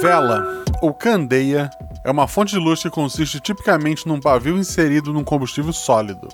Vela, 0.00 0.64
ou 0.80 0.94
candeia, 0.94 1.68
é 2.04 2.10
uma 2.10 2.28
fonte 2.28 2.52
de 2.52 2.58
luz 2.58 2.80
que 2.80 2.88
consiste 2.88 3.40
tipicamente 3.40 4.06
num 4.06 4.20
pavio 4.20 4.56
inserido 4.56 5.12
num 5.12 5.24
combustível 5.24 5.72
sólido, 5.72 6.28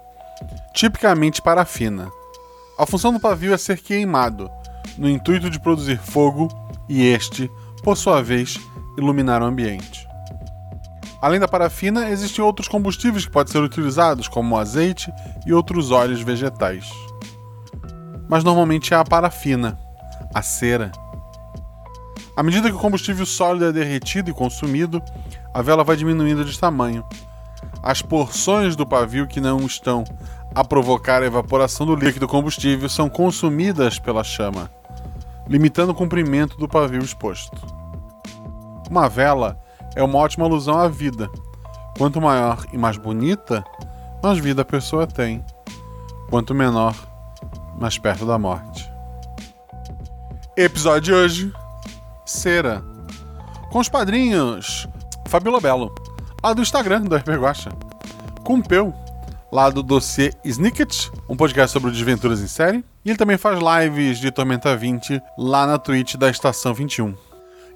tipicamente 0.75 1.41
parafina. 1.41 2.11
A 2.79 2.85
função 2.85 3.11
do 3.11 3.19
pavio 3.19 3.55
é 3.55 3.57
ser 3.57 3.81
queimado, 3.81 4.51
no 4.99 5.09
intuito 5.09 5.49
de 5.49 5.59
produzir 5.59 5.99
fogo 5.99 6.49
e 6.89 7.07
este, 7.07 7.51
por 7.83 7.97
sua 7.97 8.23
vez, 8.23 8.59
iluminar 8.99 9.41
o 9.41 9.47
ambiente. 9.47 10.07
Além 11.23 11.41
da 11.41 11.49
parafina, 11.49 12.11
existem 12.11 12.45
outros 12.45 12.69
combustíveis 12.69 13.25
que 13.25 13.33
podem 13.33 13.51
ser 13.51 13.63
utilizados, 13.63 14.29
como 14.29 14.55
o 14.55 14.59
azeite 14.59 15.11
e 15.47 15.55
outros 15.55 15.91
óleos 15.91 16.21
vegetais. 16.21 16.91
Mas 18.29 18.45
normalmente 18.45 18.93
é 18.93 18.97
a 18.99 19.05
parafina, 19.05 19.79
a 20.35 20.43
cera. 20.43 20.93
À 22.37 22.43
medida 22.43 22.69
que 22.69 22.77
o 22.77 22.81
combustível 22.81 23.25
sólido 23.25 23.67
é 23.67 23.73
derretido 23.73 24.29
e 24.29 24.35
consumido, 24.35 25.01
a 25.53 25.63
vela 25.63 25.85
vai 25.85 25.97
diminuindo 25.97 26.45
de 26.45 26.59
tamanho. 26.59 27.05
As 27.83 28.03
porções 28.03 28.75
do 28.75 28.87
pavio 28.87 29.27
que 29.27 29.41
não 29.41 29.61
estão 29.61 30.05
a 30.55 30.65
provocar 30.65 31.23
a 31.23 31.27
evaporação 31.27 31.87
do 31.87 31.95
líquido 31.95 32.27
combustível 32.27 32.89
são 32.89 33.09
consumidas 33.09 33.99
pela 33.99 34.25
chama, 34.25 34.71
limitando 35.49 35.93
o 35.93 35.95
comprimento 35.95 36.57
do 36.57 36.69
pavio 36.69 37.03
exposto. 37.03 37.57
Uma 38.91 39.09
vela 39.09 39.59
é 39.95 40.03
uma 40.03 40.19
ótima 40.19 40.45
alusão 40.45 40.79
à 40.79 40.89
vida. 40.89 41.31
Quanto 41.97 42.21
maior 42.21 42.65
e 42.73 42.79
mais 42.79 42.97
bonita, 42.97 43.65
mais 44.23 44.39
vida 44.39 44.63
a 44.63 44.65
pessoa 44.65 45.07
tem. 45.07 45.45
Quanto 46.29 46.55
menor, 46.55 46.97
mais 47.79 47.97
perto 47.97 48.27
da 48.27 48.39
morte. 48.39 48.91
Episódio 50.57 51.01
de 51.01 51.13
hoje: 51.13 51.53
Cera. 52.25 52.83
Com 53.71 53.79
os 53.79 53.89
padrinhos 53.89 54.89
Fabiola 55.27 55.61
Belo, 55.61 55.95
lá 56.43 56.53
do 56.53 56.63
Instagram 56.63 57.03
do 57.03 57.17
RP 57.17 57.29
Guacha. 57.31 57.71
Peu, 58.69 58.95
lá 59.51 59.71
do 59.71 59.83
dossiê 59.83 60.33
Snicket, 60.45 61.09
um 61.29 61.37
podcast 61.37 61.73
sobre 61.73 61.91
desventuras 61.91 62.41
em 62.41 62.47
série. 62.47 62.85
E 63.05 63.11
ele 63.11 63.19
também 63.19 63.37
faz 63.39 63.59
lives 63.59 64.19
de 64.19 64.31
Tormenta 64.31 64.77
20 64.77 65.21
lá 65.39 65.67
na 65.67 65.79
Twitch 65.79 66.17
da 66.17 66.31
Estação 66.31 66.75
21. 66.75 67.15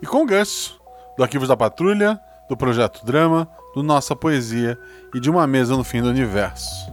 E 0.00 0.06
com 0.06 0.22
o 0.22 0.26
Gus, 0.26 0.78
do 1.16 1.22
Arquivos 1.22 1.48
da 1.48 1.56
Patrulha, 1.56 2.20
do 2.48 2.56
Projeto 2.56 3.04
Drama, 3.04 3.48
do 3.74 3.82
Nossa 3.82 4.14
Poesia 4.16 4.78
e 5.14 5.20
de 5.20 5.28
Uma 5.28 5.46
Mesa 5.46 5.76
no 5.76 5.84
Fim 5.84 6.00
do 6.00 6.08
Universo. 6.08 6.90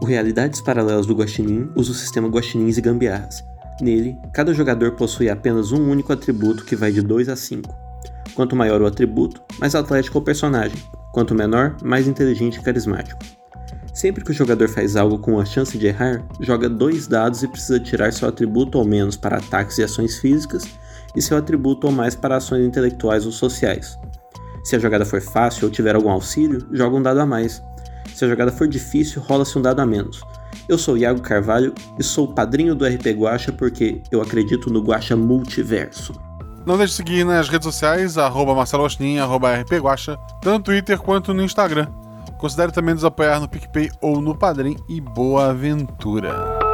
O 0.00 0.06
Realidades 0.06 0.60
Paralelas 0.60 1.06
do 1.06 1.14
Guaxinim 1.14 1.70
usa 1.74 1.90
o 1.90 1.94
sistema 1.94 2.28
Guaxinins 2.28 2.78
e 2.78 2.80
Gambiarras. 2.80 3.42
Nele, 3.80 4.18
cada 4.32 4.52
jogador 4.52 4.92
possui 4.92 5.28
apenas 5.30 5.70
um 5.70 5.88
único 5.88 6.12
atributo 6.12 6.64
que 6.64 6.74
vai 6.74 6.90
de 6.90 7.00
2 7.00 7.28
a 7.28 7.36
5. 7.36 7.74
Quanto 8.34 8.56
maior 8.56 8.82
o 8.82 8.86
atributo, 8.86 9.40
mais 9.60 9.74
atlético 9.74 10.18
o 10.18 10.22
personagem. 10.22 10.78
Quanto 11.12 11.34
menor, 11.34 11.76
mais 11.82 12.08
inteligente 12.08 12.56
e 12.56 12.62
carismático. 12.62 13.18
Sempre 13.94 14.24
que 14.24 14.30
o 14.30 14.34
jogador 14.34 14.68
faz 14.68 14.94
algo 14.94 15.18
com 15.18 15.40
a 15.40 15.44
chance 15.44 15.76
de 15.76 15.86
errar, 15.86 16.24
joga 16.40 16.68
dois 16.68 17.08
dados 17.08 17.42
e 17.42 17.48
precisa 17.48 17.80
tirar 17.80 18.12
seu 18.12 18.28
atributo 18.28 18.78
ou 18.78 18.84
menos 18.84 19.16
para 19.16 19.38
ataques 19.38 19.78
e 19.78 19.82
ações 19.82 20.18
físicas 20.18 20.64
e 21.16 21.22
seu 21.22 21.36
atributo 21.36 21.86
ou 21.86 21.92
mais 21.92 22.14
para 22.14 22.36
ações 22.36 22.64
intelectuais 22.64 23.26
ou 23.26 23.32
sociais. 23.32 23.98
Se 24.62 24.76
a 24.76 24.78
jogada 24.78 25.04
for 25.04 25.20
fácil 25.20 25.66
ou 25.66 25.70
tiver 25.72 25.94
algum 25.94 26.10
auxílio, 26.10 26.66
joga 26.70 26.96
um 26.96 27.02
dado 27.02 27.20
a 27.20 27.26
mais. 27.26 27.62
Se 28.14 28.24
a 28.24 28.28
jogada 28.28 28.52
for 28.52 28.68
difícil, 28.68 29.22
rola-se 29.22 29.58
um 29.58 29.62
dado 29.62 29.80
a 29.80 29.86
menos. 29.86 30.20
Eu 30.68 30.76
sou 30.76 30.98
Iago 30.98 31.22
Carvalho 31.22 31.72
e 31.98 32.02
sou 32.02 32.28
padrinho 32.28 32.74
do 32.74 32.84
RP 32.84 33.06
Guacha 33.16 33.50
porque 33.50 34.02
eu 34.12 34.20
acredito 34.20 34.70
no 34.70 34.82
Guacha 34.82 35.16
Multiverso. 35.16 36.12
Não 36.66 36.76
deixe 36.76 36.90
de 36.90 36.96
seguir 36.96 37.24
nas 37.24 37.48
redes 37.48 37.64
sociais, 37.64 38.18
arroba 38.18 38.54
Marcelo 38.54 38.82
Agostinho, 38.82 39.22
arroba 39.22 39.54
rpguacha, 39.54 40.18
tanto 40.42 40.58
no 40.58 40.60
Twitter 40.64 40.98
quanto 40.98 41.32
no 41.32 41.42
Instagram. 41.42 41.86
Considere 42.36 42.70
também 42.70 42.94
nos 42.94 43.04
apoiar 43.04 43.40
no 43.40 43.48
PicPay 43.48 43.90
ou 44.02 44.20
no 44.20 44.36
Padrim 44.36 44.76
e 44.86 45.00
boa 45.00 45.48
aventura! 45.48 46.67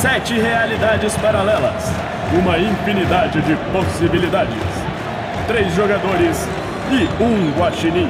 Sete 0.00 0.40
realidades 0.40 1.14
paralelas, 1.18 1.92
uma 2.32 2.58
infinidade 2.58 3.42
de 3.42 3.54
possibilidades 3.70 4.80
três 5.46 5.74
jogadores 5.74 6.48
e 6.90 7.22
um 7.22 7.50
guaxinim. 7.60 8.08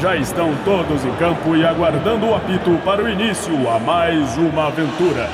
Já 0.00 0.16
estão 0.16 0.52
todos 0.64 1.04
em 1.04 1.12
campo 1.16 1.54
e 1.54 1.64
aguardando 1.64 2.26
o 2.26 2.34
apito 2.34 2.76
para 2.84 3.04
o 3.04 3.08
início 3.08 3.52
a 3.70 3.78
mais 3.78 4.36
uma 4.38 4.66
aventura. 4.66 5.28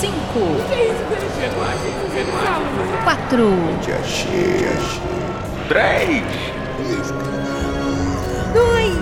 Cinco. 0.00 0.56
Quatro. 3.04 3.56
Três. 5.68 6.24
Dois. 8.52 9.01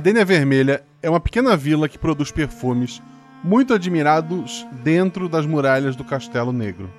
Gardênia 0.00 0.24
Vermelha 0.24 0.82
é 1.02 1.10
uma 1.10 1.20
pequena 1.20 1.54
vila 1.54 1.86
que 1.86 1.98
produz 1.98 2.32
perfumes 2.32 3.02
muito 3.44 3.74
admirados 3.74 4.66
dentro 4.82 5.28
das 5.28 5.44
muralhas 5.44 5.94
do 5.94 6.02
Castelo 6.02 6.54
Negro. 6.54 6.90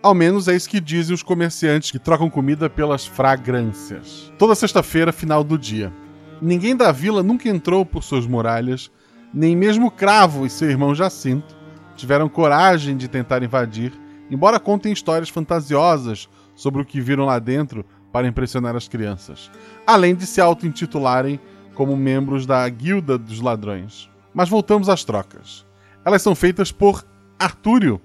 Ao 0.00 0.14
menos 0.14 0.46
é 0.46 0.54
isso 0.54 0.70
que 0.70 0.78
dizem 0.78 1.12
os 1.12 1.20
comerciantes 1.20 1.90
que 1.90 1.98
trocam 1.98 2.30
comida 2.30 2.70
pelas 2.70 3.04
fragrâncias. 3.04 4.32
Toda 4.38 4.54
sexta-feira, 4.54 5.12
final 5.12 5.42
do 5.42 5.58
dia. 5.58 5.92
Ninguém 6.40 6.76
da 6.76 6.92
vila 6.92 7.24
nunca 7.24 7.48
entrou 7.48 7.84
por 7.84 8.04
suas 8.04 8.24
muralhas, 8.24 8.88
nem 9.34 9.56
mesmo 9.56 9.90
Cravo 9.90 10.46
e 10.46 10.48
seu 10.48 10.70
irmão 10.70 10.94
Jacinto 10.94 11.56
tiveram 11.96 12.28
coragem 12.28 12.96
de 12.96 13.08
tentar 13.08 13.42
invadir, 13.42 13.92
embora 14.30 14.60
contem 14.60 14.92
histórias 14.92 15.28
fantasiosas 15.28 16.28
sobre 16.54 16.82
o 16.82 16.84
que 16.84 17.00
viram 17.00 17.24
lá 17.24 17.40
dentro 17.40 17.84
para 18.12 18.28
impressionar 18.28 18.76
as 18.76 18.86
crianças, 18.86 19.50
além 19.84 20.14
de 20.14 20.24
se 20.24 20.40
auto-intitularem 20.40 21.40
como 21.74 21.96
membros 21.96 22.46
da 22.46 22.68
Guilda 22.68 23.18
dos 23.18 23.40
Ladrões. 23.40 24.08
Mas 24.32 24.48
voltamos 24.48 24.88
às 24.88 25.04
trocas. 25.04 25.64
Elas 26.04 26.22
são 26.22 26.34
feitas 26.34 26.72
por 26.72 27.04
Artúrio. 27.38 28.00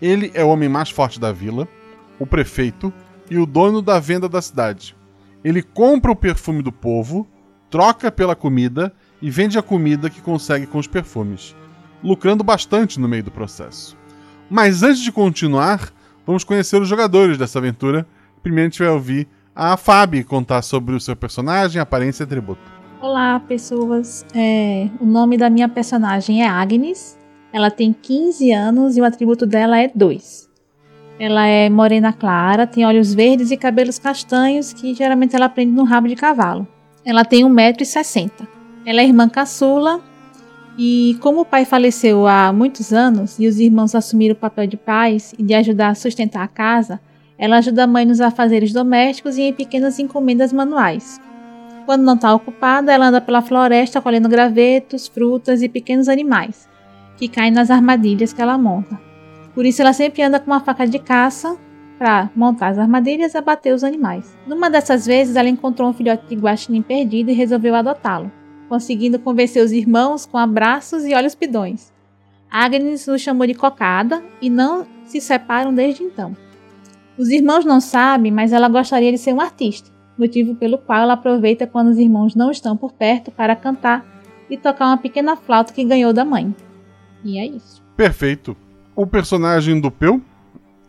Ele 0.00 0.30
é 0.34 0.44
o 0.44 0.48
homem 0.48 0.68
mais 0.68 0.90
forte 0.90 1.20
da 1.20 1.32
vila, 1.32 1.68
o 2.18 2.26
prefeito 2.26 2.92
e 3.30 3.38
o 3.38 3.46
dono 3.46 3.80
da 3.80 3.98
venda 3.98 4.28
da 4.28 4.42
cidade. 4.42 4.96
Ele 5.42 5.62
compra 5.62 6.10
o 6.10 6.16
perfume 6.16 6.62
do 6.62 6.72
povo, 6.72 7.26
troca 7.70 8.10
pela 8.10 8.34
comida 8.34 8.92
e 9.20 9.30
vende 9.30 9.58
a 9.58 9.62
comida 9.62 10.10
que 10.10 10.20
consegue 10.20 10.66
com 10.66 10.78
os 10.78 10.86
perfumes, 10.86 11.54
lucrando 12.02 12.44
bastante 12.44 13.00
no 13.00 13.08
meio 13.08 13.24
do 13.24 13.30
processo. 13.30 13.96
Mas 14.50 14.82
antes 14.82 15.00
de 15.00 15.10
continuar, 15.10 15.92
vamos 16.26 16.44
conhecer 16.44 16.80
os 16.80 16.88
jogadores 16.88 17.38
dessa 17.38 17.58
aventura. 17.58 18.06
Primeiro 18.42 18.68
a 18.68 18.70
gente 18.70 18.82
vai 18.82 18.88
ouvir 18.88 19.28
a 19.54 19.76
Fabi 19.76 20.24
contar 20.24 20.62
sobre 20.62 20.94
o 20.94 21.00
seu 21.00 21.14
personagem, 21.16 21.80
aparência 21.80 22.22
e 22.22 22.24
atributo. 22.24 22.83
Olá, 23.06 23.38
pessoas. 23.38 24.24
É, 24.34 24.88
o 24.98 25.04
nome 25.04 25.36
da 25.36 25.50
minha 25.50 25.68
personagem 25.68 26.42
é 26.42 26.48
Agnes. 26.48 27.18
Ela 27.52 27.70
tem 27.70 27.92
15 27.92 28.50
anos 28.50 28.96
e 28.96 29.00
o 29.02 29.04
atributo 29.04 29.44
dela 29.44 29.78
é 29.78 29.90
2. 29.94 30.48
Ela 31.18 31.46
é 31.46 31.68
morena 31.68 32.14
clara, 32.14 32.66
tem 32.66 32.86
olhos 32.86 33.12
verdes 33.12 33.50
e 33.50 33.58
cabelos 33.58 33.98
castanhos 33.98 34.72
que 34.72 34.94
geralmente 34.94 35.36
ela 35.36 35.50
prende 35.50 35.72
no 35.72 35.84
rabo 35.84 36.08
de 36.08 36.16
cavalo. 36.16 36.66
Ela 37.04 37.26
tem 37.26 37.44
1,60m. 37.44 38.48
Ela 38.86 39.02
é 39.02 39.04
irmã 39.04 39.28
caçula 39.28 40.00
e 40.78 41.18
como 41.20 41.42
o 41.42 41.44
pai 41.44 41.66
faleceu 41.66 42.26
há 42.26 42.54
muitos 42.54 42.90
anos 42.90 43.38
e 43.38 43.46
os 43.46 43.58
irmãos 43.58 43.94
assumiram 43.94 44.32
o 44.32 44.38
papel 44.38 44.66
de 44.66 44.78
pais 44.78 45.34
e 45.38 45.42
de 45.42 45.52
ajudar 45.52 45.88
a 45.88 45.94
sustentar 45.94 46.42
a 46.42 46.48
casa, 46.48 46.98
ela 47.36 47.58
ajuda 47.58 47.84
a 47.84 47.86
mãe 47.86 48.06
nos 48.06 48.22
afazeres 48.22 48.72
domésticos 48.72 49.36
e 49.36 49.42
em 49.42 49.52
pequenas 49.52 49.98
encomendas 49.98 50.54
manuais. 50.54 51.20
Quando 51.86 52.02
não 52.02 52.14
está 52.14 52.34
ocupada, 52.34 52.92
ela 52.92 53.08
anda 53.08 53.20
pela 53.20 53.42
floresta 53.42 54.00
colhendo 54.00 54.28
gravetos, 54.28 55.06
frutas 55.06 55.62
e 55.62 55.68
pequenos 55.68 56.08
animais. 56.08 56.68
que 57.16 57.28
caem 57.28 57.52
nas 57.52 57.70
armadilhas 57.70 58.32
que 58.32 58.42
ela 58.42 58.58
monta. 58.58 59.00
Por 59.54 59.64
isso 59.64 59.80
ela 59.80 59.92
sempre 59.92 60.22
anda 60.22 60.40
com 60.40 60.50
uma 60.50 60.58
faca 60.60 60.84
de 60.84 60.98
caça 60.98 61.56
para 61.96 62.28
montar 62.34 62.68
as 62.68 62.78
armadilhas 62.78 63.34
e 63.34 63.38
abater 63.38 63.72
os 63.72 63.84
animais. 63.84 64.36
Numa 64.46 64.68
dessas 64.68 65.06
vezes, 65.06 65.36
ela 65.36 65.48
encontrou 65.48 65.88
um 65.88 65.92
filhote 65.92 66.26
de 66.26 66.34
guaxinim 66.34 66.82
perdido 66.82 67.30
e 67.30 67.34
resolveu 67.34 67.74
adotá-lo, 67.74 68.32
conseguindo 68.68 69.18
convencer 69.18 69.64
os 69.64 69.70
irmãos 69.70 70.26
com 70.26 70.36
abraços 70.36 71.04
e 71.04 71.14
olhos 71.14 71.36
pidões. 71.36 71.92
Agnes 72.50 73.06
o 73.06 73.16
chamou 73.16 73.46
de 73.46 73.54
cocada 73.54 74.22
e 74.42 74.50
não 74.50 74.86
se 75.04 75.20
separam 75.20 75.72
desde 75.72 76.02
então. 76.02 76.36
Os 77.16 77.28
irmãos 77.28 77.64
não 77.64 77.80
sabem, 77.80 78.32
mas 78.32 78.52
ela 78.52 78.68
gostaria 78.68 79.12
de 79.12 79.18
ser 79.18 79.32
um 79.32 79.40
artista, 79.40 79.88
motivo 80.18 80.54
pelo 80.54 80.78
qual 80.78 81.00
ela 81.00 81.14
aproveita 81.14 81.66
quando 81.66 81.88
os 81.88 81.98
irmãos 81.98 82.34
não 82.34 82.50
estão 82.50 82.76
por 82.76 82.92
perto 82.92 83.30
para 83.30 83.56
cantar 83.56 84.04
e 84.48 84.56
tocar 84.56 84.86
uma 84.86 84.98
pequena 84.98 85.36
flauta 85.36 85.72
que 85.72 85.84
ganhou 85.84 86.12
da 86.12 86.24
mãe. 86.24 86.54
E 87.24 87.38
é 87.38 87.46
isso. 87.46 87.82
Perfeito. 87.96 88.56
O 88.94 89.06
personagem 89.06 89.80
do 89.80 89.90
Peu 89.90 90.20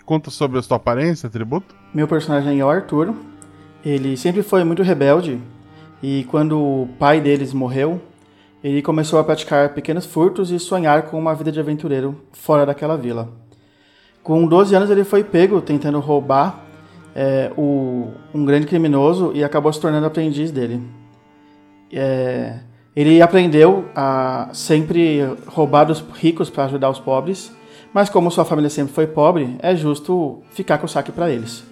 conta 0.06 0.30
sobre 0.30 0.60
a 0.60 0.62
sua 0.62 0.78
aparência, 0.78 1.28
atributo? 1.28 1.76
Meu 1.94 2.08
personagem 2.08 2.60
é 2.60 2.66
o 2.66 2.70
Arthur. 2.70 3.14
Ele 3.84 4.16
sempre 4.18 4.44
foi 4.44 4.64
muito 4.64 4.84
rebelde 4.84 5.40
e 6.02 6.24
quando 6.26 6.60
o 6.60 6.90
pai 7.00 7.22
deles 7.22 7.54
morreu, 7.54 8.02
ele 8.64 8.82
começou 8.82 9.20
a 9.20 9.24
praticar 9.24 9.74
pequenos 9.74 10.06
furtos 10.06 10.52
e 10.52 10.60
sonhar 10.60 11.04
com 11.04 11.18
uma 11.18 11.36
vida 11.36 11.52
de 11.52 11.60
aventureiro 11.60 12.20
fora 12.32 12.66
daquela 12.66 12.98
vila. 12.98 13.30
Com 14.24 14.48
12 14.48 14.76
anos 14.76 14.90
ele 14.90 15.04
foi 15.04 15.24
pego 15.24 15.62
tentando 15.62 16.00
roubar 16.00 16.65
é, 17.16 17.50
o, 17.58 18.10
um 18.34 18.44
grande 18.44 18.68
criminoso 18.68 19.32
e 19.34 19.44
acabou 19.44 19.72
se 19.72 19.80
tornando 19.80 20.06
aprendiz 20.06 20.52
dele. 20.52 20.82
É, 21.92 22.60
ele 22.94 23.22
aprendeu 23.22 23.86
a 23.96 24.50
sempre 24.52 25.22
roubar 25.48 25.86
dos 25.86 26.04
ricos 26.16 26.50
para 26.50 26.66
ajudar 26.66 26.90
os 26.90 27.00
pobres, 27.00 27.56
mas 27.94 28.10
como 28.10 28.30
sua 28.30 28.44
família 28.44 28.70
sempre 28.70 28.94
foi 28.94 29.08
pobre, 29.08 29.56
é 29.60 29.74
justo 29.76 30.42
ficar 30.50 30.78
com 30.78 30.86
o 30.86 30.90
saque 30.90 31.12
para 31.12 31.30
eles. 31.30 31.64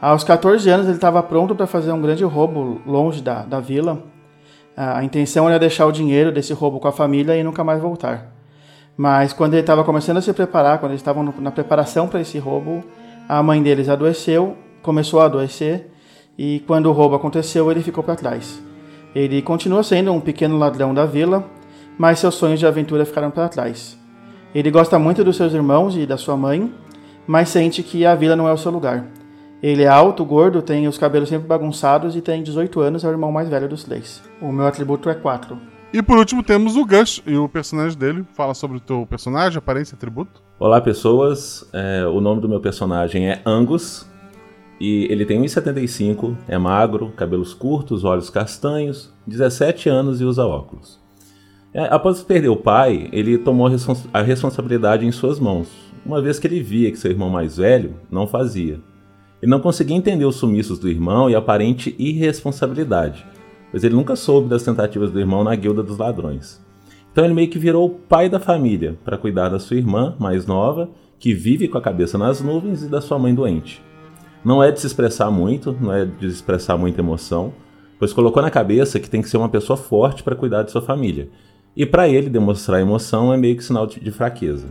Aos 0.00 0.24
14 0.24 0.68
anos 0.68 0.86
ele 0.86 0.96
estava 0.96 1.22
pronto 1.22 1.54
para 1.54 1.66
fazer 1.66 1.92
um 1.92 2.02
grande 2.02 2.24
roubo 2.24 2.80
longe 2.84 3.22
da, 3.22 3.42
da 3.42 3.60
vila. 3.60 4.02
A 4.76 5.02
intenção 5.02 5.48
era 5.48 5.58
deixar 5.58 5.86
o 5.86 5.92
dinheiro 5.92 6.30
desse 6.30 6.52
roubo 6.52 6.78
com 6.78 6.88
a 6.88 6.92
família 6.92 7.36
e 7.36 7.42
nunca 7.42 7.64
mais 7.64 7.80
voltar. 7.80 8.32
Mas 8.96 9.32
quando 9.32 9.54
ele 9.54 9.62
estava 9.62 9.84
começando 9.84 10.18
a 10.18 10.22
se 10.22 10.32
preparar, 10.32 10.78
quando 10.78 10.92
eles 10.92 11.00
estavam 11.00 11.34
na 11.38 11.50
preparação 11.50 12.08
para 12.08 12.20
esse 12.20 12.38
roubo, 12.38 12.84
a 13.28 13.42
mãe 13.42 13.62
deles 13.62 13.88
adoeceu, 13.88 14.56
começou 14.82 15.20
a 15.20 15.24
adoecer, 15.24 15.90
e 16.38 16.62
quando 16.66 16.86
o 16.86 16.92
roubo 16.92 17.16
aconteceu, 17.16 17.70
ele 17.70 17.82
ficou 17.82 18.04
para 18.04 18.14
trás. 18.14 18.62
Ele 19.14 19.40
continua 19.40 19.82
sendo 19.82 20.12
um 20.12 20.20
pequeno 20.20 20.58
ladrão 20.58 20.92
da 20.92 21.06
vila, 21.06 21.44
mas 21.98 22.18
seus 22.18 22.34
sonhos 22.34 22.60
de 22.60 22.66
aventura 22.66 23.04
ficaram 23.04 23.30
para 23.30 23.48
trás. 23.48 23.98
Ele 24.54 24.70
gosta 24.70 24.98
muito 24.98 25.24
dos 25.24 25.36
seus 25.36 25.54
irmãos 25.54 25.96
e 25.96 26.06
da 26.06 26.16
sua 26.16 26.36
mãe, 26.36 26.72
mas 27.26 27.48
sente 27.48 27.82
que 27.82 28.04
a 28.06 28.14
vila 28.14 28.36
não 28.36 28.48
é 28.48 28.52
o 28.52 28.58
seu 28.58 28.70
lugar. 28.70 29.04
Ele 29.62 29.82
é 29.82 29.88
alto, 29.88 30.24
gordo, 30.24 30.62
tem 30.62 30.86
os 30.86 30.98
cabelos 30.98 31.28
sempre 31.28 31.48
bagunçados 31.48 32.14
e 32.14 32.20
tem 32.20 32.42
18 32.42 32.80
anos, 32.80 33.04
é 33.04 33.08
o 33.08 33.10
irmão 33.10 33.32
mais 33.32 33.48
velho 33.48 33.68
dos 33.68 33.84
três. 33.84 34.22
O 34.40 34.52
meu 34.52 34.66
atributo 34.66 35.08
é 35.08 35.14
4. 35.14 35.58
E 35.92 36.02
por 36.02 36.18
último 36.18 36.42
temos 36.42 36.76
o 36.76 36.84
Gus 36.84 37.22
e 37.26 37.36
o 37.36 37.48
personagem 37.48 37.98
dele. 37.98 38.24
Fala 38.34 38.52
sobre 38.52 38.76
o 38.76 38.80
teu 38.80 39.06
personagem, 39.06 39.58
aparência 39.58 39.94
atributo. 39.94 40.45
Olá 40.58 40.80
pessoas, 40.80 41.68
é, 41.70 42.06
o 42.06 42.18
nome 42.18 42.40
do 42.40 42.48
meu 42.48 42.58
personagem 42.58 43.28
é 43.28 43.42
Angus 43.44 44.06
e 44.80 45.06
ele 45.10 45.26
tem 45.26 45.38
1,75, 45.42 46.34
é 46.48 46.56
magro, 46.56 47.12
cabelos 47.14 47.52
curtos, 47.52 48.04
olhos 48.04 48.30
castanhos, 48.30 49.12
17 49.26 49.90
anos 49.90 50.18
e 50.18 50.24
usa 50.24 50.46
óculos. 50.46 50.98
É, 51.74 51.84
após 51.92 52.22
perder 52.22 52.48
o 52.48 52.56
pai, 52.56 53.10
ele 53.12 53.36
tomou 53.36 53.70
a 54.14 54.22
responsabilidade 54.22 55.04
em 55.04 55.12
suas 55.12 55.38
mãos, 55.38 55.68
uma 56.06 56.22
vez 56.22 56.38
que 56.38 56.46
ele 56.46 56.62
via 56.62 56.90
que 56.90 56.96
seu 56.96 57.10
irmão 57.10 57.28
mais 57.28 57.58
velho 57.58 57.94
não 58.10 58.26
fazia. 58.26 58.80
Ele 59.42 59.50
não 59.50 59.60
conseguia 59.60 59.94
entender 59.94 60.24
os 60.24 60.36
sumiços 60.36 60.78
do 60.78 60.88
irmão 60.88 61.28
e 61.28 61.34
a 61.34 61.38
aparente 61.38 61.94
irresponsabilidade, 61.98 63.26
pois 63.70 63.84
ele 63.84 63.94
nunca 63.94 64.16
soube 64.16 64.48
das 64.48 64.62
tentativas 64.62 65.10
do 65.10 65.20
irmão 65.20 65.44
na 65.44 65.54
guilda 65.54 65.82
dos 65.82 65.98
ladrões. 65.98 66.64
Então 67.16 67.24
ele 67.24 67.32
meio 67.32 67.48
que 67.48 67.58
virou 67.58 67.86
o 67.86 67.88
pai 67.88 68.28
da 68.28 68.38
família 68.38 68.98
para 69.02 69.16
cuidar 69.16 69.48
da 69.48 69.58
sua 69.58 69.78
irmã 69.78 70.14
mais 70.18 70.44
nova, 70.44 70.90
que 71.18 71.32
vive 71.32 71.66
com 71.66 71.78
a 71.78 71.80
cabeça 71.80 72.18
nas 72.18 72.42
nuvens, 72.42 72.82
e 72.82 72.90
da 72.90 73.00
sua 73.00 73.18
mãe 73.18 73.34
doente. 73.34 73.82
Não 74.44 74.62
é 74.62 74.70
de 74.70 74.78
se 74.78 74.86
expressar 74.86 75.30
muito, 75.30 75.74
não 75.80 75.90
é 75.90 76.04
de 76.04 76.26
expressar 76.26 76.76
muita 76.76 77.00
emoção, 77.00 77.54
pois 77.98 78.12
colocou 78.12 78.42
na 78.42 78.50
cabeça 78.50 79.00
que 79.00 79.08
tem 79.08 79.22
que 79.22 79.30
ser 79.30 79.38
uma 79.38 79.48
pessoa 79.48 79.78
forte 79.78 80.22
para 80.22 80.36
cuidar 80.36 80.62
de 80.62 80.70
sua 80.70 80.82
família. 80.82 81.30
E 81.74 81.86
para 81.86 82.06
ele 82.06 82.28
demonstrar 82.28 82.82
emoção 82.82 83.32
é 83.32 83.36
meio 83.38 83.56
que 83.56 83.64
sinal 83.64 83.86
de 83.86 84.10
fraqueza. 84.10 84.66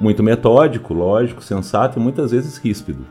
Muito 0.00 0.22
metódico, 0.22 0.94
lógico, 0.94 1.42
sensato 1.42 1.98
e 1.98 2.02
muitas 2.02 2.30
vezes 2.30 2.56
ríspido. 2.56 3.04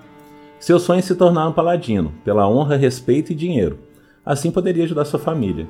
Seu 0.58 0.80
sonho 0.80 1.00
é 1.00 1.02
se 1.02 1.16
tornar 1.16 1.50
um 1.50 1.54
paladino, 1.54 2.14
pela 2.24 2.48
honra, 2.48 2.78
respeito 2.78 3.34
e 3.34 3.36
dinheiro. 3.36 3.80
Assim 4.26 4.50
poderia 4.50 4.86
ajudar 4.86 5.04
sua 5.04 5.20
família. 5.20 5.68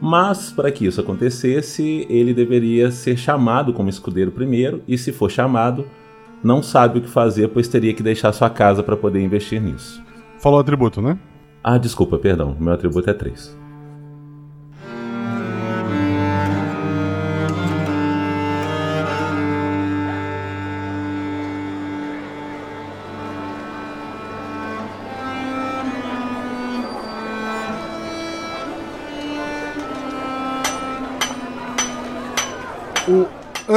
Mas, 0.00 0.52
para 0.52 0.70
que 0.70 0.86
isso 0.86 1.00
acontecesse, 1.00 2.06
ele 2.10 2.34
deveria 2.34 2.90
ser 2.90 3.16
chamado 3.16 3.72
como 3.72 3.88
escudeiro 3.88 4.30
primeiro, 4.30 4.82
e 4.86 4.98
se 4.98 5.12
for 5.12 5.30
chamado, 5.30 5.86
não 6.42 6.62
sabe 6.62 6.98
o 6.98 7.02
que 7.02 7.08
fazer, 7.08 7.48
pois 7.48 7.68
teria 7.68 7.94
que 7.94 8.02
deixar 8.02 8.32
sua 8.32 8.50
casa 8.50 8.82
para 8.82 8.96
poder 8.96 9.22
investir 9.22 9.60
nisso. 9.60 10.02
Falou 10.38 10.60
atributo, 10.60 11.00
né? 11.00 11.18
Ah, 11.64 11.78
desculpa, 11.78 12.18
perdão. 12.18 12.56
Meu 12.60 12.74
atributo 12.74 13.08
é 13.08 13.14
3. 13.14 13.65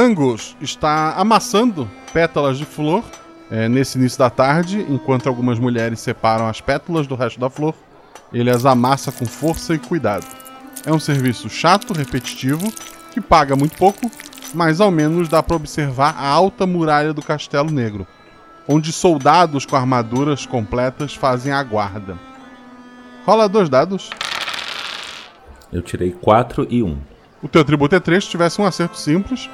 Angus 0.00 0.56
está 0.62 1.12
amassando 1.12 1.86
pétalas 2.10 2.56
de 2.56 2.64
flor 2.64 3.04
é, 3.50 3.68
nesse 3.68 3.98
início 3.98 4.18
da 4.18 4.30
tarde, 4.30 4.80
enquanto 4.88 5.28
algumas 5.28 5.58
mulheres 5.58 6.00
separam 6.00 6.48
as 6.48 6.58
pétalas 6.58 7.06
do 7.06 7.14
resto 7.14 7.38
da 7.38 7.50
flor. 7.50 7.74
Ele 8.32 8.48
as 8.48 8.64
amassa 8.64 9.12
com 9.12 9.26
força 9.26 9.74
e 9.74 9.78
cuidado. 9.78 10.24
É 10.86 10.92
um 10.92 10.98
serviço 10.98 11.50
chato, 11.50 11.92
repetitivo, 11.92 12.72
que 13.12 13.20
paga 13.20 13.54
muito 13.54 13.76
pouco, 13.76 14.10
mas 14.54 14.80
ao 14.80 14.90
menos 14.90 15.28
dá 15.28 15.42
para 15.42 15.56
observar 15.56 16.14
a 16.16 16.26
alta 16.26 16.66
muralha 16.66 17.12
do 17.12 17.20
Castelo 17.20 17.70
Negro, 17.70 18.06
onde 18.66 18.92
soldados 18.92 19.66
com 19.66 19.76
armaduras 19.76 20.46
completas 20.46 21.14
fazem 21.14 21.52
a 21.52 21.62
guarda. 21.62 22.18
Rola 23.26 23.50
dois 23.50 23.68
dados. 23.68 24.08
Eu 25.70 25.82
tirei 25.82 26.10
4 26.10 26.66
e 26.70 26.82
1. 26.82 26.86
Um. 26.86 26.98
O 27.42 27.48
teu 27.48 27.60
atributo 27.60 27.94
é 27.94 28.00
3, 28.00 28.24
se 28.24 28.30
tivesse 28.30 28.62
um 28.62 28.64
acerto 28.64 28.96
simples. 28.96 29.50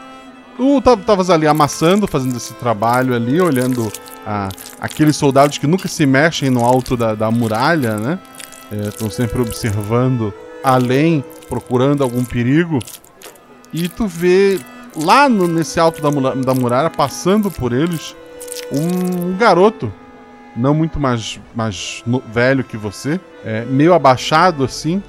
Tu 0.57 0.79
estavas 0.79 1.29
ali 1.29 1.47
amassando, 1.47 2.07
fazendo 2.07 2.37
esse 2.37 2.55
trabalho 2.55 3.15
ali, 3.15 3.41
olhando 3.41 3.93
a, 4.27 4.49
aqueles 4.81 5.17
soldados 5.17 5.59
que 5.59 5.67
nunca 5.67 5.87
se 5.87 6.07
mexem 6.07 6.49
no 6.49 6.65
alto 6.65 6.97
da, 6.97 7.15
da 7.15 7.31
muralha, 7.31 7.97
né? 7.97 8.19
Estão 8.73 9.09
é, 9.09 9.11
sempre 9.11 9.41
observando 9.41 10.33
além, 10.65 11.23
procurando 11.49 12.03
algum 12.03 12.25
perigo. 12.25 12.79
E 13.73 13.89
tu 13.89 14.07
vê 14.07 14.59
lá 14.97 15.29
no, 15.29 15.47
nesse 15.47 15.79
alto 15.79 16.01
da, 16.01 16.11
da 16.35 16.55
muralha, 16.55 16.89
passando 16.89 17.51
por 17.51 17.73
eles, 17.73 18.17
um 18.73 19.37
garoto, 19.37 19.93
não 20.57 20.75
muito 20.75 20.99
mais, 20.99 21.39
mais 21.55 22.03
no, 22.07 22.21
velho 22.33 22.65
que 22.65 22.77
você, 22.77 23.21
é, 23.45 23.65
meio 23.67 23.93
abaixado 23.93 24.65
assim. 24.65 25.03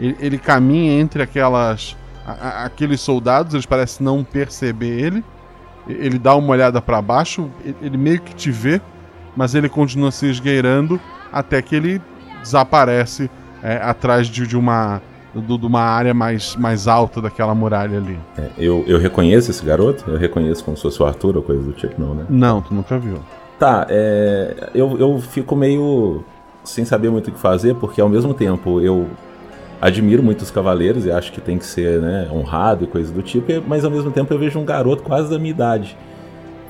Ele, 0.00 0.16
ele 0.18 0.38
caminha 0.38 0.98
entre 0.98 1.22
aquelas 1.22 1.94
a, 2.26 2.64
aqueles 2.64 3.00
soldados, 3.00 3.54
eles 3.54 3.66
parecem 3.66 4.04
não 4.04 4.24
perceber 4.24 5.00
ele. 5.00 5.24
Ele 5.86 6.18
dá 6.18 6.34
uma 6.34 6.50
olhada 6.50 6.80
para 6.80 7.00
baixo, 7.02 7.50
ele 7.82 7.98
meio 7.98 8.20
que 8.20 8.34
te 8.34 8.50
vê, 8.50 8.80
mas 9.36 9.54
ele 9.54 9.68
continua 9.68 10.10
se 10.10 10.26
esgueirando 10.26 10.98
até 11.30 11.60
que 11.60 11.76
ele 11.76 12.00
desaparece 12.42 13.30
é, 13.62 13.76
atrás 13.76 14.28
de, 14.28 14.46
de 14.46 14.56
uma 14.56 15.02
de 15.34 15.66
uma 15.66 15.80
área 15.80 16.14
mais, 16.14 16.54
mais 16.54 16.86
alta 16.86 17.20
daquela 17.20 17.54
muralha 17.56 17.98
ali. 17.98 18.16
É, 18.38 18.50
eu, 18.56 18.84
eu 18.86 19.00
reconheço 19.00 19.50
esse 19.50 19.64
garoto? 19.64 20.08
Eu 20.08 20.16
reconheço 20.16 20.62
como 20.64 20.76
se 20.76 20.82
fosse 20.84 21.02
o 21.02 21.06
Arthur 21.06 21.36
ou 21.36 21.42
coisa 21.42 21.60
do 21.60 21.72
tipo, 21.72 22.00
não, 22.00 22.14
né? 22.14 22.24
Não, 22.30 22.62
tu 22.62 22.72
nunca 22.72 22.96
viu. 22.98 23.18
Tá, 23.58 23.84
é, 23.88 24.70
eu, 24.72 24.96
eu 24.96 25.18
fico 25.20 25.56
meio 25.56 26.24
sem 26.62 26.84
saber 26.84 27.10
muito 27.10 27.30
o 27.30 27.32
que 27.32 27.38
fazer, 27.38 27.74
porque 27.74 28.00
ao 28.00 28.08
mesmo 28.08 28.32
tempo 28.32 28.80
eu 28.80 29.08
admiro 29.80 30.22
muito 30.22 30.42
os 30.42 30.50
cavaleiros 30.50 31.04
e 31.06 31.10
acho 31.10 31.32
que 31.32 31.40
tem 31.40 31.58
que 31.58 31.66
ser 31.66 32.00
né, 32.00 32.28
honrado 32.32 32.84
e 32.84 32.86
coisa 32.86 33.12
do 33.12 33.22
tipo, 33.22 33.46
mas 33.66 33.84
ao 33.84 33.90
mesmo 33.90 34.10
tempo 34.10 34.32
eu 34.32 34.38
vejo 34.38 34.58
um 34.58 34.64
garoto 34.64 35.02
quase 35.02 35.30
da 35.30 35.38
minha 35.38 35.50
idade 35.50 35.96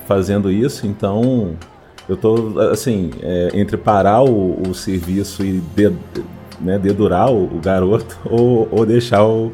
fazendo 0.05 0.51
isso, 0.51 0.85
então 0.85 1.55
eu 2.07 2.15
tô 2.15 2.59
assim, 2.71 3.11
é, 3.21 3.49
entre 3.53 3.77
parar 3.77 4.23
o, 4.23 4.69
o 4.69 4.73
serviço 4.73 5.43
e 5.43 5.59
de, 5.59 5.91
né, 6.61 6.77
dedurar 6.77 7.31
o, 7.31 7.45
o 7.45 7.59
garoto 7.61 8.17
ou, 8.29 8.67
ou 8.71 8.85
deixar 8.85 9.25
o, 9.25 9.51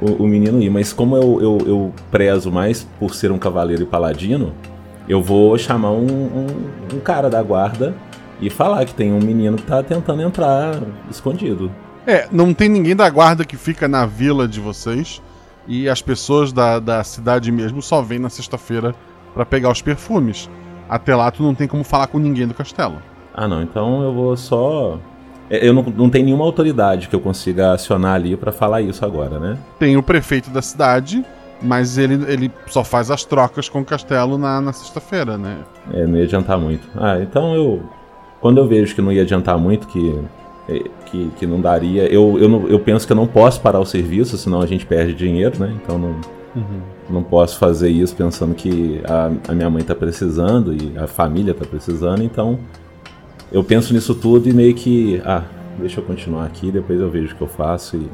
o, 0.00 0.22
o 0.22 0.26
menino 0.26 0.62
ir. 0.62 0.70
Mas 0.70 0.92
como 0.92 1.16
eu, 1.16 1.40
eu, 1.42 1.58
eu, 1.66 1.92
prezo 2.10 2.50
mais 2.50 2.86
por 2.98 3.14
ser 3.14 3.32
um 3.32 3.38
cavaleiro 3.38 3.82
e 3.82 3.86
paladino, 3.86 4.52
eu 5.08 5.20
vou 5.20 5.58
chamar 5.58 5.90
um, 5.90 6.06
um, 6.06 6.46
um 6.94 7.00
cara 7.00 7.28
da 7.28 7.42
guarda 7.42 7.94
e 8.40 8.48
falar 8.48 8.84
que 8.84 8.94
tem 8.94 9.12
um 9.12 9.20
menino 9.20 9.56
que 9.56 9.64
tá 9.64 9.82
tentando 9.82 10.22
entrar 10.22 10.80
escondido. 11.10 11.70
É, 12.06 12.28
não 12.32 12.52
tem 12.52 12.68
ninguém 12.68 12.96
da 12.96 13.08
guarda 13.08 13.44
que 13.44 13.56
fica 13.56 13.86
na 13.86 14.06
vila 14.06 14.48
de 14.48 14.60
vocês. 14.60 15.22
E 15.66 15.88
as 15.88 16.02
pessoas 16.02 16.52
da, 16.52 16.80
da 16.80 17.04
cidade 17.04 17.52
mesmo 17.52 17.80
só 17.80 18.02
vêm 18.02 18.18
na 18.18 18.28
sexta-feira 18.28 18.94
para 19.32 19.46
pegar 19.46 19.70
os 19.70 19.80
perfumes. 19.80 20.50
Até 20.88 21.14
lá 21.14 21.30
tu 21.30 21.42
não 21.42 21.54
tem 21.54 21.68
como 21.68 21.84
falar 21.84 22.08
com 22.08 22.18
ninguém 22.18 22.46
do 22.46 22.54
castelo. 22.54 22.96
Ah 23.32 23.46
não, 23.46 23.62
então 23.62 24.02
eu 24.02 24.12
vou 24.12 24.36
só 24.36 24.98
é, 25.52 25.68
eu 25.68 25.74
não, 25.74 25.82
não 25.82 26.08
tenho 26.08 26.24
nenhuma 26.24 26.44
autoridade 26.44 27.08
que 27.08 27.14
eu 27.14 27.20
consiga 27.20 27.72
acionar 27.72 28.14
ali 28.14 28.34
para 28.36 28.50
falar 28.50 28.80
isso 28.80 29.04
agora, 29.04 29.38
né? 29.38 29.58
Tem 29.78 29.98
o 29.98 30.02
prefeito 30.02 30.48
da 30.48 30.62
cidade, 30.62 31.22
mas 31.60 31.98
ele, 31.98 32.14
ele 32.26 32.50
só 32.66 32.82
faz 32.82 33.10
as 33.10 33.22
trocas 33.22 33.68
com 33.68 33.80
o 33.80 33.84
castelo 33.84 34.38
na, 34.38 34.62
na 34.62 34.72
sexta-feira, 34.72 35.36
né? 35.36 35.58
É, 35.92 36.06
não 36.06 36.16
ia 36.16 36.24
adiantar 36.24 36.58
muito. 36.58 36.88
Ah, 36.96 37.18
então 37.20 37.54
eu. 37.54 37.82
Quando 38.40 38.58
eu 38.58 38.66
vejo 38.66 38.94
que 38.94 39.02
não 39.02 39.12
ia 39.12 39.22
adiantar 39.22 39.58
muito, 39.58 39.86
que, 39.86 40.20
que, 41.06 41.30
que 41.38 41.46
não 41.46 41.60
daria. 41.60 42.04
Eu, 42.04 42.38
eu, 42.38 42.48
não, 42.48 42.68
eu 42.68 42.78
penso 42.78 43.06
que 43.06 43.12
eu 43.12 43.16
não 43.16 43.26
posso 43.26 43.60
parar 43.60 43.80
o 43.80 43.84
serviço, 43.84 44.36
senão 44.38 44.60
a 44.60 44.66
gente 44.66 44.86
perde 44.86 45.14
dinheiro, 45.14 45.58
né? 45.58 45.74
Então 45.82 45.98
não, 45.98 46.20
uhum. 46.54 46.80
não 47.10 47.22
posso 47.22 47.58
fazer 47.58 47.90
isso 47.90 48.14
pensando 48.14 48.54
que 48.54 49.00
a, 49.04 49.30
a 49.48 49.54
minha 49.54 49.68
mãe 49.68 49.82
tá 49.82 49.94
precisando 49.94 50.72
e 50.72 50.96
a 50.96 51.06
família 51.06 51.52
tá 51.54 51.64
precisando, 51.64 52.22
então 52.22 52.58
eu 53.50 53.62
penso 53.62 53.92
nisso 53.92 54.14
tudo 54.14 54.48
e 54.48 54.52
meio 54.52 54.74
que, 54.74 55.20
ah, 55.24 55.44
deixa 55.78 56.00
eu 56.00 56.04
continuar 56.04 56.46
aqui, 56.46 56.70
depois 56.70 57.00
eu 57.00 57.10
vejo 57.10 57.34
o 57.34 57.36
que 57.36 57.42
eu 57.42 57.48
faço 57.48 57.96
e, 57.96 58.08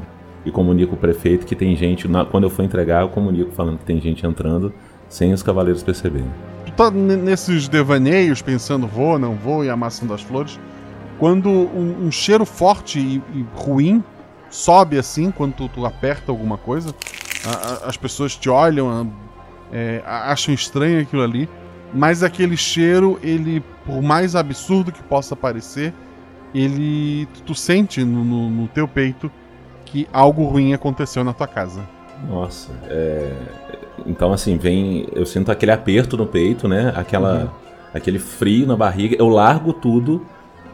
e 0.45 0.51
comunico 0.51 0.95
o 0.95 0.97
prefeito 0.97 1.45
que 1.45 1.55
tem 1.55 1.75
gente, 1.75 2.07
na, 2.07 2.25
quando 2.25 2.43
eu 2.43 2.49
for 2.49 2.63
entregar, 2.63 3.03
eu 3.03 3.09
comunico 3.09 3.51
falando 3.51 3.77
que 3.77 3.85
tem 3.85 4.01
gente 4.01 4.25
entrando 4.25 4.73
sem 5.07 5.33
os 5.33 5.41
cavaleiros 5.41 5.81
perceberem. 5.81 6.29
Tu 6.65 6.71
tá 6.73 6.91
nesses 6.91 7.67
devaneios, 7.67 8.41
pensando 8.41 8.85
vou, 8.85 9.17
não 9.17 9.33
vou 9.33 9.63
e 9.63 9.69
amassando 9.69 10.13
as 10.13 10.21
flores, 10.21 10.59
quando 11.19 11.49
um, 11.49 12.07
um 12.07 12.11
cheiro 12.11 12.45
forte 12.45 12.99
e, 12.99 13.21
e, 13.33 13.45
ruim 13.53 14.03
sobe 14.49 14.97
assim, 14.97 15.29
quando 15.29 15.53
tu, 15.53 15.69
tu 15.69 15.85
aperta 15.85 16.31
alguma 16.31 16.57
coisa, 16.57 16.95
a, 17.45 17.49
a, 17.85 17.89
as 17.89 17.97
pessoas 17.97 18.35
te 18.35 18.49
olham, 18.49 19.11
é, 19.71 20.01
acham 20.05 20.53
estranho 20.53 21.01
aquilo 21.01 21.21
ali, 21.21 21.47
mas 21.93 22.23
aquele 22.23 22.55
cheiro, 22.55 23.19
ele, 23.21 23.63
por 23.85 24.01
mais 24.01 24.35
absurdo 24.35 24.91
que 24.91 25.03
possa 25.03 25.35
parecer, 25.35 25.93
ele. 26.53 27.27
Tu 27.45 27.55
sente 27.55 28.03
no, 28.03 28.23
no, 28.23 28.49
no 28.49 28.67
teu 28.67 28.87
peito 28.87 29.31
que 29.85 30.07
algo 30.13 30.45
ruim 30.45 30.73
aconteceu 30.73 31.23
na 31.23 31.33
tua 31.33 31.47
casa. 31.47 31.81
Nossa, 32.27 32.71
é... 32.87 33.33
então 34.05 34.31
assim, 34.31 34.57
vem. 34.57 35.07
Eu 35.13 35.25
sinto 35.25 35.51
aquele 35.51 35.71
aperto 35.71 36.17
no 36.17 36.25
peito, 36.25 36.67
né? 36.67 36.93
Aquela, 36.95 37.43
uhum. 37.43 37.49
Aquele 37.93 38.19
frio 38.19 38.67
na 38.67 38.75
barriga. 38.75 39.15
Eu 39.17 39.27
largo 39.27 39.73
tudo. 39.73 40.25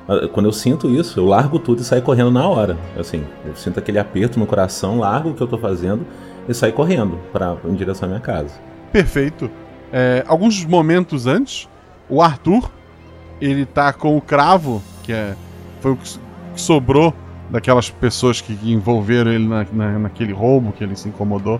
Ah, 0.07 0.27
quando 0.31 0.45
eu 0.45 0.51
sinto 0.51 0.89
isso, 0.89 1.19
eu 1.19 1.25
largo 1.25 1.59
tudo 1.59 1.81
e 1.81 1.83
saio 1.83 2.01
correndo 2.01 2.31
na 2.31 2.47
hora. 2.47 2.77
Assim, 2.97 3.23
eu 3.45 3.55
sinto 3.55 3.79
aquele 3.79 3.99
aperto 3.99 4.39
no 4.39 4.45
coração, 4.45 4.99
largo 4.99 5.29
o 5.29 5.33
que 5.33 5.41
eu 5.41 5.47
tô 5.47 5.57
fazendo 5.57 6.05
e 6.47 6.53
saio 6.53 6.73
correndo 6.73 7.19
pra, 7.31 7.57
em 7.65 7.73
direção 7.73 8.07
à 8.07 8.09
minha 8.09 8.21
casa. 8.21 8.53
Perfeito. 8.91 9.49
É, 9.91 10.23
alguns 10.27 10.63
momentos 10.65 11.25
antes, 11.25 11.67
o 12.09 12.21
Arthur, 12.21 12.69
ele 13.41 13.65
tá 13.65 13.91
com 13.91 14.15
o 14.15 14.21
cravo, 14.21 14.81
que 15.03 15.11
é, 15.11 15.35
foi 15.81 15.91
o 15.91 15.97
que 15.97 16.19
sobrou 16.55 17.13
daquelas 17.49 17.89
pessoas 17.89 18.41
que 18.41 18.57
envolveram 18.63 19.31
ele 19.31 19.47
na, 19.47 19.65
na, 19.71 19.99
naquele 19.99 20.33
roubo 20.33 20.71
que 20.71 20.83
ele 20.83 20.95
se 20.95 21.09
incomodou. 21.09 21.59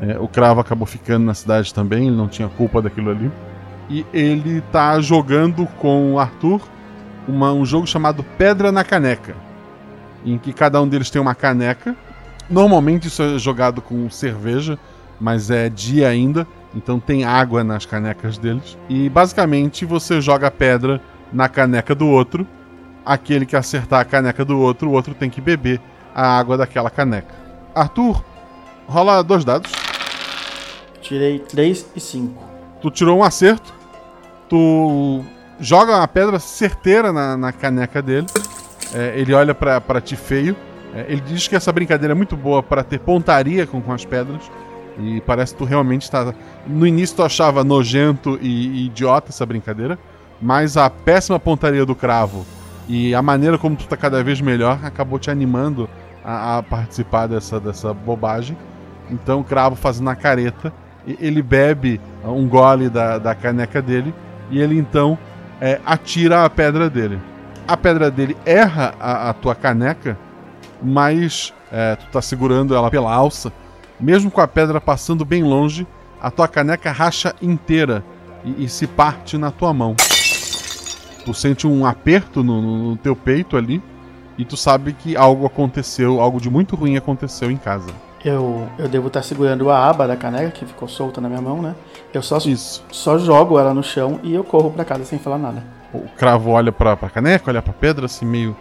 É, 0.00 0.18
o 0.18 0.26
cravo 0.26 0.60
acabou 0.60 0.86
ficando 0.86 1.24
na 1.24 1.34
cidade 1.34 1.74
também, 1.74 2.06
ele 2.06 2.16
não 2.16 2.28
tinha 2.28 2.48
culpa 2.48 2.80
daquilo 2.80 3.10
ali. 3.10 3.30
E 3.88 4.06
ele 4.12 4.60
tá 4.72 5.00
jogando 5.00 5.66
com 5.78 6.14
o 6.14 6.18
Arthur 6.18 6.60
uma, 7.30 7.52
um 7.52 7.64
jogo 7.64 7.86
chamado 7.86 8.24
Pedra 8.36 8.72
na 8.72 8.84
Caneca, 8.84 9.34
em 10.24 10.36
que 10.36 10.52
cada 10.52 10.80
um 10.80 10.88
deles 10.88 11.10
tem 11.10 11.20
uma 11.20 11.34
caneca. 11.34 11.96
Normalmente 12.48 13.08
isso 13.08 13.22
é 13.22 13.38
jogado 13.38 13.80
com 13.80 14.10
cerveja, 14.10 14.78
mas 15.20 15.50
é 15.50 15.68
dia 15.68 16.08
ainda. 16.08 16.46
Então 16.74 17.00
tem 17.00 17.24
água 17.24 17.64
nas 17.64 17.86
canecas 17.86 18.38
deles. 18.38 18.76
E 18.88 19.08
basicamente 19.08 19.84
você 19.84 20.20
joga 20.20 20.50
pedra 20.50 21.00
na 21.32 21.48
caneca 21.48 21.94
do 21.94 22.06
outro. 22.06 22.46
Aquele 23.04 23.46
que 23.46 23.56
acertar 23.56 24.00
a 24.00 24.04
caneca 24.04 24.44
do 24.44 24.58
outro, 24.58 24.88
o 24.88 24.92
outro 24.92 25.14
tem 25.14 25.30
que 25.30 25.40
beber 25.40 25.80
a 26.14 26.38
água 26.38 26.56
daquela 26.56 26.90
caneca. 26.90 27.34
Arthur, 27.74 28.22
rola 28.86 29.22
dois 29.22 29.44
dados. 29.44 29.70
Tirei 31.00 31.38
3 31.38 31.86
e 31.96 32.00
5. 32.00 32.44
Tu 32.82 32.90
tirou 32.90 33.18
um 33.18 33.24
acerto. 33.24 33.72
Tu 34.48 35.24
joga 35.60 35.96
uma 35.96 36.08
pedra 36.08 36.38
certeira 36.38 37.12
na, 37.12 37.36
na 37.36 37.52
caneca 37.52 38.00
dele. 38.00 38.26
É, 38.94 39.14
ele 39.16 39.32
olha 39.34 39.54
para 39.54 40.00
ti 40.00 40.16
feio. 40.16 40.56
É, 40.94 41.06
ele 41.08 41.20
diz 41.20 41.46
que 41.46 41.54
essa 41.54 41.70
brincadeira 41.70 42.12
é 42.12 42.16
muito 42.16 42.36
boa 42.36 42.62
para 42.62 42.82
ter 42.82 42.98
pontaria 42.98 43.66
com, 43.66 43.80
com 43.80 43.92
as 43.92 44.04
pedras. 44.04 44.50
E 44.98 45.20
parece 45.20 45.52
que 45.52 45.58
tu 45.58 45.64
realmente 45.64 46.02
está. 46.02 46.34
No 46.66 46.86
início 46.86 47.16
tu 47.16 47.22
achava 47.22 47.62
nojento 47.62 48.38
e, 48.40 48.68
e 48.68 48.86
idiota 48.86 49.30
essa 49.30 49.46
brincadeira, 49.46 49.98
mas 50.40 50.76
a 50.76 50.90
péssima 50.90 51.38
pontaria 51.38 51.86
do 51.86 51.94
cravo 51.94 52.44
e 52.88 53.14
a 53.14 53.22
maneira 53.22 53.56
como 53.56 53.76
tu 53.76 53.86
tá 53.86 53.96
cada 53.96 54.22
vez 54.24 54.40
melhor 54.40 54.80
acabou 54.82 55.18
te 55.18 55.30
animando 55.30 55.88
a, 56.24 56.58
a 56.58 56.62
participar 56.62 57.28
dessa, 57.28 57.60
dessa 57.60 57.94
bobagem. 57.94 58.56
Então 59.10 59.40
o 59.40 59.44
cravo 59.44 59.76
fazendo 59.76 60.10
a 60.10 60.16
careta, 60.16 60.72
ele 61.06 61.42
bebe 61.42 62.00
um 62.24 62.48
gole 62.48 62.88
da, 62.88 63.18
da 63.18 63.34
caneca 63.34 63.80
dele 63.80 64.12
e 64.50 64.60
ele 64.60 64.76
então 64.76 65.18
é, 65.60 65.80
atira 65.84 66.44
a 66.44 66.50
pedra 66.50 66.88
dele. 66.88 67.20
A 67.66 67.76
pedra 67.76 68.10
dele 68.10 68.36
erra 68.44 68.94
a, 68.98 69.30
a 69.30 69.32
tua 69.32 69.54
caneca, 69.54 70.18
mas 70.82 71.52
é, 71.70 71.96
tu 71.96 72.06
tá 72.06 72.22
segurando 72.22 72.74
ela 72.74 72.90
pela 72.90 73.12
alça 73.12 73.52
mesmo 74.00 74.30
com 74.30 74.40
a 74.40 74.48
pedra 74.48 74.80
passando 74.80 75.24
bem 75.24 75.44
longe, 75.44 75.86
a 76.20 76.30
tua 76.30 76.48
caneca 76.48 76.90
racha 76.90 77.34
inteira 77.40 78.02
e, 78.44 78.64
e 78.64 78.68
se 78.68 78.86
parte 78.86 79.36
na 79.36 79.50
tua 79.50 79.72
mão. 79.72 79.94
Tu 81.24 81.34
sente 81.34 81.66
um 81.66 81.84
aperto 81.84 82.42
no, 82.42 82.90
no, 82.90 82.96
teu 82.96 83.14
peito 83.14 83.56
ali 83.56 83.82
e 84.38 84.44
tu 84.44 84.56
sabe 84.56 84.94
que 84.94 85.16
algo 85.16 85.44
aconteceu, 85.44 86.20
algo 86.20 86.40
de 86.40 86.48
muito 86.48 86.74
ruim 86.74 86.96
aconteceu 86.96 87.50
em 87.50 87.56
casa. 87.56 87.90
Eu, 88.24 88.68
eu 88.78 88.88
devo 88.88 89.08
estar 89.08 89.22
segurando 89.22 89.70
a 89.70 89.88
aba 89.88 90.06
da 90.06 90.16
caneca 90.16 90.50
que 90.50 90.64
ficou 90.64 90.88
solta 90.88 91.20
na 91.20 91.28
minha 91.28 91.40
mão, 91.40 91.60
né? 91.60 91.74
Eu 92.12 92.22
só, 92.22 92.38
Isso. 92.38 92.84
só 92.90 93.18
jogo 93.18 93.58
ela 93.58 93.72
no 93.72 93.82
chão 93.82 94.18
e 94.22 94.34
eu 94.34 94.42
corro 94.42 94.70
para 94.70 94.84
casa 94.84 95.04
sem 95.04 95.18
falar 95.18 95.38
nada. 95.38 95.62
O 95.92 96.08
cravo 96.16 96.50
olha 96.50 96.72
pra, 96.72 96.96
pra 96.96 97.10
caneca, 97.10 97.50
olha 97.50 97.62
pra 97.62 97.72
pedra, 97.72 98.06
assim, 98.06 98.24
meio, 98.24 98.56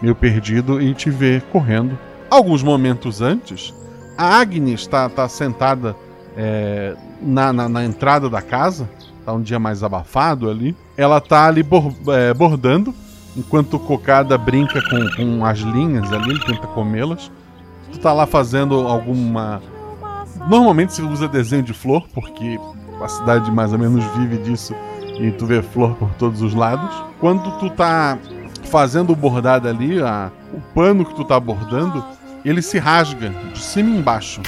meio 0.00 0.14
perdido 0.14 0.80
e 0.80 0.94
te 0.94 1.10
vê 1.10 1.42
correndo. 1.52 1.98
Alguns 2.30 2.62
momentos 2.62 3.20
antes, 3.20 3.74
a 4.16 4.38
Agnes 4.38 4.80
está 4.80 5.08
tá 5.08 5.28
sentada 5.28 5.96
é, 6.36 6.94
na, 7.20 7.52
na, 7.52 7.68
na, 7.68 7.84
entrada 7.84 8.28
da 8.30 8.40
casa, 8.40 8.88
tá 9.24 9.32
um 9.32 9.42
dia 9.42 9.58
mais 9.58 9.82
abafado 9.82 10.50
ali. 10.50 10.76
Ela 10.96 11.20
tá 11.20 11.46
ali 11.46 11.62
bor, 11.62 11.92
é, 12.08 12.32
bordando, 12.32 12.94
enquanto 13.36 13.74
o 13.74 13.80
Cocada 13.80 14.36
brinca 14.38 14.80
com, 14.88 15.16
com 15.16 15.44
as 15.44 15.58
linhas 15.58 16.12
ali, 16.12 16.30
ele 16.30 16.44
tenta 16.44 16.66
comê-las. 16.68 17.30
Tu 17.92 17.98
tá 17.98 18.12
lá 18.12 18.26
fazendo 18.26 18.74
alguma. 18.86 19.60
Normalmente 20.48 20.94
se 20.94 21.02
usa 21.02 21.26
desenho 21.26 21.62
de 21.62 21.74
flor, 21.74 22.06
porque 22.14 22.58
a 23.02 23.08
cidade 23.08 23.50
mais 23.50 23.72
ou 23.72 23.78
menos 23.78 24.04
vive 24.16 24.38
disso 24.38 24.74
e 25.18 25.30
tu 25.32 25.46
vê 25.46 25.62
flor 25.62 25.94
por 25.96 26.10
todos 26.14 26.42
os 26.42 26.54
lados. 26.54 26.90
Quando 27.18 27.58
tu 27.58 27.70
tá 27.70 28.18
fazendo 28.64 29.12
o 29.12 29.16
bordado 29.16 29.68
ali, 29.68 30.00
a, 30.00 30.30
o 30.52 30.60
pano 30.74 31.04
que 31.04 31.14
tu 31.14 31.24
tá 31.24 31.38
bordando 31.38 32.04
ele 32.44 32.62
se 32.62 32.78
rasga 32.78 33.30
de 33.52 33.60
cima 33.60 33.90
e 33.90 33.98
embaixo. 33.98 34.40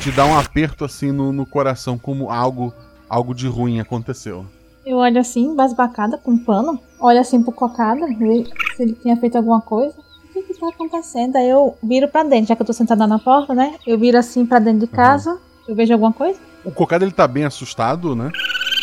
Te 0.00 0.10
dá 0.10 0.26
um 0.26 0.36
aperto 0.38 0.84
assim 0.84 1.12
no, 1.12 1.32
no 1.32 1.46
coração, 1.46 1.98
como 1.98 2.30
algo, 2.30 2.72
algo 3.08 3.34
de 3.34 3.46
ruim 3.46 3.80
aconteceu. 3.80 4.44
Eu 4.84 4.98
olho 4.98 5.18
assim, 5.18 5.54
basbacada, 5.54 6.18
com 6.18 6.32
um 6.32 6.38
pano. 6.38 6.80
Olho 7.00 7.20
assim 7.20 7.42
pro 7.42 7.52
cocada, 7.52 8.06
ver 8.06 8.46
se 8.76 8.82
ele 8.82 8.92
tinha 8.94 9.16
feito 9.16 9.36
alguma 9.36 9.60
coisa. 9.60 9.94
O 9.98 10.32
que 10.32 10.42
que 10.42 10.60
tá 10.60 10.68
acontecendo? 10.68 11.36
Aí 11.36 11.48
eu 11.48 11.76
viro 11.82 12.08
pra 12.08 12.22
dentro, 12.22 12.48
já 12.48 12.56
que 12.56 12.62
eu 12.62 12.66
tô 12.66 12.72
sentada 12.72 13.06
na 13.06 13.18
porta, 13.18 13.54
né? 13.54 13.74
Eu 13.86 13.98
viro 13.98 14.18
assim 14.18 14.44
pra 14.44 14.58
dentro 14.58 14.80
de 14.80 14.86
casa. 14.86 15.32
Uhum. 15.32 15.38
Eu 15.68 15.74
vejo 15.74 15.92
alguma 15.92 16.12
coisa? 16.12 16.38
O 16.66 16.72
cocada 16.72 17.04
ele 17.04 17.12
tá 17.12 17.28
bem 17.28 17.44
assustado, 17.44 18.16
né? 18.16 18.32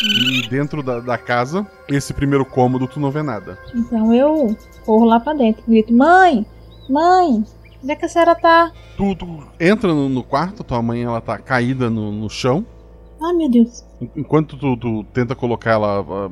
E 0.01 0.47
dentro 0.47 0.81
da, 0.81 1.01
da, 1.01 1.17
casa, 1.17 1.67
esse 1.87 2.13
primeiro 2.13 2.45
cômodo, 2.45 2.87
tu 2.87 2.97
não 2.97 3.11
vê 3.11 3.21
nada. 3.21 3.59
Então 3.75 4.13
eu 4.13 4.55
corro 4.85 5.03
lá 5.03 5.19
pra 5.19 5.33
dentro, 5.33 5.63
grito: 5.67 5.93
Mãe! 5.93 6.45
Mãe! 6.89 7.43
Onde 7.83 7.91
é 7.91 7.95
que 7.97 8.05
a 8.05 8.09
senhora 8.09 8.35
tá? 8.35 8.71
Tu, 8.95 9.15
tu 9.15 9.43
entra 9.59 9.93
no, 9.93 10.07
no, 10.07 10.23
quarto, 10.23 10.63
tua 10.63 10.81
mãe 10.81 11.03
ela 11.03 11.19
tá 11.19 11.37
caída 11.37 11.89
no, 11.89 12.09
no 12.09 12.29
chão. 12.29 12.65
Ai, 13.21 13.33
meu 13.33 13.49
Deus. 13.49 13.83
Enquanto 14.15 14.57
tu, 14.57 14.77
tu 14.77 15.03
tenta 15.13 15.35
colocar 15.35 15.71
ela 15.71 16.31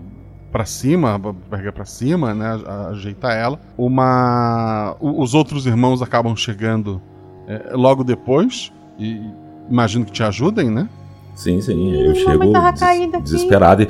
para 0.51 0.65
cima, 0.65 1.19
pegar 1.49 1.73
para 1.73 1.85
cima, 1.85 2.33
né, 2.33 2.61
ajeitar 2.89 3.35
ela, 3.35 3.59
uma 3.77 4.95
os 4.99 5.33
outros 5.33 5.65
irmãos 5.65 6.01
acabam 6.01 6.35
chegando 6.35 7.01
é, 7.47 7.71
logo 7.73 8.03
depois 8.03 8.71
e 8.97 9.21
imagino 9.69 10.05
que 10.05 10.11
te 10.11 10.23
ajudem, 10.23 10.69
né? 10.69 10.89
Sim, 11.35 11.59
sim. 11.61 11.91
Eu 11.93 12.15
chego 12.15 12.45
des- 12.51 12.79
caída 12.79 13.17
aqui. 13.17 13.23
desesperado 13.23 13.83
e. 13.83 13.87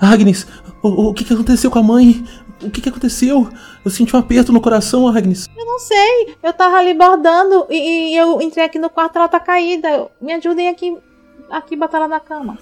Agnes, 0.00 0.46
o, 0.82 1.08
o 1.08 1.14
que, 1.14 1.24
que 1.24 1.32
aconteceu 1.32 1.70
com 1.70 1.78
a 1.78 1.82
mãe? 1.82 2.24
O 2.62 2.70
que, 2.70 2.80
que 2.80 2.88
aconteceu? 2.88 3.48
Eu 3.84 3.90
senti 3.90 4.14
um 4.14 4.18
aperto 4.18 4.52
no 4.52 4.60
coração, 4.60 5.06
Agnes. 5.06 5.48
Eu 5.56 5.64
não 5.64 5.78
sei. 5.78 6.34
Eu 6.42 6.52
tava 6.52 6.76
ali 6.76 6.92
bordando 6.92 7.66
e, 7.70 8.12
e 8.12 8.16
eu 8.16 8.40
entrei 8.42 8.64
aqui 8.64 8.78
no 8.78 8.90
quarto, 8.90 9.16
ela 9.16 9.28
tá 9.28 9.38
caída. 9.38 10.08
Me 10.20 10.32
ajudem 10.32 10.68
aqui, 10.68 10.96
aqui 11.50 11.76
botar 11.76 11.98
ela 11.98 12.08
na 12.08 12.20
cama. 12.20 12.58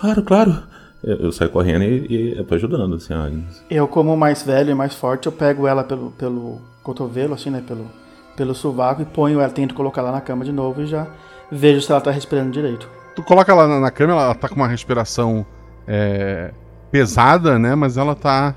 Claro, 0.00 0.22
claro. 0.22 0.62
Eu, 1.02 1.16
eu 1.16 1.32
saio 1.32 1.50
correndo 1.50 1.82
e, 1.84 2.06
e 2.10 2.36
eu 2.36 2.44
tô 2.44 2.56
ajudando, 2.56 2.96
assim, 2.96 3.14
a 3.14 3.24
Agnes. 3.24 3.62
Eu, 3.70 3.86
como 3.86 4.16
mais 4.16 4.42
velho 4.42 4.70
e 4.70 4.74
mais 4.74 4.94
forte, 4.94 5.26
eu 5.26 5.32
pego 5.32 5.66
ela 5.66 5.84
pelo, 5.84 6.10
pelo 6.12 6.60
cotovelo, 6.82 7.34
assim, 7.34 7.50
né? 7.50 7.62
Pelo, 7.64 7.88
pelo 8.36 8.52
sovaco 8.54 9.02
e 9.02 9.04
ponho 9.04 9.38
ela, 9.40 9.48
tento 9.52 9.74
colocar 9.74 10.00
ela 10.00 10.10
na 10.10 10.20
cama 10.20 10.44
de 10.44 10.50
novo 10.50 10.82
e 10.82 10.86
já 10.86 11.06
vejo 11.50 11.80
se 11.80 11.90
ela 11.90 12.00
tá 12.00 12.10
respirando 12.10 12.50
direito. 12.50 12.88
Tu 13.14 13.22
coloca 13.22 13.50
ela 13.50 13.66
na, 13.66 13.80
na 13.80 13.90
cama, 13.90 14.12
ela 14.12 14.34
tá 14.34 14.48
com 14.48 14.56
uma 14.56 14.68
respiração 14.68 15.46
é, 15.86 16.52
pesada, 16.90 17.58
né? 17.58 17.74
Mas 17.74 17.96
ela 17.96 18.14
tá. 18.14 18.54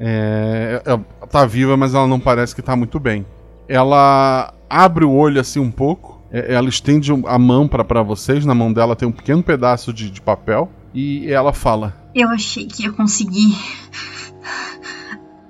é, 0.00 0.82
ela 0.84 1.04
tá 1.30 1.44
viva, 1.46 1.76
mas 1.76 1.94
ela 1.94 2.06
não 2.06 2.20
parece 2.20 2.54
que 2.54 2.62
tá 2.62 2.74
muito 2.74 2.98
bem. 2.98 3.26
Ela 3.68 4.52
abre 4.68 5.04
o 5.04 5.12
olho 5.12 5.40
assim 5.40 5.60
um 5.60 5.70
pouco. 5.70 6.22
é, 6.30 6.54
ela 6.54 6.68
estende 6.68 7.12
a 7.26 7.38
mão 7.38 7.68
pra 7.68 7.84
pra 7.84 8.02
vocês. 8.02 8.46
Na 8.46 8.54
mão 8.54 8.72
dela 8.72 8.96
tem 8.96 9.06
um 9.06 9.12
pequeno 9.12 9.42
pedaço 9.42 9.92
de, 9.92 10.10
de 10.10 10.20
papel. 10.20 10.70
E 10.94 11.30
ela 11.30 11.52
fala: 11.52 11.94
Eu 12.14 12.28
achei 12.30 12.66
que 12.66 12.84
ia 12.84 12.92
conseguir. 12.92 13.56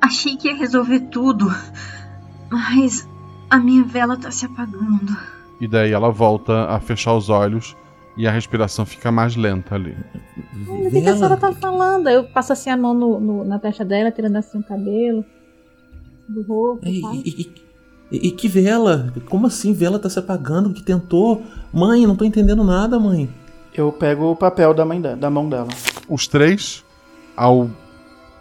Achei 0.00 0.36
que 0.36 0.48
ia 0.48 0.56
resolver 0.56 0.98
tudo. 1.00 1.52
Mas 2.50 3.08
a 3.48 3.58
minha 3.58 3.84
vela 3.84 4.16
tá 4.16 4.30
se 4.30 4.44
apagando. 4.44 5.16
E 5.62 5.68
daí 5.68 5.92
ela 5.92 6.10
volta 6.10 6.64
a 6.64 6.80
fechar 6.80 7.14
os 7.14 7.28
olhos. 7.30 7.76
E 8.16 8.26
a 8.26 8.30
respiração 8.30 8.84
fica 8.84 9.10
mais 9.10 9.36
lenta 9.36 9.74
ali. 9.76 9.96
Ai, 10.68 10.86
O 10.86 10.90
que, 10.90 11.00
que 11.00 11.08
a 11.08 11.14
senhora 11.16 11.36
tá 11.38 11.50
falando? 11.52 12.08
Eu 12.10 12.24
passo 12.24 12.52
assim 12.52 12.68
a 12.68 12.76
mão 12.76 12.92
no, 12.92 13.18
no- 13.18 13.44
na 13.44 13.58
testa 13.58 13.84
dela, 13.86 14.10
tirando 14.10 14.36
assim 14.36 14.58
o 14.58 14.62
cabelo 14.62 15.24
do 16.28 16.42
rosto. 16.42 16.86
E, 16.86 17.00
e- 17.24 17.52
e- 18.10 18.26
e 18.28 18.30
que 18.32 18.48
vela? 18.48 19.10
Como 19.30 19.46
assim 19.46 19.72
vela 19.72 19.98
tá 19.98 20.10
se 20.10 20.18
apagando? 20.18 20.74
Que 20.74 20.82
tentou? 20.82 21.42
Mãe, 21.72 22.06
não 22.06 22.14
tô 22.16 22.24
entendendo 22.26 22.62
nada, 22.64 22.98
mãe. 23.00 23.30
Eu 23.72 23.90
pego 23.90 24.30
o 24.32 24.36
papel 24.36 24.74
da, 24.74 24.84
mãe 24.84 25.00
da, 25.00 25.14
da 25.14 25.30
mão 25.30 25.48
dela. 25.48 25.68
Os 26.06 26.26
três, 26.26 26.84
ao 27.34 27.70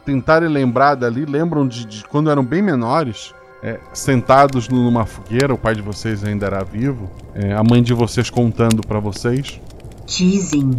tentarem 0.06 0.50
lembrar 0.50 0.96
dali, 0.96 1.24
lembram 1.24 1.66
de, 1.66 1.86
de 1.86 2.04
quando 2.04 2.30
eram 2.30 2.44
bem 2.44 2.62
menores, 2.62 3.34
é, 3.64 3.80
sentados 3.94 4.68
numa 4.68 5.06
fogueira, 5.06 5.54
o 5.54 5.58
pai 5.58 5.76
de 5.76 5.82
vocês 5.82 6.24
ainda 6.24 6.48
era 6.48 6.64
vivo, 6.64 7.10
é, 7.36 7.54
a 7.54 7.64
mãe 7.64 7.82
de 7.84 7.94
vocês 7.94 8.30
contando 8.30 8.82
pra 8.82 9.00
vocês. 9.00 9.60
Dizem 10.06 10.72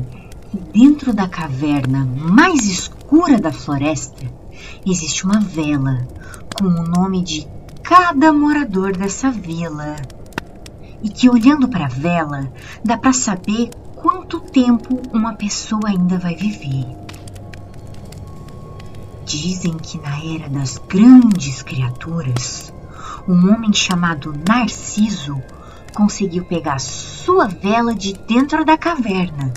que 0.51 0.59
dentro 0.79 1.13
da 1.13 1.29
caverna 1.29 2.05
mais 2.05 2.67
escura 2.67 3.39
da 3.39 3.53
floresta 3.53 4.27
existe 4.85 5.25
uma 5.25 5.41
vela 5.41 6.07
com 6.57 6.67
o 6.67 6.83
nome 6.83 7.23
de 7.23 7.47
cada 7.83 8.33
morador 8.33 8.97
dessa 8.97 9.31
vila. 9.31 9.97
E 11.03 11.09
que 11.09 11.29
olhando 11.29 11.69
para 11.69 11.87
a 11.87 11.89
vela 11.89 12.53
dá 12.85 12.97
para 12.97 13.13
saber 13.13 13.71
quanto 13.97 14.41
tempo 14.41 15.01
uma 15.13 15.35
pessoa 15.35 15.83
ainda 15.87 16.19
vai 16.19 16.35
viver. 16.35 16.87
Dizem 19.25 19.75
que 19.75 19.99
na 19.99 20.19
era 20.25 20.49
das 20.49 20.79
grandes 20.89 21.63
criaturas, 21.63 22.72
um 23.29 23.53
homem 23.53 23.73
chamado 23.73 24.35
Narciso 24.47 25.41
conseguiu 25.95 26.45
pegar 26.45 26.79
sua 26.81 27.47
vela 27.47 27.95
de 27.95 28.15
dentro 28.15 28.65
da 28.65 28.77
caverna 28.77 29.53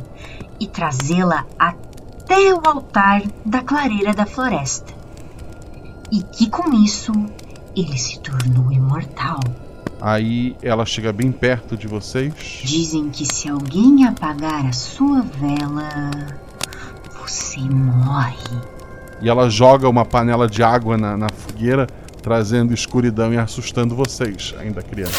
e 0.59 0.67
trazê-la 0.67 1.45
até 1.57 2.53
o 2.53 2.61
altar 2.65 3.23
da 3.45 3.61
clareira 3.61 4.13
da 4.13 4.25
floresta. 4.25 4.93
E 6.11 6.21
que 6.21 6.49
com 6.49 6.73
isso 6.73 7.11
ele 7.75 7.97
se 7.97 8.19
tornou 8.19 8.71
imortal. 8.71 9.39
Aí 9.99 10.55
ela 10.61 10.85
chega 10.85 11.11
bem 11.11 11.31
perto 11.31 11.75
de 11.75 11.87
vocês. 11.87 12.33
Dizem 12.63 13.09
que 13.09 13.25
se 13.25 13.49
alguém 13.49 14.05
apagar 14.05 14.65
a 14.65 14.73
sua 14.73 15.21
vela, 15.21 16.11
você 17.19 17.59
morre. 17.61 18.61
E 19.21 19.29
ela 19.29 19.49
joga 19.49 19.89
uma 19.89 20.05
panela 20.05 20.47
de 20.47 20.61
água 20.61 20.97
na, 20.97 21.17
na 21.17 21.29
fogueira, 21.29 21.87
trazendo 22.25 22.73
escuridão 22.73 23.31
e 23.31 23.37
assustando 23.37 23.93
vocês, 23.93 24.55
ainda 24.57 24.81
criança. 24.81 25.13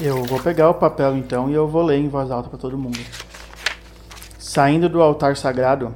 Eu 0.00 0.22
vou 0.22 0.38
pegar 0.38 0.70
o 0.70 0.74
papel 0.74 1.16
então 1.16 1.50
e 1.50 1.54
eu 1.54 1.66
vou 1.66 1.82
ler 1.82 1.98
em 1.98 2.08
voz 2.08 2.30
alta 2.30 2.48
para 2.48 2.56
todo 2.56 2.78
mundo. 2.78 3.00
Saindo 4.38 4.88
do 4.88 5.02
altar 5.02 5.36
sagrado, 5.36 5.92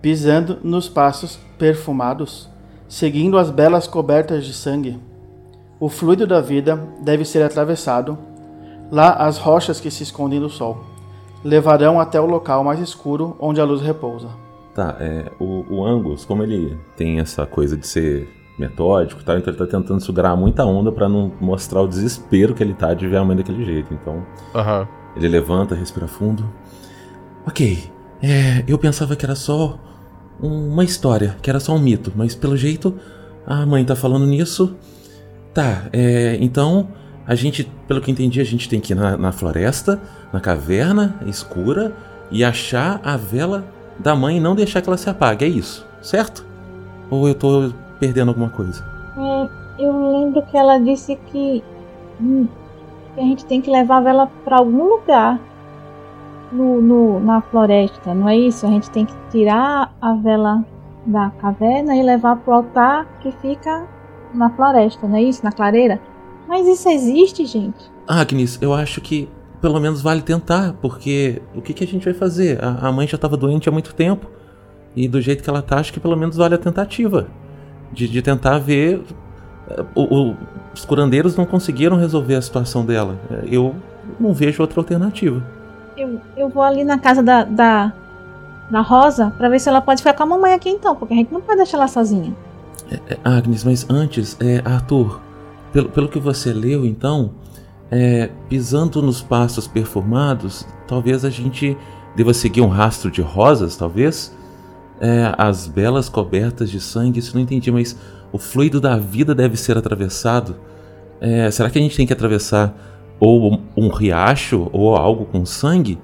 pisando 0.00 0.58
nos 0.64 0.88
passos 0.88 1.38
perfumados, 1.56 2.50
seguindo 2.88 3.38
as 3.38 3.48
belas 3.48 3.86
cobertas 3.86 4.44
de 4.44 4.52
sangue, 4.52 4.98
o 5.78 5.88
fluido 5.88 6.26
da 6.26 6.40
vida 6.40 6.74
deve 7.00 7.24
ser 7.24 7.44
atravessado. 7.44 8.18
Lá 8.90 9.12
as 9.12 9.38
rochas 9.38 9.78
que 9.78 9.88
se 9.88 10.02
escondem 10.02 10.40
do 10.40 10.50
sol 10.50 10.84
levarão 11.44 12.00
até 12.00 12.20
o 12.20 12.26
local 12.26 12.64
mais 12.64 12.80
escuro 12.80 13.36
onde 13.38 13.60
a 13.60 13.64
luz 13.64 13.82
repousa. 13.82 14.30
Tá, 14.74 14.96
é, 14.98 15.30
o, 15.38 15.64
o 15.76 15.86
Angus, 15.86 16.24
como 16.24 16.42
ele 16.42 16.76
tem 16.96 17.20
essa 17.20 17.46
coisa 17.46 17.76
de 17.76 17.86
ser 17.86 18.41
metódico 18.62 19.22
tal, 19.24 19.36
então 19.38 19.50
ele 19.52 19.58
tá 19.58 19.66
tentando 19.66 20.00
segurar 20.00 20.34
muita 20.36 20.64
onda 20.64 20.90
pra 20.92 21.08
não 21.08 21.32
mostrar 21.40 21.80
o 21.82 21.88
desespero 21.88 22.54
que 22.54 22.62
ele 22.62 22.74
tá 22.74 22.94
de 22.94 23.06
ver 23.06 23.16
a 23.18 23.24
mãe 23.24 23.36
daquele 23.36 23.64
jeito. 23.64 23.92
Então, 23.92 24.24
Aham. 24.54 24.86
ele 25.16 25.28
levanta, 25.28 25.74
respira 25.74 26.06
fundo. 26.08 26.44
Ok, 27.46 27.78
é, 28.22 28.64
eu 28.68 28.78
pensava 28.78 29.16
que 29.16 29.24
era 29.24 29.34
só 29.34 29.78
um- 30.40 30.68
uma 30.72 30.84
história, 30.84 31.36
que 31.42 31.50
era 31.50 31.58
só 31.60 31.74
um 31.74 31.78
mito, 31.78 32.12
mas 32.14 32.34
pelo 32.34 32.56
jeito 32.56 32.94
a 33.46 33.66
mãe 33.66 33.84
tá 33.84 33.96
falando 33.96 34.26
nisso. 34.26 34.76
Tá, 35.52 35.84
é, 35.92 36.38
então 36.40 36.88
a 37.26 37.34
gente, 37.34 37.70
pelo 37.86 38.00
que 38.00 38.10
entendi, 38.10 38.40
a 38.40 38.44
gente 38.44 38.68
tem 38.68 38.80
que 38.80 38.92
ir 38.92 38.96
na, 38.96 39.16
na 39.16 39.32
floresta, 39.32 40.00
na 40.32 40.40
caverna 40.40 41.16
escura 41.26 41.94
e 42.30 42.42
achar 42.42 43.00
a 43.04 43.16
vela 43.16 43.64
da 43.98 44.14
mãe 44.16 44.38
e 44.38 44.40
não 44.40 44.54
deixar 44.54 44.80
que 44.80 44.88
ela 44.88 44.96
se 44.96 45.10
apague, 45.10 45.44
é 45.44 45.48
isso, 45.48 45.86
certo? 46.00 46.44
Ou 47.10 47.28
eu 47.28 47.34
tô 47.34 47.72
perdendo 48.02 48.30
alguma 48.30 48.50
coisa? 48.50 48.84
É, 49.16 49.48
eu 49.84 50.10
lembro 50.10 50.42
que 50.42 50.56
ela 50.56 50.76
disse 50.78 51.14
que, 51.26 51.62
hum, 52.20 52.48
que 53.14 53.20
a 53.20 53.22
gente 53.22 53.44
tem 53.44 53.60
que 53.60 53.70
levar 53.70 53.98
a 53.98 54.00
vela 54.00 54.26
pra 54.44 54.56
algum 54.58 54.88
lugar 54.88 55.38
no, 56.50 56.82
no- 56.82 57.20
na 57.20 57.40
floresta, 57.42 58.12
não 58.12 58.28
é 58.28 58.36
isso? 58.36 58.66
A 58.66 58.70
gente 58.70 58.90
tem 58.90 59.06
que 59.06 59.14
tirar 59.30 59.94
a 60.00 60.14
vela 60.14 60.64
da 61.06 61.30
caverna 61.40 61.94
e 61.96 62.02
levar 62.02 62.36
pro 62.36 62.54
altar 62.54 63.06
que 63.20 63.30
fica 63.40 63.86
na 64.34 64.50
floresta, 64.50 65.06
não 65.06 65.16
é 65.16 65.22
isso? 65.22 65.44
Na 65.44 65.52
clareira? 65.52 66.00
Mas 66.48 66.66
isso 66.66 66.88
existe, 66.88 67.46
gente? 67.46 67.90
Agnes, 68.06 68.58
eu 68.60 68.74
acho 68.74 69.00
que 69.00 69.28
pelo 69.60 69.78
menos 69.78 70.02
vale 70.02 70.22
tentar, 70.22 70.74
porque 70.82 71.40
o 71.54 71.62
que, 71.62 71.72
que 71.72 71.84
a 71.84 71.86
gente 71.86 72.04
vai 72.04 72.14
fazer? 72.14 72.62
A, 72.62 72.88
a 72.88 72.92
mãe 72.92 73.06
já 73.06 73.14
estava 73.14 73.36
doente 73.36 73.68
há 73.68 73.72
muito 73.72 73.94
tempo. 73.94 74.26
E 74.96 75.06
do 75.08 75.20
jeito 75.20 75.42
que 75.42 75.48
ela 75.48 75.62
tá, 75.62 75.78
acho 75.78 75.92
que 75.92 76.00
pelo 76.00 76.16
menos 76.16 76.36
vale 76.36 76.54
a 76.56 76.58
tentativa. 76.58 77.28
De, 77.92 78.08
de 78.08 78.22
tentar 78.22 78.58
ver. 78.58 79.02
eh, 79.70 79.84
o- 79.94 80.30
o- 80.30 80.36
os 80.74 80.84
curandeiros 80.84 81.36
não 81.36 81.44
conseguiram 81.44 81.96
resolver 81.96 82.34
a 82.36 82.42
situação 82.42 82.84
dela. 82.84 83.18
Eh, 83.30 83.44
Eu 83.52 83.74
não 84.18 84.32
vejo 84.32 84.62
outra 84.62 84.80
alternativa. 84.80 85.42
Eu, 85.96 86.20
eu 86.36 86.48
vou 86.48 86.62
ali 86.62 86.82
na 86.84 86.98
casa 86.98 87.22
da, 87.22 87.44
da, 87.44 87.92
da 88.70 88.80
Rosa 88.80 89.32
pra 89.36 89.48
ver 89.48 89.60
se 89.60 89.68
ela 89.68 89.80
pode 89.82 90.00
ficar 90.00 90.14
com 90.14 90.22
a 90.22 90.26
mamãe 90.26 90.54
aqui 90.54 90.70
então, 90.70 90.96
porque 90.96 91.12
a 91.12 91.16
gente 91.16 91.32
não 91.32 91.40
pode 91.42 91.58
deixar 91.58 91.76
ela 91.76 91.86
sozinha. 91.88 92.34
É, 92.90 93.18
Agnes, 93.22 93.62
mas 93.64 93.86
antes, 93.90 94.36
é, 94.40 94.62
Arthur, 94.64 95.20
pelo, 95.72 95.88
pelo 95.90 96.08
que 96.08 96.18
você 96.18 96.52
leu, 96.52 96.84
então, 96.86 97.30
é, 97.90 98.30
pisando 98.48 99.00
nos 99.02 99.20
passos 99.22 99.68
perfumados, 99.68 100.66
talvez 100.88 101.24
a 101.24 101.30
gente 101.30 101.76
deva 102.16 102.32
seguir 102.34 102.62
um 102.62 102.68
rastro 102.68 103.10
de 103.10 103.20
rosas, 103.22 103.76
talvez? 103.76 104.34
É, 105.04 105.34
as 105.36 105.66
belas 105.66 106.08
cobertas 106.08 106.70
de 106.70 106.80
sangue, 106.80 107.18
isso 107.18 107.34
não 107.34 107.42
entendi, 107.42 107.72
mas 107.72 107.98
o 108.30 108.38
fluido 108.38 108.80
da 108.80 108.96
vida 108.96 109.34
deve 109.34 109.56
ser 109.56 109.76
atravessado. 109.76 110.54
É, 111.20 111.50
será 111.50 111.68
que 111.68 111.76
a 111.76 111.82
gente 111.82 111.96
tem 111.96 112.06
que 112.06 112.12
atravessar 112.12 112.72
ou 113.18 113.60
um, 113.76 113.88
riacho 113.88 114.70
ou 114.72 114.94
algo 114.94 115.24
com 115.24 115.44
sangue? 115.44 115.98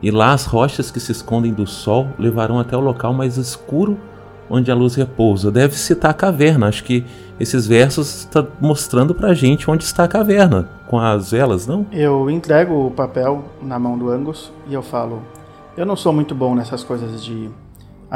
E 0.00 0.08
lá 0.08 0.32
as 0.32 0.44
rochas 0.44 0.88
que 0.88 1.00
se 1.00 1.10
escondem 1.10 1.52
do 1.52 1.66
sol 1.66 2.06
levarão 2.16 2.60
até 2.60 2.76
o 2.76 2.80
local 2.80 3.12
mais 3.12 3.36
escuro 3.36 3.98
onde 4.48 4.70
a 4.70 4.74
luz 4.74 4.94
repousa. 4.94 5.50
Deve 5.50 5.74
citar 5.74 6.12
a 6.12 6.14
caverna. 6.14 6.68
Acho 6.68 6.84
que 6.84 7.04
esses 7.40 7.66
versos 7.66 8.20
estão 8.20 8.46
mostrando 8.60 9.16
pra 9.16 9.34
gente 9.34 9.68
onde 9.68 9.82
está 9.82 10.04
a 10.04 10.08
caverna, 10.08 10.68
com 10.86 11.00
as 11.00 11.32
velas, 11.32 11.66
não? 11.66 11.86
Eu 11.90 12.30
entrego 12.30 12.86
o 12.86 12.90
papel 12.92 13.42
na 13.60 13.80
mão 13.80 13.98
do 13.98 14.10
Angus 14.10 14.52
e 14.68 14.74
eu 14.74 14.82
falo: 14.82 15.22
Eu 15.76 15.84
não 15.84 15.96
sou 15.96 16.12
muito 16.12 16.36
bom 16.36 16.54
nessas 16.54 16.84
coisas 16.84 17.24
de 17.24 17.50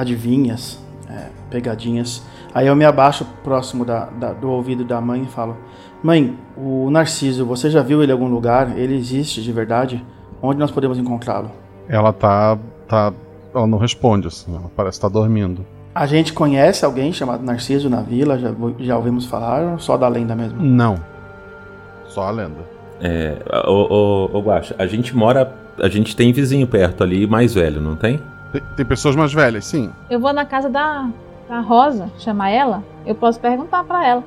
adivinhas, 0.00 0.78
é, 1.10 1.26
pegadinhas, 1.50 2.22
Aí 2.54 2.66
eu 2.66 2.74
me 2.74 2.84
abaixo 2.84 3.26
próximo 3.44 3.84
da, 3.84 4.06
da- 4.06 4.32
do 4.32 4.50
ouvido 4.50 4.82
da 4.82 5.00
mãe 5.00 5.22
e 5.22 5.26
falo: 5.26 5.56
Mãe, 6.02 6.36
o 6.56 6.90
Narciso, 6.90 7.44
você 7.44 7.68
já 7.70 7.82
viu 7.82 8.02
ele 8.02 8.10
em 8.10 8.14
algum 8.14 8.26
lugar? 8.26 8.76
Ele 8.76 8.96
existe 8.96 9.42
de 9.42 9.52
verdade? 9.52 10.02
Onde 10.42 10.58
nós 10.58 10.70
podemos 10.70 10.98
encontrá-lo? 10.98 11.50
Ela 11.88 12.12
tá. 12.12 12.58
tá. 12.88 13.12
Ela 13.54 13.66
não 13.66 13.78
responde, 13.78 14.28
assim, 14.28 14.54
ela 14.54 14.70
parece 14.74 14.96
estar 14.98 15.08
dormindo. 15.08 15.64
A 15.94 16.06
gente 16.06 16.32
conhece 16.32 16.84
alguém 16.84 17.12
chamado 17.12 17.44
Narciso 17.44 17.88
na 17.90 18.00
vila? 18.00 18.38
Já, 18.38 18.50
já 18.78 18.96
ouvimos 18.96 19.26
falar? 19.26 19.72
Ou 19.72 19.78
só 19.78 19.96
da 19.96 20.08
lenda 20.08 20.34
mesmo? 20.34 20.60
Não. 20.62 20.96
Só 22.06 22.22
a 22.22 22.30
lenda. 22.30 22.64
É, 23.00 23.36
ô, 23.66 24.28
ô, 24.32 24.38
ô 24.38 24.40
Guaxa, 24.42 24.74
a 24.78 24.86
gente 24.86 25.14
mora. 25.14 25.54
A 25.80 25.88
gente 25.88 26.16
tem 26.16 26.32
vizinho 26.32 26.66
perto 26.66 27.04
ali, 27.04 27.26
mais 27.26 27.54
velho, 27.54 27.80
não 27.80 27.94
tem? 27.94 28.20
Tem, 28.52 28.62
tem 28.76 28.86
pessoas 28.86 29.14
mais 29.16 29.32
velhas, 29.32 29.64
sim. 29.66 29.90
Eu 30.10 30.18
vou 30.20 30.32
na 30.32 30.44
casa 30.44 30.68
da, 30.68 31.08
da 31.48 31.60
Rosa, 31.60 32.10
chamar 32.18 32.50
ela. 32.50 32.82
Eu 33.06 33.14
posso 33.14 33.38
perguntar 33.40 33.84
pra 33.84 34.06
ela. 34.06 34.24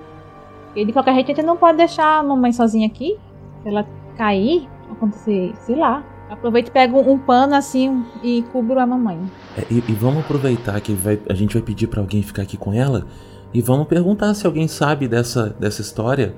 E 0.75 0.85
de 0.85 0.93
qualquer 0.93 1.13
jeito, 1.15 1.31
a 1.31 1.35
gente 1.35 1.45
não 1.45 1.57
pode 1.57 1.77
deixar 1.77 2.19
a 2.19 2.23
mamãe 2.23 2.51
sozinha 2.53 2.87
aqui. 2.87 3.17
Se 3.63 3.69
ela 3.69 3.85
cair, 4.17 4.67
acontecer, 4.91 5.53
sei 5.65 5.75
lá. 5.75 6.03
Aproveito 6.29 6.69
e 6.69 6.71
pego 6.71 6.99
um 6.99 7.17
pano 7.17 7.55
assim 7.55 8.05
e 8.23 8.41
cubro 8.53 8.79
a 8.79 8.85
mamãe. 8.87 9.19
É, 9.57 9.65
e, 9.69 9.83
e 9.89 9.93
vamos 9.93 10.23
aproveitar 10.23 10.79
que 10.79 10.93
vai- 10.93 11.19
a 11.29 11.33
gente 11.33 11.53
vai 11.53 11.61
pedir 11.61 11.87
pra 11.87 11.99
alguém 11.99 12.23
ficar 12.23 12.43
aqui 12.43 12.55
com 12.55 12.71
ela 12.73 13.05
e 13.53 13.61
vamos 13.61 13.85
perguntar 13.87 14.33
se 14.33 14.45
alguém 14.47 14.65
sabe 14.65 15.09
dessa, 15.09 15.49
dessa 15.59 15.81
história, 15.81 16.33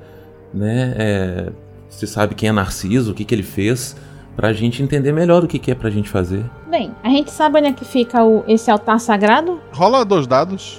né? 0.51 0.93
É, 0.97 1.51
se 1.89 2.07
sabe 2.07 2.33
quem 2.33 2.49
é 2.49 2.51
Narciso, 2.51 3.11
o 3.11 3.13
que, 3.13 3.23
que 3.23 3.35
ele 3.35 3.43
fez, 3.43 3.95
pra 4.35 4.53
gente 4.53 4.81
entender 4.81 5.11
melhor 5.11 5.43
o 5.43 5.47
que, 5.47 5.59
que 5.59 5.71
é 5.71 5.75
pra 5.75 5.89
gente 5.89 6.09
fazer. 6.09 6.43
Bem, 6.69 6.91
a 7.03 7.09
gente 7.09 7.31
sabe 7.31 7.59
onde 7.59 7.67
é 7.67 7.73
que 7.73 7.85
fica 7.85 8.23
o, 8.23 8.43
esse 8.47 8.69
altar 8.71 8.99
sagrado? 8.99 9.59
Rola 9.71 10.03
dois 10.03 10.25
dados. 10.27 10.77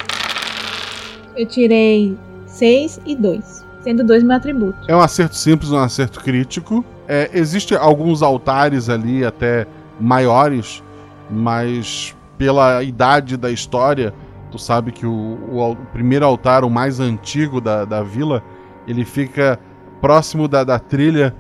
Eu 1.37 1.47
tirei 1.47 2.17
6 2.47 3.01
e 3.07 3.15
2. 3.17 3.65
Sendo 3.81 4.03
dois 4.05 4.23
meu 4.23 4.37
atributo. 4.37 4.79
É 4.89 4.97
um 4.97 5.01
acerto 5.01 5.37
simples, 5.37 5.71
um 5.71 5.79
acerto 5.79 6.21
crítico. 6.21 6.85
É, 7.07 7.31
Existem 7.35 7.77
alguns 7.77 8.23
altares 8.23 8.89
ali, 8.89 9.25
até 9.25 9.67
maiores, 10.01 10.83
mas 11.31 12.15
pela 12.39 12.83
idade 12.83 13.37
da 13.37 13.51
história, 13.51 14.15
tu 14.51 14.59
sabe 14.59 14.91
que 14.91 15.07
o, 15.07 15.39
o 15.51 15.73
o 15.73 15.77
primeiro 15.93 16.25
altar, 16.25 16.65
o 16.65 16.71
mais 16.71 16.99
antigo 16.99 17.61
da, 17.61 17.85
da 17.85 18.03
vila, 18.03 18.43
ele 18.87 19.05
fica 19.05 19.59
próximo 20.01 20.49
da, 20.49 20.65
da 20.65 20.79
trilha 20.79 21.35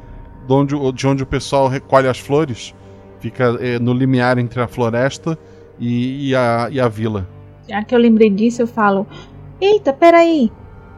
de 0.46 0.52
onde, 0.52 0.74
o- 0.74 0.92
de 0.92 1.06
onde 1.06 1.22
o 1.22 1.26
pessoal 1.26 1.68
recolhe 1.68 2.08
as 2.08 2.18
flores. 2.18 2.74
Fica 3.20 3.56
é, 3.60 3.78
no 3.78 3.92
limiar 3.94 4.38
entre 4.38 4.60
a 4.60 4.68
floresta 4.68 5.38
e, 5.78 6.30
e 6.30 6.36
a, 6.36 6.68
e 6.70 6.78
a 6.80 6.88
vila. 6.88 7.26
Já 7.68 7.82
que 7.82 7.94
eu 7.94 7.98
lembrei 7.98 8.28
disso, 8.30 8.62
eu 8.62 8.66
falo: 8.66 9.06
Eita, 9.60 9.92
peraí. 9.92 10.50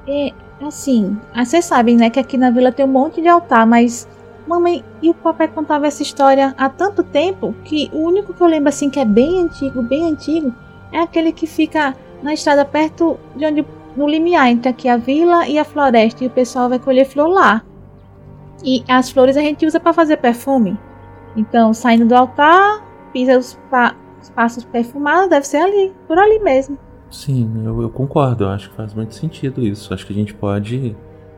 É, 0.08 0.32
assim, 0.60 1.16
ah, 1.34 1.44
vocês 1.44 1.64
sabem, 1.64 1.96
né, 1.96 2.10
que 2.10 2.18
aqui 2.20 2.36
na 2.36 2.50
vila 2.50 2.72
tem 2.72 2.84
um 2.84 2.88
monte 2.88 3.20
de 3.22 3.28
altar, 3.28 3.66
mas. 3.66 4.08
Mamãe, 4.46 4.84
e 5.02 5.10
o 5.10 5.14
papai 5.14 5.48
contava 5.48 5.88
essa 5.88 6.02
história 6.04 6.54
há 6.56 6.68
tanto 6.68 7.02
tempo 7.02 7.52
que 7.64 7.90
o 7.92 7.98
único 7.98 8.32
que 8.32 8.40
eu 8.40 8.46
lembro 8.46 8.68
assim 8.68 8.88
que 8.88 9.00
é 9.00 9.04
bem 9.04 9.40
antigo, 9.40 9.82
bem 9.82 10.08
antigo, 10.08 10.54
é 10.92 11.00
aquele 11.00 11.32
que 11.32 11.48
fica 11.48 11.96
na 12.22 12.32
estrada 12.32 12.64
perto 12.64 13.18
de 13.34 13.44
onde. 13.44 13.66
no 13.96 14.06
limiar 14.08 14.48
entre 14.48 14.68
aqui 14.68 14.88
a 14.88 14.96
vila 14.96 15.48
e 15.48 15.58
a 15.58 15.64
floresta, 15.64 16.22
e 16.22 16.28
o 16.28 16.30
pessoal 16.30 16.68
vai 16.68 16.78
colher 16.78 17.06
flor 17.06 17.26
lá. 17.28 17.64
E 18.64 18.82
as 18.88 19.10
flores 19.10 19.36
a 19.36 19.40
gente 19.40 19.66
usa 19.66 19.78
para 19.78 19.92
fazer 19.92 20.16
perfume. 20.16 20.78
Então, 21.36 21.74
saindo 21.74 22.06
do 22.06 22.14
altar, 22.14 22.82
pisa 23.12 23.38
os, 23.38 23.58
pa 23.70 23.94
os 24.20 24.30
passos 24.30 24.64
perfumados, 24.64 25.28
deve 25.28 25.46
ser 25.46 25.58
ali, 25.58 25.92
por 26.08 26.18
ali 26.18 26.38
mesmo. 26.38 26.78
Sim, 27.10 27.62
eu, 27.64 27.82
eu 27.82 27.90
concordo, 27.90 28.44
eu 28.44 28.48
acho 28.48 28.70
que 28.70 28.76
faz 28.76 28.92
muito 28.94 29.14
sentido 29.14 29.62
isso. 29.62 29.92
Acho 29.92 30.06
que 30.06 30.12
a 30.12 30.16
gente 30.16 30.34
pode. 30.34 30.96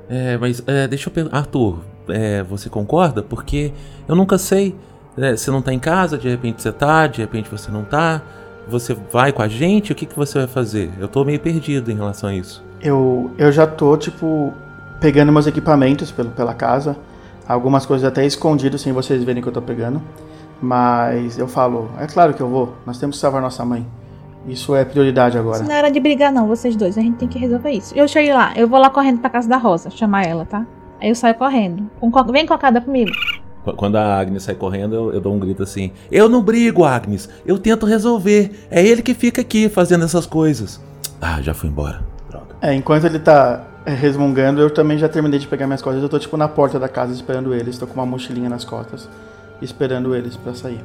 É, 0.09 0.39
mas 0.39 0.63
é, 0.67 0.87
deixa 0.89 1.09
eu 1.09 1.13
perguntar. 1.13 1.37
Arthur, 1.39 1.81
é, 2.09 2.43
você 2.43 2.71
concorda? 2.71 3.23
Porque 3.23 3.73
eu 4.07 4.17
nunca 4.17 4.39
sei. 4.39 4.75
é, 5.17 5.37
você 5.37 5.51
não 5.51 5.61
tá 5.61 5.73
em 5.73 5.79
casa, 5.79 6.17
de 6.17 6.29
repente 6.29 6.63
você 6.63 6.73
tá, 6.73 7.07
de 7.07 7.21
repente 7.21 7.51
você 7.51 7.71
não 7.71 7.85
tá. 7.85 8.23
Você 8.69 8.95
vai 9.11 9.33
com 9.33 9.43
a 9.43 9.49
gente? 9.49 9.93
O 9.93 9.95
que, 9.95 10.07
que 10.07 10.17
você 10.17 10.39
vai 10.39 10.47
fazer? 10.47 10.91
Eu 10.99 11.09
tô 11.09 11.25
meio 11.25 11.41
perdido 11.41 11.91
em 11.91 11.95
relação 11.95 12.31
a 12.31 12.35
isso. 12.35 12.63
Eu, 12.81 13.31
eu 13.39 13.51
já 13.51 13.67
tô, 13.67 13.97
tipo, 13.97 14.53
pegando 15.01 15.33
meus 15.33 15.47
equipamentos 15.47 16.11
pelo, 16.11 16.31
pela 16.31 16.55
casa. 16.55 16.97
Algumas 17.49 17.87
coisas 17.87 18.07
até 18.07 18.27
escondidas 18.27 18.81
sem 18.81 18.93
vocês 18.93 19.23
verem 19.25 19.43
que 19.43 19.49
eu 19.49 19.53
tô 19.53 19.63
pegando. 19.63 20.03
Mas 20.61 21.39
eu 21.39 21.47
falo, 21.49 21.89
é 21.99 22.07
claro 22.07 22.35
que 22.35 22.41
eu 22.43 22.49
vou. 22.49 22.75
Nós 22.85 22.99
temos 22.99 23.17
que 23.17 23.21
salvar 23.21 23.41
nossa 23.41 23.65
mãe. 23.65 23.87
Isso 24.47 24.75
é 24.75 24.85
prioridade 24.85 25.37
agora. 25.39 25.57
Isso 25.61 25.69
não 25.69 25.75
era 25.75 25.91
de 25.91 26.01
brigar, 26.01 26.33
não, 26.33 26.47
vocês 26.47 26.75
dois. 26.75 26.97
A 26.99 27.01
gente 27.01 27.17
tem 27.17 27.29
que 27.29 27.39
resolver 27.39 27.71
isso. 27.71 27.95
Eu 27.97 28.09
cheguei 28.09 28.33
lá, 28.33 28.53
eu 28.57 28.67
vou 28.67 28.79
lá 28.81 28.91
correndo 28.91 29.21
pra 29.21 29.31
casa 29.31 29.49
da 29.49 29.57
Rosa, 29.57 29.91
chamar 29.91 30.25
ela, 30.27 30.45
tá? 30.45 30.67
Aí 31.01 31.09
eu 31.09 31.15
saio 31.15 31.35
correndo. 31.35 31.89
Vem 32.33 32.47
cocada 32.47 32.81
comigo. 32.81 33.11
Qu- 33.65 33.75
Quando 33.75 33.97
a 33.97 34.19
Agnes 34.19 34.43
sai 34.43 34.55
correndo, 34.55 34.95
eu, 34.95 35.13
eu 35.13 35.21
dou 35.21 35.35
um 35.35 35.39
grito 35.39 35.63
assim: 35.63 35.93
Eu 36.11 36.29
não 36.29 36.43
brigo, 36.43 36.85
Agnes. 36.85 37.29
Eu 37.47 37.59
tento 37.59 37.87
resolver. 37.87 38.67
É 38.71 38.85
ele 38.85 39.03
que 39.03 39.15
fica 39.15 39.41
aqui 39.43 39.69
fazendo 39.69 40.05
essas 40.05 40.27
coisas. 40.27 40.81
Ah, 41.21 41.41
já 41.43 41.53
foi 41.55 41.69
embora. 41.69 42.01
Droga. 42.31 42.47
É, 42.61 42.75
enquanto 42.75 43.05
ele 43.05 43.19
tá 43.19 43.65
resmungando, 43.95 44.61
eu 44.61 44.71
também 44.71 44.99
já 44.99 45.09
terminei 45.09 45.39
de 45.39 45.47
pegar 45.47 45.67
minhas 45.67 45.83
coisas. 45.83 46.03
Eu 46.03 46.09
tô, 46.09 46.19
tipo, 46.19 46.37
na 46.37 46.49
porta 46.49 46.79
da 46.79 46.89
casa 46.89 47.13
esperando 47.13 47.55
eles. 47.55 47.79
Tô 47.79 47.87
com 47.87 47.95
uma 47.95 48.07
mochilinha 48.07 48.49
nas 48.49 48.65
costas, 48.65 49.09
esperando 49.63 50.15
eles 50.15 50.37
pra 50.37 50.55
sair. 50.55 50.81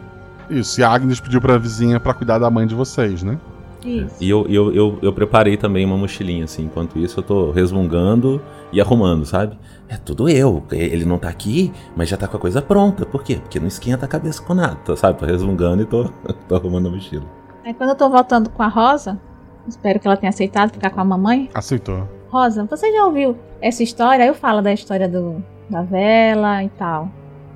Isso, 0.50 0.80
e 0.80 0.84
a 0.84 0.90
Agnes 0.90 1.20
pediu 1.20 1.40
pra 1.40 1.58
vizinha 1.58 2.00
pra 2.00 2.14
cuidar 2.14 2.38
da 2.40 2.50
mãe 2.50 2.68
de 2.68 2.76
vocês, 2.76 3.24
né? 3.24 3.40
Isso. 3.84 4.16
E 4.22 4.30
eu, 4.30 4.46
eu, 4.48 4.74
eu, 4.74 5.00
eu 5.02 5.14
preparei 5.14 5.58
também 5.58 5.86
uma 5.86 5.98
mochilinha, 5.98 6.46
assim. 6.46 6.64
Enquanto 6.64 6.98
isso, 6.98 7.20
eu 7.20 7.24
tô 7.24 7.52
resmungando 7.52 8.42
e 8.72 8.80
arrumando, 8.80 9.26
sabe? 9.26 9.58
É 9.90 9.98
tudo 9.98 10.30
eu. 10.30 10.64
Ele 10.72 11.06
não 11.06 11.18
tá 11.18 11.30
aqui, 11.30 11.72
mas 11.96 12.10
já 12.10 12.18
tá 12.18 12.28
com 12.28 12.38
a 12.38 12.40
coisa 12.40 12.62
pronta. 12.62 13.06
Por 13.06 13.24
quê? 13.24 13.36
Porque 13.36 13.60
não 13.60 13.68
esquenta 13.68 14.06
a 14.06 14.08
cabeça 14.08 14.42
com 14.42 14.54
nada, 14.54 14.96
sabe? 14.96 15.20
Tô 15.20 15.26
resmungando 15.26 15.82
e 15.82 15.86
tô, 15.86 16.06
tô 16.48 16.56
arrumando 16.56 16.88
a 16.88 16.92
mochila. 16.92 17.26
Aí 17.66 17.74
quando 17.74 17.90
eu 17.90 17.96
tô 17.96 18.10
voltando 18.10 18.50
com 18.50 18.64
a 18.64 18.68
Rosa, 18.68 19.20
espero 19.68 20.00
que 20.00 20.08
ela 20.08 20.18
tenha 20.18 20.30
aceitado 20.30 20.72
ficar 20.72 20.90
com 20.90 21.02
a 21.02 21.06
mamãe. 21.06 21.50
Aceitou. 21.54 22.08
Rosa, 22.34 22.66
você 22.66 22.92
já 22.92 23.06
ouviu 23.06 23.38
essa 23.62 23.84
história? 23.84 24.24
Aí 24.24 24.28
eu 24.30 24.34
falo 24.34 24.60
da 24.60 24.74
história 24.74 25.08
do, 25.08 25.44
da 25.70 25.84
vela 25.84 26.64
e 26.64 26.70
tal. 26.70 27.08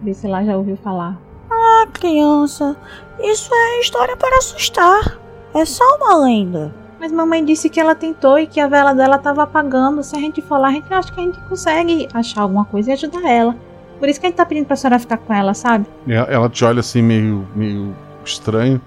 Vê 0.04 0.14
se 0.14 0.28
ela 0.28 0.44
já 0.44 0.56
ouviu 0.56 0.78
falar. 0.78 1.20
Ah, 1.50 1.88
criança, 1.92 2.78
isso 3.20 3.50
é 3.52 3.80
história 3.82 4.16
para 4.16 4.38
assustar. 4.38 5.18
É 5.56 5.66
só 5.66 5.84
uma 5.98 6.16
lenda. 6.18 6.76
Mas 7.00 7.12
mamãe 7.12 7.44
disse 7.44 7.70
que 7.72 7.80
ela 7.80 7.96
tentou 7.96 8.38
e 8.38 8.46
que 8.46 8.60
a 8.60 8.68
vela 8.68 8.94
dela 8.94 9.18
tava 9.18 9.42
apagando. 9.44 10.04
Se 10.04 10.16
a 10.16 10.20
gente 10.20 10.42
for 10.44 10.58
lá, 10.60 10.68
a 10.68 10.72
gente 10.72 10.94
acha 10.94 11.12
que 11.12 11.20
a 11.20 11.24
gente 11.24 11.40
consegue 11.50 12.08
achar 12.14 12.42
alguma 12.42 12.66
coisa 12.66 12.92
e 12.92 12.94
ajudar 12.94 13.28
ela. 13.28 13.56
Por 14.00 14.08
isso 14.08 14.20
que 14.20 14.28
a 14.28 14.30
gente 14.30 14.38
tá 14.38 14.46
pedindo 14.46 14.68
pra 14.68 14.76
senhora 14.76 15.00
ficar 15.00 15.18
com 15.18 15.34
ela, 15.34 15.56
sabe? 15.56 15.88
E 16.06 16.14
ela- 16.14 16.28
Ela 16.32 16.50
te 16.50 16.64
olha 16.64 16.82
assim 16.82 17.02
meio, 17.02 17.48
meio 17.56 17.96
estranho. 18.24 18.80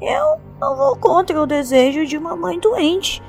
Eu 0.00 0.36
não 0.58 0.74
vou 0.74 0.96
contra 0.96 1.38
o 1.40 1.46
desejo 1.46 2.06
de 2.06 2.16
uma 2.16 2.34
mãe 2.34 2.58
doente. 2.58 3.22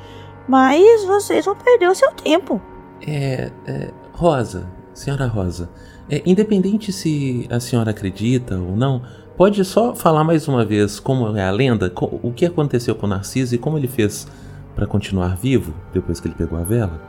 Mas 0.47 1.03
vocês 1.05 1.45
vão 1.45 1.55
perder 1.55 1.89
o 1.89 1.95
seu 1.95 2.11
tempo. 2.11 2.61
É, 3.05 3.51
é, 3.65 3.91
Rosa, 4.13 4.67
senhora 4.93 5.27
Rosa, 5.27 5.69
é, 6.09 6.21
independente 6.25 6.91
se 6.91 7.47
a 7.49 7.59
senhora 7.59 7.91
acredita 7.91 8.55
ou 8.55 8.75
não, 8.75 9.01
pode 9.37 9.63
só 9.65 9.95
falar 9.95 10.23
mais 10.23 10.47
uma 10.47 10.65
vez 10.65 10.99
como 10.99 11.35
é 11.35 11.45
a 11.45 11.51
lenda, 11.51 11.91
o 11.95 12.31
que 12.31 12.45
aconteceu 12.45 12.95
com 12.95 13.05
o 13.05 13.09
Narciso 13.09 13.55
e 13.55 13.57
como 13.57 13.77
ele 13.77 13.87
fez 13.87 14.27
para 14.75 14.87
continuar 14.87 15.35
vivo 15.35 15.73
depois 15.93 16.19
que 16.19 16.27
ele 16.27 16.35
pegou 16.35 16.57
a 16.57 16.63
vela? 16.63 17.01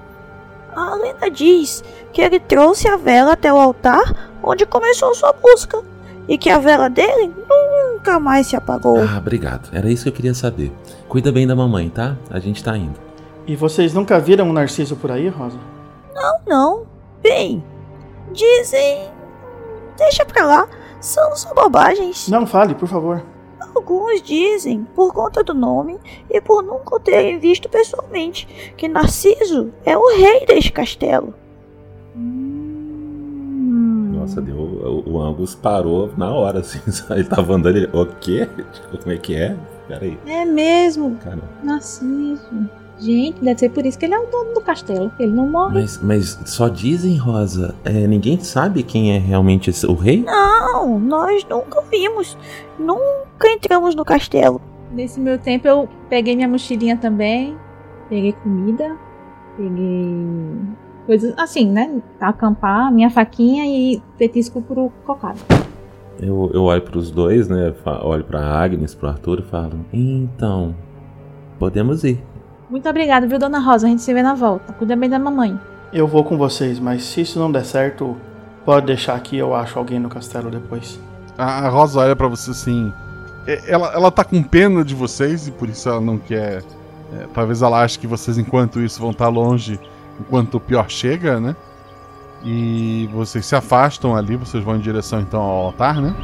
A 0.75 0.95
lenda 0.97 1.31
diz 1.31 1.85
que 2.13 2.21
ele 2.21 2.41
trouxe 2.41 2.89
a 2.89 2.97
vela 2.97 3.33
até 3.33 3.53
o 3.53 3.57
altar 3.57 4.33
onde 4.43 4.67
começou 4.67 5.15
sua 5.15 5.33
busca. 5.33 5.83
E 6.27 6.39
que 6.39 6.49
a 6.49 6.59
vela 6.59 6.89
dele 6.89 7.31
nunca 7.49 8.19
mais 8.19 8.47
se 8.47 8.57
apagou. 8.57 8.99
Ah, 8.99 9.19
obrigado. 9.19 9.69
Era 9.75 9.91
isso 9.91 10.05
que 10.05 10.09
eu 10.09 10.13
queria 10.15 10.33
saber. 10.33 10.73
Cuida 11.07 11.31
bem 11.31 11.47
da 11.47 11.55
mamãe, 11.55 11.91
tá? 11.91 12.17
A 12.31 12.39
gente 12.39 12.65
tá 12.65 12.75
indo. 12.79 13.04
E 13.47 13.55
vocês 13.55 13.93
nunca 13.93 14.19
viram 14.19 14.49
um 14.49 14.53
Narciso 14.53 14.97
por 14.97 15.11
aí, 15.11 15.29
Rosa? 15.29 15.59
Não, 16.15 16.39
não. 16.47 16.87
Bem, 17.23 17.63
dizem. 18.33 19.09
Deixa 19.97 20.25
pra 20.25 20.47
lá. 20.47 20.69
São 21.01 21.37
só 21.37 21.53
bobagens. 21.55 22.29
Não 22.29 22.47
fale, 22.47 22.75
por 22.75 22.89
favor. 22.89 23.23
Alguns 23.75 24.23
dizem, 24.23 24.85
por 24.95 25.13
conta 25.13 25.43
do 25.43 25.53
nome 25.53 25.99
e 26.31 26.41
por 26.41 26.63
nunca 26.63 26.95
o 26.97 27.01
terem 27.01 27.39
visto 27.39 27.69
pessoalmente, 27.69 28.47
que 28.77 28.89
Narciso 28.89 29.73
é 29.85 29.97
o 29.99 30.17
rei 30.17 30.47
deste 30.47 30.73
castelo. 30.73 31.35
Hum. 32.17 34.13
Nossa, 34.15 34.41
deu. 34.41 34.57
O, 34.57 35.13
o 35.13 35.21
Angus 35.21 35.55
parou 35.55 36.11
na 36.17 36.31
hora, 36.33 36.61
assim. 36.61 36.81
Ele 37.11 37.25
tava 37.25 37.55
andando 37.55 37.77
ele. 37.77 37.91
O 37.93 38.07
quê? 38.07 38.49
Tipo, 38.73 38.99
Como 38.99 39.13
é 39.13 39.19
que 39.19 39.35
é? 39.35 39.57
Peraí. 39.87 40.19
É 40.27 40.45
mesmo, 40.47 41.17
Cara. 41.17 41.43
Narciso. 41.63 42.49
Gente, 42.99 43.41
deve 43.43 43.59
ser 43.59 43.71
por 43.71 43.85
isso 43.85 43.99
que 43.99 44.05
ele 44.05 44.15
é 44.15 44.19
o 44.19 44.27
dono 44.31 44.55
do 44.55 44.61
castelo. 44.61 45.11
Ele 45.19 45.33
não 45.33 45.49
morre. 45.49 45.75
Mas, 45.81 46.01
mas 46.03 46.39
só 46.47 46.69
dizem, 46.69 47.17
Rosa, 47.17 47.75
é, 47.85 48.07
ninguém 48.07 48.39
sabe 48.39 48.83
quem 48.83 49.15
é 49.15 49.19
realmente 49.19 49.69
esse- 49.71 49.87
o 49.87 49.95
rei? 49.95 50.23
Não, 50.23 50.99
nós 51.01 51.45
nunca 51.51 51.83
vimos. 51.91 52.39
Nunca 52.79 53.49
entramos 53.49 53.95
no 53.95 54.05
castelo. 54.05 54.61
Nesse 54.93 55.19
meu 55.19 55.39
tempo 55.39 55.67
eu 55.67 55.89
peguei 56.09 56.37
minha 56.37 56.47
mochilinha 56.49 56.97
também. 56.97 57.57
Peguei 58.09 58.33
comida, 58.33 58.97
peguei 59.57 60.15
coisas 61.07 61.35
assim, 61.37 61.67
né? 61.69 62.01
Acampar, 62.21 62.93
minha 62.93 63.11
faquinha 63.11 63.65
e 63.67 64.01
petisco 64.17 64.63
pro 64.63 64.91
cocado. 65.05 65.39
Eu, 66.21 66.49
eu 66.55 66.63
olho 66.63 66.83
pros 66.83 67.11
dois, 67.11 67.49
né? 67.49 67.75
Olho 68.03 68.23
pra 68.25 68.41
Agnes, 68.41 68.95
pro 68.95 69.09
Arthur 69.09 69.41
e 69.41 69.43
falo: 69.43 69.81
Então, 69.93 70.75
podemos 71.59 72.05
ir. 72.05 72.23
Muito 72.69 72.89
obrigada, 72.89 73.27
viu, 73.27 73.39
dona 73.39 73.59
Rosa? 73.59 73.87
A 73.87 73.91
gente 73.91 74.03
se 74.03 74.13
vê 74.13 74.23
na 74.23 74.35
volta. 74.35 74.73
Cuida 74.73 74.97
bem 74.97 75.09
da 75.09 75.19
mamãe. 75.19 75.59
Eu 75.93 76.07
vou 76.09 76.25
com 76.25 76.37
vocês, 76.37 76.79
mas 76.81 77.05
se 77.05 77.21
isso 77.21 77.39
não 77.39 77.53
der 77.53 77.65
certo, 77.65 78.17
pode 78.65 78.87
deixar 78.87 79.15
aqui, 79.15 79.37
eu 79.37 79.55
acho 79.55 79.79
alguém 79.79 80.01
no 80.01 80.09
castelo 80.09 80.51
depois. 80.51 80.99
A, 81.39 81.69
Rosa 81.69 82.01
olha 82.01 82.17
pra 82.17 82.27
você 82.29 82.51
assim. 82.51 82.93
é, 83.47 83.63
Ela, 83.71 83.93
ela 83.93 84.11
tá 84.11 84.25
com 84.25 84.43
pena 84.43 84.85
de 84.85 84.95
vocês 84.95 85.47
e 85.47 85.53
por 85.53 85.69
isso 85.69 85.89
ela 85.89 86.01
não 86.01 86.19
quer. 86.19 86.63
é, 87.13 87.27
talvez 87.33 87.63
ela 87.63 87.83
ache 87.83 87.99
que 87.99 88.07
vocês, 88.07 88.39
enquanto 88.39 88.81
isso, 88.81 89.01
vão 89.01 89.11
estar 89.11 89.29
longe 89.29 89.79
enquanto 90.19 90.55
o 90.55 90.61
pior 90.61 90.89
chega, 90.89 91.39
né? 91.39 91.55
E 92.45 93.09
vocês 93.13 93.47
se 93.47 93.55
afastam 93.57 94.15
ali, 94.15 94.37
vocês 94.37 94.63
vão 94.63 94.77
em 94.77 94.81
direção 94.81 95.21
então 95.21 95.41
ao 95.41 95.67
altar, 95.67 96.01
né? 96.01 96.15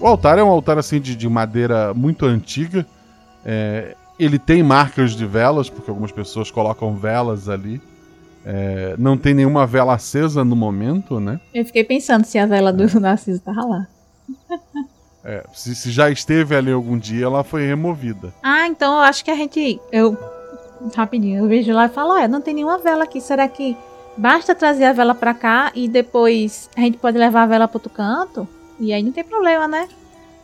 O 0.00 0.06
altar 0.06 0.38
é 0.38 0.42
um 0.42 0.48
altar 0.48 0.78
assim 0.78 1.00
de, 1.00 1.16
de 1.16 1.28
madeira 1.28 1.92
muito 1.92 2.24
antiga. 2.24 2.86
É, 3.44 3.96
ele 4.18 4.38
tem 4.38 4.62
marcas 4.62 5.12
de 5.12 5.26
velas, 5.26 5.68
porque 5.68 5.90
algumas 5.90 6.12
pessoas 6.12 6.50
colocam 6.50 6.94
velas 6.94 7.48
ali. 7.48 7.80
É, 8.44 8.94
não 8.98 9.16
tem 9.16 9.34
nenhuma 9.34 9.66
vela 9.66 9.94
acesa 9.94 10.44
no 10.44 10.56
momento, 10.56 11.20
né? 11.20 11.40
Eu 11.52 11.64
fiquei 11.64 11.84
pensando 11.84 12.24
se 12.24 12.38
a 12.38 12.46
vela 12.46 12.72
do 12.72 13.00
Narciso 13.00 13.40
tava 13.40 13.64
lá. 13.64 13.86
É, 15.24 15.44
se, 15.52 15.74
se 15.74 15.90
já 15.90 16.08
esteve 16.08 16.54
ali 16.54 16.72
algum 16.72 16.96
dia, 16.96 17.26
ela 17.26 17.44
foi 17.44 17.66
removida. 17.66 18.32
Ah, 18.42 18.66
então 18.66 18.94
eu 18.94 19.00
acho 19.00 19.24
que 19.24 19.30
a 19.30 19.34
gente. 19.34 19.80
Eu. 19.92 20.16
Rapidinho, 20.94 21.42
eu 21.42 21.48
vejo 21.48 21.72
lá 21.72 21.86
e 21.86 21.88
falo: 21.88 22.14
olha, 22.14 22.28
não 22.28 22.40
tem 22.40 22.54
nenhuma 22.54 22.78
vela 22.78 23.04
aqui. 23.04 23.20
Será 23.20 23.48
que 23.48 23.76
basta 24.16 24.54
trazer 24.54 24.84
a 24.84 24.92
vela 24.92 25.14
pra 25.14 25.34
cá 25.34 25.72
e 25.74 25.88
depois 25.88 26.70
a 26.76 26.80
gente 26.80 26.98
pode 26.98 27.18
levar 27.18 27.42
a 27.42 27.46
vela 27.46 27.68
pro 27.68 27.78
outro 27.78 27.90
canto? 27.90 28.48
E 28.78 28.92
aí 28.92 29.02
não 29.02 29.12
tem 29.12 29.24
problema, 29.24 29.66
né? 29.66 29.88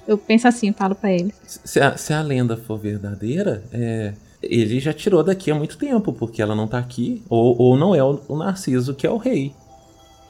Eu 0.06 0.18
penso 0.18 0.46
assim, 0.46 0.72
falo 0.72 0.94
pra 0.94 1.12
eles. 1.12 1.34
Se 1.64 1.80
a, 1.80 1.96
se 1.96 2.12
a 2.12 2.20
lenda 2.20 2.56
for 2.56 2.78
verdadeira, 2.78 3.62
é, 3.72 4.12
ele 4.42 4.78
já 4.80 4.92
tirou 4.92 5.22
daqui 5.22 5.50
há 5.50 5.54
muito 5.54 5.78
tempo, 5.78 6.12
porque 6.12 6.42
ela 6.42 6.54
não 6.54 6.66
tá 6.66 6.78
aqui, 6.78 7.22
ou, 7.28 7.56
ou 7.58 7.76
não 7.76 7.94
é 7.94 8.02
o, 8.02 8.20
o 8.28 8.36
Narciso 8.36 8.94
que 8.94 9.06
é 9.06 9.10
o 9.10 9.16
rei. 9.16 9.54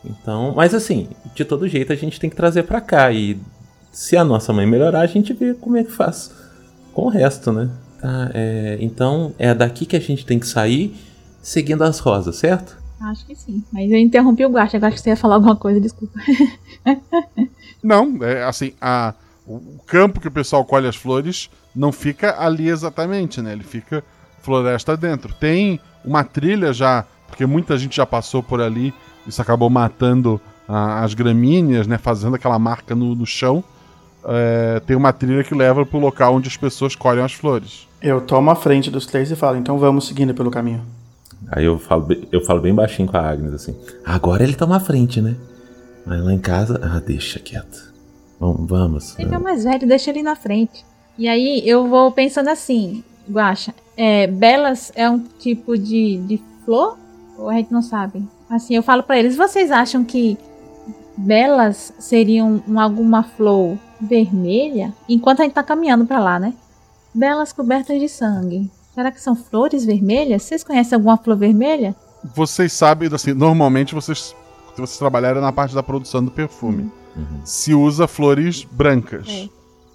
Então, 0.05 0.53
mas 0.55 0.75
assim, 0.75 1.09
de 1.35 1.45
todo 1.45 1.67
jeito 1.67 1.93
a 1.93 1.97
gente 1.97 2.21
tem 2.21 2.29
que 2.29 2.37
trazer 2.37 2.65
pra 2.65 2.81
cá 2.81 3.11
e 3.11 3.39
se 3.91 4.17
a 4.17 4.25
nossa 4.25 4.53
mãe 4.53 4.67
melhorar, 4.67 5.01
a 5.01 5.07
gente 5.07 5.33
vê 5.33 5.55
como 5.55 5.77
é 5.77 5.85
que 5.85 5.91
faz 5.91 6.31
com 6.93 7.07
o 7.07 7.09
resto, 7.09 7.53
né? 7.53 7.71
Tá, 8.01 8.31
é, 8.35 8.77
então 8.81 9.33
é 9.39 9.55
daqui 9.55 9.87
que 9.87 9.97
a 9.97 10.01
gente 10.01 10.27
tem 10.27 10.39
que 10.39 10.47
sair 10.47 10.95
seguindo 11.41 11.83
as 11.83 11.99
rosas, 11.99 12.37
certo? 12.37 12.77
Acho 13.01 13.27
que 13.27 13.35
sim. 13.35 13.63
Mas 13.73 13.91
eu 13.91 13.99
interrompi 13.99 14.45
o 14.45 14.51
Guacha. 14.51 14.79
Eu 14.79 14.85
acho 14.85 14.97
que 14.97 15.03
você 15.03 15.11
ia 15.11 15.17
falar 15.17 15.35
alguma 15.35 15.57
coisa, 15.57 15.81
desculpa. 15.81 16.19
Não, 17.85 18.19
é 18.23 18.43
assim, 18.45 18.73
a, 18.81 19.13
o 19.47 19.57
o 19.57 19.81
campo 19.87 20.21
que 20.21 20.29
o 20.29 20.31
pessoal 20.31 20.65
colhe 20.65 20.89
as 20.89 20.97
flores 20.97 21.51
não 21.77 21.93
fica 21.93 22.35
ali 22.43 22.69
exatamente, 22.69 23.43
né? 23.43 23.53
Ele 23.53 23.63
fica 23.63 24.03
floresta 24.41 24.97
dentro. 24.97 25.35
Tem 25.35 25.79
uma 26.05 26.25
trilha 26.25 26.73
já, 26.73 27.05
porque 27.29 27.45
muita 27.45 27.77
gente 27.77 27.95
já 27.97 28.07
passou 28.07 28.43
por 28.43 28.61
ali, 28.63 28.93
isso 29.27 29.43
acabou 29.43 29.69
matando 29.69 30.41
ah, 30.67 31.05
as 31.05 31.13
gramíneas, 31.13 31.87
né? 31.87 31.99
Fazendo 31.99 32.37
aquela 32.37 32.59
marca 32.59 32.95
no, 32.95 33.15
no 33.15 33.27
chão. 33.27 33.63
É, 34.27 34.81
tem 34.87 34.97
uma 34.97 35.13
trilha 35.13 35.45
que 35.45 35.55
leva 35.55 35.85
pro 35.85 35.99
local 35.99 36.35
onde 36.37 36.49
as 36.49 36.57
pessoas 36.57 36.97
colhem 36.97 37.23
as 37.23 37.35
flores. 37.35 37.87
Eu 38.01 38.23
tomo 38.23 38.51
a 38.51 38.55
frente 38.57 38.91
dos 38.91 39.05
três 39.05 39.31
e 39.31 39.37
falo, 39.37 39.59
então 39.59 39.79
vamos 39.79 40.07
seguindo 40.07 40.33
pelo 40.33 40.51
caminho. 40.51 40.83
Aí 41.49 41.67
eu 41.67 41.79
falo, 41.79 42.03
bem- 42.05 42.27
eu 42.33 42.41
falo 42.41 42.61
bem 42.63 42.75
baixinho 42.75 43.07
com 43.07 43.17
a 43.19 43.21
Agnes 43.31 43.53
assim. 43.53 43.77
Agora 44.05 44.43
ele 44.43 44.55
toma 44.55 44.77
a 44.77 44.81
frente, 44.81 45.21
né? 45.21 45.37
Mas 46.07 46.23
lá 46.23 46.33
em 46.33 46.39
casa, 46.39 46.81
ah, 46.83 47.01
deixa 47.01 47.39
quieto. 47.39 47.93
Vamos, 48.39 48.69
vamos. 48.69 49.19
Ele 49.19 49.35
é 49.35 49.39
o 49.39 49.43
mais 49.43 49.65
velho, 49.65 49.87
deixa 49.89 50.11
ele 50.11 50.23
na 50.23 50.37
frente. 50.37 50.85
E 51.17 51.29
aí 51.29 51.63
eu 51.67 51.89
vou 51.89 52.11
pensando 52.13 52.49
assim, 52.49 53.03
Guacha, 53.31 53.75
é, 53.97 54.27
belas 54.27 54.93
é 54.95 55.09
um 55.09 55.19
tipo 55.21 55.79
de, 55.79 56.19
de 56.27 56.43
flor? 56.65 56.99
Ou 57.39 57.49
a 57.49 57.55
gente 57.55 57.73
não 57.73 57.83
sabe? 57.83 58.23
Assim, 58.51 58.75
eu 58.75 58.83
falo 58.83 59.03
pra 59.03 59.19
eles, 59.19 59.37
vocês 59.37 59.71
acham 59.71 60.05
que 60.05 60.37
belas 61.17 61.93
seriam 61.99 62.63
um- 62.69 62.79
alguma 62.81 63.23
flor 63.23 63.79
vermelha? 64.01 64.93
Enquanto 65.09 65.41
a 65.41 65.45
gente 65.45 65.55
tá 65.55 65.63
caminhando 65.63 66.05
pra 66.07 66.19
lá, 66.19 66.39
né? 66.39 66.53
Belas 67.15 67.53
cobertas 67.53 67.99
de 68.01 68.09
sangue. 68.09 68.71
Será 68.95 69.11
que 69.11 69.21
são 69.21 69.35
flores 69.35 69.85
vermelhas? 69.85 70.43
Vocês 70.43 70.63
conhecem 70.65 70.95
alguma 70.97 71.17
flor 71.17 71.37
vermelha? 71.37 71.95
Vocês 72.35 72.73
sabem, 72.73 73.09
assim, 73.13 73.33
normalmente 73.33 73.95
vocês, 73.95 74.35
se 74.75 74.81
vocês 74.81 74.99
trabalharam 74.99 75.41
na 75.41 75.53
parte 75.53 75.75
da 75.75 75.83
produção 75.83 76.25
do 76.25 76.31
perfume. 76.31 76.91
Se 77.45 77.73
usa 77.75 78.09
flores 78.09 78.67
brancas. 78.71 79.29
É. 79.29 79.49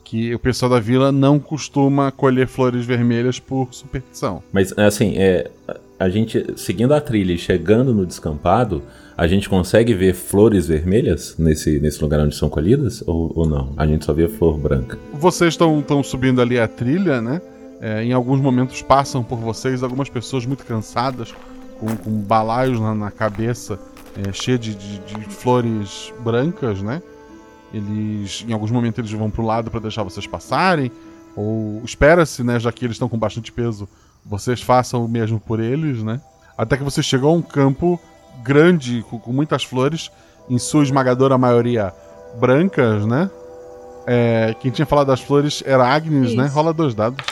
Que 0.04 0.34
o 0.34 0.40
pessoal 0.40 0.72
da 0.72 0.80
vila 0.80 1.12
não 1.12 1.38
costuma 1.38 2.12
colher 2.12 2.48
flores 2.48 2.86
vermelhas 2.86 3.40
por 3.40 3.68
superstição. 3.72 4.42
Mas 4.52 4.76
assim, 4.78 5.16
é, 5.18 5.52
a 5.68 5.76
a 6.00 6.08
gente 6.08 6.46
seguindo 6.56 6.94
a 6.94 7.02
trilha 7.02 7.34
e 7.34 7.38
chegando 7.38 7.94
no 7.94 8.06
descampado, 8.06 8.82
a 9.18 9.28
gente 9.28 9.50
consegue 9.50 9.94
ver 9.94 10.16
flores 10.16 10.66
vermelhas 10.66 11.36
nesse, 11.38 11.78
nesse 11.80 12.02
lugar 12.02 12.22
onde 12.22 12.36
são 12.36 12.48
colhidas 12.48 13.04
ou, 13.06 13.34
ou 13.36 13.46
não? 13.46 13.74
A 13.76 13.86
gente 13.86 14.06
só 14.06 14.14
vê 14.14 14.30
flor 14.30 14.58
branca. 14.58 14.98
Vocês 15.14 15.56
estão 15.56 16.02
subindo 16.02 16.42
ali 16.42 16.58
a 16.58 16.70
trilha, 16.70 17.22
né? 17.22 17.42
É, 17.82 18.02
em 18.04 18.14
alguns 18.14 18.40
momentos 18.40 18.82
passam 18.82 19.22
por 19.22 19.38
vocês 19.38 19.84
algumas 19.84 20.08
pessoas 20.10 20.46
muito 20.46 20.66
cansadas, 20.66 21.36
com, 21.80 21.88
com 21.98 22.12
balaios 22.12 22.80
na, 22.80 22.96
na 22.96 23.12
cabeça, 23.12 23.78
é, 24.28 24.32
cheio 24.34 24.58
de, 24.60 24.74
de- 24.76 25.00
de 25.00 25.26
flores 25.26 26.14
brancas, 26.20 26.82
né? 26.82 27.02
Eles, 27.74 28.44
em 28.48 28.54
alguns 28.54 28.72
momentos, 28.72 28.98
eles 29.00 29.12
vão 29.12 29.30
pro 29.30 29.44
lado 29.46 29.70
para 29.70 29.80
deixar 29.80 30.04
vocês 30.04 30.26
passarem, 30.26 30.92
ou 31.36 31.82
espera-se, 31.86 32.44
né? 32.44 32.60
Já 32.60 32.72
que 32.72 32.84
eles 32.86 32.96
estão 32.96 33.08
com 33.08 33.18
bastante 33.18 33.52
peso, 33.52 33.88
vocês 34.26 34.62
façam 34.62 35.06
o 35.06 35.08
mesmo 35.08 35.40
por 35.40 35.60
eles, 35.60 36.02
né? 36.04 36.20
Até 36.58 36.76
que 36.78 36.84
você 36.84 37.02
chegou 37.04 37.30
a 37.32 37.34
um 37.34 37.42
campo 37.42 38.00
grande, 38.44 39.06
com, 39.10 39.20
com 39.20 39.32
muitas 39.32 39.64
flores, 39.64 40.10
em 40.50 40.58
sua 40.58 40.84
esmagadora 40.84 41.38
maioria 41.38 41.94
brancas, 42.40 43.06
né? 43.06 43.30
É, 44.08 44.56
quem 44.60 44.72
tinha 44.72 44.86
falado 44.88 45.08
das 45.08 45.22
flores 45.22 45.62
era 45.66 45.86
Agnes, 45.88 46.34
né? 46.36 46.46
Isso. 46.46 46.56
Rola 46.56 46.74
dois 46.74 46.96
dados. 46.96 47.24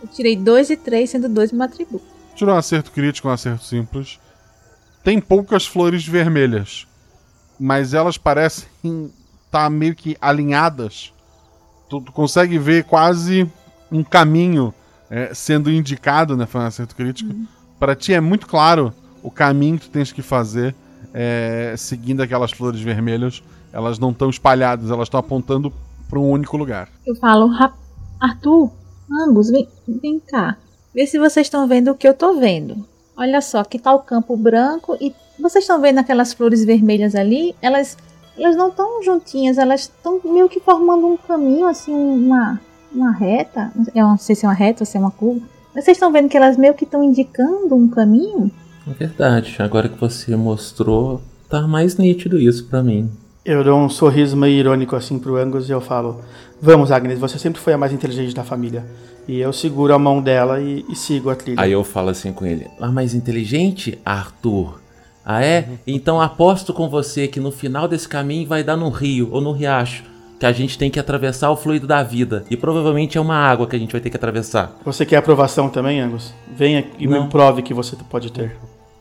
Eu 0.00 0.08
tirei 0.08 0.36
dois 0.36 0.70
e 0.70 0.76
três, 0.76 1.10
sendo 1.10 1.28
dois 1.28 1.50
meu 1.52 1.62
atributo. 1.64 2.04
Tirou 2.36 2.54
um 2.54 2.58
acerto 2.58 2.90
crítico, 2.92 3.28
um 3.28 3.32
acerto 3.32 3.64
simples. 3.64 4.18
Tem 5.02 5.20
poucas 5.20 5.66
flores 5.66 6.06
vermelhas, 6.06 6.86
mas 7.58 7.94
elas 7.94 8.18
parecem 8.18 9.10
estar 9.46 9.70
meio 9.70 9.94
que 9.94 10.16
alinhadas. 10.20 11.12
Tu, 11.88 12.00
tu 12.00 12.12
consegue 12.12 12.58
ver 12.58 12.84
quase 12.84 13.50
um 13.90 14.04
caminho 14.04 14.72
é, 15.10 15.32
sendo 15.34 15.70
indicado, 15.70 16.36
né? 16.36 16.46
Foi 16.46 16.60
um 16.60 16.64
acerto 16.66 16.94
crítico. 16.94 17.34
Para 17.78 17.96
ti 17.96 18.12
é 18.12 18.20
muito 18.20 18.46
claro 18.46 18.92
o 19.22 19.30
caminho 19.30 19.78
que 19.78 19.86
tu 19.86 19.90
tens 19.90 20.12
que 20.12 20.22
fazer 20.22 20.74
é, 21.12 21.74
seguindo 21.76 22.22
aquelas 22.22 22.52
flores 22.52 22.80
vermelhas. 22.80 23.42
Elas 23.72 23.98
não 23.98 24.10
estão 24.10 24.28
espalhadas, 24.30 24.90
elas 24.90 25.06
estão 25.08 25.18
apontando 25.20 25.72
para 26.08 26.18
um 26.18 26.30
único 26.30 26.56
lugar. 26.56 26.88
Eu 27.06 27.14
falo, 27.16 27.46
"Ra- 27.48 27.72
Arthur, 28.20 28.70
Angus, 29.10 29.50
vem, 29.50 29.68
vem 30.02 30.20
cá. 30.20 30.56
Vê 30.94 31.06
se 31.06 31.18
vocês 31.18 31.46
estão 31.46 31.66
vendo 31.66 31.90
o 31.90 31.94
que 31.94 32.06
eu 32.06 32.14
tô 32.14 32.38
vendo. 32.38 32.86
Olha 33.20 33.42
só, 33.42 33.58
aqui 33.58 33.78
tá 33.78 33.92
o 33.92 33.98
campo 33.98 34.34
branco 34.34 34.96
e 34.98 35.14
vocês 35.38 35.64
estão 35.64 35.78
vendo 35.78 35.98
aquelas 35.98 36.32
flores 36.32 36.64
vermelhas 36.64 37.14
ali? 37.14 37.54
Elas, 37.60 37.94
elas 38.34 38.56
não 38.56 38.68
estão 38.68 39.02
juntinhas, 39.02 39.58
elas 39.58 39.82
estão 39.82 40.18
meio 40.24 40.48
que 40.48 40.58
formando 40.58 41.06
um 41.06 41.18
caminho, 41.18 41.66
assim, 41.66 41.92
uma, 41.92 42.58
uma 42.90 43.12
reta. 43.12 43.70
Eu 43.94 44.06
não 44.06 44.16
sei 44.16 44.34
se 44.34 44.46
é 44.46 44.48
uma 44.48 44.54
reta 44.54 44.84
ou 44.84 44.86
se 44.86 44.96
é 44.96 45.00
uma 45.00 45.10
curva. 45.10 45.42
Mas 45.74 45.84
vocês 45.84 45.98
estão 45.98 46.10
vendo 46.10 46.30
que 46.30 46.36
elas 46.38 46.56
meio 46.56 46.72
que 46.72 46.84
estão 46.84 47.04
indicando 47.04 47.74
um 47.74 47.88
caminho? 47.88 48.50
É 48.88 48.94
verdade, 48.94 49.54
agora 49.58 49.90
que 49.90 50.00
você 50.00 50.34
mostrou, 50.34 51.20
tá 51.46 51.68
mais 51.68 51.98
nítido 51.98 52.40
isso 52.40 52.68
pra 52.68 52.82
mim. 52.82 53.10
Eu 53.44 53.62
dou 53.62 53.78
um 53.78 53.90
sorriso 53.90 54.34
meio 54.34 54.58
irônico 54.58 54.96
assim 54.96 55.18
pro 55.18 55.36
Angus 55.36 55.68
e 55.68 55.72
eu 55.72 55.80
falo: 55.82 56.22
Vamos, 56.58 56.90
Agnes, 56.90 57.18
você 57.18 57.38
sempre 57.38 57.60
foi 57.60 57.74
a 57.74 57.78
mais 57.78 57.92
inteligente 57.92 58.34
da 58.34 58.44
família. 58.44 58.82
E 59.30 59.38
eu 59.38 59.52
seguro 59.52 59.94
a 59.94 59.98
mão 59.98 60.20
dela 60.20 60.60
e, 60.60 60.84
e 60.88 60.96
sigo 60.96 61.30
a 61.30 61.36
trilha. 61.36 61.60
Aí 61.60 61.70
eu 61.70 61.84
falo 61.84 62.08
assim 62.08 62.32
com 62.32 62.44
ele: 62.44 62.66
Ah, 62.80 62.90
mais 62.90 63.14
inteligente, 63.14 63.96
Arthur? 64.04 64.80
Ah, 65.24 65.40
é? 65.40 65.68
Então 65.86 66.20
aposto 66.20 66.74
com 66.74 66.88
você 66.88 67.28
que 67.28 67.38
no 67.38 67.52
final 67.52 67.86
desse 67.86 68.08
caminho 68.08 68.48
vai 68.48 68.64
dar 68.64 68.76
no 68.76 68.88
rio 68.88 69.28
ou 69.30 69.40
no 69.40 69.52
riacho. 69.52 70.02
Que 70.40 70.46
a 70.46 70.50
gente 70.50 70.76
tem 70.76 70.90
que 70.90 70.98
atravessar 70.98 71.48
o 71.52 71.56
fluido 71.56 71.86
da 71.86 72.02
vida. 72.02 72.44
E 72.50 72.56
provavelmente 72.56 73.18
é 73.18 73.20
uma 73.20 73.36
água 73.36 73.68
que 73.68 73.76
a 73.76 73.78
gente 73.78 73.92
vai 73.92 74.00
ter 74.00 74.10
que 74.10 74.16
atravessar. 74.16 74.76
Você 74.84 75.06
quer 75.06 75.18
aprovação 75.18 75.68
também, 75.68 76.00
Angus? 76.00 76.34
Venha 76.52 76.84
e 76.98 77.06
Não. 77.06 77.22
me 77.22 77.30
prove 77.30 77.62
que 77.62 77.72
você 77.72 77.94
pode 78.10 78.32
ter. 78.32 78.56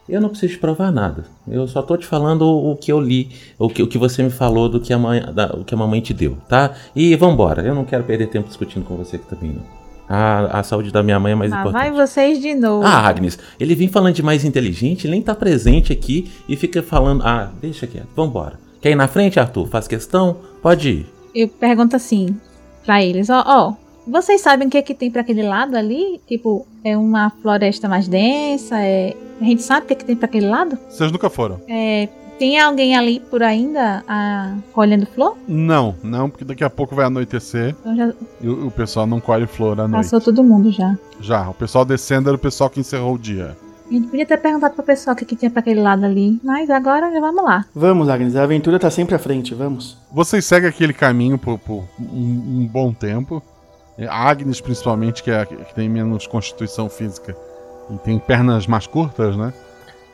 Eu 0.08 0.22
não 0.22 0.30
preciso 0.30 0.54
te 0.54 0.60
provar 0.60 0.92
nada. 0.92 1.26
Eu 1.48 1.68
só 1.68 1.82
tô 1.82 1.98
te 1.98 2.06
falando 2.06 2.42
o 2.48 2.76
que 2.76 2.92
eu 2.92 3.00
li, 3.00 3.32
o 3.58 3.68
que, 3.68 3.82
o 3.82 3.88
que 3.88 3.98
você 3.98 4.22
me 4.22 4.30
falou 4.30 4.70
do 4.70 4.80
que 4.80 4.94
a, 4.94 4.98
mãe, 5.00 5.22
da, 5.34 5.56
o 5.56 5.64
que 5.64 5.74
a 5.74 5.78
mamãe 5.78 6.02
te 6.02 6.14
deu, 6.14 6.38
tá? 6.48 6.76
E 6.96 7.16
vambora. 7.16 7.64
Eu 7.64 7.74
não 7.74 7.86
quero 7.86 8.04
perder 8.04 8.28
tempo 8.28 8.48
discutindo 8.48 8.84
com 8.86 8.96
você 8.96 9.16
aqui 9.16 9.26
também, 9.26 9.54
não. 9.54 9.79
A, 10.10 10.60
a 10.60 10.64
saúde 10.64 10.92
da 10.92 11.04
minha 11.04 11.20
mãe 11.20 11.34
é 11.34 11.36
mais 11.36 11.54
Ah, 11.54 11.60
importante. 11.62 11.82
vai 11.82 11.92
vocês 11.92 12.42
de 12.42 12.56
novo. 12.56 12.84
Ah, 12.86 13.08
Agnes, 13.08 13.38
ele 13.60 13.76
vem 13.76 13.88
falando 13.88 14.16
de 14.16 14.24
mais 14.24 14.44
inteligente, 14.44 15.06
ele 15.06 15.12
nem 15.12 15.22
tá 15.22 15.36
presente 15.36 15.94
aqui 15.94 16.32
e 16.50 16.56
fica 16.56 16.82
falando. 16.82 17.22
Ah, 17.24 17.52
deixa 17.62 17.86
quieto, 17.86 18.08
vambora. 18.16 18.60
Quer 18.82 18.90
ir 18.92 18.96
na 18.96 19.08
frente, 19.08 19.40
Arthur? 19.40 19.68
Faz 19.68 19.88
questão? 19.88 20.38
Pode 20.64 20.90
ir. 20.90 21.06
Eu 21.36 21.48
pergunto 21.48 21.96
assim 21.96 22.36
pra 22.84 23.04
eles, 23.04 23.30
ó, 23.30 23.44
ó, 23.46 23.74
vocês 24.08 24.42
sabem 24.42 24.68
o 24.68 24.72
que 24.72 24.78
é 24.80 24.82
que 24.82 24.96
tem 24.96 25.12
pra 25.12 25.22
aquele 25.22 25.44
lado 25.44 25.76
ali? 25.78 26.20
Tipo, 26.28 26.66
é 26.84 26.98
uma 26.98 27.30
floresta 27.42 27.88
mais 27.88 28.08
densa, 28.08 28.82
é... 28.82 29.16
A 29.40 29.44
gente 29.44 29.62
sabe 29.62 29.84
o 29.84 29.88
que 29.88 29.94
é 29.94 29.96
que 29.96 30.06
tem 30.06 30.16
pra 30.16 30.26
aquele 30.26 30.48
lado? 30.48 30.76
Vocês 30.90 31.12
nunca 31.12 31.30
foram? 31.30 31.62
É... 31.70 32.10
Tem 32.40 32.58
alguém 32.58 32.96
ali 32.96 33.20
por 33.20 33.44
ainda 33.44 34.02
a... 34.08 34.56
colhendo 34.72 35.06
flor? 35.06 35.38
Não, 35.46 35.94
não, 36.02 36.30
porque 36.30 36.46
daqui 36.46 36.64
a 36.64 36.70
pouco 36.70 36.96
vai 36.96 37.06
anoitecer 37.06 37.76
Então 37.82 37.96
já 37.96 38.14
e 38.42 38.48
o, 38.48 38.68
o 38.68 38.72
pessoal 38.72 39.06
não 39.06 39.20
colhe 39.20 39.46
flor 39.46 39.80
à 39.80 39.88
noite. 39.88 40.06
passou 40.06 40.22
todo 40.22 40.42
mundo 40.42 40.72
já. 40.72 40.98
Já, 41.20 41.50
o 41.50 41.54
pessoal 41.54 41.84
descendo 41.84 42.30
era 42.30 42.36
o 42.38 42.40
pessoal 42.40 42.70
que 42.70 42.80
encerrou 42.80 43.16
o 43.16 43.20
dia. 43.20 43.58
A 43.90 43.94
gente 43.94 44.08
podia 44.08 44.26
ter 44.26 44.38
perguntado 44.38 44.76
pro 44.76 44.84
pessoal 44.84 45.16
o 45.16 45.18
que, 45.18 45.26
que 45.26 45.36
tinha 45.36 45.50
pra 45.52 45.60
aquele 45.62 45.82
lado 45.82 46.06
ali, 46.06 46.40
mas 46.44 46.70
agora 46.70 47.12
já 47.12 47.20
vamos 47.20 47.44
lá. 47.44 47.66
Vamos, 47.76 48.08
Agnes, 48.08 48.36
a 48.36 48.44
aventura 48.44 48.80
tá 48.80 48.90
sempre 48.90 49.16
à 49.16 49.20
frente, 49.20 49.54
vamos. 49.54 49.98
Vocês 50.12 50.46
seguem 50.46 50.70
aquele 50.70 50.94
caminho 50.94 51.38
por, 51.38 51.58
por 51.58 51.84
um, 52.00 52.62
um 52.62 52.70
bom 52.72 52.94
tempo. 52.94 53.42
É, 53.98 54.06
A 54.08 54.30
Agnes, 54.30 54.62
principalmente, 54.62 55.22
que, 55.24 55.32
é, 55.32 55.42
a 55.42 55.46
que 55.46 55.76
tem 55.76 55.90
menos 55.90 56.26
constituição 56.28 56.88
física 56.88 57.36
e 57.90 57.98
tem 57.98 58.18
pernas 58.20 58.68
mais 58.68 58.86
curtas, 58.88 59.36
né? 59.36 59.52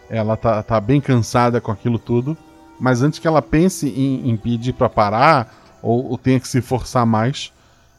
Ela 0.10 0.36
tá, 0.38 0.62
tá 0.64 0.80
bem 0.80 1.02
cansada 1.02 1.60
com 1.60 1.72
aquilo 1.72 1.98
tudo. 2.00 2.38
Mas 2.80 3.02
antes 3.02 3.20
que 3.20 3.28
ela 3.28 3.42
pense 3.42 3.88
em, 3.88 4.30
em 4.30 4.36
pedir 4.38 4.74
pra 4.74 4.90
parar, 4.90 5.54
ou, 5.82 6.10
ou 6.12 6.18
tenha 6.18 6.40
que 6.40 6.48
se 6.48 6.62
forçar 6.62 7.06
mais, 7.06 7.52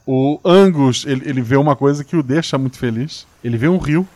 o 0.07 0.38
Angus 0.45 1.05
ele, 1.07 1.29
ele 1.29 1.40
vê 1.42 1.57
uma 1.57 1.75
coisa 1.75 2.05
que 2.05 2.16
o 2.16 2.23
deixa 2.23 2.57
muito 2.59 2.79
feliz. 2.79 3.27
Ele 3.42 3.57
vê 3.57 3.69
um 3.69 3.79
rio 3.79 4.07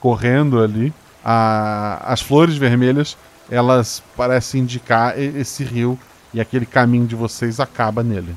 correndo 0.00 0.62
ali. 0.62 0.92
A- 1.24 2.00
as 2.06 2.20
flores 2.22 2.56
vermelhas 2.56 3.16
elas 3.50 4.02
parecem 4.16 4.62
indicar 4.62 5.18
esse 5.18 5.62
rio 5.64 5.98
e 6.34 6.40
aquele 6.40 6.66
caminho 6.66 7.06
de 7.06 7.14
vocês 7.14 7.60
acaba 7.60 8.02
nele. 8.02 8.36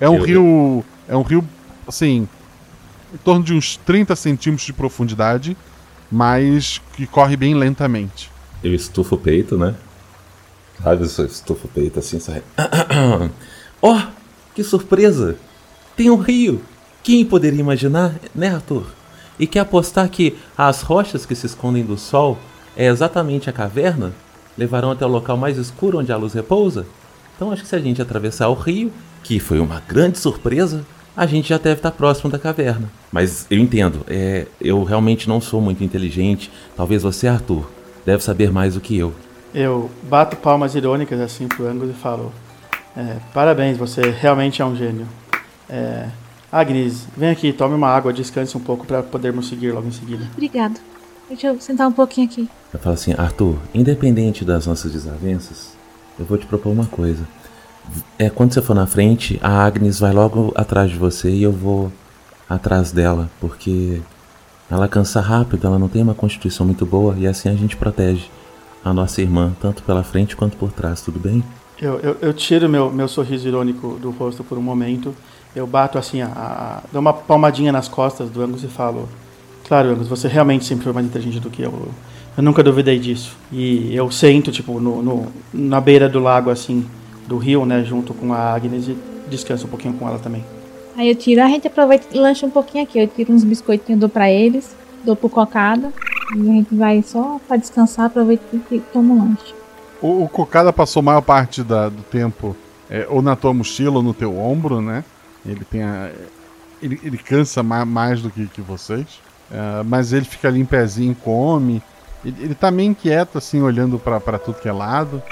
É 0.00 0.08
um 0.08 0.16
Eu- 0.16 0.22
rio. 0.24 0.84
É 1.08 1.16
um 1.16 1.22
rio, 1.22 1.44
assim, 1.88 2.28
em 3.12 3.16
torno 3.18 3.44
de 3.44 3.52
uns 3.52 3.76
30 3.76 4.14
centímetros 4.16 4.64
de 4.66 4.72
profundidade, 4.72 5.56
mas 6.10 6.80
que 6.94 7.06
corre 7.06 7.36
bem 7.36 7.54
lentamente. 7.54 8.30
Eu 8.62 8.74
estufo 8.74 9.14
o 9.14 9.18
peito, 9.18 9.56
né? 9.56 9.74
Sabe, 10.82 11.02
eu 11.02 11.26
estufo 11.26 11.66
o 11.66 11.70
peito 11.70 11.98
assim, 11.98 12.18
sai. 12.18 12.42
Ó, 13.80 14.00
que 14.54 14.64
surpresa! 14.64 15.36
Tem 15.96 16.10
um 16.10 16.16
rio! 16.16 16.62
Quem 17.02 17.24
poderia 17.24 17.60
imaginar, 17.60 18.14
né, 18.34 18.54
Arthur? 18.54 18.86
E 19.38 19.46
quer 19.46 19.60
apostar 19.60 20.08
que 20.10 20.36
as 20.56 20.82
rochas 20.82 21.24
que 21.24 21.34
se 21.34 21.46
escondem 21.46 21.84
do 21.84 21.96
sol 21.96 22.38
é 22.76 22.86
exatamente 22.86 23.48
a 23.48 23.52
caverna? 23.52 24.12
Levarão 24.56 24.90
até 24.90 25.06
o 25.06 25.08
local 25.08 25.36
mais 25.36 25.56
escuro 25.56 25.98
onde 25.98 26.12
a 26.12 26.16
luz 26.16 26.34
repousa? 26.34 26.86
Então 27.34 27.50
acho 27.50 27.62
que 27.62 27.68
se 27.68 27.76
a 27.76 27.78
gente 27.78 28.02
atravessar 28.02 28.48
o 28.48 28.54
rio, 28.54 28.92
que 29.22 29.40
foi 29.40 29.58
uma 29.58 29.80
grande 29.88 30.18
surpresa, 30.18 30.84
a 31.16 31.26
gente 31.26 31.48
já 31.48 31.58
deve 31.58 31.76
estar 31.76 31.90
próximo 31.90 32.30
da 32.30 32.38
caverna. 32.38 32.90
Mas 33.12 33.46
eu 33.50 33.58
entendo, 33.58 34.04
é, 34.08 34.46
eu 34.60 34.82
realmente 34.84 35.28
não 35.28 35.40
sou 35.40 35.60
muito 35.60 35.82
inteligente. 35.82 36.50
Talvez 36.76 37.02
você, 37.02 37.26
Arthur, 37.26 37.68
deve 38.04 38.22
saber 38.22 38.50
mais 38.52 38.74
do 38.74 38.80
que 38.80 38.96
eu. 38.96 39.12
Eu 39.52 39.90
bato 40.04 40.36
palmas 40.36 40.74
irônicas 40.74 41.20
assim 41.20 41.48
pro 41.48 41.66
Angus 41.66 41.90
e 41.90 41.94
falo: 41.94 42.32
é, 42.96 43.16
Parabéns, 43.34 43.76
você 43.76 44.02
realmente 44.02 44.62
é 44.62 44.64
um 44.64 44.76
gênio. 44.76 45.06
É, 45.68 46.08
Agnes, 46.52 47.06
vem 47.16 47.30
aqui, 47.30 47.52
tome 47.52 47.74
uma 47.74 47.88
água, 47.88 48.12
descanse 48.12 48.56
um 48.56 48.60
pouco 48.60 48.86
para 48.86 49.02
podermos 49.02 49.48
seguir 49.48 49.72
logo 49.72 49.86
em 49.86 49.92
seguida. 49.92 50.26
Obrigado. 50.32 50.80
Deixa 51.28 51.46
eu 51.46 51.60
sentar 51.60 51.86
um 51.86 51.92
pouquinho 51.92 52.26
aqui. 52.26 52.48
Eu 52.72 52.80
falo 52.80 52.94
assim, 52.94 53.14
Arthur, 53.16 53.56
independente 53.72 54.44
das 54.44 54.66
nossas 54.66 54.92
desavenças, 54.92 55.74
eu 56.18 56.24
vou 56.24 56.36
te 56.36 56.46
propor 56.46 56.70
uma 56.70 56.86
coisa. 56.86 57.24
É 58.18 58.30
quando 58.30 58.52
você 58.52 58.62
for 58.62 58.74
na 58.74 58.86
frente, 58.86 59.38
a 59.42 59.64
Agnes 59.64 60.00
vai 60.00 60.12
logo 60.12 60.52
atrás 60.54 60.90
de 60.90 60.96
você 60.96 61.30
e 61.30 61.42
eu 61.42 61.52
vou 61.52 61.92
atrás 62.48 62.92
dela, 62.92 63.30
porque 63.40 64.00
ela 64.70 64.88
cansa 64.88 65.20
rápido, 65.20 65.66
ela 65.66 65.78
não 65.78 65.88
tem 65.88 66.02
uma 66.02 66.14
constituição 66.14 66.66
muito 66.66 66.84
boa 66.86 67.14
e 67.18 67.26
assim 67.26 67.48
a 67.48 67.54
gente 67.54 67.76
protege 67.76 68.26
a 68.84 68.92
nossa 68.92 69.20
irmã, 69.20 69.52
tanto 69.60 69.82
pela 69.82 70.02
frente 70.02 70.36
quanto 70.36 70.56
por 70.56 70.72
trás, 70.72 71.02
tudo 71.02 71.18
bem? 71.18 71.42
Eu, 71.80 71.98
eu, 72.00 72.16
eu 72.20 72.32
tiro 72.34 72.68
meu, 72.68 72.90
meu 72.90 73.08
sorriso 73.08 73.48
irônico 73.48 73.98
do 74.00 74.10
rosto 74.10 74.44
por 74.44 74.58
um 74.58 74.62
momento. 74.62 75.14
Eu 75.56 75.66
bato 75.66 75.98
assim, 75.98 76.20
a, 76.20 76.26
a, 76.26 76.82
dou 76.92 77.00
uma 77.00 77.12
palmadinha 77.12 77.72
nas 77.72 77.88
costas 77.88 78.28
do 78.28 78.42
Angus 78.42 78.62
e 78.62 78.68
falo: 78.68 79.08
Claro, 79.66 79.88
Angus, 79.88 80.06
você 80.06 80.28
realmente 80.28 80.64
sempre 80.64 80.84
foi 80.84 80.92
mais 80.92 81.06
inteligente 81.06 81.40
do 81.40 81.48
que 81.48 81.62
eu. 81.62 81.88
Eu 82.36 82.42
nunca 82.42 82.62
duvidei 82.62 82.98
disso. 82.98 83.34
E 83.50 83.94
eu 83.94 84.10
sento, 84.10 84.52
tipo, 84.52 84.78
no, 84.78 85.02
no, 85.02 85.26
na 85.52 85.80
beira 85.80 86.08
do 86.08 86.20
lago, 86.20 86.50
assim, 86.50 86.86
do 87.30 87.38
rio, 87.38 87.64
né, 87.64 87.84
junto 87.84 88.12
com 88.12 88.32
a 88.34 88.52
Agnes 88.54 88.88
e 88.88 88.96
descanso 89.30 89.66
um 89.66 89.70
pouquinho 89.70 89.94
com 89.94 90.08
ela 90.08 90.18
também. 90.18 90.44
Aí 90.96 91.08
eu 91.08 91.14
tiro, 91.14 91.40
a 91.40 91.46
gente 91.46 91.66
aproveita 91.68 92.06
e 92.12 92.18
lancha 92.18 92.44
um 92.44 92.50
pouquinho 92.50 92.82
aqui. 92.82 92.98
Eu 92.98 93.06
tiro 93.06 93.32
uns 93.32 93.44
biscoitinhos, 93.44 94.00
dou 94.00 94.08
pra 94.08 94.28
eles, 94.30 94.74
dou 95.04 95.14
pro 95.14 95.28
cocada. 95.28 95.92
E 96.36 96.40
a 96.40 96.52
gente 96.52 96.74
vai 96.74 97.02
só 97.02 97.40
pra 97.46 97.56
descansar, 97.56 98.06
aproveita 98.06 98.44
e 98.72 98.80
toma 98.92 99.14
um 99.14 99.18
lanche. 99.28 99.54
O, 100.02 100.24
o 100.24 100.28
Cocada 100.28 100.72
passou 100.72 101.00
a 101.00 101.02
maior 101.04 101.20
parte 101.20 101.62
da- 101.62 101.88
do 101.88 102.02
tempo 102.02 102.56
é, 102.90 103.06
ou 103.08 103.22
na 103.22 103.36
tua 103.36 103.52
mochila 103.54 103.96
ou 103.98 104.02
no 104.02 104.12
teu 104.14 104.36
ombro, 104.38 104.80
né? 104.80 105.04
Ele 105.46 105.64
tem 105.64 105.82
a, 105.82 106.10
ele, 106.82 106.98
ele 107.04 107.18
cansa 107.18 107.62
ma- 107.62 107.84
mais 107.84 108.20
do 108.22 108.30
que, 108.30 108.46
que 108.46 108.60
vocês. 108.60 109.06
É, 109.50 109.82
mas 109.84 110.12
ele 110.12 110.24
fica 110.24 110.48
ali 110.48 110.60
em 110.60 110.64
pezinho, 110.64 111.14
come. 111.14 111.80
Ele, 112.24 112.36
ele 112.40 112.54
tá 112.54 112.70
meio 112.70 112.90
inquieto, 112.90 113.38
assim, 113.38 113.60
olhando 113.62 113.98
pra 113.98 114.20
tudo 114.38 114.58
que 114.60 114.68
é 114.68 114.72
lado. 114.72 115.22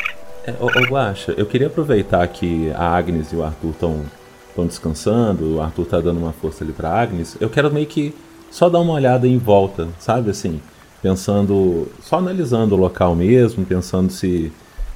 É, 0.49 0.55
ô, 0.59 0.67
ô 0.67 0.91
Guaxa, 0.91 1.35
eu 1.37 1.45
queria 1.45 1.67
aproveitar 1.67 2.27
que 2.27 2.73
a 2.75 2.97
Agnes 2.97 3.33
e 3.33 3.37
o 3.37 3.43
Arthur 3.45 3.71
estão 3.71 4.67
descansando, 4.67 5.57
o 5.57 5.61
Arthur 5.61 5.85
tá 5.85 6.01
dando 6.01 6.19
uma 6.19 6.33
força 6.33 6.65
ali 6.65 6.73
pra 6.73 6.91
Agnes. 6.91 7.37
Eu 7.39 7.51
quero 7.51 7.71
meio 7.71 7.87
que 7.87 8.15
só 8.51 8.71
dar 8.71 8.81
uma 8.81 8.95
olhada 8.95 9.29
em 9.29 9.37
volta, 9.37 9.89
sabe 9.99 10.31
assim, 10.31 10.59
pensando, 11.03 11.87
só 12.01 12.17
analisando 12.17 12.75
o 12.75 12.79
local 12.79 13.15
mesmo, 13.15 13.65
pensando 13.67 14.11
se 14.11 14.51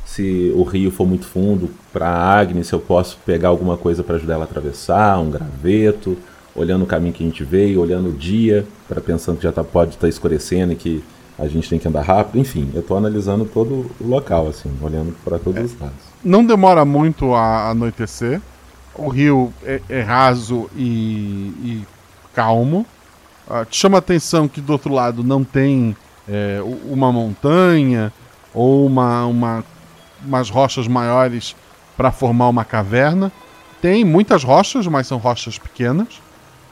se 0.06 0.52
o 0.56 0.62
rio 0.62 0.90
for 0.90 1.06
muito 1.06 1.26
fundo 1.26 1.70
pra 1.92 2.08
Agnes, 2.08 2.66
se 2.66 2.74
eu 2.74 2.80
posso 2.80 3.18
pegar 3.24 3.48
alguma 3.48 3.76
coisa 3.76 4.02
pra 4.02 4.16
ajudar 4.16 4.34
ela 4.34 4.44
a 4.44 4.46
atravessar, 4.46 5.18
um 5.18 5.30
graveto, 5.30 6.18
olhando 6.56 6.82
o 6.82 6.86
caminho 6.86 7.14
que 7.14 7.22
a 7.22 7.26
gente 7.26 7.44
veio, 7.44 7.80
olhando 7.80 8.10
o 8.10 8.12
dia, 8.12 8.66
para 8.88 9.00
pensando 9.00 9.36
que 9.36 9.44
já 9.44 9.52
tá, 9.52 9.62
pode 9.62 9.94
estar 9.94 10.08
escurecendo 10.08 10.72
e 10.72 10.76
que 10.76 11.04
a 11.42 11.48
gente 11.48 11.68
tem 11.68 11.76
que 11.78 11.88
andar 11.88 12.02
rápido, 12.02 12.38
enfim, 12.38 12.70
eu 12.72 12.82
tô 12.82 12.96
analisando 12.96 13.44
todo 13.44 13.90
o 14.00 14.06
local 14.06 14.46
assim, 14.46 14.70
olhando 14.80 15.12
para 15.24 15.38
todos 15.40 15.72
os 15.72 15.80
lados. 15.80 15.96
Não 16.24 16.46
demora 16.46 16.84
muito 16.84 17.34
a 17.34 17.70
anoitecer. 17.70 18.40
O 18.94 19.08
rio 19.08 19.52
é, 19.64 19.80
é 19.88 20.00
raso 20.02 20.70
e, 20.76 21.52
e 21.64 21.86
calmo. 22.32 22.86
Ah, 23.50 23.64
te 23.64 23.76
chama 23.76 23.98
a 23.98 24.00
atenção 24.00 24.46
que 24.46 24.60
do 24.60 24.72
outro 24.72 24.94
lado 24.94 25.24
não 25.24 25.42
tem 25.42 25.96
é, 26.28 26.60
uma 26.88 27.10
montanha 27.10 28.12
ou 28.54 28.86
uma, 28.86 29.26
uma- 29.26 29.64
umas 30.24 30.48
rochas 30.48 30.86
maiores 30.86 31.56
para 31.96 32.12
formar 32.12 32.48
uma 32.50 32.64
caverna. 32.64 33.32
Tem 33.80 34.04
muitas 34.04 34.44
rochas, 34.44 34.86
mas 34.86 35.08
são 35.08 35.18
rochas 35.18 35.58
pequenas. 35.58 36.20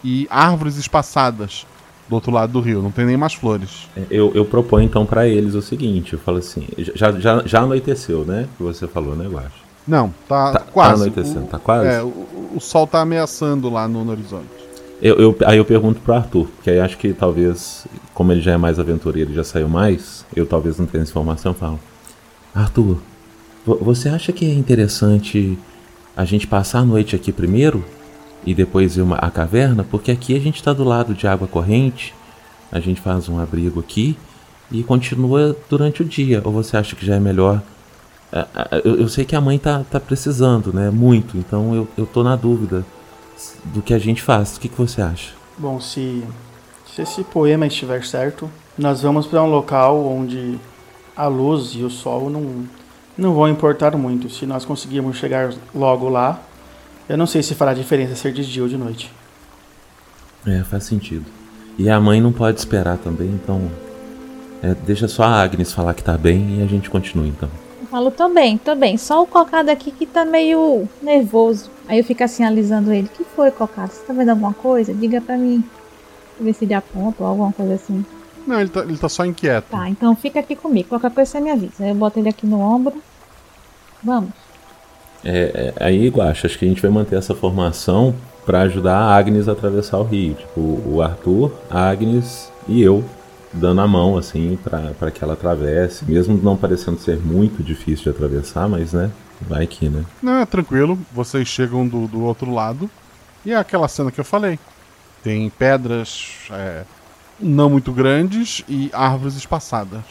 E 0.05 0.29
árvores 0.31 0.77
espaçadas 0.77 1.67
do 2.11 2.15
outro 2.17 2.31
lado 2.33 2.53
do 2.53 2.61
rio. 2.61 2.83
Não 2.83 2.91
tem 2.91 3.07
nem 3.07 3.17
mais 3.17 3.33
flores. 3.35 3.89
É, 3.97 4.03
Eu, 4.11 4.33
eu 4.35 4.45
proponho 4.45 4.85
então 4.85 5.07
para 5.07 5.27
eles 5.29 5.55
o 5.55 5.63
seguinte, 5.63 6.13
eu 6.15 6.19
falo 6.19 6.39
assim, 6.39 6.67
já, 6.95 7.13
já, 7.13 7.43
já 7.47 7.61
anoiteceu, 7.63 8.25
né? 8.27 8.49
Que 8.59 8.63
você 8.65 8.87
falou, 8.89 9.15
né, 9.15 9.27
Guaxa? 9.29 9.53
Não, 9.87 10.13
tá, 10.29 10.53
Tá- 10.53 10.59
tá 10.59 10.65
quase. 10.73 11.03
anoitecendo, 11.03 11.45
O- 11.45 11.49
tá 11.49 11.59
quase? 11.59 11.87
É, 11.89 12.03
o, 12.03 12.09
o 12.57 12.61
sol 12.61 12.87
tá 12.87 13.01
ameaçando 13.01 13.71
lá 13.71 13.87
no, 13.89 14.05
no 14.05 14.11
horizonte. 14.11 14.45
Eu, 15.01 15.17
eu- 15.17 15.37
aí 15.47 15.57
eu 15.57 15.65
pergunto 15.65 16.01
pro 16.01 16.13
Arthur, 16.15 16.47
porque 16.57 16.69
aí 16.71 16.81
acho 16.81 16.99
que 16.99 17.13
talvez, 17.15 17.87
como 18.13 18.33
ele 18.33 18.41
já 18.43 18.53
é 18.53 18.57
mais 18.59 18.79
aventureiro 18.79 19.31
e 19.31 19.35
já 19.35 19.43
saiu 19.45 19.69
mais, 19.69 20.27
eu 20.37 20.45
talvez 20.45 20.79
não 20.79 20.85
tenha 20.87 21.03
essa 21.03 21.11
informação, 21.13 21.55
falo. 21.55 21.79
Arthur, 22.55 22.99
vo- 23.65 23.79
você 23.81 24.09
acha 24.09 24.33
que 24.33 24.45
é 24.45 24.53
interessante 24.53 25.57
a 26.17 26.25
gente 26.25 26.47
passar 26.47 26.81
a 26.81 26.85
noite 26.85 27.15
aqui 27.17 27.33
primeiro 27.33 27.83
e 28.45 28.55
depois 28.55 28.97
uma, 28.97 29.17
à 29.17 29.31
caverna? 29.31 29.85
Porque 29.85 30.11
aqui 30.11 30.37
a 30.37 30.41
gente 30.41 30.63
tá 30.63 30.73
do 30.73 30.85
lado 30.85 31.15
de 31.15 31.27
água 31.27 31.47
corrente, 31.47 32.15
a 32.71 32.81
gente 32.81 33.01
faz 33.01 33.29
um 33.29 33.39
abrigo 33.39 33.81
aqui 33.81 34.17
e 34.71 34.83
continua 34.83 35.57
durante 35.69 36.03
o 36.03 36.05
dia. 36.05 36.41
Ou 36.45 36.53
você 36.53 36.77
acha 36.77 36.95
que 36.95 37.05
já 37.05 37.17
é 37.17 37.21
melhor? 37.21 37.61
Ah, 38.33 38.47
ah, 38.55 38.69
Eu, 38.85 39.01
eu 39.01 39.09
sei 39.09 39.25
que 39.25 39.35
a 39.35 39.41
mãe 39.41 39.59
tá, 39.59 39.85
tá 39.91 39.99
precisando, 39.99 40.73
né? 40.73 40.91
Muito, 40.91 41.37
então 41.37 41.75
eu, 41.75 41.89
eu 41.97 42.07
tô 42.07 42.23
na 42.23 42.37
dúvida 42.37 42.85
do 43.65 43.83
que 43.83 43.93
a 43.93 43.99
gente 43.99 44.23
faz. 44.23 44.57
O 44.57 44.61
que, 44.61 44.69
que 44.69 44.79
você 44.79 45.03
acha? 45.03 45.33
Bom, 45.59 45.81
se, 45.81 46.23
se 46.95 47.03
esse 47.03 47.25
poema 47.25 47.67
estiver 47.67 48.05
certo, 48.05 48.51
nós 48.79 49.03
vamos 49.03 49.27
para 49.27 49.43
um 49.43 49.51
local 49.51 50.07
onde 50.07 50.59
a 51.17 51.27
luz 51.27 51.73
e 51.75 51.83
o 51.83 51.91
sol 51.91 52.31
não, 52.31 52.65
não 53.19 53.35
vão 53.35 53.49
importar 53.49 53.97
muito. 53.97 54.31
Se 54.31 54.47
nós 54.47 54.65
conseguirmos 54.65 55.17
chegar 55.17 55.53
logo 55.75 56.09
lá, 56.09 56.41
eu 57.11 57.17
não 57.17 57.27
sei 57.27 57.43
se 57.43 57.57
fará 57.57 57.75
diferença 57.75 58.15
ser 58.15 58.33
de 58.33 58.47
dia 58.47 58.63
ou 58.63 58.69
de 58.69 58.77
noite. 58.77 59.13
É, 60.47 60.63
faz 60.63 60.85
sentido. 60.85 61.25
E 61.77 61.91
a 61.91 62.01
mãe 62.01 62.21
não 62.21 62.33
pode 62.33 62.61
esperar 62.61 62.99
também, 62.99 63.29
então. 63.29 63.69
É, 64.63 64.75
deixa 64.75 65.09
só 65.09 65.25
a 65.25 65.43
Agnes 65.43 65.73
falar 65.73 65.93
que 65.95 66.05
tá 66.05 66.17
bem 66.17 66.61
e 66.61 66.63
a 66.63 66.67
gente 66.67 66.89
continua 66.89 67.27
então. 67.27 67.49
Eu 67.81 67.89
falo, 67.89 68.13
tô 68.13 68.29
bem, 68.29 68.57
tô 68.59 68.77
bem. 68.77 68.97
Só 68.97 69.23
o 69.23 69.27
cocado 69.27 69.73
aqui 69.73 69.91
que 69.91 70.07
tá 70.07 70.25
meio 70.25 70.89
nervoso. 71.03 71.69
Aí 71.89 71.99
eu 71.99 72.05
fico 72.05 72.23
assim 72.23 72.45
alisando 72.45 72.93
ele. 72.93 73.09
que 73.09 73.25
foi, 73.25 73.51
cocado? 73.51 73.91
Você 73.91 74.05
tá 74.05 74.13
vendo 74.13 74.29
alguma 74.29 74.55
coisa? 74.55 74.95
Diga 74.95 75.21
pra 75.21 75.37
mim. 75.37 75.65
Pra 76.37 76.45
ver 76.45 76.53
se 76.53 76.65
ele 76.65 76.75
aponta 76.75 77.25
ou 77.25 77.29
alguma 77.29 77.53
coisa 77.53 77.75
assim. 77.75 78.07
Não, 78.47 78.61
ele 78.61 78.71
tá, 78.71 78.81
ele 78.83 78.99
tá 78.99 79.09
só 79.09 79.25
inquieto. 79.25 79.67
Tá, 79.69 79.89
então 79.89 80.15
fica 80.15 80.39
aqui 80.39 80.55
comigo. 80.55 80.89
Qualquer 80.91 81.11
coisa 81.11 81.29
você 81.29 81.41
me 81.41 81.51
avisa. 81.51 81.83
Aí 81.83 81.91
eu 81.91 81.95
boto 81.97 82.21
ele 82.21 82.29
aqui 82.29 82.47
no 82.47 82.61
ombro. 82.61 83.03
Vamos. 84.01 84.31
É, 85.25 85.75
é, 85.79 85.85
aí, 85.85 86.09
Guaxa, 86.09 86.47
acho 86.47 86.59
que 86.59 86.65
a 86.65 86.69
gente 86.69 86.83
vai 86.83 86.91
manter 86.91 87.17
essa 87.17 87.35
formação 87.35 88.15
para 88.45 88.63
ajudar 88.63 88.97
a 88.97 89.17
Agnes 89.17 89.49
a 89.49 89.53
atravessar 89.53 89.99
o 89.99 90.03
rio. 90.03 90.35
Tipo, 90.35 90.61
o 90.61 91.03
Arthur, 91.03 91.53
a 91.71 91.89
Agnes 91.89 92.51
e 92.67 92.83
eu 92.83 93.05
dando 93.53 93.81
a 93.81 93.87
mão, 93.87 94.17
assim, 94.17 94.59
para 94.63 95.11
que 95.11 95.23
ela 95.23 95.35
atravesse. 95.35 96.05
Mesmo 96.05 96.39
não 96.43 96.57
parecendo 96.57 96.99
ser 96.99 97.19
muito 97.19 97.63
difícil 97.63 98.05
de 98.05 98.11
atravessar, 98.11 98.69
mas, 98.69 98.93
né, 98.93 99.11
vai 99.41 99.67
que, 99.67 99.89
né? 99.89 100.05
Não, 100.23 100.39
é 100.39 100.47
tranquilo. 100.47 100.99
Vocês 101.13 101.49
chegam 101.49 101.87
do, 101.87 102.07
do 102.07 102.23
outro 102.23 102.53
lado. 102.53 102.91
E 103.45 103.53
é 103.53 103.57
aquela 103.57 103.89
cena 103.89 104.11
que 104.11 104.21
eu 104.21 104.25
falei. 104.25 104.59
Tem 105.23 105.51
pedras 105.51 106.49
é, 106.51 106.85
não 107.39 107.71
muito 107.71 107.93
grandes 107.93 108.63
e 108.69 108.91
árvores 108.93 109.35
espaçadas. 109.35 110.03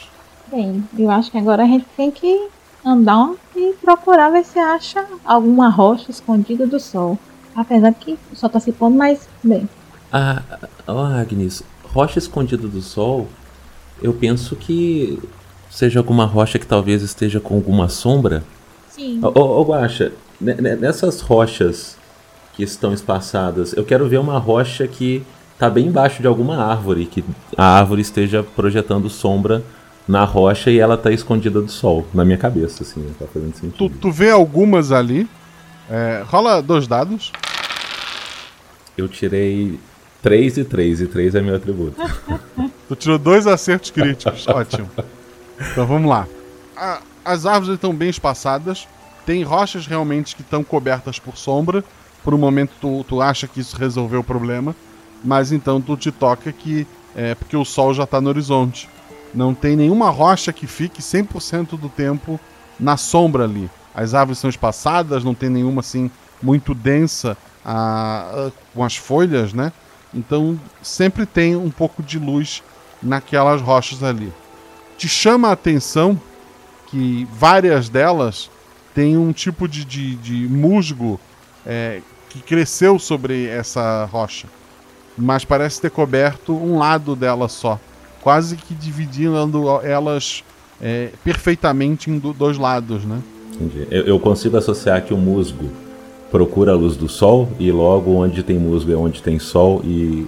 Bem, 0.50 0.84
eu 0.98 1.10
acho 1.10 1.30
que 1.30 1.38
agora 1.38 1.62
a 1.62 1.66
gente 1.66 1.86
tem 1.96 2.10
que 2.10 2.48
andar 2.84 3.32
e 3.54 3.74
procurar 3.80 4.30
ver 4.30 4.44
se 4.44 4.58
acha 4.58 5.04
alguma 5.24 5.68
rocha 5.68 6.10
escondida 6.10 6.66
do 6.66 6.80
sol. 6.80 7.18
Apesar 7.54 7.92
que 7.94 8.18
o 8.32 8.36
sol 8.36 8.48
tá 8.48 8.60
se 8.60 8.72
pondo, 8.72 8.96
mas 8.96 9.28
bem. 9.42 9.68
Ah, 10.12 10.42
oh 10.86 10.98
Agnes, 10.98 11.62
rocha 11.84 12.18
escondida 12.18 12.66
do 12.66 12.80
sol, 12.80 13.28
eu 14.02 14.12
penso 14.12 14.56
que 14.56 15.20
seja 15.70 16.00
alguma 16.00 16.24
rocha 16.24 16.58
que 16.58 16.66
talvez 16.66 17.02
esteja 17.02 17.38
com 17.38 17.54
alguma 17.54 17.88
sombra. 17.88 18.42
Sim. 18.88 19.20
Ô, 19.22 19.32
oh, 19.34 19.60
oh, 19.60 19.64
Guaxa, 19.64 20.12
nessas 20.40 21.20
rochas 21.20 21.96
que 22.54 22.62
estão 22.62 22.92
espaçadas, 22.92 23.72
eu 23.72 23.84
quero 23.84 24.08
ver 24.08 24.18
uma 24.18 24.38
rocha 24.38 24.86
que 24.88 25.24
tá 25.58 25.70
bem 25.70 25.86
embaixo 25.86 26.22
de 26.22 26.26
alguma 26.26 26.56
árvore, 26.56 27.06
que 27.06 27.24
a 27.56 27.78
árvore 27.78 28.00
esteja 28.00 28.42
projetando 28.42 29.08
sombra 29.08 29.62
na 30.10 30.24
rocha 30.24 30.70
e 30.70 30.78
ela 30.80 30.98
tá 30.98 31.12
escondida 31.12 31.62
do 31.62 31.70
sol, 31.70 32.04
na 32.12 32.24
minha 32.24 32.36
cabeça, 32.36 32.82
assim, 32.82 33.14
tá 33.16 33.26
fazendo 33.32 33.54
sentido. 33.54 33.76
Tu, 33.76 33.88
tu 33.88 34.10
vê 34.10 34.30
algumas 34.30 34.90
ali. 34.90 35.28
É, 35.88 36.24
rola 36.26 36.60
dois 36.60 36.86
dados. 36.88 37.30
Eu 38.98 39.08
tirei 39.08 39.78
3 40.20 40.58
e 40.58 40.64
3, 40.64 41.00
e 41.02 41.06
3 41.06 41.34
é 41.36 41.40
meu 41.40 41.54
atributo. 41.54 41.96
tu 42.88 42.96
tirou 42.96 43.18
dois 43.18 43.46
acertos 43.46 43.90
críticos, 43.90 44.46
ótimo. 44.50 44.90
Então 45.70 45.86
vamos 45.86 46.10
lá. 46.10 46.26
A, 46.76 47.00
as 47.24 47.46
árvores 47.46 47.74
estão 47.74 47.94
bem 47.94 48.10
espaçadas. 48.10 48.88
Tem 49.24 49.44
rochas 49.44 49.86
realmente 49.86 50.34
que 50.34 50.42
estão 50.42 50.64
cobertas 50.64 51.20
por 51.20 51.36
sombra. 51.36 51.84
Por 52.24 52.34
um 52.34 52.38
momento 52.38 52.72
tu, 52.80 53.04
tu 53.04 53.22
acha 53.22 53.46
que 53.46 53.60
isso 53.60 53.76
resolveu 53.76 54.20
o 54.20 54.24
problema. 54.24 54.74
Mas 55.22 55.52
então 55.52 55.80
tu 55.80 55.96
te 55.96 56.10
toca 56.10 56.50
que 56.50 56.84
é 57.14 57.34
porque 57.34 57.56
o 57.56 57.64
sol 57.64 57.94
já 57.94 58.04
está 58.04 58.20
no 58.20 58.28
horizonte. 58.28 58.88
Não 59.34 59.54
tem 59.54 59.76
nenhuma 59.76 60.10
rocha 60.10 60.52
que 60.52 60.66
fique 60.66 61.00
100% 61.00 61.78
do 61.78 61.88
tempo 61.88 62.38
na 62.78 62.96
sombra 62.96 63.44
ali. 63.44 63.70
As 63.94 64.14
árvores 64.14 64.38
são 64.38 64.50
espaçadas, 64.50 65.24
não 65.24 65.34
tem 65.34 65.48
nenhuma 65.48 65.80
assim 65.80 66.10
muito 66.42 66.74
densa 66.74 67.36
a, 67.64 68.48
a, 68.48 68.50
com 68.74 68.84
as 68.84 68.96
folhas, 68.96 69.52
né? 69.52 69.72
Então 70.12 70.58
sempre 70.82 71.26
tem 71.26 71.54
um 71.54 71.70
pouco 71.70 72.02
de 72.02 72.18
luz 72.18 72.62
naquelas 73.02 73.60
rochas 73.60 74.02
ali. 74.02 74.32
Te 74.96 75.08
chama 75.08 75.48
a 75.48 75.52
atenção 75.52 76.20
que 76.86 77.26
várias 77.32 77.88
delas 77.88 78.50
têm 78.94 79.16
um 79.16 79.32
tipo 79.32 79.68
de, 79.68 79.84
de, 79.84 80.16
de 80.16 80.48
musgo 80.48 81.20
é, 81.64 82.02
que 82.28 82.40
cresceu 82.40 82.98
sobre 82.98 83.46
essa 83.46 84.04
rocha, 84.06 84.48
mas 85.16 85.44
parece 85.44 85.80
ter 85.80 85.90
coberto 85.90 86.52
um 86.52 86.78
lado 86.78 87.14
dela 87.14 87.48
só 87.48 87.78
quase 88.20 88.56
que 88.56 88.74
dividindo 88.74 89.36
elas 89.82 90.44
é, 90.80 91.10
perfeitamente 91.22 92.10
em 92.10 92.18
dois 92.18 92.56
lados, 92.56 93.04
né? 93.04 93.20
Entendi. 93.54 93.86
Eu, 93.90 94.04
eu, 94.04 94.20
consigo 94.20 94.56
associar 94.56 95.04
que 95.04 95.12
o 95.12 95.16
musgo 95.16 95.70
procura 96.30 96.72
a 96.72 96.74
luz 96.74 96.96
do 96.96 97.08
sol 97.08 97.48
e 97.58 97.70
logo 97.70 98.12
onde 98.12 98.42
tem 98.42 98.58
musgo 98.58 98.90
é 98.92 98.96
onde 98.96 99.22
tem 99.22 99.38
sol 99.38 99.82
e, 99.84 100.26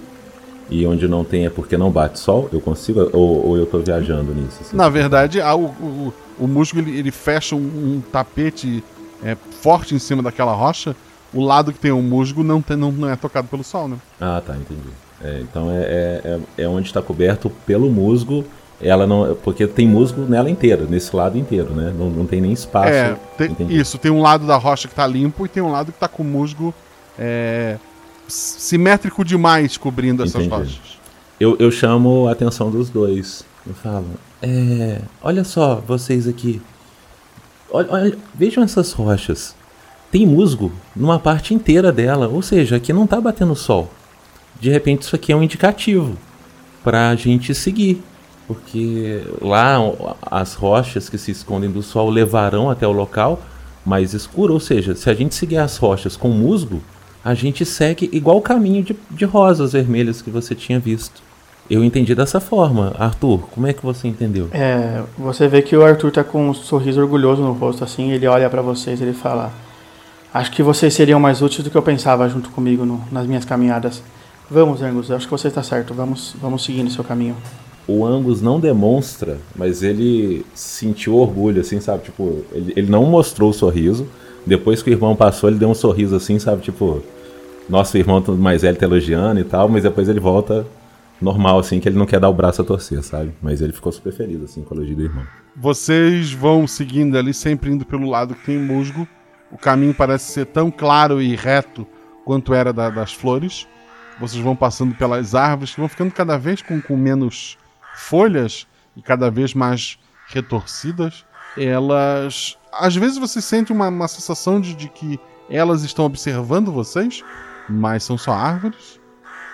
e 0.69 0.85
onde 0.85 1.07
não 1.07 1.23
tem 1.23 1.45
é 1.45 1.49
porque 1.49 1.75
não 1.77 1.89
bate 1.89 2.19
sol? 2.19 2.49
Eu 2.53 2.61
consigo 2.61 3.09
ou, 3.13 3.47
ou 3.47 3.57
eu 3.57 3.63
estou 3.63 3.81
viajando 3.81 4.33
nisso? 4.35 4.59
Assim? 4.61 4.75
Na 4.75 4.89
verdade, 4.89 5.39
o, 5.39 5.65
o, 5.65 6.13
o 6.39 6.47
musgo 6.47 6.79
ele, 6.79 6.97
ele 6.97 7.11
fecha 7.11 7.55
um, 7.55 7.59
um 7.59 8.03
tapete 8.11 8.83
é, 9.23 9.35
forte 9.61 9.95
em 9.95 9.99
cima 9.99 10.21
daquela 10.21 10.53
rocha. 10.53 10.95
O 11.33 11.41
lado 11.41 11.73
que 11.73 11.79
tem 11.79 11.91
o 11.91 12.01
musgo 12.01 12.43
não, 12.43 12.61
tem, 12.61 12.77
não, 12.77 12.91
não 12.91 13.09
é 13.09 13.15
tocado 13.15 13.47
pelo 13.47 13.63
sol, 13.63 13.87
né? 13.87 13.97
Ah, 14.21 14.39
tá, 14.45 14.55
entendi. 14.55 14.89
É, 15.23 15.39
então 15.41 15.71
é, 15.71 15.81
é, 15.81 16.39
é, 16.57 16.63
é 16.63 16.67
onde 16.67 16.87
está 16.87 17.01
coberto 17.01 17.49
pelo 17.65 17.89
musgo. 17.89 18.43
Ela 18.81 19.07
não, 19.07 19.35
porque 19.35 19.65
tem 19.65 19.87
musgo 19.87 20.23
nela 20.23 20.49
inteira, 20.49 20.85
nesse 20.85 21.15
lado 21.15 21.37
inteiro, 21.37 21.73
né? 21.73 21.93
Não, 21.97 22.09
não 22.09 22.25
tem 22.25 22.41
nem 22.41 22.51
espaço. 22.51 22.89
É, 22.89 23.15
tem, 23.37 23.55
isso. 23.69 23.97
Tem 23.97 24.11
um 24.11 24.21
lado 24.21 24.45
da 24.45 24.57
rocha 24.57 24.87
que 24.87 24.93
está 24.93 25.07
limpo 25.07 25.45
e 25.45 25.49
tem 25.49 25.63
um 25.63 25.71
lado 25.71 25.91
que 25.91 25.95
está 25.95 26.07
com 26.07 26.23
musgo 26.23 26.73
é, 27.17 27.77
simétrico 28.27 29.23
demais 29.23 29.77
cobrindo 29.77 30.23
essas 30.23 30.43
Entendi. 30.43 30.49
rochas. 30.49 30.99
Eu, 31.39 31.55
eu 31.59 31.71
chamo 31.71 32.27
a 32.27 32.33
atenção 32.33 32.69
dos 32.69 32.89
dois. 32.89 33.45
Eu 33.65 33.73
falo, 33.73 34.05
é, 34.41 34.99
olha 35.21 35.45
só, 35.45 35.75
vocês 35.75 36.27
aqui. 36.27 36.61
Olha, 37.71 37.87
olha, 37.89 38.17
vejam 38.35 38.63
essas 38.63 38.91
rochas. 38.91 39.55
Tem 40.11 40.27
musgo 40.27 40.71
numa 40.93 41.17
parte 41.17 41.53
inteira 41.53 41.91
dela, 41.91 42.27
ou 42.27 42.41
seja, 42.41 42.75
aqui 42.75 42.91
não 42.91 43.05
está 43.05 43.21
batendo 43.21 43.55
sol 43.55 43.89
de 44.59 44.69
repente 44.69 45.03
isso 45.03 45.15
aqui 45.15 45.31
é 45.31 45.35
um 45.35 45.43
indicativo 45.43 46.17
para 46.83 47.09
a 47.09 47.15
gente 47.15 47.53
seguir. 47.53 48.01
Porque 48.47 49.23
lá 49.41 49.77
as 50.21 50.53
rochas 50.53 51.07
que 51.09 51.17
se 51.17 51.31
escondem 51.31 51.71
do 51.71 51.81
sol 51.81 52.09
levarão 52.09 52.69
até 52.69 52.85
o 52.85 52.91
local 52.91 53.41
mais 53.85 54.13
escuro. 54.13 54.53
Ou 54.53 54.59
seja, 54.59 54.95
se 54.95 55.09
a 55.09 55.13
gente 55.13 55.33
seguir 55.33 55.57
as 55.57 55.77
rochas 55.77 56.17
com 56.17 56.29
musgo, 56.29 56.81
a 57.23 57.33
gente 57.33 57.65
segue 57.65 58.09
igual 58.11 58.37
o 58.37 58.41
caminho 58.41 58.83
de, 58.83 58.95
de 59.09 59.25
rosas 59.25 59.73
vermelhas 59.73 60.21
que 60.21 60.29
você 60.29 60.53
tinha 60.53 60.79
visto. 60.79 61.21
Eu 61.69 61.83
entendi 61.83 62.13
dessa 62.13 62.41
forma. 62.41 62.93
Arthur, 62.99 63.47
como 63.51 63.65
é 63.65 63.71
que 63.71 63.83
você 63.83 64.07
entendeu? 64.07 64.49
É, 64.51 65.01
você 65.17 65.47
vê 65.47 65.61
que 65.61 65.75
o 65.75 65.83
Arthur 65.83 66.11
tá 66.11 66.23
com 66.23 66.49
um 66.49 66.53
sorriso 66.53 66.99
orgulhoso 67.01 67.41
no 67.41 67.53
rosto, 67.53 67.85
assim, 67.85 68.11
ele 68.11 68.27
olha 68.27 68.49
para 68.49 68.61
vocês 68.61 69.01
ele 69.01 69.13
fala: 69.13 69.53
Acho 70.33 70.51
que 70.51 70.61
vocês 70.61 70.93
seriam 70.93 71.19
mais 71.19 71.41
úteis 71.41 71.63
do 71.63 71.69
que 71.69 71.77
eu 71.77 71.81
pensava 71.81 72.27
junto 72.27 72.49
comigo 72.49 72.85
no, 72.85 73.01
nas 73.09 73.25
minhas 73.25 73.45
caminhadas. 73.45 74.03
Vamos, 74.49 74.81
Angus, 74.81 75.09
acho 75.11 75.25
que 75.25 75.31
você 75.31 75.47
está 75.47 75.63
certo. 75.63 75.93
Vamos, 75.93 76.35
vamos 76.39 76.63
seguir 76.63 76.83
no 76.83 76.89
seu 76.89 77.03
caminho. 77.03 77.35
O 77.87 78.05
Angus 78.05 78.41
não 78.41 78.59
demonstra, 78.59 79.37
mas 79.55 79.83
ele 79.83 80.45
sentiu 80.53 81.15
orgulho, 81.15 81.61
assim, 81.61 81.79
sabe? 81.81 82.03
Tipo, 82.03 82.45
ele, 82.51 82.73
ele 82.75 82.89
não 82.89 83.05
mostrou 83.05 83.49
o 83.49 83.53
sorriso. 83.53 84.07
Depois 84.45 84.81
que 84.81 84.89
o 84.89 84.93
irmão 84.93 85.15
passou, 85.15 85.49
ele 85.49 85.59
deu 85.59 85.69
um 85.69 85.73
sorriso 85.73 86.15
assim, 86.15 86.39
sabe? 86.39 86.61
Tipo, 86.61 87.03
nosso 87.69 87.97
irmão 87.97 88.23
mais 88.37 88.61
velho 88.61 88.77
tá 88.77 88.85
elogiando 88.85 89.39
e 89.39 89.43
tal, 89.43 89.67
mas 89.67 89.83
depois 89.83 90.07
ele 90.07 90.19
volta 90.19 90.65
normal, 91.21 91.59
assim, 91.59 91.79
que 91.79 91.87
ele 91.87 91.97
não 91.97 92.05
quer 92.05 92.19
dar 92.19 92.29
o 92.29 92.33
braço 92.33 92.61
a 92.61 92.65
torcer, 92.65 93.01
sabe? 93.03 93.31
Mas 93.41 93.61
ele 93.61 93.71
ficou 93.71 93.91
super 93.91 94.11
feliz, 94.11 94.41
assim, 94.43 94.61
com 94.61 94.75
o 94.75 94.77
elogio 94.77 94.95
do 94.95 95.03
irmão. 95.03 95.23
Vocês 95.55 96.33
vão 96.33 96.67
seguindo 96.67 97.17
ali, 97.17 97.33
sempre 97.33 97.71
indo 97.71 97.85
pelo 97.85 98.09
lado 98.09 98.35
que 98.35 98.45
tem 98.45 98.59
musgo. 98.59 99.07
O 99.51 99.57
caminho 99.57 99.93
parece 99.93 100.31
ser 100.31 100.45
tão 100.47 100.69
claro 100.69 101.21
e 101.21 101.35
reto 101.35 101.87
quanto 102.25 102.53
era 102.53 102.73
da, 102.73 102.89
das 102.89 103.13
flores. 103.13 103.67
Vocês 104.19 104.41
vão 104.41 104.55
passando 104.55 104.95
pelas 104.95 105.35
árvores 105.35 105.73
que 105.73 105.79
vão 105.79 105.89
ficando 105.89 106.11
cada 106.11 106.37
vez 106.37 106.61
com, 106.61 106.79
com 106.81 106.95
menos 106.95 107.57
folhas 107.95 108.67
e 108.95 109.01
cada 109.01 109.29
vez 109.29 109.53
mais 109.53 109.97
retorcidas. 110.27 111.25
Elas. 111.57 112.57
Às 112.71 112.95
vezes 112.95 113.17
você 113.17 113.41
sente 113.41 113.71
uma, 113.71 113.87
uma 113.89 114.07
sensação 114.07 114.59
de, 114.59 114.75
de 114.75 114.89
que 114.89 115.19
elas 115.49 115.83
estão 115.83 116.05
observando 116.05 116.71
vocês, 116.71 117.23
mas 117.69 118.03
são 118.03 118.17
só 118.17 118.31
árvores. 118.31 118.99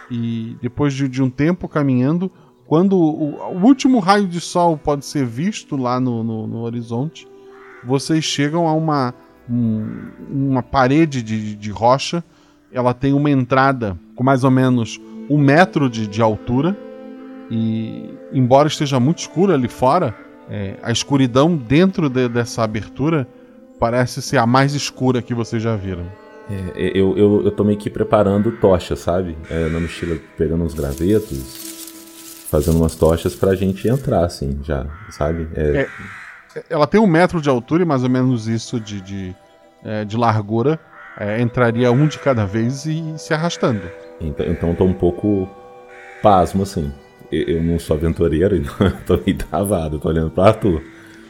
E 0.09 0.57
depois 0.61 0.93
de, 0.93 1.07
de 1.07 1.21
um 1.21 1.29
tempo 1.29 1.67
caminhando, 1.67 2.31
quando 2.65 2.97
o, 2.97 3.35
o, 3.53 3.65
último 3.65 3.99
raio 3.99 4.27
de 4.27 4.39
sol 4.39 4.77
pode 4.77 5.05
ser 5.05 5.25
visto 5.25 5.75
lá 5.75 5.99
no, 5.99 6.23
no, 6.23 6.47
no 6.47 6.59
horizonte, 6.59 7.27
vocês 7.83 8.23
chegam 8.23 8.67
a 8.67 8.73
uma, 8.73 9.13
um, 9.49 10.11
uma 10.29 10.63
parede 10.63 11.21
de, 11.21 11.55
de 11.55 11.71
rocha 11.71 12.23
ela 12.71 12.93
tem 12.93 13.13
uma 13.13 13.29
entrada 13.29 13.97
com 14.15 14.23
mais 14.23 14.43
ou 14.43 14.51
menos 14.51 14.99
um 15.29 15.37
metro 15.37 15.89
de, 15.89 16.07
de 16.07 16.21
altura. 16.21 16.77
E 17.51 18.13
embora 18.31 18.67
esteja 18.67 18.99
muito 18.99 19.19
escuro 19.19 19.53
ali 19.53 19.67
fora, 19.67 20.13
É, 20.51 20.77
a 20.81 20.91
escuridão 20.91 21.55
dentro 21.55 22.09
de, 22.09 22.27
dessa 22.27 22.63
abertura 22.63 23.27
parece 23.79 24.19
ser 24.19 24.39
a 24.39 24.47
mais 24.47 24.73
escura 24.73 25.21
que 25.21 25.31
vocês 25.35 25.61
já 25.61 25.75
viram. 25.75 26.07
É, 26.49 26.91
eu, 26.95 27.15
eu, 27.15 27.45
eu 27.45 27.51
tô 27.51 27.63
meio 27.63 27.77
que 27.77 27.87
preparando 27.87 28.51
tocha, 28.53 28.95
sabe? 28.95 29.37
É, 29.47 29.69
na 29.69 29.79
mochila, 29.79 30.17
pegando 30.35 30.63
uns 30.63 30.73
gravetos, 30.73 32.47
fazendo 32.49 32.77
umas 32.77 32.95
tochas 32.95 33.35
pra 33.35 33.53
gente 33.53 33.87
entrar, 33.87 34.25
assim, 34.25 34.59
já, 34.63 34.87
sabe? 35.11 35.47
É, 35.53 35.87
ela 36.67 36.87
tem 36.87 36.99
um 36.99 37.05
metro 37.05 37.39
de 37.39 37.47
altura 37.47 37.83
e 37.83 37.85
mais 37.85 38.03
ou 38.03 38.09
menos 38.09 38.47
isso 38.47 38.79
de, 38.79 38.99
de, 39.01 39.35
é, 39.83 40.03
de 40.03 40.17
largura. 40.17 40.79
É, 41.17 41.41
entraria 41.41 41.91
um 41.91 42.07
de 42.07 42.19
cada 42.19 42.45
vez 42.45 42.85
e 42.85 43.17
se 43.17 43.33
arrastando. 43.33 43.81
Então, 44.21 44.45
então 44.45 44.75
tô 44.75 44.85
um 44.85 44.93
pouco 44.93 45.49
pasmo, 46.21 46.63
assim. 46.63 46.91
Eu, 47.31 47.43
eu 47.43 47.63
não 47.63 47.79
sou 47.79 47.95
aventureiro, 47.95 48.55
então 48.57 48.91
tô 49.05 49.17
meio 49.25 49.37
travado, 49.37 49.99
tô 49.99 50.09
olhando 50.09 50.31
pro 50.31 50.43
Arthur. 50.43 50.81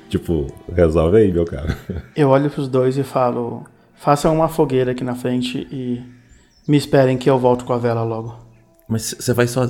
Tipo, 0.09 0.47
resolve 0.73 1.17
aí, 1.17 1.31
meu 1.31 1.45
cara. 1.45 1.77
Eu 2.15 2.29
olho 2.29 2.49
pros 2.49 2.67
dois 2.67 2.97
e 2.97 3.03
falo: 3.03 3.63
façam 3.95 4.33
uma 4.33 4.47
fogueira 4.47 4.91
aqui 4.91 5.03
na 5.03 5.15
frente 5.15 5.67
e 5.71 6.01
me 6.67 6.77
esperem 6.77 7.17
que 7.17 7.29
eu 7.29 7.37
volto 7.37 7.63
com 7.63 7.73
a 7.73 7.77
vela 7.77 8.03
logo. 8.03 8.35
Mas 8.87 9.15
você 9.19 9.33
vai 9.33 9.45
só. 9.45 9.69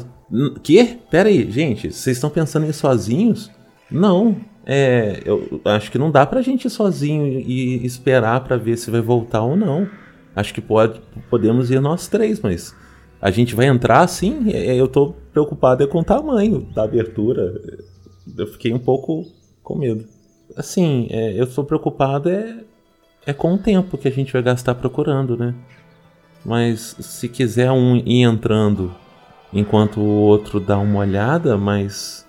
Quê? 0.63 0.97
Pera 1.11 1.27
aí, 1.27 1.51
gente, 1.51 1.91
vocês 1.91 2.15
estão 2.15 2.29
pensando 2.29 2.65
em 2.65 2.69
ir 2.69 2.73
sozinhos? 2.73 3.51
Não. 3.91 4.37
É, 4.71 5.23
eu 5.25 5.59
acho 5.65 5.91
que 5.91 5.97
não 5.97 6.11
dá 6.11 6.27
pra 6.27 6.43
gente 6.43 6.65
ir 6.65 6.69
sozinho 6.69 7.25
e 7.25 7.83
esperar 7.83 8.43
para 8.43 8.55
ver 8.55 8.77
se 8.77 8.91
vai 8.91 9.01
voltar 9.01 9.41
ou 9.41 9.57
não. 9.57 9.89
Acho 10.35 10.53
que 10.53 10.61
pode, 10.61 11.01
podemos 11.27 11.71
ir 11.71 11.81
nós 11.81 12.07
três, 12.07 12.39
mas 12.39 12.75
a 13.19 13.31
gente 13.31 13.55
vai 13.55 13.65
entrar 13.65 14.01
assim? 14.01 14.47
Eu 14.51 14.87
tô 14.87 15.15
preocupado 15.33 15.83
é 15.83 15.87
com 15.87 16.01
o 16.01 16.03
tamanho 16.03 16.67
da 16.75 16.83
abertura. 16.83 17.59
Eu 18.37 18.45
fiquei 18.45 18.71
um 18.71 18.77
pouco 18.77 19.25
com 19.63 19.75
medo. 19.75 20.05
Assim, 20.55 21.07
é, 21.09 21.33
eu 21.33 21.45
estou 21.45 21.63
preocupado 21.63 22.29
é, 22.29 22.63
é 23.25 23.33
com 23.33 23.55
o 23.55 23.57
tempo 23.57 23.97
que 23.97 24.07
a 24.07 24.11
gente 24.11 24.31
vai 24.31 24.43
gastar 24.43 24.75
procurando, 24.75 25.35
né? 25.35 25.55
Mas 26.45 26.95
se 26.99 27.27
quiser 27.27 27.71
um 27.71 27.95
ir 27.95 28.21
entrando 28.21 28.93
enquanto 29.51 29.99
o 29.99 30.05
outro 30.05 30.59
dá 30.59 30.77
uma 30.77 30.99
olhada, 30.99 31.57
mas 31.57 32.28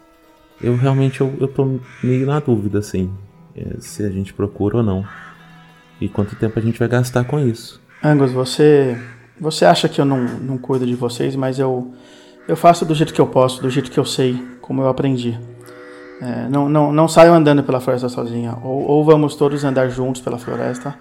eu 0.63 0.77
realmente 0.77 1.21
eu, 1.21 1.35
eu 1.41 1.49
tô 1.49 1.79
meio 2.03 2.27
na 2.27 2.41
dúvida, 2.41 2.79
assim, 2.79 3.11
é, 3.57 3.77
se 3.79 4.03
a 4.05 4.11
gente 4.11 4.33
procura 4.33 4.79
ou 4.79 4.83
não. 4.83 5.05
E 6.01 6.09
quanto 6.09 6.35
tempo 6.37 6.59
a 6.59 6.63
gente 6.63 6.79
vai 6.79 6.89
gastar 6.89 7.25
com 7.25 7.39
isso. 7.39 7.81
Angus, 8.03 8.33
você 8.33 8.99
você 9.39 9.65
acha 9.65 9.89
que 9.89 10.01
eu 10.01 10.05
não, 10.05 10.23
não 10.23 10.59
cuido 10.59 10.87
de 10.87 10.95
vocês, 10.95 11.35
mas 11.37 11.59
eu 11.59 11.93
eu 12.49 12.57
faço 12.57 12.85
do 12.85 12.95
jeito 12.95 13.15
que 13.15 13.21
eu 13.21 13.27
posso, 13.27 13.63
do 13.63 13.71
jeito 13.71 13.91
que 13.91 13.99
eu 13.99 14.05
sei, 14.05 14.37
como 14.61 14.83
eu 14.83 14.89
aprendi. 14.89 15.39
É, 16.21 16.49
não, 16.49 16.69
não, 16.69 16.93
não 16.93 17.09
saiam 17.09 17.35
andando 17.35 17.63
pela 17.63 17.81
floresta 17.81 18.09
sozinha. 18.09 18.57
Ou, 18.63 18.87
ou 18.87 19.05
vamos 19.05 19.35
todos 19.37 19.65
andar 19.65 19.89
juntos 19.89 20.21
pela 20.21 20.39
floresta, 20.39 20.95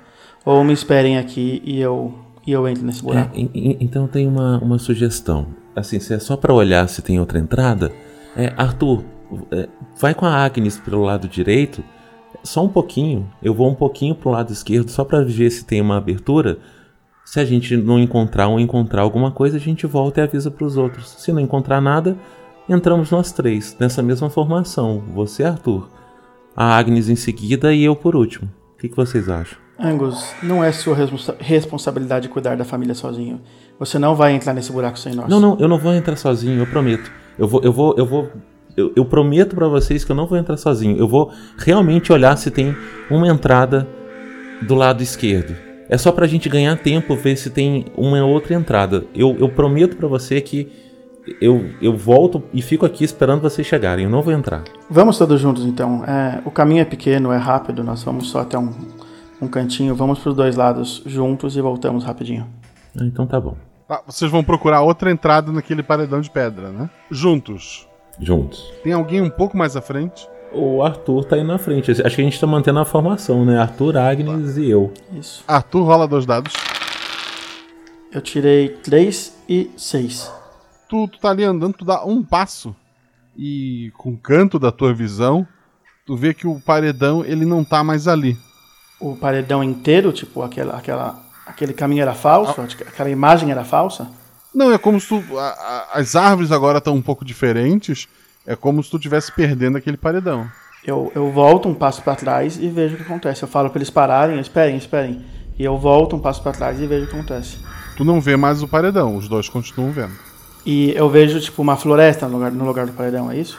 ou 0.45 0.63
me 0.63 0.71
esperem 0.71 1.17
aqui 1.17 1.61
e 1.65 1.79
eu, 1.79 2.13
e 2.45 2.51
eu 2.51 2.67
entro 2.67 2.85
nesse 2.85 3.01
buraco. 3.03 3.35
É, 3.35 3.49
então 3.79 4.07
tem 4.07 4.27
uma, 4.27 4.59
uma 4.59 4.77
sugestão. 4.77 5.47
Assim, 5.75 5.99
se 5.99 6.13
é 6.13 6.19
só 6.19 6.37
para 6.37 6.53
olhar 6.53 6.87
se 6.87 7.01
tem 7.01 7.19
outra 7.19 7.39
entrada, 7.39 7.91
é, 8.35 8.53
Arthur, 8.55 9.03
vai 9.99 10.13
com 10.13 10.25
a 10.25 10.33
Agnes 10.33 10.77
pelo 10.77 11.03
lado 11.03 11.27
direito, 11.27 11.83
só 12.43 12.63
um 12.63 12.69
pouquinho. 12.69 13.29
Eu 13.41 13.53
vou 13.53 13.69
um 13.69 13.75
pouquinho 13.75 14.15
pro 14.15 14.31
lado 14.31 14.51
esquerdo 14.51 14.89
só 14.89 15.03
para 15.03 15.23
ver 15.23 15.49
se 15.49 15.65
tem 15.65 15.81
uma 15.81 15.97
abertura. 15.97 16.59
Se 17.25 17.39
a 17.39 17.45
gente 17.45 17.77
não 17.77 17.99
encontrar 17.99 18.47
ou 18.47 18.59
encontrar 18.59 19.01
alguma 19.01 19.31
coisa, 19.31 19.57
a 19.57 19.59
gente 19.59 19.85
volta 19.85 20.21
e 20.21 20.23
avisa 20.23 20.49
para 20.49 20.65
os 20.65 20.77
outros. 20.77 21.11
Se 21.17 21.31
não 21.31 21.39
encontrar 21.39 21.79
nada, 21.79 22.17
entramos 22.67 23.11
nós 23.11 23.31
três, 23.31 23.75
nessa 23.79 24.01
mesma 24.01 24.29
formação. 24.29 25.03
Você, 25.13 25.43
Arthur, 25.43 25.89
a 26.55 26.77
Agnes 26.77 27.07
em 27.07 27.15
seguida 27.15 27.73
e 27.73 27.83
eu 27.83 27.95
por 27.95 28.15
último. 28.15 28.49
O 28.73 28.77
que, 28.77 28.89
que 28.89 28.95
vocês 28.95 29.29
acham? 29.29 29.57
Angus, 29.81 30.33
não 30.43 30.61
é 30.61 30.73
sua 30.73 30.93
responsa 30.93 31.37
responsabilidade 31.39 32.27
cuidar 32.27 32.57
da 32.57 32.65
família 32.65 32.93
sozinho. 32.93 33.39
Você 33.79 33.97
não 33.97 34.13
vai 34.13 34.33
entrar 34.33 34.53
nesse 34.53 34.71
buraco 34.71 34.99
sem 34.99 35.15
nós. 35.15 35.29
Não, 35.29 35.39
não, 35.39 35.57
eu 35.57 35.69
não 35.69 35.77
vou 35.77 35.93
entrar 35.93 36.17
sozinho, 36.17 36.59
eu 36.59 36.67
prometo. 36.67 37.09
Eu 37.37 37.47
vou, 37.47 37.61
eu 37.63 37.71
vou, 37.71 37.95
eu 37.97 38.05
vou. 38.05 38.29
Eu, 38.75 38.93
eu 38.95 39.05
prometo 39.05 39.55
para 39.55 39.67
vocês 39.67 40.03
que 40.03 40.11
eu 40.11 40.15
não 40.15 40.27
vou 40.27 40.37
entrar 40.37 40.57
sozinho. 40.57 40.97
Eu 40.97 41.07
vou 41.07 41.31
realmente 41.57 42.13
olhar 42.13 42.37
se 42.37 42.49
tem 42.49 42.75
uma 43.09 43.27
entrada 43.27 43.87
do 44.61 44.75
lado 44.75 45.01
esquerdo. 45.01 45.55
É 45.89 45.97
só 45.97 46.11
pra 46.11 46.27
gente 46.27 46.47
ganhar 46.47 46.77
tempo, 46.77 47.15
ver 47.15 47.35
se 47.35 47.49
tem 47.49 47.85
uma 47.97 48.23
outra 48.23 48.53
entrada. 48.53 49.05
Eu, 49.13 49.35
eu 49.39 49.49
prometo 49.49 49.97
para 49.97 50.07
você 50.07 50.39
que 50.39 50.71
eu, 51.41 51.65
eu 51.81 51.97
volto 51.97 52.43
e 52.53 52.61
fico 52.61 52.85
aqui 52.85 53.03
esperando 53.03 53.41
vocês 53.41 53.65
chegarem. 53.65 54.05
Eu 54.05 54.11
não 54.11 54.21
vou 54.21 54.31
entrar. 54.31 54.63
Vamos 54.89 55.17
todos 55.17 55.41
juntos 55.41 55.65
então. 55.65 56.05
É, 56.05 56.41
o 56.45 56.51
caminho 56.51 56.81
é 56.81 56.85
pequeno, 56.85 57.31
é 57.31 57.37
rápido. 57.37 57.83
Nós 57.83 58.03
vamos 58.03 58.29
só 58.29 58.41
até 58.41 58.57
um, 58.57 58.71
um 59.41 59.47
cantinho. 59.47 59.95
Vamos 59.95 60.19
para 60.19 60.29
os 60.29 60.35
dois 60.35 60.55
lados 60.55 61.01
juntos 61.05 61.57
e 61.57 61.61
voltamos 61.61 62.03
rapidinho. 62.03 62.47
Ah, 62.95 63.03
então 63.03 63.25
tá 63.25 63.39
bom. 63.39 63.57
Tá, 63.87 64.03
vocês 64.05 64.29
vão 64.29 64.43
procurar 64.43 64.81
outra 64.81 65.09
entrada 65.09 65.51
naquele 65.51 65.81
paredão 65.81 66.21
de 66.21 66.29
pedra, 66.29 66.69
né? 66.69 66.87
Juntos. 67.09 67.88
Juntos. 68.19 68.73
Tem 68.83 68.93
alguém 68.93 69.21
um 69.21 69.29
pouco 69.29 69.57
mais 69.57 69.75
à 69.75 69.81
frente? 69.81 70.27
O 70.51 70.81
Arthur 70.81 71.25
tá 71.25 71.35
aí 71.35 71.43
na 71.43 71.57
frente. 71.57 71.91
Acho 71.91 72.15
que 72.15 72.21
a 72.21 72.23
gente 72.23 72.39
tá 72.39 72.47
mantendo 72.47 72.79
a 72.79 72.85
formação, 72.85 73.45
né? 73.45 73.59
Arthur, 73.59 73.97
Agnes 73.97 74.55
tá. 74.55 74.61
e 74.61 74.69
eu. 74.69 74.91
Isso. 75.13 75.43
Arthur 75.47 75.83
rola 75.83 76.07
dois 76.07 76.25
dados. 76.25 76.53
Eu 78.11 78.21
tirei 78.21 78.69
3 78.69 79.37
e 79.47 79.69
6 79.77 80.39
tu, 80.89 81.07
tu 81.07 81.19
tá 81.19 81.29
ali 81.29 81.43
andando, 81.43 81.75
tu 81.75 81.85
dá 81.85 82.03
um 82.03 82.23
passo 82.23 82.75
e 83.37 83.93
com 83.95 84.09
o 84.09 84.17
canto 84.17 84.59
da 84.59 84.71
tua 84.71 84.93
visão, 84.93 85.47
tu 86.05 86.17
vê 86.17 86.33
que 86.33 86.47
o 86.47 86.59
paredão 86.59 87.23
ele 87.23 87.45
não 87.45 87.63
tá 87.63 87.83
mais 87.83 88.07
ali. 88.07 88.35
O 88.99 89.15
paredão 89.15 89.63
inteiro, 89.63 90.11
tipo, 90.11 90.41
aquela, 90.41 90.75
aquela, 90.75 91.23
aquele 91.45 91.71
caminho 91.71 92.01
era 92.01 92.13
falso? 92.13 92.59
Ah. 92.59 92.67
Aquela 92.87 93.09
imagem 93.09 93.51
era 93.51 93.63
falsa? 93.63 94.09
Não, 94.53 94.71
é 94.71 94.77
como 94.77 94.99
se 94.99 95.07
tu, 95.07 95.37
a, 95.37 95.47
a, 95.47 95.99
as 95.99 96.15
árvores 96.15 96.51
agora 96.51 96.79
estão 96.79 96.95
um 96.95 97.01
pouco 97.01 97.23
diferentes. 97.23 98.07
É 98.45 98.55
como 98.55 98.83
se 98.83 98.89
tu 98.89 98.97
estivesse 98.97 99.31
perdendo 99.31 99.77
aquele 99.77 99.97
paredão. 99.97 100.49
Eu, 100.83 101.11
eu 101.13 101.31
volto 101.31 101.67
um 101.67 101.73
passo 101.73 102.01
para 102.01 102.15
trás 102.15 102.57
e 102.57 102.67
vejo 102.67 102.95
o 102.95 102.97
que 102.97 103.03
acontece. 103.03 103.43
Eu 103.43 103.47
falo 103.47 103.69
para 103.69 103.79
eles 103.79 103.89
pararem, 103.89 104.39
esperem, 104.39 104.77
esperem. 104.77 105.25
E 105.57 105.63
eu 105.63 105.77
volto 105.77 106.15
um 106.15 106.19
passo 106.19 106.41
para 106.41 106.53
trás 106.53 106.79
e 106.79 106.87
vejo 106.87 107.05
o 107.05 107.07
que 107.07 107.15
acontece. 107.15 107.57
Tu 107.97 108.03
não 108.03 108.21
vê 108.21 108.37
mais 108.37 108.63
o 108.63 108.67
paredão, 108.67 109.17
os 109.17 109.27
dois 109.27 109.49
continuam 109.49 109.91
vendo. 109.91 110.13
E 110.65 110.91
eu 110.95 111.09
vejo, 111.09 111.39
tipo, 111.39 111.61
uma 111.61 111.75
floresta 111.75 112.27
no 112.27 112.37
lugar, 112.37 112.51
no 112.51 112.65
lugar 112.65 112.85
do 112.85 112.93
paredão, 112.93 113.29
é 113.29 113.37
isso? 113.37 113.57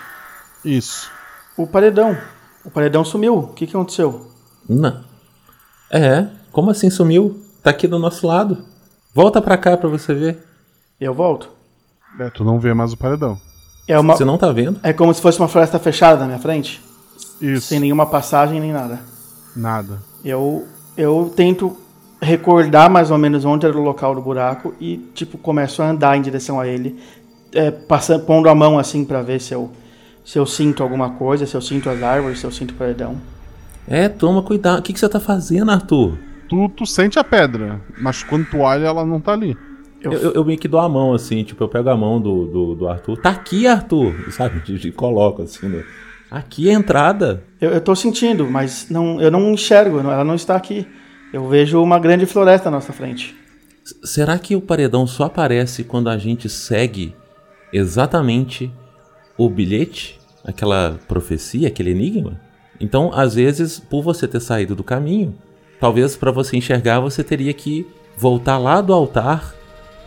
Isso. 0.65 1.11
O 1.57 1.67
paredão. 1.67 2.17
O 2.65 2.71
paredão 2.71 3.05
sumiu. 3.05 3.39
O 3.39 3.49
que, 3.49 3.67
que 3.67 3.77
aconteceu? 3.77 4.31
Não. 4.69 5.05
É, 5.91 6.27
como 6.51 6.71
assim 6.71 6.89
sumiu? 6.89 7.45
Tá 7.63 7.71
aqui 7.71 7.87
do 7.87 7.99
nosso 7.99 8.27
lado. 8.27 8.65
Volta 9.15 9.43
pra 9.43 9.59
cá 9.59 9.77
pra 9.77 9.89
você 9.89 10.15
ver. 10.15 10.50
Eu 11.01 11.15
volto. 11.15 11.49
É, 12.19 12.29
tu 12.29 12.45
não 12.45 12.61
vê 12.61 12.75
mais 12.75 12.93
o 12.93 12.97
paredão. 12.97 13.41
É 13.89 13.99
uma... 13.99 14.15
Você 14.15 14.25
não 14.25 14.37
tá 14.37 14.53
vendo? 14.53 14.79
É 14.83 14.93
como 14.93 15.13
se 15.15 15.23
fosse 15.23 15.39
uma 15.39 15.49
floresta 15.49 15.79
fechada 15.79 16.21
na 16.21 16.27
minha 16.27 16.39
frente. 16.39 16.81
Isso. 17.41 17.69
Sem 17.69 17.81
nenhuma 17.81 18.07
passagem 18.07 18.61
nem 18.61 18.73
nada. 18.73 19.01
Nada. 19.57 19.99
Eu, 20.25 20.67
eu 20.97 21.33
tento 21.35 21.77
recordar 22.21 22.91
mais 22.91 23.11
ou 23.11 23.17
menos 23.17 23.45
onde 23.45 23.67
era 23.67 23.77
o 23.77 23.83
local 23.83 24.15
do 24.15 24.21
buraco 24.21 24.75
e, 24.79 24.99
tipo, 25.15 25.39
começo 25.39 25.83
a 25.83 25.89
andar 25.89 26.17
em 26.17 26.23
direção 26.23 26.61
a 26.61 26.69
ele, 26.69 27.01
é, 27.53 27.71
passando, 27.71 28.25
pondo 28.27 28.49
a 28.49 28.55
mão 28.55 28.79
assim 28.79 29.05
para 29.05 29.23
ver 29.23 29.41
se 29.41 29.55
eu, 29.55 29.71
se 30.25 30.39
eu 30.39 30.45
sinto 30.45 30.83
alguma 30.83 31.11
coisa, 31.11 31.47
se 31.47 31.55
eu 31.55 31.63
sinto 31.63 31.89
as 31.89 32.03
árvores, 32.03 32.39
se 32.39 32.45
eu 32.45 32.53
sinto 32.53 32.73
o 32.73 32.75
paredão. 32.75 33.17
É, 33.89 34.09
toma 34.09 34.43
cuidado. 34.43 34.81
O 34.81 34.83
que, 34.83 34.93
que 34.93 35.01
você 35.01 35.09
tá 35.09 35.19
fazendo, 35.19 35.71
Arthur? 35.71 36.19
Tu, 36.49 36.69
tu 36.71 36.85
sente 36.85 37.19
a 37.19 37.25
pedra, 37.25 37.81
mas 37.99 38.23
quando 38.23 38.45
tu 38.45 38.59
olha, 38.59 38.87
ela 38.87 39.07
não 39.07 39.21
tá 39.21 39.33
ali. 39.33 39.57
Eu, 40.03 40.13
eu, 40.13 40.33
eu 40.33 40.45
meio 40.45 40.59
que 40.59 40.69
dou 40.69 40.81
a 40.81 40.89
mão, 40.89 41.13
assim, 41.13 41.45
tipo, 41.45 41.63
eu 41.63 41.69
pego 41.69 41.91
a 41.91 41.97
mão 41.97 42.21
do, 42.21 42.47
do, 42.47 42.75
do 42.75 42.89
Arthur. 42.89 43.19
Tá 43.19 43.31
aqui, 43.31 43.67
Arthur! 43.67 44.15
Sabe? 44.33 44.63
E 44.67 44.91
coloco 44.91 45.43
assim. 45.43 45.69
Né? 45.69 45.85
Aqui 46.31 46.71
é 46.71 46.75
a 46.75 46.79
entrada. 46.79 47.45
Eu, 47.61 47.71
eu 47.71 47.81
tô 47.81 47.95
sentindo, 47.95 48.49
mas 48.49 48.89
não, 48.89 49.21
eu 49.21 49.31
não 49.31 49.53
enxergo, 49.53 49.99
ela 49.99 50.25
não 50.25 50.35
está 50.35 50.57
aqui. 50.57 50.87
Eu 51.33 51.49
vejo 51.49 51.83
uma 51.83 51.99
grande 51.99 52.27
floresta 52.27 52.69
à 52.69 52.73
nossa 52.73 52.93
frente. 52.93 53.37
Será 54.05 54.39
que 54.39 54.57
o 54.57 54.61
paredão 54.61 55.07
só 55.07 55.25
aparece 55.25 55.85
quando 55.85 56.09
a 56.09 56.17
gente 56.17 56.49
segue 56.49 57.15
exatamente 57.73 58.73
o 59.37 59.49
bilhete, 59.49 60.19
aquela 60.45 60.99
profecia, 61.07 61.69
aquele 61.69 61.91
enigma? 61.91 62.41
Então, 62.81 63.11
às 63.13 63.35
vezes, 63.35 63.79
por 63.79 64.03
você 64.03 64.27
ter 64.27 64.41
saído 64.41 64.75
do 64.75 64.83
caminho, 64.83 65.35
talvez 65.79 66.17
para 66.17 66.31
você 66.31 66.57
enxergar 66.57 67.01
você 67.01 67.23
teria 67.23 67.53
que 67.53 67.87
voltar 68.17 68.59
lá 68.59 68.81
do 68.81 68.93
altar 68.93 69.55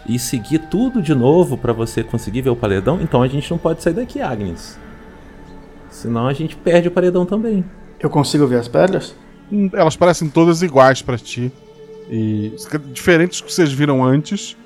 e 0.07 0.19
seguir 0.19 0.59
tudo 0.59 1.01
de 1.01 1.15
novo 1.15 1.57
para 1.57 1.73
você 1.73 2.03
conseguir 2.03 2.41
ver 2.41 2.49
o 2.49 2.55
paredão. 2.55 2.99
Então 3.01 3.21
a 3.21 3.27
gente 3.27 3.49
não 3.49 3.57
pode 3.57 3.81
sair 3.81 3.93
daqui, 3.93 4.21
Agnes. 4.21 4.77
Senão 5.89 6.27
a 6.27 6.33
gente 6.33 6.55
perde 6.55 6.87
o 6.87 6.91
paredão 6.91 7.25
também. 7.25 7.63
Eu 7.99 8.09
consigo 8.09 8.45
ver 8.47 8.59
as 8.59 8.67
pedras? 8.67 9.15
elas 9.73 9.95
parecem 9.95 10.29
todas 10.29 10.61
iguais 10.61 11.01
para 11.01 11.17
ti. 11.17 11.51
E 12.09 12.53
diferentes 12.91 13.39
que 13.41 13.51
vocês 13.51 13.71
viram 13.71 14.03
antes 14.03 14.57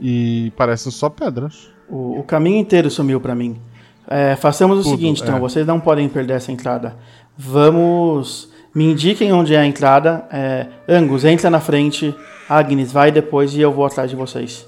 e 0.00 0.52
parecem 0.56 0.90
só 0.90 1.08
pedras. 1.08 1.70
O, 1.88 2.20
o 2.20 2.22
caminho 2.22 2.58
inteiro 2.58 2.90
sumiu 2.90 3.20
para 3.20 3.34
mim. 3.34 3.60
É, 4.08 4.34
façamos 4.34 4.80
o 4.80 4.82
Tudo, 4.82 4.96
seguinte, 4.96 5.22
então, 5.22 5.36
é. 5.36 5.40
vocês 5.40 5.66
não 5.66 5.78
podem 5.78 6.08
perder 6.08 6.34
essa 6.34 6.50
entrada. 6.50 6.96
Vamos. 7.36 8.50
Me 8.74 8.84
indiquem 8.84 9.32
onde 9.32 9.54
é 9.54 9.58
a 9.58 9.66
entrada. 9.66 10.24
É, 10.32 10.66
Angus, 10.88 11.24
entra 11.24 11.50
na 11.50 11.60
frente. 11.60 12.14
Agnes, 12.48 12.90
vai 12.90 13.12
depois 13.12 13.54
e 13.54 13.60
eu 13.60 13.72
vou 13.72 13.84
atrás 13.84 14.10
de 14.10 14.16
vocês. 14.16 14.66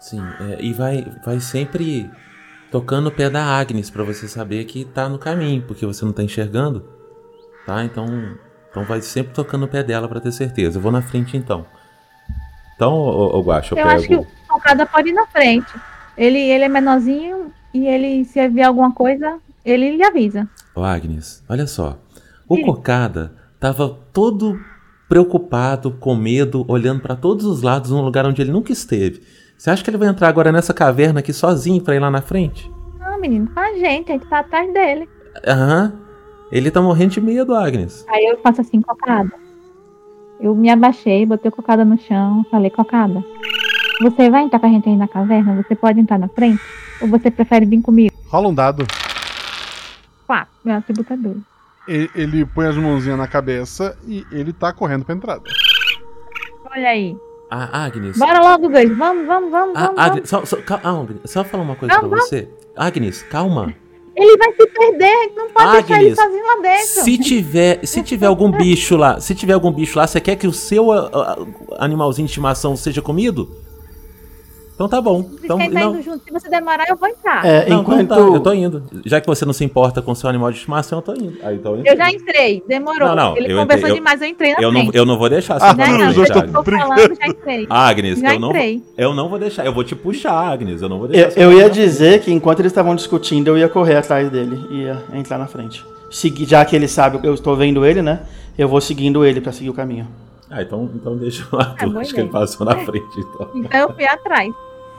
Sim, 0.00 0.22
é, 0.40 0.58
e 0.60 0.72
vai, 0.72 1.06
vai 1.24 1.38
sempre 1.40 2.10
tocando 2.70 3.08
o 3.08 3.12
pé 3.12 3.28
da 3.28 3.44
Agnes 3.44 3.90
pra 3.90 4.02
você 4.02 4.26
saber 4.26 4.64
que 4.64 4.84
tá 4.84 5.08
no 5.08 5.18
caminho, 5.18 5.62
porque 5.62 5.84
você 5.84 6.04
não 6.04 6.12
tá 6.12 6.22
enxergando, 6.22 6.88
tá? 7.66 7.84
Então, 7.84 8.06
então 8.70 8.84
vai 8.84 9.02
sempre 9.02 9.34
tocando 9.34 9.64
o 9.64 9.68
pé 9.68 9.82
dela 9.82 10.08
pra 10.08 10.20
ter 10.20 10.32
certeza. 10.32 10.78
Eu 10.78 10.82
vou 10.82 10.90
na 10.90 11.02
frente 11.02 11.36
então. 11.36 11.66
Então, 12.74 12.94
ô, 12.94 13.38
ô 13.38 13.42
Guaxa, 13.42 13.74
eu, 13.74 13.78
Eu 13.78 13.84
pego. 13.86 13.98
acho 13.98 14.08
que 14.08 14.16
o 14.16 14.26
Cocada 14.48 14.86
pode 14.86 15.10
ir 15.10 15.12
na 15.12 15.26
frente. 15.26 15.70
Ele, 16.16 16.38
ele 16.38 16.64
é 16.64 16.68
menorzinho 16.68 17.52
e 17.74 17.86
ele, 17.86 18.24
se 18.24 18.48
vier 18.48 18.66
alguma 18.66 18.92
coisa, 18.92 19.38
ele 19.64 19.96
lhe 19.96 20.02
avisa. 20.02 20.48
Ô 20.74 20.82
Agnes, 20.82 21.44
olha 21.48 21.66
só. 21.66 21.98
O 22.48 22.56
Sim. 22.56 22.62
Cocada 22.64 23.32
tava 23.58 23.98
todo 24.12 24.58
preocupado, 25.08 25.90
com 25.90 26.14
medo, 26.14 26.64
olhando 26.68 27.00
pra 27.00 27.16
todos 27.16 27.44
os 27.44 27.62
lados 27.62 27.90
num 27.90 28.00
lugar 28.00 28.24
onde 28.24 28.40
ele 28.40 28.52
nunca 28.52 28.72
esteve. 28.72 29.20
Você 29.60 29.68
acha 29.68 29.84
que 29.84 29.90
ele 29.90 29.98
vai 29.98 30.08
entrar 30.08 30.26
agora 30.26 30.50
nessa 30.50 30.72
caverna 30.72 31.20
aqui 31.20 31.34
sozinho 31.34 31.82
pra 31.82 31.94
ir 31.94 31.98
lá 31.98 32.10
na 32.10 32.22
frente? 32.22 32.72
Não, 32.98 33.20
menino, 33.20 33.46
com 33.52 33.60
a 33.60 33.74
gente, 33.74 34.10
a 34.10 34.14
gente 34.14 34.26
tá 34.26 34.38
atrás 34.38 34.72
dele. 34.72 35.06
Aham. 35.46 35.92
Ele 36.50 36.70
tá 36.70 36.80
morrendo 36.80 37.10
de 37.10 37.20
medo, 37.20 37.54
Agnes. 37.54 38.06
Aí 38.08 38.24
eu 38.24 38.38
faço 38.38 38.62
assim, 38.62 38.80
Cocada. 38.80 39.30
Eu 40.40 40.54
me 40.54 40.70
abaixei, 40.70 41.26
botei 41.26 41.50
o 41.50 41.52
Cocada 41.52 41.84
no 41.84 41.98
chão, 41.98 42.42
falei, 42.50 42.70
Cocada, 42.70 43.22
você 44.00 44.30
vai 44.30 44.44
entrar 44.44 44.60
com 44.60 44.64
a 44.66 44.70
gente 44.70 44.88
aí 44.88 44.96
na 44.96 45.06
caverna? 45.06 45.62
Você 45.62 45.74
pode 45.74 46.00
entrar 46.00 46.18
na 46.18 46.28
frente? 46.28 46.62
Ou 47.02 47.08
você 47.08 47.30
prefere 47.30 47.66
vir 47.66 47.82
comigo? 47.82 48.14
Rola 48.28 48.48
um 48.48 48.54
dado. 48.54 48.86
Quatro, 50.26 50.54
meu 50.64 50.76
atributo 50.76 51.12
é 51.12 51.16
dois. 51.18 51.36
E- 51.86 52.08
Ele 52.14 52.46
põe 52.46 52.66
as 52.66 52.78
mãozinhas 52.78 53.18
na 53.18 53.28
cabeça 53.28 53.94
e 54.06 54.24
ele 54.32 54.54
tá 54.54 54.72
correndo 54.72 55.04
pra 55.04 55.14
entrada. 55.14 55.42
Olha 56.64 56.88
aí. 56.88 57.14
Ah, 57.50 57.84
Agnes. 57.84 58.16
Bora 58.16 58.40
logo, 58.40 58.68
dois. 58.68 58.96
Vamos, 58.96 59.26
vamos, 59.26 59.50
vamos, 59.50 59.76
Ah, 59.76 59.86
vamos. 59.86 59.98
Agnes, 60.00 60.28
só, 60.28 60.44
só, 60.44 60.56
cal- 60.58 60.80
ah, 60.84 60.90
Agnes, 61.00 61.20
só 61.24 61.42
falar 61.42 61.64
uma 61.64 61.74
coisa 61.76 61.94
Não, 61.94 62.08
pra 62.08 62.20
você. 62.20 62.48
Agnes, 62.76 63.22
calma. 63.24 63.74
Ele 64.16 64.36
vai 64.36 64.52
se 64.52 64.66
perder, 64.66 65.06
a 65.06 65.28
não 65.36 65.50
pode 65.50 65.72
deixar 65.72 66.00
ele 66.02 66.12
Agnes, 66.12 66.18
sozinho 66.20 66.46
lá 66.46 66.56
dentro. 66.62 66.86
Se 67.04 67.18
tiver, 67.18 67.86
se 67.86 68.02
tiver 68.02 68.26
algum 68.26 68.50
bicho 68.50 68.96
lá, 68.96 69.18
se 69.20 69.34
tiver 69.34 69.52
algum 69.54 69.72
bicho 69.72 69.98
lá, 69.98 70.06
você 70.06 70.20
quer 70.20 70.36
que 70.36 70.46
o 70.46 70.52
seu 70.52 70.92
ah, 70.92 71.10
ah, 71.12 71.38
animalzinho 71.84 72.26
de 72.26 72.30
estimação 72.30 72.76
seja 72.76 73.00
comido? 73.02 73.48
Então 74.80 74.88
tá 74.88 74.98
bom. 74.98 75.20
Vocês 75.24 75.44
Então, 75.44 75.58
tá 75.58 75.68
não, 75.68 75.92
indo 75.94 76.02
junto. 76.02 76.24
Se 76.24 76.32
você 76.32 76.48
demorar, 76.48 76.88
eu 76.88 76.96
vou 76.96 77.06
entrar. 77.06 77.44
É, 77.44 77.68
não, 77.68 77.82
enquanto. 77.82 78.00
então 78.00 78.16
tá, 78.30 78.34
eu 78.34 78.40
tô 78.40 78.52
indo. 78.54 78.82
Já 79.04 79.20
que 79.20 79.26
você 79.26 79.44
não 79.44 79.52
se 79.52 79.62
importa 79.62 80.00
com 80.00 80.14
seu 80.14 80.26
animal 80.30 80.50
de 80.50 80.56
estimação, 80.56 81.00
eu 81.00 81.02
tô 81.02 81.12
indo. 81.12 81.36
Aí, 81.42 81.56
então, 81.56 81.76
Eu 81.84 81.94
já 81.94 82.10
entrei, 82.10 82.64
demorou. 82.66 83.08
Não, 83.08 83.14
não, 83.14 83.36
ele 83.36 83.52
eu 83.52 83.58
conversou 83.58 83.76
entrei, 83.76 83.90
eu- 83.90 83.94
demais, 83.96 84.22
eu 84.22 84.28
entrei 84.28 84.52
na 84.54 84.58
eu 84.62 84.72
não, 84.72 84.80
frente. 84.80 84.96
eu 84.96 85.04
não 85.04 85.18
vou 85.18 85.28
deixar 85.28 85.56
Ah, 85.56 85.58
você 85.58 85.76
Não, 85.76 85.84
Arthur, 85.84 85.98
não, 85.98 86.08
os 86.08 86.14
já 86.14 86.22
eu 86.22 86.52
tô 86.52 86.62
falando, 86.64 87.14
já 87.14 87.26
entrei. 87.26 87.66
Agnes, 87.68 88.20
já 88.20 88.32
eu 88.34 88.40
não, 88.40 88.48
entrei. 88.48 88.82
eu 88.96 89.14
não 89.14 89.28
vou 89.28 89.38
deixar. 89.38 89.66
Eu 89.66 89.74
vou 89.74 89.84
te 89.84 89.94
puxar, 89.94 90.32
Agnes. 90.50 90.80
Eu 90.80 90.88
não 90.88 90.96
vou 90.96 91.08
Eu, 91.08 91.12
deixar. 91.12 91.30
você 91.32 91.44
eu 91.44 91.52
ia 91.52 91.68
dizer 91.68 92.20
que 92.22 92.32
enquanto 92.32 92.60
eles 92.60 92.72
estavam 92.72 92.94
discutindo, 92.94 93.48
eu 93.48 93.58
ia 93.58 93.68
correr 93.68 93.96
atrás 93.96 94.30
dele. 94.30 94.58
Ia 94.70 95.02
entrar 95.12 95.36
na 95.36 95.46
frente. 95.46 95.84
Segui, 96.10 96.46
já 96.46 96.64
que 96.64 96.74
ele 96.74 96.88
sabe 96.88 97.18
que 97.18 97.26
eu 97.26 97.34
estou 97.34 97.54
vendo 97.54 97.84
ele, 97.84 98.00
né? 98.00 98.20
Eu 98.56 98.66
vou 98.66 98.80
seguindo 98.80 99.26
ele 99.26 99.42
pra 99.42 99.52
seguir 99.52 99.68
o 99.68 99.74
caminho. 99.74 100.08
Ah, 100.50 100.62
então, 100.62 100.90
então 100.94 101.16
deixa 101.18 101.46
o 101.52 101.56
Arthur. 101.60 101.90
boa 101.90 102.00
Acho 102.00 102.14
que 102.14 102.20
ele 102.20 102.28
passou 102.30 102.66
na 102.66 102.76
frente, 102.78 103.04
então. 103.18 103.50
Então 103.54 103.80
eu 103.80 103.94
fui 103.94 104.04
atrás. 104.06 104.50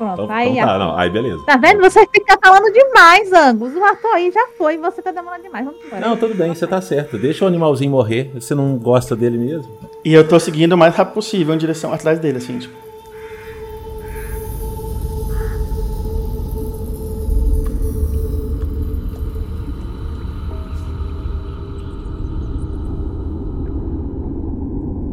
Pronto, 0.01 0.23
Então, 0.23 0.35
aí. 0.35 0.49
então 0.49 0.65
tá, 0.65 0.79
não. 0.79 0.97
Aí 0.97 1.11
beleza. 1.11 1.43
Tá 1.45 1.57
vendo? 1.57 1.79
Você 1.79 2.07
fica 2.11 2.35
falando 2.43 2.73
demais, 2.73 3.31
Angus. 3.31 3.75
O 3.75 3.83
ator 3.83 4.11
aí 4.15 4.31
já 4.31 4.47
foi, 4.57 4.75
você 4.75 4.99
tá 4.99 5.11
demorando 5.11 5.43
demais. 5.43 5.63
Vamos 5.63 5.79
embora. 5.85 6.01
Não, 6.01 6.17
tudo 6.17 6.33
bem, 6.33 6.55
você 6.55 6.65
tá 6.65 6.81
certo. 6.81 7.19
Deixa 7.19 7.45
o 7.45 7.47
animalzinho 7.47 7.91
morrer. 7.91 8.31
Você 8.33 8.55
não 8.55 8.77
gosta 8.79 9.15
dele 9.15 9.37
mesmo? 9.37 9.71
E 10.03 10.11
eu 10.11 10.27
tô 10.27 10.39
seguindo 10.39 10.73
o 10.73 10.77
mais 10.77 10.95
rápido 10.95 11.13
possível 11.13 11.53
em 11.53 11.57
direção 11.59 11.93
atrás 11.93 12.17
dele, 12.17 12.39
assim, 12.39 12.57
tipo. 12.57 12.73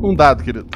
Um 0.03 0.15
dado, 0.15 0.43
querido. 0.43 0.67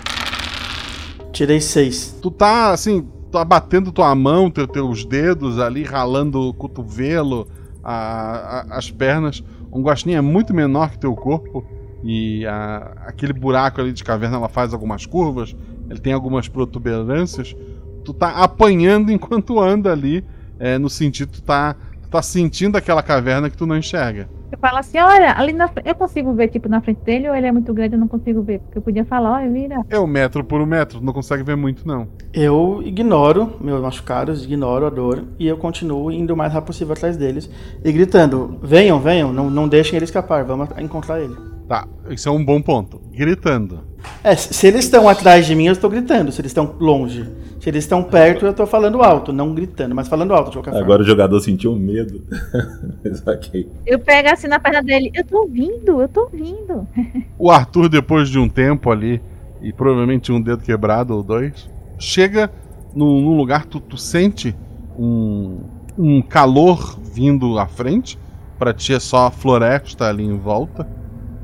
Tirei 1.32 1.60
seis. 1.60 2.16
Tu 2.20 2.30
tá 2.30 2.72
assim, 2.72 3.08
tá 3.32 3.44
batendo 3.44 3.90
tua 3.90 4.14
mão, 4.14 4.50
teu, 4.50 4.66
teus 4.68 5.04
dedos 5.04 5.58
ali, 5.58 5.82
ralando 5.82 6.40
o 6.40 6.52
cotovelo, 6.54 7.48
a- 7.82 8.64
a- 8.70 8.76
as 8.78 8.90
pernas. 8.90 9.42
Um 9.72 9.82
guaxinim 9.82 10.14
é 10.14 10.20
muito 10.20 10.52
menor 10.54 10.90
que 10.90 10.98
teu 10.98 11.14
corpo. 11.14 11.64
E 12.04 12.44
a- 12.46 12.92
aquele 13.06 13.32
buraco 13.32 13.80
ali 13.80 13.92
de 13.92 14.04
caverna 14.04 14.36
ela 14.36 14.48
faz 14.48 14.72
algumas 14.74 15.06
curvas, 15.06 15.56
ele 15.88 15.98
tem 16.00 16.12
algumas 16.12 16.46
protuberâncias. 16.48 17.56
Tu 18.04 18.12
tá 18.12 18.30
apanhando 18.42 19.10
enquanto 19.12 19.58
anda 19.60 19.90
ali, 19.92 20.24
é, 20.58 20.76
no 20.78 20.90
sentido 20.90 21.32
tu 21.32 21.42
tá, 21.42 21.74
tu 22.02 22.08
tá 22.08 22.20
sentindo 22.20 22.76
aquela 22.76 23.02
caverna 23.02 23.48
que 23.48 23.56
tu 23.56 23.64
não 23.66 23.76
enxerga. 23.76 24.28
Eu 24.52 24.58
falo 24.58 24.76
assim, 24.76 24.98
olha, 24.98 25.32
ali 25.32 25.54
na 25.54 25.66
frente. 25.66 25.88
Eu 25.88 25.94
consigo 25.94 26.34
ver, 26.34 26.48
tipo, 26.48 26.68
na 26.68 26.82
frente 26.82 27.00
dele, 27.00 27.26
ou 27.26 27.34
ele 27.34 27.46
é 27.46 27.52
muito 27.52 27.72
grande, 27.72 27.94
eu 27.94 27.98
não 27.98 28.06
consigo 28.06 28.42
ver. 28.42 28.60
Porque 28.60 28.76
eu 28.76 28.82
podia 28.82 29.02
falar, 29.02 29.38
olha, 29.38 29.50
vira. 29.50 29.76
É 29.88 29.98
um 29.98 30.06
metro 30.06 30.44
por 30.44 30.60
um 30.60 30.66
metro, 30.66 31.00
não 31.00 31.14
consegue 31.14 31.42
ver 31.42 31.56
muito 31.56 31.88
não. 31.88 32.06
Eu 32.34 32.82
ignoro 32.84 33.54
meus 33.62 33.80
machucados, 33.80 34.44
ignoro 34.44 34.86
a 34.86 34.90
dor 34.90 35.24
e 35.38 35.48
eu 35.48 35.56
continuo 35.56 36.12
indo 36.12 36.34
o 36.34 36.36
mais 36.36 36.52
rápido 36.52 36.66
possível 36.66 36.92
atrás 36.92 37.16
deles 37.16 37.48
e 37.82 37.90
gritando: 37.90 38.58
venham, 38.62 39.00
venham, 39.00 39.32
não, 39.32 39.48
não 39.48 39.66
deixem 39.66 39.96
ele 39.96 40.04
escapar, 40.04 40.44
vamos 40.44 40.68
encontrar 40.78 41.18
ele. 41.18 41.34
Tá, 41.66 41.88
isso 42.10 42.28
é 42.28 42.32
um 42.32 42.44
bom 42.44 42.60
ponto. 42.60 43.00
Gritando. 43.10 43.80
É, 44.22 44.36
se 44.36 44.52
se 44.52 44.66
eles 44.66 44.84
estão 44.84 45.08
atrás 45.08 45.46
de 45.46 45.54
mim, 45.54 45.66
eu 45.66 45.72
estou 45.72 45.88
gritando. 45.88 46.30
Se 46.30 46.40
eles 46.42 46.50
estão 46.50 46.74
longe. 46.78 47.26
Se 47.62 47.68
eles 47.68 47.84
estão 47.84 48.02
perto, 48.02 48.44
eu 48.44 48.50
estou 48.50 48.66
falando 48.66 49.00
alto, 49.04 49.32
não 49.32 49.54
gritando, 49.54 49.94
mas 49.94 50.08
falando 50.08 50.34
alto 50.34 50.50
de 50.50 50.56
qualquer 50.56 50.72
forma. 50.72 50.84
Agora 50.84 51.02
o 51.02 51.04
jogador 51.04 51.38
sentiu 51.38 51.76
medo. 51.76 52.20
Eu 53.86 54.00
pego 54.00 54.30
assim 54.30 54.48
na 54.48 54.58
perna 54.58 54.82
dele, 54.82 55.12
eu 55.14 55.24
tô 55.24 55.42
ouvindo, 55.42 56.02
eu 56.02 56.08
tô 56.08 56.22
ouvindo. 56.22 56.88
O 57.38 57.52
Arthur, 57.52 57.88
depois 57.88 58.28
de 58.28 58.36
um 58.36 58.48
tempo 58.48 58.90
ali, 58.90 59.22
e 59.60 59.72
provavelmente 59.72 60.32
um 60.32 60.40
dedo 60.40 60.64
quebrado 60.64 61.14
ou 61.14 61.22
dois, 61.22 61.70
chega 62.00 62.50
num, 62.92 63.20
num 63.20 63.36
lugar, 63.36 63.64
tu, 63.64 63.78
tu 63.78 63.96
sente 63.96 64.56
um, 64.98 65.60
um 65.96 66.20
calor 66.20 66.98
vindo 67.14 67.60
à 67.60 67.66
frente. 67.68 68.18
Pra 68.58 68.74
ti 68.74 68.92
é 68.92 68.98
só 68.98 69.30
floresta 69.30 70.08
ali 70.08 70.24
em 70.24 70.36
volta. 70.36 70.84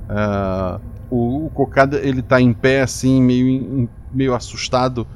Ah, 0.09 0.81
o, 1.09 1.47
o 1.47 1.51
Cocada 1.51 2.01
ele 2.01 2.23
tá 2.23 2.41
em 2.41 2.53
pé 2.53 2.81
assim, 2.81 3.23
meio, 3.23 3.47
em- 3.49 3.89
meio 4.13 4.35
assustado. 4.35 5.07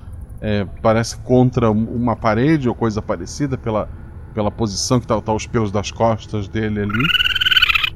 É, 0.43 0.67
parece 0.83 1.17
contra 1.19 1.71
um- 1.71 1.85
uma 1.95 2.17
parede 2.17 2.69
ou 2.69 2.75
coisa 2.75 3.01
parecida 3.01 3.57
pela, 3.57 3.89
pela 4.35 4.51
posição 4.51 4.99
que 5.01 5.07
tá, 5.07 5.19
tá 5.21 5.33
os 5.33 5.47
pelos 5.47 5.71
das 5.71 5.91
costas 5.91 6.49
dele 6.49 6.81
ali. 6.81 7.07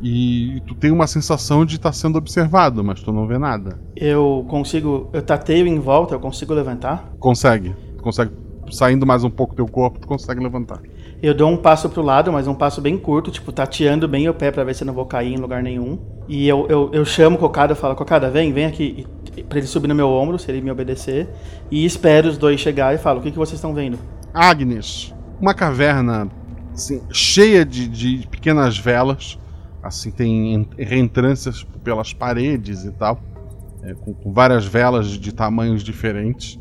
E 0.02 0.60
tu 0.66 0.74
tem 0.74 0.90
uma 0.90 1.06
sensação 1.06 1.64
de 1.64 1.76
estar 1.76 1.92
sendo 1.92 2.16
observado, 2.18 2.84
mas 2.84 3.02
tu 3.02 3.12
não 3.12 3.26
vê 3.26 3.38
nada. 3.38 3.80
Eu 3.96 4.44
consigo. 4.48 5.08
Eu 5.12 5.22
tateio 5.22 5.66
em 5.66 5.78
volta, 5.80 6.14
eu 6.14 6.20
consigo 6.20 6.52
levantar. 6.54 7.12
Consegue. 7.18 7.74
Consegue. 8.02 8.30
Saindo 8.70 9.06
mais 9.06 9.24
um 9.24 9.30
pouco 9.30 9.54
do 9.54 9.56
teu 9.56 9.66
corpo, 9.66 9.98
tu 9.98 10.06
consegue 10.06 10.42
levantar. 10.42 10.80
Eu 11.22 11.32
dou 11.34 11.48
um 11.50 11.56
passo 11.56 11.88
pro 11.88 12.02
lado, 12.02 12.30
mas 12.32 12.46
um 12.46 12.54
passo 12.54 12.80
bem 12.80 12.96
curto, 12.98 13.30
tipo, 13.30 13.50
tateando 13.50 14.06
bem 14.06 14.28
o 14.28 14.34
pé 14.34 14.50
pra 14.50 14.64
ver 14.64 14.74
se 14.74 14.82
eu 14.82 14.86
não 14.86 14.94
vou 14.94 15.06
cair 15.06 15.32
em 15.34 15.38
lugar 15.38 15.62
nenhum. 15.62 15.98
E 16.28 16.46
eu, 16.46 16.66
eu, 16.68 16.90
eu 16.92 17.04
chamo 17.04 17.36
o 17.36 17.38
Cocada, 17.38 17.72
eu 17.72 17.76
falo, 17.76 17.94
Cocada, 17.96 18.30
vem, 18.30 18.52
vem 18.52 18.66
aqui. 18.66 19.06
Pra 19.48 19.58
ele 19.58 19.66
subir 19.66 19.88
no 19.88 19.94
meu 19.94 20.08
ombro, 20.10 20.38
se 20.38 20.50
ele 20.50 20.60
me 20.60 20.70
obedecer. 20.70 21.28
E 21.70 21.84
espero 21.84 22.28
os 22.28 22.36
dois 22.36 22.60
chegar 22.60 22.94
e 22.94 22.98
falo, 22.98 23.20
o 23.20 23.22
que, 23.22 23.30
que 23.30 23.38
vocês 23.38 23.54
estão 23.58 23.72
vendo? 23.74 23.98
Agnes, 24.34 25.14
uma 25.40 25.54
caverna 25.54 26.28
assim, 26.74 27.00
cheia 27.10 27.64
de, 27.64 27.88
de 27.88 28.26
pequenas 28.28 28.76
velas. 28.78 29.38
Assim, 29.82 30.10
tem 30.10 30.54
en- 30.54 30.68
reentrâncias 30.78 31.64
pelas 31.84 32.12
paredes 32.12 32.84
e 32.84 32.90
tal. 32.92 33.20
é, 33.82 33.94
com, 33.94 34.12
com 34.12 34.32
várias 34.32 34.66
velas 34.66 35.06
de 35.08 35.32
tamanhos 35.32 35.82
diferentes. 35.82 36.58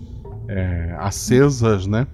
é, 0.47 0.95
acesas, 0.99 1.87
né? 1.87 2.07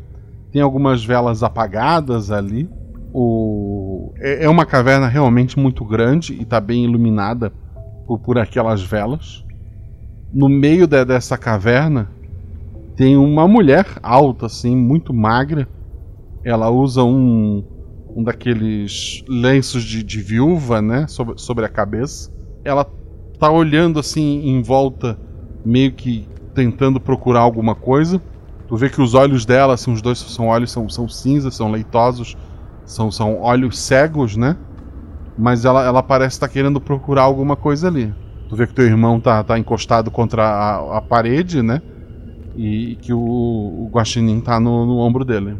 Tem 0.51 0.61
algumas 0.61 1.03
velas 1.03 1.43
apagadas 1.43 2.31
ali. 2.31 2.69
O... 3.13 4.13
É, 4.17 4.45
é 4.45 4.49
uma 4.49 4.65
caverna 4.65 5.07
realmente 5.07 5.59
muito 5.59 5.83
grande 5.85 6.33
e 6.33 6.43
está 6.43 6.59
bem 6.59 6.83
iluminada 6.83 7.51
por, 8.07 8.19
por 8.19 8.37
aquelas 8.37 8.81
velas. 8.81 9.45
No 10.33 10.47
meio 10.47 10.87
de- 10.87 11.05
dessa 11.05 11.37
caverna 11.37 12.09
tem 12.95 13.17
uma 13.17 13.47
mulher 13.47 13.85
alta, 14.03 14.45
assim, 14.45 14.75
muito 14.75 15.13
magra. 15.13 15.67
Ela 16.43 16.69
usa 16.69 17.03
um, 17.03 17.63
um 18.15 18.23
daqueles 18.23 19.23
lenços 19.27 19.83
de, 19.83 20.03
de 20.03 20.21
viúva, 20.21 20.81
né, 20.81 21.07
sobre, 21.07 21.35
sobre 21.37 21.65
a 21.65 21.69
cabeça. 21.69 22.31
Ela 22.63 22.85
tá 23.39 23.49
olhando 23.49 23.99
assim 23.99 24.47
em 24.47 24.61
volta, 24.61 25.17
meio 25.65 25.91
que 25.93 26.27
tentando 26.53 26.99
procurar 26.99 27.39
alguma 27.39 27.73
coisa. 27.75 28.21
Tu 28.71 28.77
vê 28.77 28.89
que 28.89 29.01
os 29.01 29.13
olhos 29.15 29.45
dela, 29.45 29.75
assim, 29.75 29.93
os 29.93 30.01
dois 30.01 30.19
são 30.19 30.47
olhos 30.47 30.71
são, 30.71 30.89
são 30.89 31.09
cinzas, 31.09 31.55
são 31.57 31.71
leitosos, 31.71 32.37
São, 32.85 33.11
são 33.11 33.39
olhos 33.41 33.79
cegos, 33.79 34.37
né? 34.37 34.57
Mas 35.37 35.65
ela, 35.65 35.83
ela 35.85 36.03
parece 36.03 36.35
estar 36.37 36.49
querendo 36.49 36.81
procurar 36.81 37.23
alguma 37.23 37.57
coisa 37.57 37.87
ali. 37.89 38.13
Tu 38.49 38.55
vê 38.57 38.67
que 38.67 38.73
teu 38.75 38.85
irmão 38.85 39.21
tá, 39.21 39.43
tá 39.43 39.59
encostado 39.59 40.11
contra 40.11 40.43
a, 40.45 40.99
a 40.99 41.01
parede, 41.01 41.63
né? 41.63 41.81
E 42.55 42.97
que 43.01 43.13
o, 43.13 43.19
o 43.19 43.89
guaxinim 43.93 44.41
tá 44.41 44.59
no, 44.59 44.85
no 44.85 44.97
ombro 44.99 45.25
dele. 45.25 45.57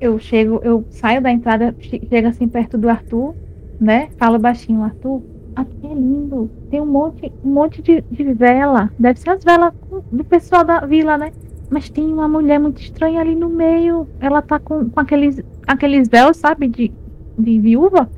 Eu 0.00 0.18
chego, 0.18 0.60
eu 0.62 0.86
saio 0.90 1.22
da 1.22 1.30
entrada, 1.30 1.74
che- 1.80 2.00
chego 2.08 2.28
assim 2.28 2.48
perto 2.48 2.76
do 2.78 2.88
Arthur, 2.88 3.36
né? 3.80 4.10
Falo 4.18 4.38
baixinho, 4.38 4.82
Arthur, 4.82 5.24
aqui 5.56 5.86
é 5.86 5.94
lindo. 5.94 6.52
Tem 6.70 6.80
um 6.80 6.86
monte, 6.86 7.32
um 7.42 7.52
monte 7.52 7.82
de, 7.82 8.02
de 8.10 8.34
vela. 8.34 8.92
Deve 8.98 9.20
ser 9.20 9.30
as 9.30 9.44
velas 9.44 9.72
do 10.10 10.24
pessoal 10.24 10.64
da 10.64 10.80
vila, 10.86 11.16
né? 11.18 11.32
Mas 11.70 11.88
tem 11.88 12.12
uma 12.12 12.28
mulher 12.28 12.58
muito 12.58 12.80
estranha 12.80 13.20
ali 13.20 13.34
no 13.34 13.48
meio. 13.48 14.06
Ela 14.20 14.42
tá 14.42 14.58
com, 14.58 14.88
com 14.88 15.00
aqueles, 15.00 15.42
aqueles 15.66 16.08
véus, 16.08 16.36
sabe, 16.36 16.68
de, 16.68 16.92
de 17.38 17.60
viúva. 17.60 18.08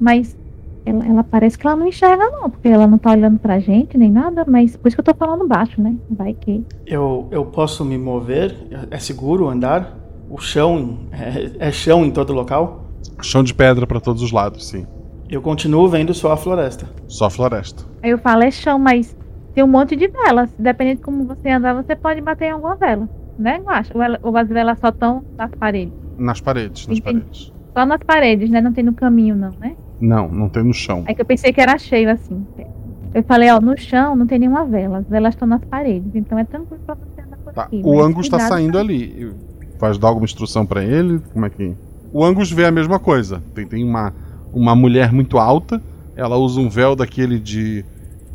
Mas 0.00 0.36
ela, 0.84 1.06
ela 1.06 1.24
parece 1.24 1.58
que 1.58 1.66
ela 1.66 1.76
não 1.76 1.86
enxerga, 1.86 2.30
não, 2.30 2.50
porque 2.50 2.68
ela 2.68 2.86
não 2.86 2.98
tá 2.98 3.10
olhando 3.10 3.38
pra 3.38 3.58
gente 3.58 3.96
nem 3.96 4.10
nada. 4.10 4.44
Mas 4.46 4.76
por 4.76 4.88
isso 4.88 4.96
que 4.96 5.00
eu 5.00 5.04
tô 5.04 5.14
falando 5.14 5.46
baixo, 5.46 5.80
né? 5.80 5.94
Vai 6.10 6.34
que. 6.34 6.64
Eu, 6.86 7.28
eu 7.30 7.44
posso 7.44 7.84
me 7.84 7.98
mover? 7.98 8.54
É 8.90 8.98
seguro 8.98 9.48
andar? 9.48 9.96
O 10.30 10.38
chão 10.38 10.98
é, 11.12 11.68
é 11.68 11.72
chão 11.72 12.04
em 12.04 12.10
todo 12.10 12.32
local? 12.32 12.84
Chão 13.22 13.42
de 13.42 13.54
pedra 13.54 13.86
pra 13.86 14.00
todos 14.00 14.22
os 14.22 14.32
lados, 14.32 14.68
sim. 14.68 14.86
Eu 15.30 15.42
continuo 15.42 15.88
vendo 15.88 16.14
só 16.14 16.32
a 16.32 16.36
floresta. 16.36 16.88
Só 17.06 17.28
floresta. 17.28 17.84
Aí 18.02 18.10
eu 18.10 18.18
falo, 18.18 18.42
é 18.42 18.50
chão, 18.50 18.78
mas 18.78 19.16
tem 19.58 19.64
um 19.64 19.66
monte 19.68 19.96
de 19.96 20.06
velas. 20.06 20.48
Dependendo 20.56 20.98
de 20.98 21.02
como 21.02 21.24
você 21.24 21.48
andar, 21.48 21.74
você 21.74 21.96
pode 21.96 22.20
bater 22.20 22.44
em 22.44 22.50
alguma 22.52 22.76
vela. 22.76 23.08
Né, 23.36 23.58
eu 23.58 23.68
acho? 23.68 23.90
Ou, 23.92 24.30
ou 24.30 24.36
as 24.36 24.48
velas 24.48 24.78
só 24.78 24.90
estão 24.90 25.24
nas 25.36 25.50
paredes. 25.50 25.92
Nas 26.16 26.40
paredes, 26.40 26.86
nas 26.86 26.98
Entendi. 26.98 27.18
paredes. 27.20 27.52
Só 27.76 27.84
nas 27.84 28.00
paredes, 28.04 28.50
né? 28.50 28.60
Não 28.60 28.72
tem 28.72 28.84
no 28.84 28.92
caminho, 28.92 29.34
não, 29.34 29.50
né? 29.58 29.74
Não, 30.00 30.28
não 30.28 30.48
tem 30.48 30.62
no 30.62 30.72
chão. 30.72 31.02
É 31.08 31.14
que 31.14 31.20
eu 31.20 31.24
pensei 31.24 31.52
que 31.52 31.60
era 31.60 31.76
cheio 31.76 32.08
assim. 32.08 32.46
Eu 33.12 33.22
falei, 33.24 33.50
ó, 33.50 33.60
no 33.60 33.76
chão 33.76 34.14
não 34.14 34.28
tem 34.28 34.38
nenhuma 34.38 34.64
vela. 34.64 34.98
As 34.98 35.08
velas 35.08 35.34
estão 35.34 35.48
nas 35.48 35.64
paredes. 35.64 36.14
Então 36.14 36.38
é 36.38 36.44
tranquilo 36.44 36.80
pra 36.86 36.94
você 36.94 37.20
andar 37.20 37.36
por 37.38 37.52
Tá, 37.52 37.62
aqui. 37.64 37.82
O 37.84 38.00
Angus 38.00 38.28
tá 38.28 38.36
cuidado 38.36 38.48
saindo 38.48 38.72
pra- 38.72 38.80
ali. 38.80 39.32
Vai 39.80 39.98
dar 39.98 40.08
alguma 40.08 40.24
instrução 40.24 40.64
pra 40.64 40.84
ele? 40.84 41.20
Como 41.32 41.46
é 41.46 41.50
que. 41.50 41.74
O 42.12 42.24
Angus 42.24 42.50
vê 42.52 42.64
a 42.64 42.70
mesma 42.70 43.00
coisa. 43.00 43.42
Tem, 43.56 43.66
tem 43.66 43.82
uma, 43.84 44.12
uma 44.52 44.76
mulher 44.76 45.12
muito 45.12 45.36
alta. 45.36 45.82
Ela 46.16 46.36
usa 46.36 46.60
um 46.60 46.68
véu 46.68 46.94
daquele 46.94 47.38
de, 47.40 47.84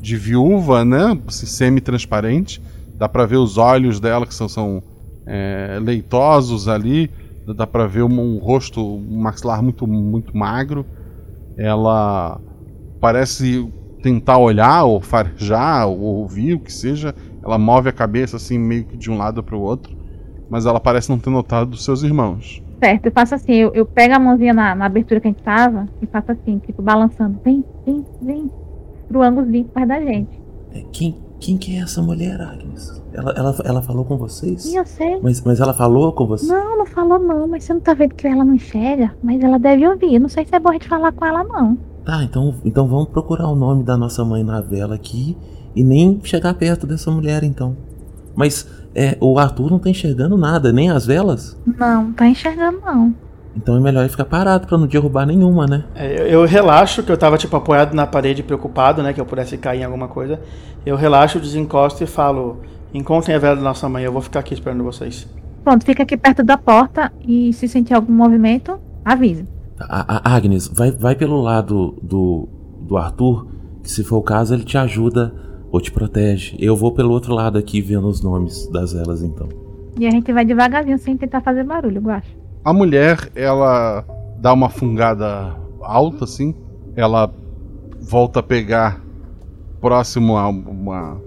de 0.03 0.17
viúva, 0.17 0.83
né? 0.83 1.17
Semi-transparente. 1.29 2.61
Dá 2.97 3.07
pra 3.07 3.25
ver 3.25 3.37
os 3.37 3.57
olhos 3.57 4.01
dela, 4.01 4.27
que 4.27 4.35
são, 4.35 4.49
são 4.49 4.83
é, 5.25 5.79
leitosos 5.81 6.67
ali. 6.67 7.09
Dá 7.55 7.65
pra 7.65 7.87
ver 7.87 8.03
um, 8.03 8.19
um 8.19 8.37
rosto, 8.37 8.81
um 8.85 9.21
maxilar 9.21 9.63
muito, 9.63 9.87
muito 9.87 10.35
magro. 10.35 10.85
Ela 11.57 12.37
parece 12.99 13.65
tentar 14.01 14.37
olhar 14.39 14.83
ou 14.83 14.99
farejar 14.99 15.87
ou 15.87 15.99
ouvir 16.01 16.55
o 16.55 16.59
que 16.59 16.73
seja. 16.73 17.15
Ela 17.41 17.57
move 17.57 17.87
a 17.87 17.93
cabeça 17.93 18.35
assim 18.35 18.57
meio 18.57 18.83
que 18.83 18.97
de 18.97 19.09
um 19.09 19.17
lado 19.17 19.41
para 19.41 19.55
o 19.55 19.61
outro, 19.61 19.95
mas 20.49 20.65
ela 20.65 20.81
parece 20.81 21.09
não 21.09 21.17
ter 21.17 21.29
notado 21.29 21.69
dos 21.69 21.85
seus 21.85 22.03
irmãos. 22.03 22.61
Certo, 22.83 23.05
eu 23.05 23.11
faço 23.13 23.35
assim, 23.35 23.53
eu, 23.53 23.73
eu 23.73 23.85
pego 23.85 24.13
a 24.13 24.19
mãozinha 24.19 24.53
na, 24.53 24.75
na 24.75 24.85
abertura 24.85 25.21
que 25.21 25.27
a 25.27 25.31
gente 25.31 25.43
tava 25.43 25.87
e 26.01 26.05
faço 26.05 26.33
assim, 26.33 26.59
tipo, 26.59 26.81
balançando. 26.81 27.39
Vem, 27.43 27.63
vem, 27.85 28.05
vem. 28.21 28.62
Pro 29.13 29.21
Angus 29.21 29.47
vir 29.47 29.65
perto 29.65 29.87
da 29.87 30.01
gente. 30.01 30.41
É, 30.73 30.83
Quem, 30.91 31.15
quem 31.39 31.55
que 31.55 31.77
é 31.77 31.81
essa 31.81 32.01
mulher, 32.01 32.41
Agnes? 32.41 33.01
Ela, 33.13 33.31
ela, 33.37 33.55
ela 33.63 33.81
falou 33.83 34.03
com 34.03 34.17
vocês? 34.17 34.65
E 34.65 34.75
eu 34.75 34.85
sei. 34.85 35.19
Mas, 35.21 35.39
mas 35.41 35.59
ela 35.59 35.73
falou 35.73 36.11
com 36.13 36.25
você? 36.25 36.47
Não, 36.47 36.79
não 36.79 36.85
falou 36.87 37.19
não, 37.19 37.47
mas 37.47 37.63
você 37.63 37.73
não 37.75 37.81
tá 37.81 37.93
vendo 37.93 38.15
que 38.15 38.27
ela 38.27 38.43
não 38.43 38.55
enxerga? 38.55 39.15
Mas 39.21 39.41
ela 39.43 39.59
deve 39.59 39.87
ouvir. 39.87 40.17
Não 40.19 40.27
sei 40.27 40.45
se 40.45 40.55
é 40.55 40.59
bom 40.59 40.69
a 40.69 40.73
gente 40.73 40.89
falar 40.89 41.11
com 41.11 41.23
ela, 41.23 41.43
não. 41.43 41.77
Tá, 42.03 42.23
então, 42.23 42.55
então 42.65 42.87
vamos 42.87 43.09
procurar 43.09 43.47
o 43.47 43.55
nome 43.55 43.83
da 43.83 43.95
nossa 43.95 44.25
mãe 44.25 44.43
na 44.43 44.61
vela 44.61 44.95
aqui 44.95 45.37
e 45.75 45.83
nem 45.83 46.19
chegar 46.23 46.55
perto 46.55 46.87
dessa 46.87 47.11
mulher, 47.11 47.43
então. 47.43 47.77
Mas 48.35 48.67
é, 48.95 49.15
o 49.21 49.37
Arthur 49.37 49.69
não 49.69 49.79
tá 49.79 49.89
enxergando 49.89 50.35
nada, 50.35 50.73
nem 50.73 50.89
as 50.89 51.05
velas? 51.05 51.55
Não, 51.77 52.11
tá 52.13 52.27
enxergando 52.27 52.81
não. 52.81 53.13
Então 53.55 53.75
é 53.75 53.79
melhor 53.79 54.01
ele 54.01 54.09
ficar 54.09 54.25
parado 54.25 54.67
pra 54.67 54.77
não 54.77 54.87
derrubar 54.87 55.25
nenhuma, 55.27 55.65
né? 55.67 55.83
É, 55.95 56.21
eu, 56.21 56.41
eu 56.41 56.45
relaxo, 56.45 57.03
que 57.03 57.11
eu 57.11 57.17
tava 57.17 57.37
tipo 57.37 57.55
apoiado 57.55 57.93
na 57.93 58.07
parede, 58.07 58.41
preocupado, 58.41 59.03
né? 59.03 59.13
Que 59.13 59.21
eu 59.21 59.25
pudesse 59.25 59.57
cair 59.57 59.81
em 59.81 59.83
alguma 59.83 60.07
coisa. 60.07 60.39
Eu 60.85 60.95
relaxo, 60.95 61.39
desencosto 61.39 62.03
e 62.03 62.07
falo: 62.07 62.61
Encontrem 62.93 63.35
a 63.35 63.39
vela 63.39 63.55
da 63.55 63.61
nossa 63.61 63.87
mãe, 63.87 64.03
eu 64.03 64.11
vou 64.11 64.21
ficar 64.21 64.39
aqui 64.39 64.53
esperando 64.53 64.83
vocês. 64.83 65.27
Pronto, 65.63 65.85
fica 65.85 66.03
aqui 66.03 66.17
perto 66.17 66.43
da 66.43 66.57
porta 66.57 67.11
e 67.25 67.53
se 67.53 67.67
sentir 67.67 67.93
algum 67.93 68.11
movimento, 68.11 68.77
avisa. 69.05 69.45
A, 69.79 70.17
a- 70.31 70.35
Agnes, 70.35 70.67
vai, 70.67 70.91
vai 70.91 71.15
pelo 71.15 71.39
lado 71.41 71.95
do, 72.01 72.49
do 72.81 72.97
Arthur, 72.97 73.47
que 73.81 73.89
se 73.89 74.03
for 74.03 74.17
o 74.17 74.21
caso 74.23 74.53
ele 74.53 74.63
te 74.63 74.77
ajuda 74.77 75.33
ou 75.71 75.79
te 75.79 75.91
protege. 75.91 76.55
Eu 76.59 76.75
vou 76.75 76.91
pelo 76.91 77.11
outro 77.11 77.33
lado 77.33 77.57
aqui 77.57 77.81
vendo 77.81 78.07
os 78.07 78.21
nomes 78.21 78.67
das 78.71 78.93
velas, 78.93 79.23
então. 79.23 79.47
E 79.99 80.05
a 80.07 80.11
gente 80.11 80.31
vai 80.33 80.43
devagarzinho 80.43 80.97
sem 80.97 81.15
tentar 81.15 81.41
fazer 81.41 81.63
barulho, 81.63 82.01
eu 82.03 82.09
acho. 82.11 82.42
A 82.65 82.71
mulher, 82.71 83.29
ela 83.35 84.05
dá 84.39 84.53
uma 84.53 84.69
fungada 84.69 85.53
alta 85.81 86.23
assim, 86.23 86.55
ela 86.95 87.29
volta 87.99 88.39
a 88.39 88.43
pegar 88.43 89.03
próximo 89.81 90.37
a 90.37 90.47
uma, 90.47 91.21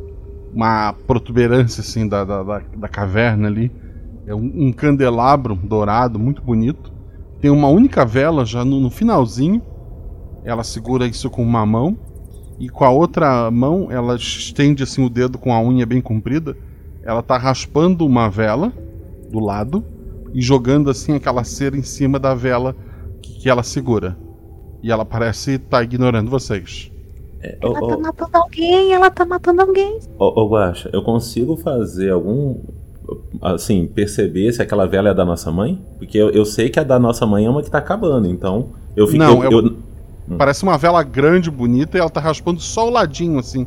uma 0.50 0.94
protuberância 1.06 1.82
assim 1.82 2.08
da, 2.08 2.24
da, 2.24 2.42
da, 2.42 2.88
caverna 2.88 3.48
ali. 3.48 3.70
É 4.26 4.34
um, 4.34 4.68
um 4.68 4.72
candelabro 4.72 5.54
dourado, 5.54 6.18
muito 6.18 6.40
bonito. 6.40 6.90
Tem 7.38 7.50
uma 7.50 7.68
única 7.68 8.02
vela 8.02 8.46
já 8.46 8.64
no, 8.64 8.80
no 8.80 8.88
finalzinho. 8.88 9.60
Ela 10.42 10.64
segura 10.64 11.06
isso 11.06 11.28
com 11.28 11.42
uma 11.42 11.66
mão. 11.66 11.98
E 12.58 12.70
com 12.70 12.82
a 12.82 12.90
outra 12.90 13.50
mão, 13.50 13.88
ela 13.92 14.16
estende 14.16 14.82
assim 14.82 15.04
o 15.04 15.10
dedo 15.10 15.36
com 15.36 15.52
a 15.52 15.60
unha 15.60 15.84
bem 15.84 16.00
comprida. 16.00 16.56
Ela 17.02 17.22
tá 17.22 17.36
raspando 17.36 18.06
uma 18.06 18.30
vela 18.30 18.72
do 19.30 19.38
lado 19.38 19.84
e 20.36 20.42
jogando 20.42 20.90
assim 20.90 21.14
aquela 21.14 21.42
cera 21.44 21.76
em 21.76 21.82
cima 21.82 22.18
da 22.18 22.34
vela 22.34 22.76
que, 23.22 23.40
que 23.40 23.48
ela 23.48 23.62
segura. 23.62 24.16
E 24.82 24.92
ela 24.92 25.04
parece 25.04 25.52
estar 25.52 25.82
ignorando 25.82 26.30
vocês. 26.30 26.92
É, 27.40 27.56
Ela 27.60 27.80
tá 27.80 27.96
matando 27.98 28.30
alguém, 28.36 28.92
ela 28.92 29.10
tá 29.10 29.24
matando 29.24 29.62
alguém. 29.62 29.98
Ô, 30.18 30.42
ô 30.42 30.48
Guaxa, 30.50 30.90
eu 30.92 31.02
consigo 31.02 31.56
fazer 31.56 32.10
algum. 32.10 32.58
Assim, 33.40 33.86
perceber 33.86 34.52
se 34.52 34.60
aquela 34.60 34.86
vela 34.86 35.10
é 35.10 35.14
da 35.14 35.24
nossa 35.24 35.50
mãe? 35.50 35.82
Porque 35.98 36.18
eu, 36.18 36.30
eu 36.30 36.44
sei 36.44 36.68
que 36.68 36.78
a 36.78 36.82
da 36.84 36.98
nossa 36.98 37.24
mãe 37.26 37.46
é 37.46 37.50
uma 37.50 37.62
que 37.62 37.70
tá 37.70 37.78
acabando, 37.78 38.28
então. 38.28 38.70
Eu 38.96 39.06
fiquei. 39.06 39.20
Não, 39.26 39.42
eu, 39.44 39.50
é 39.50 39.62
o- 39.64 39.76
Parece 40.36 40.64
uma 40.64 40.76
vela 40.76 41.02
grande, 41.04 41.50
bonita, 41.50 41.96
e 41.96 42.00
ela 42.00 42.10
tá 42.10 42.20
raspando 42.20 42.60
só 42.60 42.86
o 42.88 42.90
ladinho, 42.90 43.38
assim, 43.38 43.64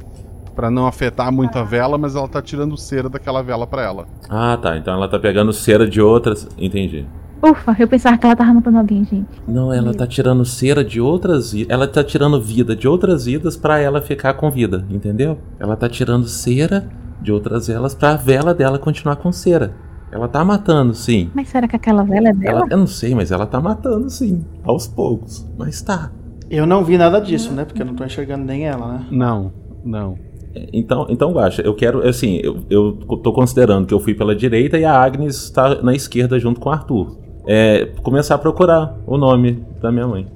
Pra 0.60 0.70
não 0.70 0.88
afetar 0.88 1.32
muito 1.32 1.58
a 1.58 1.64
vela, 1.64 1.98
mas 1.98 2.18
ela 2.18 2.28
tá 2.28 2.42
tirando 2.42 2.76
cera 2.76 3.08
daquela 3.08 3.42
vela 3.42 3.66
pra 3.66 3.82
ela. 3.82 4.06
Ah, 4.30 4.58
tá. 4.62 4.76
Então 4.76 4.94
ela 4.94 5.08
tá 5.08 5.18
pegando 5.18 5.54
cera 5.54 5.88
de 5.88 6.02
outras. 6.02 6.50
Entendi. 6.58 7.08
Ufa, 7.42 7.74
eu 7.80 7.88
pensava 7.88 8.18
que 8.18 8.26
ela 8.26 8.36
tava 8.36 8.54
matando 8.54 8.78
alguém, 8.78 9.06
gente. 9.06 9.42
Não, 9.48 9.72
ela 9.72 9.94
tá 9.94 10.06
tirando 10.06 10.44
cera 10.44 10.84
de 10.84 11.00
outras. 11.00 11.56
Ela 11.70 11.88
tá 11.88 12.04
tirando 12.04 12.42
vida 12.42 12.76
de 12.76 12.90
outras 12.90 13.24
vidas 13.24 13.56
pra 13.56 13.80
ela 13.80 14.02
ficar 14.02 14.34
com 14.34 14.52
vida, 14.52 14.86
entendeu? 14.90 15.38
Ela 15.58 15.78
tá 15.78 15.88
tirando 15.88 16.28
cera 16.28 16.90
de 17.22 17.32
outras 17.32 17.68
velas 17.68 17.96
pra 17.96 18.18
vela 18.18 18.54
dela 18.54 18.78
continuar 18.78 19.16
com 19.16 19.32
cera. 19.32 19.74
Ela 20.12 20.28
tá 20.28 20.44
matando, 20.44 20.94
sim. 20.94 21.32
Mas 21.34 21.48
será 21.48 21.70
que 21.70 21.78
aquela 21.78 22.04
vela 22.04 22.28
é 22.28 22.34
dela? 22.34 22.60
Ela, 22.60 22.68
eu 22.70 22.78
não 22.78 22.88
sei, 22.88 23.16
mas 23.16 23.32
ela 23.32 23.46
tá 23.46 23.62
matando, 23.62 24.10
sim. 24.10 24.44
Aos 24.62 24.90
poucos. 24.90 25.48
Mas 25.58 25.82
tá. 25.82 26.12
Eu 26.50 26.66
não 26.66 26.84
vi 26.84 26.98
nada 26.98 27.22
disso, 27.22 27.54
né? 27.54 27.64
Porque 27.64 27.82
eu 27.82 27.86
não 27.86 27.96
tô 27.96 28.04
enxergando 28.04 28.44
nem 28.44 28.68
ela, 28.68 28.92
né? 28.92 29.06
Não, 29.10 29.54
não. 29.86 30.28
Então, 30.74 31.06
então 31.10 31.32
Guaxa, 31.32 31.62
eu 31.62 31.76
quero, 31.76 32.08
assim, 32.08 32.40
eu, 32.44 32.58
eu 32.70 32.94
tô 33.24 33.32
considerando 33.32 33.86
que 33.86 33.94
eu 33.94 34.00
fui 34.00 34.14
pela 34.16 34.36
direita 34.36 34.78
e 34.78 34.86
a 34.86 34.94
Agnes 35.00 35.36
está 35.36 35.82
na 35.82 35.94
esquerda 35.94 36.40
junto 36.40 36.60
com 36.60 36.70
o 36.70 36.72
Arthur. 36.72 37.18
É, 37.48 37.86
começar 38.04 38.36
a 38.36 38.38
procurar 38.38 38.96
o 39.06 39.18
nome 39.18 39.64
da 39.82 39.92
minha 39.92 40.08
mãe 40.08 40.28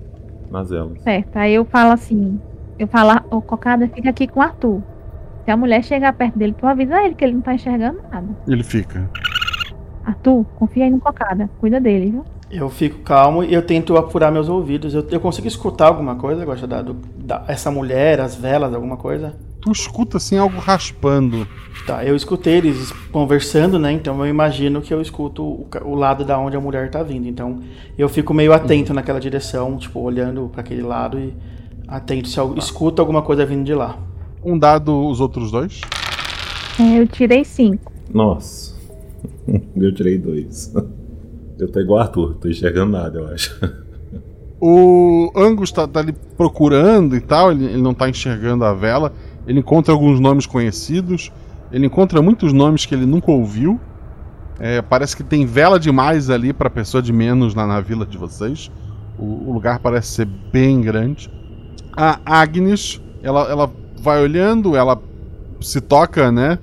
nas. 0.51 0.69
Certo, 1.03 1.35
aí 1.35 1.53
eu 1.55 1.65
falo 1.65 1.91
assim, 1.91 2.39
eu 2.77 2.87
falo, 2.87 3.19
ô 3.31 3.41
Cocada, 3.41 3.87
fica 3.87 4.09
aqui 4.09 4.27
com 4.27 4.39
o 4.39 4.43
Arthur. 4.43 4.81
Se 5.45 5.51
a 5.51 5.57
mulher 5.57 5.83
chegar 5.83 6.13
perto 6.13 6.37
dele, 6.37 6.55
tu 6.57 6.65
avisa 6.65 7.03
ele 7.03 7.15
que 7.15 7.23
ele 7.23 7.33
não 7.33 7.41
tá 7.41 7.53
enxergando 7.53 7.99
nada. 8.11 8.27
Ele 8.47 8.63
fica. 8.63 9.09
Arthur, 10.05 10.45
confia 10.57 10.85
aí 10.85 10.89
no 10.91 10.99
Cocada, 10.99 11.49
cuida 11.59 11.79
dele, 11.79 12.11
viu? 12.11 12.25
Eu 12.51 12.69
fico 12.69 12.99
calmo 12.99 13.43
e 13.43 13.53
eu 13.53 13.61
tento 13.65 13.97
apurar 13.97 14.31
meus 14.31 14.47
ouvidos. 14.47 14.93
Eu, 14.93 15.05
eu 15.09 15.19
consigo 15.19 15.47
escutar 15.47 15.87
alguma 15.87 16.15
coisa, 16.15 16.45
gosta 16.45 16.67
da, 16.67 16.81
do- 16.81 16.93
da- 17.17 17.43
essa 17.47 17.71
mulher, 17.71 18.19
as 18.21 18.35
velas, 18.35 18.73
alguma 18.73 18.95
coisa? 18.95 19.33
Tu 19.63 19.71
escuta 19.71 20.17
assim 20.17 20.37
algo 20.37 20.59
raspando. 20.59 21.47
Tá, 21.87 22.03
eu 22.03 22.15
escutei 22.17 22.55
eles 22.55 22.91
conversando, 23.11 23.79
né? 23.79 23.93
Então 23.93 24.19
eu 24.19 24.27
imagino 24.27 24.81
que 24.81 24.93
eu 24.93 25.01
escuto 25.01 25.41
o, 25.41 25.67
o 25.85 25.95
lado 25.95 26.25
da 26.25 26.37
onde 26.37 26.57
a 26.57 26.59
mulher 26.59 26.91
tá 26.91 27.01
vindo. 27.01 27.27
Então 27.27 27.61
eu 27.97 28.09
fico 28.09 28.33
meio 28.33 28.51
atento 28.51 28.93
naquela 28.93 29.19
direção, 29.19 29.77
tipo, 29.77 30.01
olhando 30.01 30.49
pra 30.51 30.61
aquele 30.61 30.81
lado 30.81 31.17
e 31.17 31.33
atento 31.87 32.27
se 32.27 32.37
eu 32.37 32.53
escuto 32.57 33.01
alguma 33.01 33.21
coisa 33.21 33.45
vindo 33.45 33.63
de 33.63 33.73
lá. 33.73 33.97
Um 34.43 34.59
dado, 34.59 35.07
os 35.07 35.21
outros 35.21 35.49
dois. 35.49 35.79
É, 36.77 36.99
eu 36.99 37.07
tirei 37.07 37.45
cinco. 37.45 37.91
Nossa. 38.13 38.73
Eu 39.75 39.93
tirei 39.93 40.17
dois. 40.17 40.73
Eu 41.57 41.71
tô 41.71 41.79
igual 41.79 42.01
Arthur, 42.01 42.35
tô 42.35 42.49
enxergando 42.49 42.91
nada, 42.91 43.19
eu 43.19 43.27
acho. 43.27 43.57
O 44.59 45.31
Angus 45.35 45.71
tá, 45.71 45.87
tá 45.87 45.99
ali 45.99 46.13
procurando 46.35 47.15
e 47.15 47.21
tal, 47.21 47.51
ele, 47.51 47.65
ele 47.65 47.81
não 47.81 47.93
tá 47.93 48.09
enxergando 48.09 48.65
a 48.65 48.73
vela. 48.73 49.13
Ele 49.47 49.59
encontra 49.59 49.93
alguns 49.93 50.19
nomes 50.19 50.45
conhecidos, 50.45 51.31
ele 51.71 51.87
encontra 51.87 52.21
muitos 52.21 52.53
nomes 52.53 52.85
que 52.85 52.93
ele 52.93 53.05
nunca 53.05 53.31
ouviu. 53.31 53.79
É, 54.59 54.81
parece 54.81 55.17
que 55.17 55.23
tem 55.23 55.45
vela 55.45 55.79
demais 55.79 56.29
ali 56.29 56.53
para 56.53 56.69
pessoa 56.69 57.01
de 57.01 57.11
menos 57.11 57.55
na, 57.55 57.65
na 57.65 57.81
vila 57.81 58.05
de 58.05 58.17
vocês. 58.17 58.71
O, 59.17 59.49
o, 59.49 59.53
lugar 59.53 59.79
parece 59.79 60.09
ser 60.09 60.25
bem 60.25 60.81
grande. 60.81 61.29
A 61.95 62.19
Agnes, 62.25 63.01
ela, 63.21 63.49
ela 63.49 63.71
vai 63.99 64.21
olhando, 64.21 64.75
ela 64.75 65.01
se 65.59 65.81
toca, 65.81 66.31
né? 66.31 66.59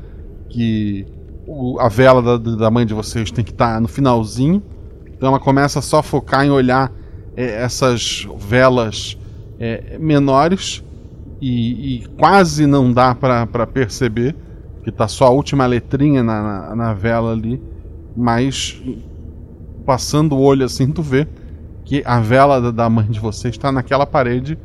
Que 0.49 1.07
o, 1.47 1.78
a 1.81 1.89
vela 1.89 2.39
da, 2.39 2.57
da 2.57 2.70
mãe 2.70 2.87
de 2.87 2.95
vocês 2.95 3.31
tem 3.31 3.45
que 3.45 3.51
estar 3.51 3.74
tá 3.74 3.81
no 3.81 3.89
finalzinho. 3.89 4.62
Então 5.07 5.28
ela 5.28 5.41
começa 5.41 5.83
só 5.83 5.99
a 5.99 6.03
focar 6.03 6.47
em 6.47 6.51
olhar 6.51 6.93
é, 7.37 7.62
essas 7.62 8.26
velas 8.39 9.18
é, 9.59 9.99
menores 9.99 10.83
e, 11.41 11.97
e, 11.97 12.07
quase 12.18 12.66
não 12.66 12.93
dá 12.93 13.14
para 13.14 13.66
perceber 13.66 14.36
que 14.82 14.91
tá 14.91 15.09
só 15.09 15.26
a 15.26 15.30
última 15.30 15.66
letrinha 15.66 16.22
na, 16.22 16.43
na, 16.43 16.76
na, 16.76 16.95
vela 16.95 17.32
ali, 17.32 17.61
mas 18.16 18.80
passando 19.84 20.36
o 20.36 20.41
olho 20.41 20.64
assim 20.64 20.91
tu 20.91 21.03
vê 21.03 21.26
que 21.84 22.03
a 22.05 22.20
vela 22.20 22.72
da, 22.72 22.88
mãe 22.88 23.07
de 23.07 23.18
vocês 23.18 23.55
está 23.55 23.72
naquela 23.72 24.07
parede, 24.07 24.59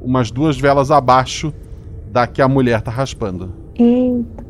umas 0.00 0.30
duas 0.30 0.58
velas 0.58 0.90
abaixo 0.90 1.52
da 2.12 2.26
que 2.26 2.42
a 2.42 2.48
mulher 2.48 2.82
tá 2.82 2.90
raspando. 2.90 3.52
Eita. 3.74 4.44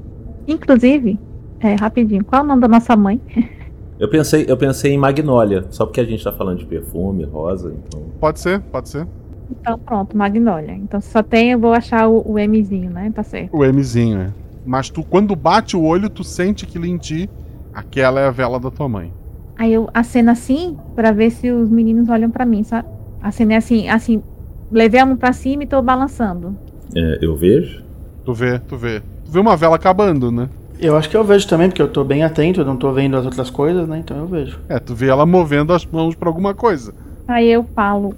Inclusive, 0.48 1.18
é, 1.60 1.74
rapidinho, 1.74 2.24
qual 2.24 2.42
é 2.42 2.44
o 2.44 2.48
nome 2.48 2.62
da 2.62 2.68
nossa 2.68 2.96
mãe? 2.96 3.20
Eu 3.98 4.10
pensei, 4.10 4.44
eu 4.46 4.58
pensei 4.58 4.92
em 4.92 4.98
Magnólia, 4.98 5.64
só 5.70 5.86
porque 5.86 6.02
a 6.02 6.04
gente 6.04 6.22
tá 6.22 6.30
falando 6.30 6.58
de 6.58 6.66
perfume, 6.66 7.24
rosa, 7.24 7.72
então. 7.72 8.02
Pode 8.20 8.40
ser, 8.40 8.60
pode 8.60 8.90
ser. 8.90 9.08
Então 9.50 9.78
pronto, 9.78 10.16
Magnólia. 10.16 10.74
Então 10.74 11.00
só 11.00 11.22
tem, 11.22 11.52
eu 11.52 11.58
vou 11.58 11.72
achar 11.72 12.08
o, 12.08 12.20
o 12.20 12.34
Mzinho, 12.34 12.90
né? 12.90 13.10
Tá 13.14 13.22
certo. 13.22 13.56
O 13.56 13.64
Mzinho, 13.64 14.20
é. 14.20 14.30
Mas 14.64 14.90
tu, 14.90 15.02
quando 15.04 15.36
bate 15.36 15.76
o 15.76 15.82
olho, 15.82 16.10
tu 16.10 16.24
sente 16.24 16.66
que 16.66 16.78
em 16.78 16.98
ti, 16.98 17.30
aquela 17.72 18.20
é 18.20 18.26
a 18.26 18.30
vela 18.30 18.58
da 18.58 18.70
tua 18.70 18.88
mãe. 18.88 19.12
Aí 19.56 19.72
eu 19.72 19.88
aceno 19.94 20.30
assim, 20.30 20.76
para 20.94 21.12
ver 21.12 21.30
se 21.30 21.50
os 21.50 21.70
meninos 21.70 22.08
olham 22.08 22.30
para 22.30 22.44
mim, 22.44 22.62
sabe? 22.62 22.88
Acenei 23.22 23.56
assim, 23.56 23.88
assim, 23.88 24.22
levei 24.70 25.00
a 25.00 25.06
mão 25.06 25.16
pra 25.16 25.32
cima 25.32 25.62
e 25.62 25.66
tô 25.66 25.80
balançando. 25.80 26.54
É, 26.94 27.18
eu 27.22 27.36
vejo? 27.36 27.82
Tu 28.24 28.34
vê, 28.34 28.58
tu 28.58 28.76
vê. 28.76 29.00
Tu 29.24 29.30
vê 29.30 29.38
uma 29.38 29.56
vela 29.56 29.76
acabando, 29.76 30.30
né? 30.30 30.48
Eu 30.78 30.96
acho 30.96 31.08
que 31.08 31.16
eu 31.16 31.24
vejo 31.24 31.48
também, 31.48 31.68
porque 31.68 31.80
eu 31.80 31.88
tô 31.88 32.04
bem 32.04 32.22
atento, 32.22 32.60
eu 32.60 32.64
não 32.64 32.76
tô 32.76 32.92
vendo 32.92 33.16
as 33.16 33.24
outras 33.24 33.48
coisas, 33.48 33.88
né? 33.88 33.98
Então 33.98 34.18
eu 34.18 34.26
vejo. 34.26 34.58
É, 34.68 34.78
tu 34.78 34.94
vê 34.94 35.08
ela 35.08 35.24
movendo 35.24 35.72
as 35.72 35.86
mãos 35.86 36.14
para 36.14 36.28
alguma 36.28 36.54
coisa. 36.54 36.92
Aí 37.26 37.48
eu 37.48 37.64
falo, 37.74 38.14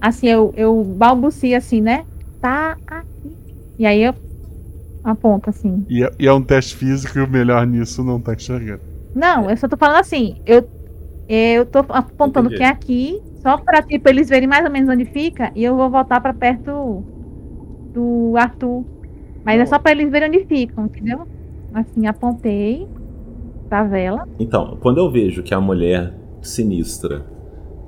assim, 0.00 0.28
eu, 0.28 0.52
eu 0.56 0.82
balbucio 0.82 1.56
assim, 1.56 1.80
né? 1.80 2.04
Tá 2.40 2.76
aqui. 2.86 3.36
E 3.78 3.86
aí 3.86 4.02
eu 4.02 4.14
aponto 5.04 5.50
assim. 5.50 5.84
E 5.88 6.04
é, 6.04 6.10
e 6.18 6.26
é 6.26 6.32
um 6.32 6.42
teste 6.42 6.76
físico 6.76 7.18
e 7.18 7.22
o 7.22 7.28
melhor 7.28 7.66
nisso 7.66 8.04
não 8.04 8.20
tá 8.20 8.34
enxergando. 8.34 8.80
Não, 9.14 9.50
eu 9.50 9.56
só 9.56 9.66
tô 9.68 9.76
falando 9.76 10.00
assim, 10.00 10.36
eu, 10.46 10.68
eu 11.28 11.66
tô 11.66 11.78
apontando 11.88 12.48
Entendi. 12.48 12.58
que 12.58 12.62
é 12.62 12.68
aqui, 12.68 13.22
só 13.42 13.56
pra 13.56 13.82
tipo, 13.82 14.08
eles 14.08 14.28
verem 14.28 14.48
mais 14.48 14.64
ou 14.64 14.70
menos 14.70 14.88
onde 14.88 15.04
fica, 15.04 15.50
e 15.54 15.64
eu 15.64 15.76
vou 15.76 15.90
voltar 15.90 16.20
pra 16.20 16.32
perto 16.32 17.02
do 17.92 18.34
Arthur. 18.36 18.84
Mas 19.44 19.56
não. 19.56 19.62
é 19.62 19.66
só 19.66 19.78
pra 19.78 19.92
eles 19.92 20.10
verem 20.10 20.28
onde 20.28 20.44
ficam, 20.44 20.84
entendeu? 20.86 21.26
Assim, 21.74 22.06
apontei 22.06 22.86
pra 23.68 23.84
vela. 23.84 24.28
Então, 24.38 24.76
quando 24.80 24.98
eu 24.98 25.10
vejo 25.10 25.42
que 25.42 25.54
a 25.54 25.60
mulher 25.60 26.12
sinistra 26.42 27.24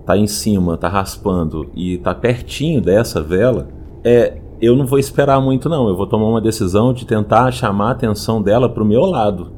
tá 0.04 0.16
em 0.16 0.26
cima, 0.26 0.76
tá 0.76 0.88
raspando 0.88 1.70
e 1.74 1.98
tá 1.98 2.14
pertinho 2.14 2.80
dessa 2.80 3.22
vela, 3.22 3.68
é, 4.04 4.38
eu 4.60 4.76
não 4.76 4.86
vou 4.86 4.98
esperar 4.98 5.40
muito 5.40 5.68
não. 5.68 5.88
Eu 5.88 5.96
vou 5.96 6.06
tomar 6.06 6.26
uma 6.26 6.40
decisão 6.40 6.92
de 6.92 7.04
tentar 7.04 7.50
chamar 7.50 7.88
a 7.88 7.92
atenção 7.92 8.40
dela 8.40 8.68
pro 8.68 8.84
meu 8.84 9.02
lado, 9.02 9.52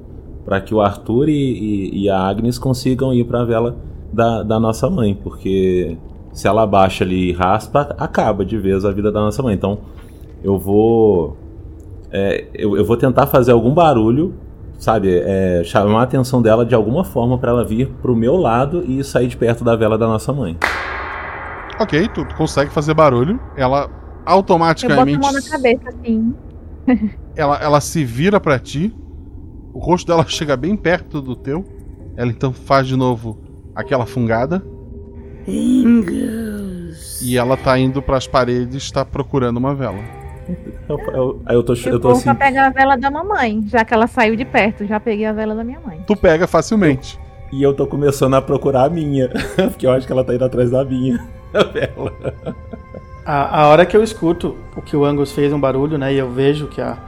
para 0.44 0.60
que 0.60 0.74
o 0.74 0.80
Arthur 0.80 1.28
e, 1.28 1.32
e, 1.32 2.04
e, 2.04 2.10
a 2.10 2.18
Agnes 2.18 2.58
consigam 2.58 3.12
ir 3.12 3.24
para 3.24 3.40
a 3.40 3.44
vela 3.44 3.76
da, 4.12 4.42
da 4.42 4.60
nossa 4.60 4.88
mãe, 4.90 5.14
porque 5.14 5.96
se 6.32 6.46
ela 6.46 6.66
baixa 6.66 7.04
ali 7.04 7.30
e 7.30 7.32
raspa, 7.32 7.94
acaba 7.98 8.44
de 8.44 8.58
vez 8.58 8.84
a 8.84 8.92
vida 8.92 9.10
da 9.10 9.20
nossa 9.20 9.42
mãe. 9.42 9.54
Então, 9.54 9.78
eu 10.42 10.58
vou 10.58 11.36
é, 12.10 12.46
eu, 12.54 12.76
eu, 12.76 12.84
vou 12.84 12.96
tentar 12.96 13.26
fazer 13.26 13.50
algum 13.50 13.74
barulho, 13.74 14.34
sabe? 14.78 15.20
É, 15.24 15.62
chamar 15.64 16.00
a 16.00 16.02
atenção 16.02 16.42
dela 16.42 16.64
de 16.64 16.74
alguma 16.74 17.04
forma 17.04 17.38
para 17.38 17.50
ela 17.50 17.64
vir 17.64 17.88
pro 18.02 18.14
meu 18.14 18.36
lado 18.36 18.84
e 18.86 19.02
sair 19.02 19.28
de 19.28 19.36
perto 19.36 19.64
da 19.64 19.76
vela 19.76 19.96
da 19.96 20.06
nossa 20.06 20.32
mãe. 20.32 20.58
Ok, 21.80 22.08
tu, 22.08 22.24
consegue 22.36 22.70
fazer 22.70 22.94
barulho. 22.94 23.40
Ela 23.56 23.90
automaticamente. 24.24 25.12
Eu 25.12 25.20
boto 25.20 25.28
a 25.28 25.32
mão 25.32 25.40
na 25.40 25.50
cabeça, 25.50 25.88
assim. 25.88 26.34
ela, 27.34 27.58
ela 27.58 27.80
se 27.80 28.04
vira 28.04 28.38
para 28.38 28.58
ti. 28.58 28.94
O 29.72 29.78
rosto 29.78 30.06
dela 30.06 30.24
chega 30.28 30.56
bem 30.56 30.76
perto 30.76 31.20
do 31.20 31.34
teu. 31.34 31.64
Ela 32.16 32.30
então 32.30 32.52
faz 32.52 32.86
de 32.86 32.96
novo 32.96 33.40
aquela 33.74 34.06
fungada. 34.06 34.64
Ingus. 35.46 37.20
E 37.22 37.36
ela 37.36 37.56
tá 37.56 37.78
indo 37.78 38.00
para 38.00 38.16
as 38.16 38.26
paredes, 38.26 38.82
está 38.82 39.04
procurando 39.04 39.56
uma 39.56 39.74
vela. 39.74 40.23
Eu, 40.88 40.98
eu, 40.98 41.42
eu 41.48 41.62
tô, 41.62 41.72
eu, 41.74 41.92
eu 41.92 42.00
tô 42.00 42.10
assim. 42.10 42.34
pegar 42.34 42.66
a 42.66 42.70
vela 42.70 42.96
da 42.96 43.10
mamãe, 43.10 43.62
já 43.66 43.84
que 43.84 43.94
ela 43.94 44.06
saiu 44.06 44.36
de 44.36 44.44
perto. 44.44 44.86
Já 44.86 45.00
peguei 45.00 45.26
a 45.26 45.32
vela 45.32 45.54
da 45.54 45.64
minha 45.64 45.80
mãe. 45.80 46.02
Tu 46.06 46.16
pega 46.16 46.46
facilmente. 46.46 47.18
E 47.52 47.62
eu 47.62 47.72
tô 47.72 47.86
começando 47.86 48.34
a 48.34 48.42
procurar 48.42 48.84
a 48.84 48.90
minha. 48.90 49.28
Porque 49.56 49.86
eu 49.86 49.92
acho 49.92 50.06
que 50.06 50.12
ela 50.12 50.24
tá 50.24 50.34
indo 50.34 50.44
atrás 50.44 50.70
da 50.70 50.84
minha. 50.84 51.24
A 51.54 51.62
vela. 51.62 52.12
A, 53.24 53.60
a 53.60 53.68
hora 53.68 53.86
que 53.86 53.96
eu 53.96 54.02
escuto 54.02 54.56
o 54.76 54.82
que 54.82 54.96
o 54.96 55.04
Angus 55.04 55.30
fez 55.30 55.52
um 55.52 55.60
barulho, 55.60 55.96
né? 55.96 56.12
E 56.12 56.18
eu 56.18 56.28
vejo 56.28 56.66
que 56.66 56.80
a, 56.80 56.98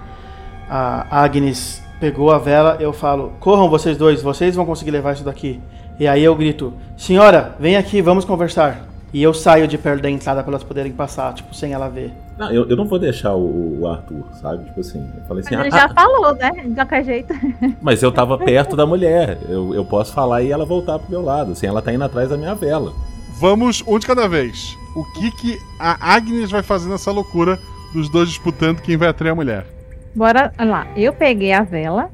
a 0.70 1.24
Agnes 1.24 1.82
pegou 2.00 2.30
a 2.30 2.38
vela, 2.38 2.76
eu 2.78 2.92
falo: 2.92 3.32
corram 3.40 3.68
vocês 3.68 3.96
dois, 3.96 4.22
vocês 4.22 4.54
vão 4.54 4.64
conseguir 4.64 4.92
levar 4.92 5.14
isso 5.14 5.24
daqui. 5.24 5.60
E 5.98 6.06
aí 6.06 6.22
eu 6.22 6.34
grito: 6.34 6.72
Senhora, 6.96 7.56
vem 7.58 7.76
aqui, 7.76 8.00
vamos 8.00 8.24
conversar. 8.24 8.86
E 9.16 9.22
eu 9.22 9.32
saio 9.32 9.66
de 9.66 9.78
perto 9.78 10.02
da 10.02 10.10
entrada 10.10 10.42
para 10.42 10.50
elas 10.50 10.62
poderem 10.62 10.92
passar, 10.92 11.32
tipo, 11.32 11.54
sem 11.54 11.72
ela 11.72 11.88
ver. 11.88 12.12
Não, 12.36 12.52
eu, 12.52 12.68
eu 12.68 12.76
não 12.76 12.84
vou 12.84 12.98
deixar 12.98 13.32
o, 13.32 13.80
o 13.80 13.88
Arthur, 13.88 14.26
sabe? 14.34 14.66
Tipo 14.66 14.80
assim, 14.80 15.10
eu 15.16 15.22
falei 15.26 15.42
assim. 15.42 15.56
Mas 15.56 15.66
ele 15.68 15.74
ah, 15.74 15.78
já 15.78 15.86
ah, 15.86 15.94
falou, 15.94 16.34
né? 16.34 16.50
De 16.66 16.74
qualquer 16.74 17.02
jeito. 17.02 17.34
Mas 17.80 18.02
eu 18.02 18.12
tava 18.12 18.36
perto 18.36 18.76
da 18.76 18.84
mulher. 18.84 19.38
Eu, 19.48 19.74
eu 19.74 19.86
posso 19.86 20.12
falar 20.12 20.42
e 20.42 20.52
ela 20.52 20.66
voltar 20.66 20.98
pro 20.98 21.10
meu 21.10 21.22
lado. 21.22 21.52
Assim, 21.52 21.66
ela 21.66 21.80
tá 21.80 21.94
indo 21.94 22.04
atrás 22.04 22.28
da 22.28 22.36
minha 22.36 22.54
vela. 22.54 22.92
Vamos 23.40 23.82
um 23.86 23.98
de 23.98 24.06
cada 24.06 24.28
vez. 24.28 24.76
O 24.94 25.02
que 25.14 25.30
que 25.30 25.58
a 25.80 26.14
Agnes 26.14 26.50
vai 26.50 26.62
fazer 26.62 26.90
nessa 26.90 27.10
loucura 27.10 27.58
dos 27.94 28.10
dois 28.10 28.28
disputando 28.28 28.82
quem 28.82 28.98
vai 28.98 29.08
atrair 29.08 29.30
a 29.30 29.34
mulher? 29.34 29.66
Bora 30.14 30.52
lá. 30.58 30.88
Eu 30.94 31.14
peguei 31.14 31.54
a 31.54 31.62
vela 31.62 32.10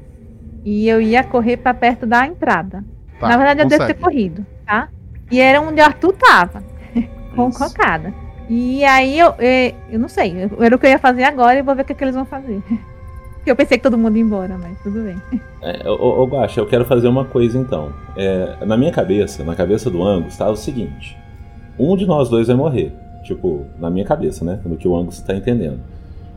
e 0.63 0.87
eu 0.87 1.01
ia 1.01 1.21
correr 1.21 1.57
para 1.57 1.73
perto 1.73 2.05
da 2.05 2.25
entrada. 2.25 2.81
Tá, 3.19 3.27
Na 3.27 3.35
verdade, 3.35 3.59
eu 3.59 3.65
consegue. 3.65 3.87
devo 3.87 3.93
ter 3.93 4.01
corrido, 4.01 4.45
tá? 4.65 4.87
E 5.29 5.41
era 5.41 5.59
onde 5.59 5.81
o 5.81 5.83
Arthur 5.83 6.13
tava 6.13 6.71
com 7.35 7.49
Isso. 7.49 7.59
cocada. 7.59 8.13
E 8.49 8.83
aí 8.83 9.17
eu, 9.17 9.27
eu, 9.27 9.35
é, 9.39 9.73
eu 9.89 9.99
não 9.99 10.09
sei, 10.09 10.49
era 10.59 10.75
o 10.75 10.79
que 10.79 10.85
eu 10.85 10.91
ia 10.91 10.99
fazer 10.99 11.23
agora 11.23 11.57
e 11.57 11.61
vou 11.61 11.75
ver 11.75 11.83
o 11.83 11.85
que, 11.85 11.93
que 11.93 12.03
eles 12.03 12.15
vão 12.15 12.25
fazer. 12.25 12.61
Eu 13.45 13.57
pensei 13.57 13.77
que 13.77 13.83
todo 13.83 13.97
mundo 13.97 14.15
ia 14.15 14.23
embora, 14.23 14.57
mas 14.57 14.81
tudo 14.81 15.03
bem. 15.03 15.17
É, 15.61 15.89
ô, 15.89 16.21
ô 16.21 16.25
Guaxa, 16.25 16.61
eu 16.61 16.65
quero 16.65 16.85
fazer 16.85 17.09
uma 17.09 17.25
coisa 17.25 17.57
então. 17.57 17.91
É, 18.15 18.65
na 18.65 18.77
minha 18.77 18.89
cabeça, 18.89 19.43
na 19.43 19.53
cabeça 19.53 19.89
do 19.89 20.01
Angus, 20.01 20.37
tá 20.37 20.49
o 20.49 20.55
seguinte: 20.55 21.17
um 21.77 21.97
de 21.97 22.05
nós 22.05 22.29
dois 22.29 22.47
vai 22.47 22.55
morrer. 22.55 22.93
Tipo, 23.21 23.65
na 23.77 23.89
minha 23.89 24.05
cabeça, 24.05 24.45
né? 24.45 24.61
No 24.65 24.77
que 24.77 24.87
o 24.87 24.95
Angus 24.95 25.19
tá 25.19 25.35
entendendo. 25.35 25.79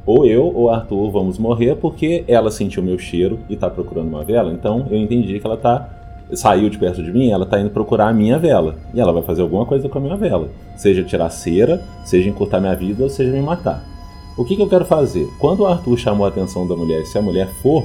Ou 0.05 0.27
eu 0.27 0.53
ou 0.53 0.71
Arthur 0.71 1.11
vamos 1.11 1.39
morrer 1.39 1.77
porque 1.77 2.25
ela 2.29 2.51
sentiu 2.51 2.83
meu 2.83 2.99
cheiro 2.99 3.39
e 3.49 3.57
tá 3.57 3.71
procurando 3.71 4.09
uma 4.09 4.25
vela. 4.25 4.53
Então 4.53 4.87
eu 4.91 4.97
entendi 4.97 5.39
que 5.39 5.47
ela 5.47 5.57
tá 5.57 5.89
saiu 6.33 6.69
de 6.69 6.79
perto 6.79 7.03
de 7.03 7.13
mim, 7.13 7.31
ela 7.31 7.47
tá 7.47 7.61
indo 7.61 7.71
procurar 7.71 8.09
a 8.09 8.13
minha 8.13 8.39
vela. 8.39 8.77
E 8.93 9.01
ela 9.01 9.13
vai 9.13 9.23
fazer 9.23 9.43
alguma 9.43 9.65
coisa 9.65 9.89
com 9.89 9.99
a 9.99 10.01
minha 10.01 10.17
vela. 10.17 10.49
Seja 10.77 11.05
tirar 11.05 11.31
cera, 11.31 11.81
seja 12.05 12.29
encurtar 12.29 12.61
minha 12.61 12.75
vida, 12.75 13.03
ou 13.03 13.09
seja 13.09 13.31
me 13.31 13.41
matar. 13.41 13.85
O 14.37 14.45
que, 14.45 14.57
que 14.57 14.63
eu 14.63 14.69
quero 14.69 14.85
fazer? 14.85 15.29
Quando 15.39 15.61
o 15.61 15.67
Arthur 15.67 15.97
chamou 15.97 16.27
a 16.27 16.29
atenção 16.29 16.67
da 16.67 16.77
mulher, 16.77 17.07
se 17.07 17.17
a 17.17 17.23
mulher 17.23 17.49
for 17.63 17.85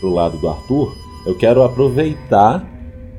pro 0.00 0.10
lado 0.10 0.38
do 0.38 0.48
Arthur, 0.48 0.96
eu 1.26 1.36
quero 1.36 1.62
aproveitar 1.62 2.66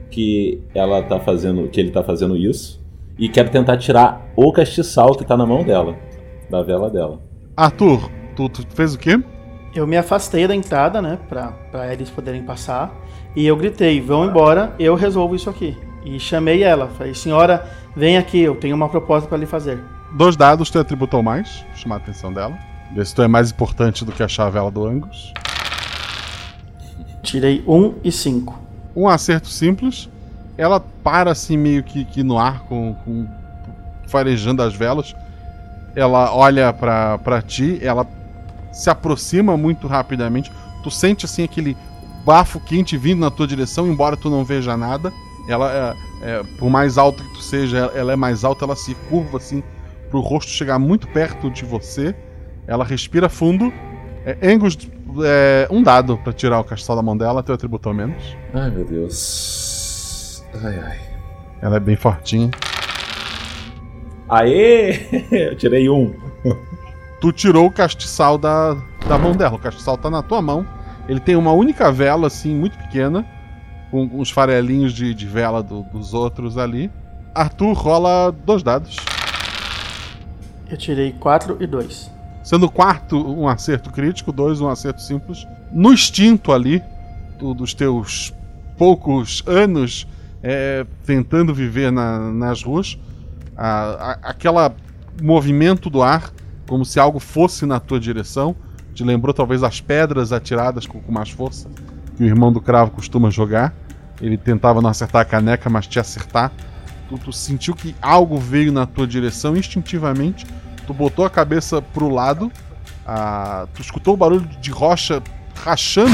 que 0.10 0.62
ela 0.74 1.02
tá 1.02 1.20
fazendo, 1.20 1.68
que 1.70 1.80
ele 1.80 1.92
tá 1.92 2.04
fazendo 2.04 2.36
isso 2.36 2.82
e 3.18 3.30
quero 3.30 3.50
tentar 3.50 3.78
tirar 3.78 4.32
o 4.36 4.52
castiçal 4.52 5.16
que 5.16 5.26
tá 5.26 5.38
na 5.38 5.46
mão 5.46 5.64
dela, 5.64 5.96
da 6.50 6.62
vela 6.62 6.90
dela. 6.90 7.20
Arthur, 7.56 8.10
tu, 8.36 8.50
tu 8.50 8.66
fez 8.76 8.96
o 8.96 9.00
quê? 9.00 9.20
Eu 9.76 9.88
me 9.88 9.98
afastei 9.98 10.48
da 10.48 10.56
entrada, 10.56 11.02
né, 11.02 11.18
pra, 11.28 11.48
pra 11.72 11.92
eles 11.92 12.10
poderem 12.10 12.44
passar. 12.44 12.94
E 13.36 13.46
eu 13.46 13.58
gritei: 13.58 14.00
vão 14.00 14.26
embora, 14.26 14.74
eu 14.78 14.94
resolvo 14.96 15.36
isso 15.36 15.50
aqui. 15.50 15.78
E 16.06 16.20
chamei 16.20 16.64
ela. 16.64 16.90
Falei: 16.90 17.16
senhora, 17.16 17.68
vem 17.96 18.18
aqui, 18.18 18.40
eu 18.40 18.56
tenho 18.56 18.76
uma 18.76 18.88
proposta 18.88 19.28
para 19.28 19.38
lhe 19.38 19.46
fazer. 19.46 19.80
Dois 20.16 20.36
dados 20.36 20.70
tu 20.70 20.78
atributou 20.78 21.24
mais, 21.24 21.66
chamar 21.76 21.96
a 21.96 21.98
atenção 21.98 22.32
dela. 22.32 22.56
Ver 22.94 23.06
se 23.06 23.16
tu 23.16 23.24
é 23.24 23.28
mais 23.28 23.50
importante 23.50 24.06
do 24.06 24.12
que 24.12 24.22
a 24.22 24.28
chavela 24.28 24.70
do 24.70 24.86
Angus. 24.86 25.34
Tirei 27.24 27.64
um 27.68 27.96
e 28.04 28.12
cinco. 28.12 28.60
Um 28.96 29.08
acerto 29.08 29.48
simples. 29.48 30.08
Ela 30.56 30.80
para 30.80 31.32
assim 31.32 31.58
meio 31.58 31.82
que, 31.82 32.06
que 32.06 32.22
no 32.22 32.38
ar 32.38 32.60
com, 32.66 32.94
com 33.04 33.28
farejando 34.06 34.62
as 34.62 34.76
velas. 34.76 35.16
Ela 35.96 36.32
olha 36.36 36.72
pra 36.72 37.42
ti, 37.42 37.80
ela 37.82 38.06
se 38.74 38.90
aproxima 38.90 39.56
muito 39.56 39.88
rapidamente. 39.88 40.52
Tu 40.84 40.92
sente 40.92 41.26
assim 41.26 41.44
aquele 41.44 41.78
bafo 42.26 42.60
quente 42.60 42.98
vindo 42.98 43.20
na 43.20 43.32
tua 43.32 43.48
direção, 43.48 43.88
embora 43.88 44.18
tu 44.18 44.30
não 44.30 44.44
veja 44.44 44.76
nada. 44.76 45.14
Ela, 45.48 45.96
é, 46.22 46.30
é, 46.30 46.44
por 46.58 46.70
mais 46.70 46.98
alta 46.98 47.24
que 47.24 47.34
tu 47.34 47.42
seja, 47.42 47.92
ela 47.96 48.14
é 48.14 48.16
mais 48.16 48.44
alta, 48.44 48.66
ela 48.66 48.76
se 48.76 48.96
curva 49.10 49.38
assim 49.38 49.62
pro 50.10 50.20
rosto 50.20 50.52
chegar 50.52 50.80
muito 50.80 51.08
perto 51.08 51.50
de 51.50 51.64
você. 51.64 52.16
Ela 52.68 52.84
respira 52.84 53.30
fundo. 53.30 53.72
É, 54.26 54.38
Angus, 54.52 54.78
é, 55.24 55.68
um 55.70 55.84
dado 55.84 56.18
pra 56.18 56.32
tirar 56.32 56.60
o 56.60 56.64
castelo 56.64 56.98
da 56.98 57.04
mão 57.04 57.16
dela, 57.16 57.44
teu 57.44 57.54
atributo 57.54 57.90
ao 57.90 57.96
menos. 57.96 58.38
Ai, 58.54 58.72
meu 58.72 58.86
Deus. 58.86 60.44
Ai, 60.64 60.80
ai. 60.80 61.00
Ela 61.62 61.78
é 61.78 61.80
bem 61.80 61.96
fortinha. 61.96 62.50
Aê! 64.30 65.28
Eu 65.32 65.56
tirei 65.56 65.90
um. 65.90 66.14
Tu 67.24 67.32
tirou 67.32 67.68
o 67.68 67.72
castiçal 67.72 68.38
da, 68.38 68.76
da 69.08 69.18
mão 69.18 69.32
dela. 69.32 69.56
O 69.56 69.60
castiçal 69.60 69.98
tá 69.98 70.10
na 70.10 70.22
tua 70.22 70.42
mão. 70.42 70.68
Ele 71.08 71.22
tem 71.22 71.38
uma 71.38 71.54
única 71.54 71.90
vela, 71.90 72.28
assim, 72.28 72.54
muito 72.54 72.78
pequena. 72.78 73.26
Com 73.90 74.04
uns 74.12 74.30
farelinhos 74.30 74.92
de, 74.92 75.14
de 75.14 75.26
vela 75.26 75.64
do- 75.64 75.84
dos 75.84 76.14
outros 76.14 76.58
ali. 76.58 76.92
Arthur 77.34 77.72
rola 77.78 78.30
dois 78.46 78.62
dados. 78.62 78.98
Eu 80.70 80.76
tirei 80.76 81.14
4 81.14 81.56
e 81.62 81.66
2. 81.66 82.12
Sendo 82.44 82.70
quarto 82.70 83.16
um 83.18 83.48
acerto 83.48 83.90
crítico, 83.90 84.34
dois 84.34 84.60
um 84.60 84.68
acerto 84.68 85.02
simples. 85.02 85.48
No 85.72 85.94
instinto 85.94 86.52
ali, 86.52 86.84
do- 87.40 87.54
dos 87.54 87.74
teus 87.74 88.34
poucos 88.78 89.42
anos 89.48 90.06
é, 90.44 90.86
tentando 91.06 91.54
viver 91.54 91.90
na- 91.90 92.20
nas 92.34 92.64
ruas, 92.64 93.00
a, 93.56 94.12
a- 94.12 94.20
aquela 94.24 94.76
movimento 95.22 95.90
do 95.90 96.04
ar, 96.04 96.34
como 96.68 96.86
se 96.86 97.00
algo 97.00 97.20
fosse 97.20 97.66
na 97.66 97.80
tua 97.80 98.00
direção, 98.00 98.56
te 98.94 99.04
lembrou 99.04 99.34
talvez 99.34 99.64
as 99.64 99.82
pedras 99.82 100.32
atiradas 100.32 100.86
com, 100.86 101.00
com 101.00 101.12
mais 101.12 101.30
força 101.30 101.70
que 102.16 102.24
o 102.24 102.26
irmão 102.26 102.52
do 102.52 102.62
cravo 102.62 102.92
costuma 102.92 103.30
jogar. 103.30 103.74
Ele 104.22 104.38
tentava 104.38 104.82
não 104.82 104.90
acertar 104.90 105.22
a 105.22 105.26
caneca, 105.26 105.70
mas 105.70 105.88
te 105.88 106.00
acertar. 106.00 106.52
Tu, 107.10 107.18
tu 107.18 107.34
sentiu 107.34 107.76
que 107.76 107.96
algo 108.02 108.38
veio 108.38 108.72
na 108.72 108.86
tua 108.86 109.08
direção 109.08 109.58
instintivamente. 109.58 110.46
Tu 110.86 110.94
botou 110.94 111.26
a 111.26 111.30
cabeça 111.30 111.82
pro 111.82 112.10
lado. 112.10 112.52
ah, 113.06 113.68
tu 113.74 113.82
escutou 113.82 114.14
o 114.14 114.18
barulho 114.18 114.48
de 114.62 114.72
rocha 114.72 115.22
rachando 115.64 116.14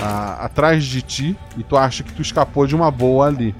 ah, 0.00 0.44
atrás 0.44 0.84
de 0.84 1.02
ti. 1.02 1.36
E 1.56 1.62
tu 1.62 1.76
acha 1.76 2.02
que 2.02 2.12
tu 2.12 2.22
escapou 2.22 2.66
de 2.66 2.74
uma 2.74 2.90
boa 2.90 3.26
ali. 3.26 3.54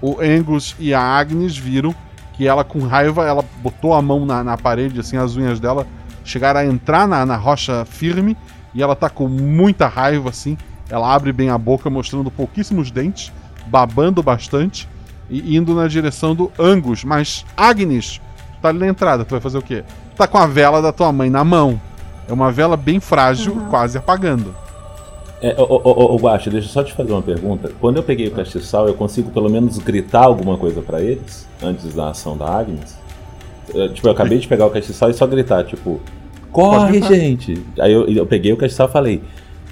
O 0.00 0.20
Angus 0.20 0.76
e 0.78 0.92
a 0.92 1.00
Agnes 1.00 1.56
viram 1.56 1.94
que 2.36 2.46
ela, 2.46 2.64
com 2.64 2.80
raiva, 2.86 3.26
ela 3.26 3.44
botou 3.62 3.94
a 3.94 4.02
mão 4.02 4.26
na, 4.26 4.42
na 4.42 4.56
parede, 4.56 5.00
assim, 5.00 5.16
as 5.16 5.36
unhas 5.36 5.60
dela 5.60 5.86
chegaram 6.24 6.60
a 6.60 6.64
entrar 6.64 7.06
na, 7.06 7.24
na 7.24 7.36
rocha 7.36 7.84
firme. 7.84 8.36
E 8.74 8.82
ela 8.82 8.96
tá 8.96 9.08
com 9.08 9.28
muita 9.28 9.86
raiva, 9.86 10.30
assim. 10.30 10.58
Ela 10.90 11.14
abre 11.14 11.32
bem 11.32 11.48
a 11.48 11.56
boca, 11.56 11.88
mostrando 11.88 12.30
pouquíssimos 12.30 12.90
dentes, 12.90 13.32
babando 13.66 14.22
bastante 14.22 14.88
e 15.30 15.56
indo 15.56 15.74
na 15.74 15.86
direção 15.86 16.34
do 16.34 16.50
Angus. 16.58 17.04
Mas, 17.04 17.46
Agnes, 17.56 18.20
tu 18.54 18.60
tá 18.60 18.68
ali 18.68 18.80
na 18.80 18.88
entrada, 18.88 19.24
tu 19.24 19.30
vai 19.30 19.40
fazer 19.40 19.58
o 19.58 19.62
quê? 19.62 19.84
Tu 20.10 20.16
tá 20.16 20.26
com 20.26 20.38
a 20.38 20.46
vela 20.46 20.82
da 20.82 20.92
tua 20.92 21.12
mãe 21.12 21.30
na 21.30 21.44
mão. 21.44 21.80
É 22.28 22.32
uma 22.32 22.50
vela 22.50 22.76
bem 22.76 23.00
frágil, 23.00 23.54
quase 23.70 23.96
apagando. 23.96 24.54
É, 25.44 25.54
ô, 25.60 25.78
ô, 25.84 26.14
ô, 26.14 26.16
Guaxa, 26.16 26.48
deixa 26.48 26.68
eu 26.68 26.72
só 26.72 26.82
te 26.82 26.94
fazer 26.94 27.12
uma 27.12 27.20
pergunta. 27.20 27.70
Quando 27.78 27.98
eu 27.98 28.02
peguei 28.02 28.28
o 28.28 28.30
castiçal, 28.30 28.88
eu 28.88 28.94
consigo 28.94 29.30
pelo 29.30 29.50
menos 29.50 29.76
gritar 29.76 30.24
alguma 30.24 30.56
coisa 30.56 30.80
pra 30.80 31.02
eles? 31.02 31.46
Antes 31.62 31.92
da 31.92 32.08
ação 32.08 32.34
da 32.34 32.46
Agnes? 32.46 32.96
Eu, 33.74 33.92
tipo, 33.92 34.08
eu 34.08 34.12
acabei 34.12 34.38
de 34.38 34.48
pegar 34.48 34.64
o 34.64 34.70
castiçal 34.70 35.10
e 35.10 35.12
só 35.12 35.26
gritar, 35.26 35.62
tipo... 35.64 36.00
Corre, 36.50 37.02
gente! 37.02 37.62
Aí 37.78 37.92
eu, 37.92 38.08
eu 38.08 38.24
peguei 38.24 38.54
o 38.54 38.56
castiçal 38.56 38.88
e 38.88 38.92
falei... 38.92 39.22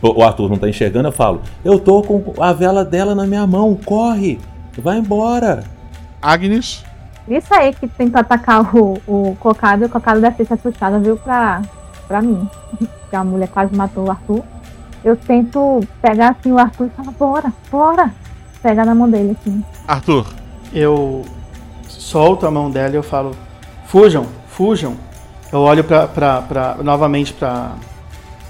O 0.02 0.22
Arthur 0.22 0.50
não 0.50 0.58
tá 0.58 0.68
enxergando, 0.68 1.08
eu 1.08 1.12
falo... 1.12 1.40
Eu 1.64 1.78
tô 1.78 2.02
com 2.02 2.34
a 2.38 2.52
vela 2.52 2.84
dela 2.84 3.14
na 3.14 3.26
minha 3.26 3.46
mão, 3.46 3.74
corre! 3.74 4.38
Vai 4.76 4.98
embora! 4.98 5.64
Agnes, 6.20 6.84
Isso 7.26 7.54
aí 7.54 7.72
que 7.72 7.88
tentou 7.88 8.20
atacar 8.20 8.76
o, 8.76 9.00
o 9.08 9.34
cocado, 9.40 9.84
e 9.84 9.86
o 9.86 9.88
cocado 9.88 10.20
deve 10.20 10.36
ter 10.36 10.44
se 10.44 10.52
assustado, 10.52 11.00
viu, 11.00 11.16
pra, 11.16 11.62
pra 12.06 12.20
mim. 12.20 12.46
Que 13.08 13.16
a 13.16 13.24
mulher 13.24 13.48
quase 13.48 13.76
matou 13.76 14.06
o 14.06 14.10
Arthur. 14.10 14.42
Eu 15.04 15.16
tento 15.16 15.80
pegar 16.00 16.30
assim 16.30 16.52
o 16.52 16.58
Arthur 16.58 16.86
e 16.86 16.90
falar, 16.90 17.12
bora, 17.12 17.52
bora. 17.70 18.14
Pegar 18.62 18.84
na 18.84 18.94
mão 18.94 19.10
dele, 19.10 19.36
assim. 19.40 19.64
Arthur, 19.86 20.26
Eu 20.72 21.24
solto 21.88 22.46
a 22.46 22.50
mão 22.50 22.70
dela 22.70 22.94
e 22.94 22.96
eu 22.96 23.02
falo: 23.02 23.32
fujam, 23.86 24.26
fujam. 24.46 24.96
Eu 25.52 25.60
olho 25.60 25.82
pra, 25.82 26.06
pra, 26.06 26.40
pra, 26.42 26.76
novamente 26.82 27.32
pra, 27.32 27.72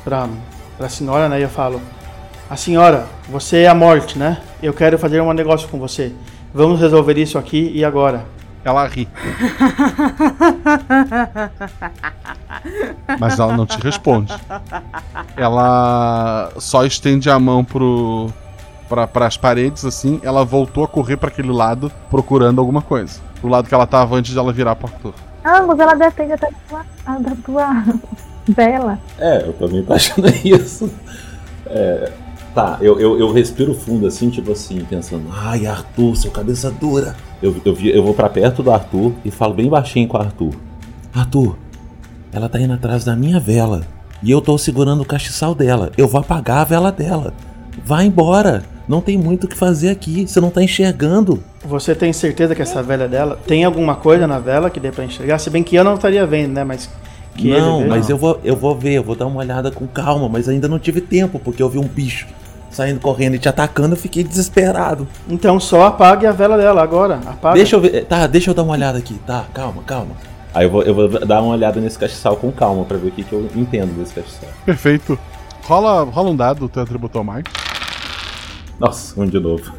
pra, 0.05 0.29
pra 0.77 0.89
senhora, 0.89 1.29
né? 1.29 1.41
E 1.41 1.43
eu 1.43 1.49
falo: 1.49 1.81
A 2.51 2.57
senhora, 2.57 3.07
você 3.29 3.63
é 3.63 3.69
a 3.69 3.75
morte, 3.75 4.19
né? 4.19 4.39
Eu 4.63 4.75
quero 4.75 4.99
fazer 4.99 5.21
um 5.21 5.33
negócio 5.33 5.69
com 5.69 5.79
você. 5.79 6.13
Vamos 6.53 6.79
resolver 6.79 7.17
isso 7.17 7.39
aqui 7.39 7.73
e 7.75 7.83
agora. 7.85 8.27
Ela 8.65 8.87
ri. 8.87 9.09
Mas 13.19 13.39
ela 13.39 13.57
não 13.57 13.67
te 13.67 13.79
responde. 13.81 14.33
Ela 15.37 16.51
só 16.59 16.85
estende 16.85 17.31
a 17.31 17.39
mão 17.39 17.65
pro 17.65 18.31
para 18.89 19.27
as 19.27 19.37
paredes 19.39 19.85
assim. 19.87 20.21
Ela 20.23 20.45
voltou 20.45 20.85
a 20.85 20.89
correr 20.89 21.17
para 21.17 21.29
aquele 21.31 21.51
lado 21.51 21.91
procurando 22.11 22.61
alguma 22.61 22.83
coisa. 22.83 23.21
Pro 23.41 23.49
lado 23.49 23.67
que 23.69 23.75
ela 23.75 23.87
tava 23.87 24.17
antes 24.17 24.33
de 24.33 24.39
ela 24.39 24.53
virar 24.53 24.77
pro 24.77 24.87
Arthur. 24.93 25.15
Ambos, 25.45 25.79
ela 25.81 25.95
depende 25.95 26.33
até 26.35 26.49
da 26.51 26.57
tua, 26.69 26.85
a- 27.07 27.19
da 27.19 27.33
tua 27.45 27.85
vela. 28.49 28.99
É, 29.19 29.47
eu 29.47 29.53
também 29.55 29.83
tô 29.83 29.95
achando 29.95 30.29
isso. 30.45 30.93
É, 31.67 32.13
tá, 32.55 32.79
eu, 32.81 33.01
eu, 33.01 33.19
eu 33.19 33.33
respiro 33.33 33.75
fundo 33.75 34.07
assim, 34.07 34.31
tipo 34.31 34.53
assim, 34.53 34.85
pensando, 34.85 35.29
ai 35.33 35.67
Arthur, 35.67 36.17
seu 36.17 36.31
cabeça 36.31 36.71
dura. 36.71 37.17
Eu, 37.43 37.57
eu, 37.65 37.77
eu 37.81 38.03
vou 38.03 38.15
pra 38.15 38.29
perto 38.29 38.63
do 38.63 38.71
Arthur 38.71 39.13
e 39.25 39.31
falo 39.31 39.55
bem 39.55 39.69
baixinho 39.69 40.07
com 40.07 40.17
o 40.17 40.21
Arthur. 40.21 40.55
Arthur, 41.15 41.57
ela 42.33 42.49
tá 42.49 42.61
indo 42.61 42.73
atrás 42.73 43.05
da 43.05 43.17
minha 43.17 43.41
vela. 43.41 43.83
E 44.23 44.31
eu 44.31 44.41
tô 44.41 44.57
segurando 44.57 45.03
o 45.03 45.05
castiçal 45.05 45.55
dela. 45.55 45.91
Eu 45.99 46.07
vou 46.07 46.21
apagar 46.21 46.59
a 46.59 46.65
vela 46.65 46.93
dela. 46.93 47.35
Vai 47.85 48.07
embora. 48.07 48.63
Não 48.87 49.01
tem 49.01 49.19
muito 49.19 49.45
o 49.45 49.49
que 49.49 49.57
fazer 49.57 49.91
aqui. 49.91 50.27
Você 50.27 50.41
não 50.41 50.51
tá 50.51 50.63
enxergando. 50.63 51.43
Você 51.65 51.95
tem 51.95 52.13
certeza 52.13 52.55
que 52.55 52.63
essa 52.63 52.83
vela 52.83 53.05
é 53.05 53.09
dela? 53.09 53.39
Tem 53.47 53.65
alguma 53.65 53.97
coisa 53.97 54.27
na 54.27 54.39
vela 54.39 54.71
que 54.71 54.79
dê 54.79 54.93
pra 54.93 55.05
enxergar? 55.05 55.39
Se 55.39 55.51
bem 55.51 55.65
que 55.65 55.75
eu 55.75 55.83
não 55.83 55.95
estaria 55.95 56.25
vendo, 56.25 56.53
né? 56.53 56.63
Mas 56.63 56.89
que 57.35 57.49
não, 57.49 57.87
mas 57.89 58.09
eu 58.11 58.17
vou, 58.17 58.39
eu 58.45 58.55
vou 58.55 58.77
ver, 58.77 58.93
eu 58.93 59.03
vou 59.03 59.17
dar 59.17 59.27
uma 59.27 59.41
olhada 59.41 59.71
com 59.71 59.87
calma, 59.87 60.29
mas 60.29 60.49
ainda 60.49 60.69
não 60.69 60.79
tive 60.79 61.01
tempo, 61.01 61.39
porque 61.39 61.63
eu 61.63 61.69
vi 61.69 61.79
um 61.79 61.89
bicho 61.89 62.27
saindo 62.73 62.99
correndo 62.99 63.35
e 63.35 63.39
te 63.39 63.49
atacando, 63.49 63.95
eu 63.95 63.99
fiquei 63.99 64.25
desesperado. 64.25 65.07
Então 65.29 65.61
só 65.61 65.87
apague 65.87 66.27
a 66.27 66.33
vela 66.33 66.57
dela 66.57 66.83
agora. 66.83 67.21
Apaga. 67.27 67.55
Deixa 67.55 67.77
eu 67.77 67.81
ver, 67.81 68.05
tá, 68.07 68.27
deixa 68.27 68.51
eu 68.51 68.55
dar 68.55 68.63
uma 68.63 68.73
olhada 68.73 68.99
aqui, 68.99 69.15
tá, 69.27 69.45
calma, 69.55 69.83
calma. 69.85 70.17
Aí 70.55 70.67
eu 70.67 70.71
vou, 70.71 70.83
eu 70.83 70.95
vou 70.95 71.09
dar 71.27 71.41
uma 71.41 71.55
olhada 71.55 71.81
nesse 71.81 71.99
castiçal 71.99 72.37
com 72.37 72.51
calma 72.51 72.85
pra 72.85 72.97
ver 72.97 73.09
o 73.09 73.11
que, 73.13 73.23
que 73.23 73.33
eu 73.33 73.49
entendo 73.55 73.97
desse 73.99 74.13
castiçal. 74.15 74.49
Perfeito. 74.67 75.19
Rola, 75.63 76.03
rola 76.03 76.31
um 76.31 76.37
dado, 76.37 76.69
teu 76.69 76.83
atributo 76.83 77.17
ao 77.19 77.25
mais. 77.25 77.45
Nossa, 78.79 79.21
um 79.21 79.27
de 79.27 79.39
novo. 79.39 79.73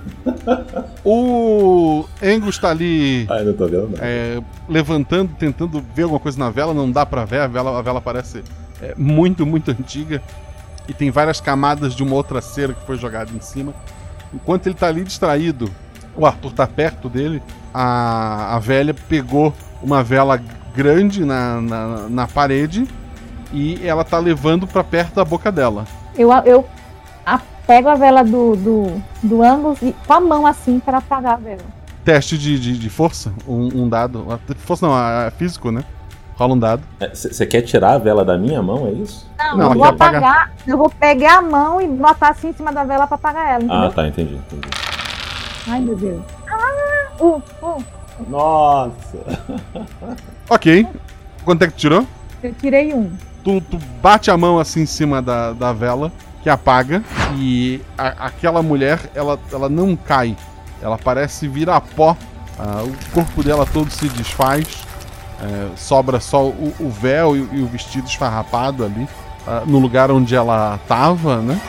O 1.04 2.06
Angus 2.24 2.58
tá 2.58 2.70
ali 2.70 3.28
Ai, 3.30 3.44
não 3.44 3.54
tô 3.54 3.66
vendo 3.68 3.90
nada. 3.90 4.00
é, 4.02 4.40
levantando, 4.70 5.32
tentando 5.38 5.84
ver 5.94 6.04
alguma 6.04 6.20
coisa 6.20 6.40
na 6.40 6.50
vela, 6.50 6.74
não 6.74 6.90
dá 6.90 7.06
pra 7.06 7.26
ver, 7.26 7.42
a 7.42 7.48
vela, 7.48 7.78
a 7.78 7.82
vela 7.82 8.00
parece 8.00 8.44
é, 8.82 8.94
muito, 8.96 9.46
muito 9.46 9.72
antiga. 9.72 10.22
E 10.88 10.94
tem 10.94 11.10
várias 11.12 11.40
camadas 11.40 11.94
de 11.96 12.04
uma 12.04 12.16
outra 12.16 12.42
cera 12.42 12.74
que 12.74 12.86
foi 12.86 12.98
jogada 12.98 13.32
em 13.34 13.40
cima. 13.40 13.74
Enquanto 14.34 14.68
ele 14.68 14.76
tá 14.76 14.88
ali 14.88 15.04
distraído, 15.04 15.70
o 16.16 16.26
Arthur 16.26 16.52
tá 16.52 16.68
perto 16.68 17.08
dele, 17.10 17.42
a, 17.74 18.56
a 18.56 18.60
velha 18.60 18.94
pegou 18.94 19.54
uma 19.82 20.04
vela 20.04 20.42
grande 20.76 21.24
na, 21.24 21.62
na, 21.62 21.88
na 22.10 22.28
parede 22.28 22.88
e 23.52 23.80
ela 23.88 24.04
tá 24.04 24.18
levando 24.18 24.66
pra 24.68 24.84
perto 24.84 25.16
da 25.16 25.24
boca 25.26 25.52
dela. 25.52 25.86
Eu, 26.18 26.32
eu 26.46 26.66
a- 27.26 27.40
pego 27.66 27.90
a 27.90 27.96
vela 27.96 28.24
do, 28.24 28.56
do, 28.56 29.02
do 29.22 29.44
Angus 29.44 29.82
e 29.82 29.96
com 30.06 30.14
a 30.14 30.20
mão 30.20 30.46
assim 30.48 30.80
para 30.80 30.98
apagar 30.98 31.34
a 31.34 31.38
vela. 31.38 31.62
Teste 32.04 32.38
de, 32.38 32.60
de, 32.60 32.78
de 32.78 32.90
força, 32.90 33.32
um, 33.48 33.84
um 33.84 33.90
dado. 33.90 34.26
Força 34.58 34.86
não, 34.88 34.98
é 34.98 35.32
físico, 35.32 35.72
né? 35.72 35.84
Rola 36.36 36.54
um 36.54 36.60
dado. 36.60 36.82
Você 37.14 37.46
quer 37.46 37.62
tirar 37.62 37.94
a 37.94 37.98
vela 37.98 38.26
da 38.26 38.38
minha 38.38 38.62
mão, 38.62 38.88
é 38.88 38.92
isso? 38.92 39.30
Não, 39.38 39.58
Não, 39.58 39.68
eu 39.72 39.74
vou 39.78 39.86
é 39.86 39.90
apagar. 39.90 40.24
apagar, 40.24 40.52
eu 40.66 40.78
vou 40.78 40.90
pegar 40.90 41.38
a 41.38 41.42
mão 41.42 41.80
e 41.82 41.88
botar 41.88 42.30
assim 42.30 42.50
em 42.50 42.54
cima 42.54 42.72
da 42.72 42.84
vela 42.84 43.06
para 43.06 43.16
apagar 43.16 43.50
ela, 43.50 43.64
entendeu? 43.64 43.88
Ah, 43.88 43.92
tá, 43.92 44.08
entendi, 44.08 44.36
entendi. 44.36 44.68
Ai, 45.68 45.80
meu 45.80 45.96
Deus. 45.96 46.22
Ah, 46.50 47.24
uh, 47.24 47.42
uh. 47.62 47.84
Nossa! 48.28 49.18
Ok. 50.50 50.86
Quanto 51.46 51.64
é 51.64 51.68
que 51.68 51.74
tu 51.74 51.78
tirou? 51.80 52.06
Eu 52.44 52.54
tirei 52.54 52.94
um. 52.94 53.12
Tu, 53.44 53.62
tu 53.62 53.78
bate 54.02 54.30
a 54.30 54.38
mão 54.38 54.60
assim 54.60 54.82
em 54.82 54.86
cima 54.86 55.22
da, 55.22 55.54
da 55.54 55.72
vela, 55.74 56.12
que 56.42 56.50
apaga, 56.50 57.02
e 57.38 57.82
a- 57.98 58.28
aquela 58.28 58.62
mulher, 58.62 59.00
ela, 59.16 59.40
ela 59.52 59.70
não 59.70 59.96
cai. 59.96 60.36
Ela 60.82 60.98
parece 60.98 61.48
virar 61.48 61.80
pó. 61.82 62.16
Ah, 62.60 62.84
o 62.84 62.94
corpo 63.14 63.42
dela 63.44 63.66
todo 63.66 63.90
se 63.90 64.08
desfaz. 64.10 64.66
É, 65.44 65.76
sobra 65.76 66.22
só 66.22 66.46
o, 66.46 66.74
o 66.80 66.90
véu 66.90 67.36
e, 67.36 67.40
e, 67.52 67.62
o 67.62 67.68
vestido 67.68 68.08
esfarrapado 68.08 68.86
ali 68.86 69.04
uh, 69.04 69.66
no 69.66 69.78
lugar 69.78 70.10
onde 70.10 70.34
ela 70.34 70.80
tava, 70.88 71.42
né? 71.42 71.60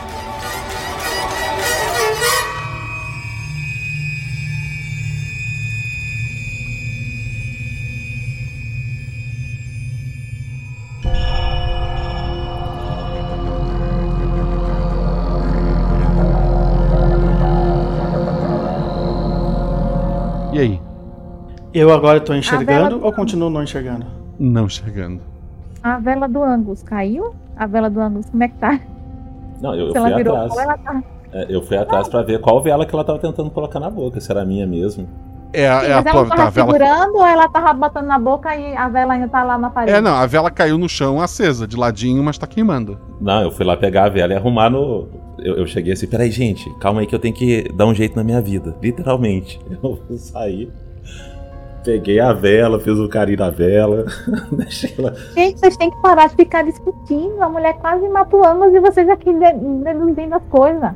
E 20.53 20.61
aí? 20.61 20.84
Eu 21.75 21.93
agora 21.93 22.19
estou 22.19 22.37
enxergando 22.37 23.05
ou 23.05 23.13
continuo 23.13 23.51
não 23.51 23.65
enxergando? 23.65 24.07
Não 24.39 24.67
enxergando. 24.67 25.21
A 25.83 25.99
vela 25.99 26.29
do 26.29 26.41
Angus 26.41 26.85
caiu? 26.85 27.35
A 27.57 27.67
vela 27.67 27.91
do 27.91 28.01
Angus, 28.01 28.31
como 28.31 28.45
é 28.45 28.49
que 28.49 28.55
tá? 28.55 28.79
Não, 29.61 29.75
eu, 29.75 29.89
eu 29.89 29.93
fui 29.93 30.15
virou, 30.15 30.37
atrás. 30.37 30.81
Tá... 30.83 31.03
É, 31.33 31.47
eu 31.49 31.63
fui 31.63 31.77
atrás 31.77 32.09
para 32.09 32.23
ver 32.23 32.41
qual 32.41 32.63
vela 32.63 32.87
que 32.87 32.95
ela 32.95 33.03
tava 33.03 33.19
tentando 33.19 33.51
colocar 33.51 33.81
na 33.81 33.91
boca, 33.91 34.21
se 34.21 34.31
era 34.31 34.43
a 34.43 34.45
minha 34.45 34.67
mesmo. 34.69 35.09
É, 35.53 35.69
Sim, 35.81 35.87
é 35.87 35.93
a 35.93 36.03
tua, 36.03 36.21
ela 36.21 36.29
tava 36.29 36.37
tá, 36.37 36.51
segurando 36.53 37.13
vela... 37.13 37.13
ou 37.13 37.27
ela 37.27 37.49
tava 37.49 37.73
botando 37.75 38.07
na 38.07 38.19
boca 38.19 38.55
e 38.57 38.77
a 38.77 38.89
vela 38.89 39.15
ainda 39.15 39.29
tá 39.29 39.43
lá 39.43 39.59
na 39.59 39.71
parede? 39.71 39.97
É, 39.97 40.01
não, 40.01 40.15
a 40.15 40.27
vela 40.27 40.51
caiu 40.51 40.79
no 40.79 40.89
chão 40.89 41.21
acesa, 41.21 41.67
de 41.67 41.77
ladinho, 41.77 42.23
mas 42.23 42.39
tá 42.39 42.47
queimando. 42.47 42.99
Não, 43.21 43.43
eu 43.43 43.51
fui 43.51 43.65
lá 43.65 43.77
pegar 43.77 44.05
a 44.05 44.09
vela 44.09 44.33
e 44.33 44.37
arrumar 44.37 44.71
no. 44.71 45.09
Eu, 45.39 45.57
eu 45.57 45.67
cheguei 45.67 45.93
assim, 45.93 46.07
peraí, 46.07 46.31
gente, 46.31 46.73
calma 46.79 47.01
aí 47.01 47.07
que 47.07 47.15
eu 47.15 47.19
tenho 47.19 47.35
que 47.35 47.69
dar 47.75 47.87
um 47.87 47.95
jeito 47.95 48.15
na 48.17 48.23
minha 48.23 48.41
vida. 48.41 48.77
Literalmente. 48.81 49.61
Eu 49.71 50.01
vou 50.09 50.17
sair. 50.17 50.73
Peguei 51.85 52.19
a 52.19 52.33
vela, 52.33 52.81
fiz 52.81 52.99
o 52.99 53.09
carinho 53.09 53.39
na 53.39 53.51
vela. 53.51 54.07
deixei 54.51 54.95
ela. 54.99 55.15
Gente, 55.35 55.61
vocês 55.61 55.77
têm 55.77 55.91
que 55.91 56.01
parar 56.01 56.29
de 56.29 56.35
ficar 56.35 56.65
discutindo. 56.65 57.43
A 57.43 57.49
mulher 57.49 57.75
quase 57.75 58.09
matou 58.09 58.45
ambas 58.45 58.73
e 58.73 58.81
vocês 58.81 59.09
aqui 59.09 59.31
deduzindo 59.33 60.35
as 60.35 60.43
coisas. 60.51 60.93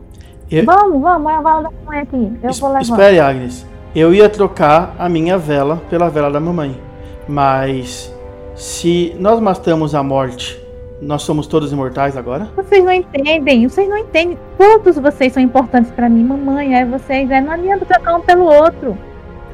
Eu... 0.50 0.64
Vamos, 0.64 1.02
vamos, 1.02 1.30
é 1.30 1.34
a 1.34 1.42
vela 1.42 1.62
da 1.62 1.70
mamãe 1.70 2.00
aqui. 2.00 2.32
Eu 2.42 2.50
es 2.50 2.58
vou 2.58 2.70
levar. 2.70 2.80
Espere, 2.80 3.20
Agnes. 3.20 3.66
Eu 3.94 4.14
ia 4.14 4.30
trocar 4.30 4.94
a 4.98 5.08
minha 5.08 5.36
vela 5.36 5.82
pela 5.90 6.08
vela 6.08 6.30
da 6.30 6.40
mamãe. 6.40 6.80
Mas 7.28 8.10
se 8.54 9.14
nós 9.18 9.40
matamos 9.40 9.94
a 9.94 10.02
morte, 10.02 10.58
nós 11.02 11.22
somos 11.22 11.46
todos 11.46 11.70
imortais 11.70 12.16
agora? 12.16 12.48
Vocês 12.56 12.82
não 12.82 12.92
entendem, 12.92 13.68
vocês 13.68 13.88
não 13.88 13.98
entendem. 13.98 14.38
Todos 14.56 14.96
vocês 14.96 15.34
são 15.34 15.42
importantes 15.42 15.90
para 15.90 16.08
mim, 16.08 16.24
mamãe, 16.24 16.74
é 16.74 16.86
vocês, 16.86 17.30
é 17.30 17.40
não 17.40 17.52
adianta 17.52 17.84
trocar 17.84 18.16
um 18.16 18.22
pelo 18.22 18.44
outro. 18.44 18.96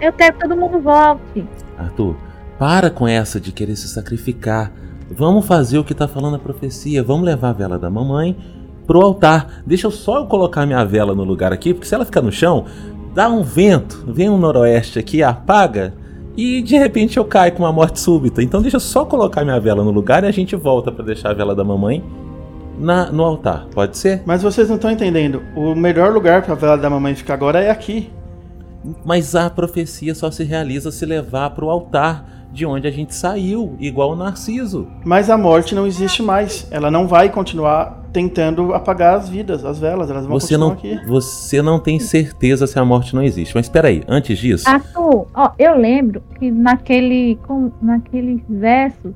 Eu 0.05 0.12
quero 0.12 0.34
que 0.34 0.40
todo 0.40 0.55
mundo 0.55 0.78
volte. 0.80 1.46
Arthur, 1.78 2.14
para 2.59 2.90
com 2.90 3.09
essa 3.09 3.40
de 3.40 3.50
querer 3.52 3.74
se 3.74 3.88
sacrificar. 3.88 4.70
Vamos 5.11 5.46
fazer 5.46 5.78
o 5.78 5.84
que 5.84 5.92
está 5.92 6.07
falando 6.07 6.36
a 6.36 6.38
profecia. 6.38 7.02
Vamos 7.02 7.24
levar 7.24 7.48
a 7.48 7.52
vela 7.55 7.78
da 7.78 7.88
mamãe 7.88 8.36
pro 8.86 9.00
altar. 9.00 9.62
Deixa 9.66 9.86
eu 9.86 9.90
só 9.90 10.18
eu 10.18 10.26
colocar 10.26 10.66
minha 10.66 10.84
vela 10.84 11.14
no 11.14 11.24
lugar 11.24 11.55
aqui, 11.55 11.72
porque 11.72 11.86
se 11.86 11.94
ela 11.94 12.05
ficar 12.05 12.20
no 12.20 12.30
chão, 12.30 12.66
dá 13.14 13.30
um 13.30 13.42
vento, 13.42 14.05
vem 14.07 14.28
um 14.28 14.36
noroeste 14.36 14.98
aqui, 14.98 15.22
apaga 15.22 15.94
e 16.36 16.61
de 16.61 16.76
repente 16.76 17.16
eu 17.16 17.24
caio 17.24 17.52
com 17.52 17.62
uma 17.62 17.72
morte 17.72 17.98
súbita. 17.98 18.42
Então 18.42 18.61
deixa 18.61 18.76
eu 18.76 18.80
só 18.80 19.07
colocar 19.07 19.42
minha 19.42 19.59
vela 19.59 19.82
no 19.82 19.90
lugar 19.90 20.22
e 20.22 20.26
a 20.26 20.32
gente 20.32 20.55
volta 20.55 20.92
para 20.92 21.05
deixar 21.05 21.30
a 21.30 21.34
vela 21.34 21.55
da 21.55 21.64
mamãe 21.64 22.05
na, 22.78 23.11
no 23.11 23.22
altar. 23.22 23.68
Pode 23.72 23.96
ser? 23.96 24.22
Mas 24.26 24.42
vocês 24.42 24.68
não 24.68 24.76
estão 24.76 24.90
entendendo. 24.90 25.42
O 25.57 25.74
melhor 25.74 26.12
lugar 26.12 26.42
para 26.42 26.52
a 26.52 26.57
vela 26.57 26.76
da 26.76 26.90
mamãe 26.90 27.14
ficar 27.14 27.34
agora 27.34 27.62
é 27.62 27.70
aqui. 27.70 28.11
Mas 29.05 29.35
a 29.35 29.49
profecia 29.49 30.14
só 30.14 30.30
se 30.30 30.45
realiza 30.45 30.91
se 30.91 31.07
levar 31.07 31.51
para 31.51 31.64
o 31.64 31.70
altar 31.70 32.35
de 32.55 32.64
onde 32.64 32.87
a 32.87 32.91
gente 32.91 33.14
saiu, 33.14 33.74
igual 33.80 34.12
o 34.12 34.16
Narciso. 34.16 34.87
Mas 35.05 35.28
a 35.28 35.37
morte 35.37 35.74
não 35.74 35.87
existe 35.87 36.22
mais. 36.22 36.68
Ela 36.70 36.89
não 36.89 37.09
vai 37.09 37.28
continuar 37.28 38.05
tentando 38.12 38.72
apagar 38.72 39.16
as 39.16 39.28
vidas, 39.28 39.64
as 39.64 39.80
velas. 39.80 40.09
Elas 40.09 40.24
vão 40.24 40.39
você 40.39 40.55
continuar 40.55 40.68
não, 40.68 40.74
aqui. 40.74 41.07
Você 41.09 41.61
não 41.61 41.80
tem 41.80 41.99
certeza 41.99 42.66
se 42.68 42.78
a 42.78 42.85
morte 42.85 43.14
não 43.14 43.22
existe. 43.22 43.55
Mas 43.57 43.66
espera 43.66 43.89
aí, 43.89 44.05
antes 44.07 44.39
disso. 44.39 44.68
Arthur, 44.68 45.26
ó, 45.35 45.51
eu 45.59 45.76
lembro 45.76 46.22
que 46.39 46.49
naquele, 46.51 47.37
com, 47.45 47.72
naqueles 47.82 48.41
versos. 48.49 49.12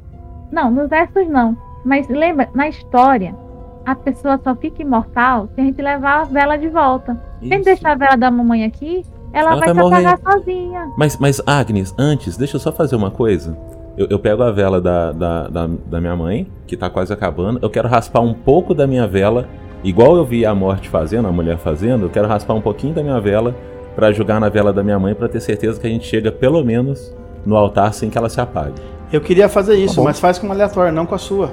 Não, 0.50 0.68
nos 0.68 0.88
versos 0.88 1.28
não. 1.28 1.56
Mas 1.84 2.08
lembra, 2.08 2.50
na 2.52 2.68
história, 2.68 3.36
a 3.86 3.94
pessoa 3.94 4.40
só 4.42 4.56
fica 4.56 4.82
imortal 4.82 5.48
se 5.54 5.60
a 5.60 5.64
gente 5.64 5.80
levar 5.80 6.22
a 6.22 6.24
vela 6.24 6.56
de 6.56 6.68
volta. 6.68 7.22
Isso. 7.40 7.50
Quem 7.50 7.62
deixar 7.62 7.92
a 7.92 7.94
vela 7.94 8.16
da 8.16 8.30
mamãe 8.32 8.64
aqui, 8.64 9.04
ela, 9.32 9.50
ela 9.52 9.60
vai, 9.60 9.60
vai 9.60 9.68
se 9.68 9.80
morrer. 9.80 10.06
apagar 10.06 10.32
sozinha. 10.32 10.92
Mas, 10.96 11.16
mas, 11.16 11.40
Agnes, 11.46 11.94
antes, 11.98 12.36
deixa 12.36 12.56
eu 12.56 12.60
só 12.60 12.72
fazer 12.72 12.96
uma 12.96 13.10
coisa. 13.10 13.56
Eu, 13.96 14.06
eu 14.10 14.18
pego 14.18 14.42
a 14.42 14.50
vela 14.50 14.80
da, 14.80 15.12
da, 15.12 15.48
da, 15.48 15.66
da, 15.66 16.00
minha 16.00 16.14
mãe, 16.14 16.48
que 16.66 16.76
tá 16.76 16.88
quase 16.88 17.12
acabando. 17.12 17.58
Eu 17.60 17.68
quero 17.68 17.88
raspar 17.88 18.20
um 18.20 18.32
pouco 18.32 18.74
da 18.74 18.86
minha 18.86 19.06
vela, 19.06 19.48
igual 19.82 20.16
eu 20.16 20.24
vi 20.24 20.46
a 20.46 20.54
morte 20.54 20.88
fazendo, 20.88 21.26
a 21.26 21.32
mulher 21.32 21.58
fazendo. 21.58 22.06
Eu 22.06 22.10
quero 22.10 22.28
raspar 22.28 22.54
um 22.54 22.60
pouquinho 22.60 22.94
da 22.94 23.02
minha 23.02 23.20
vela 23.20 23.54
para 23.96 24.12
jogar 24.12 24.38
na 24.38 24.48
vela 24.48 24.72
da 24.72 24.82
minha 24.82 24.98
mãe, 24.98 25.14
para 25.14 25.28
ter 25.28 25.40
certeza 25.40 25.80
que 25.80 25.86
a 25.86 25.90
gente 25.90 26.06
chega 26.06 26.30
pelo 26.30 26.64
menos 26.64 27.12
no 27.44 27.56
altar 27.56 27.92
sem 27.92 28.08
que 28.08 28.16
ela 28.16 28.28
se 28.28 28.40
apague. 28.40 28.80
Eu 29.12 29.20
queria 29.20 29.48
fazer 29.48 29.74
isso, 29.74 29.96
tá 29.96 30.02
mas 30.02 30.20
faz 30.20 30.38
com 30.38 30.46
uma 30.46 30.54
aleatória, 30.54 30.92
não 30.92 31.04
com 31.04 31.14
a 31.14 31.18
sua. 31.18 31.50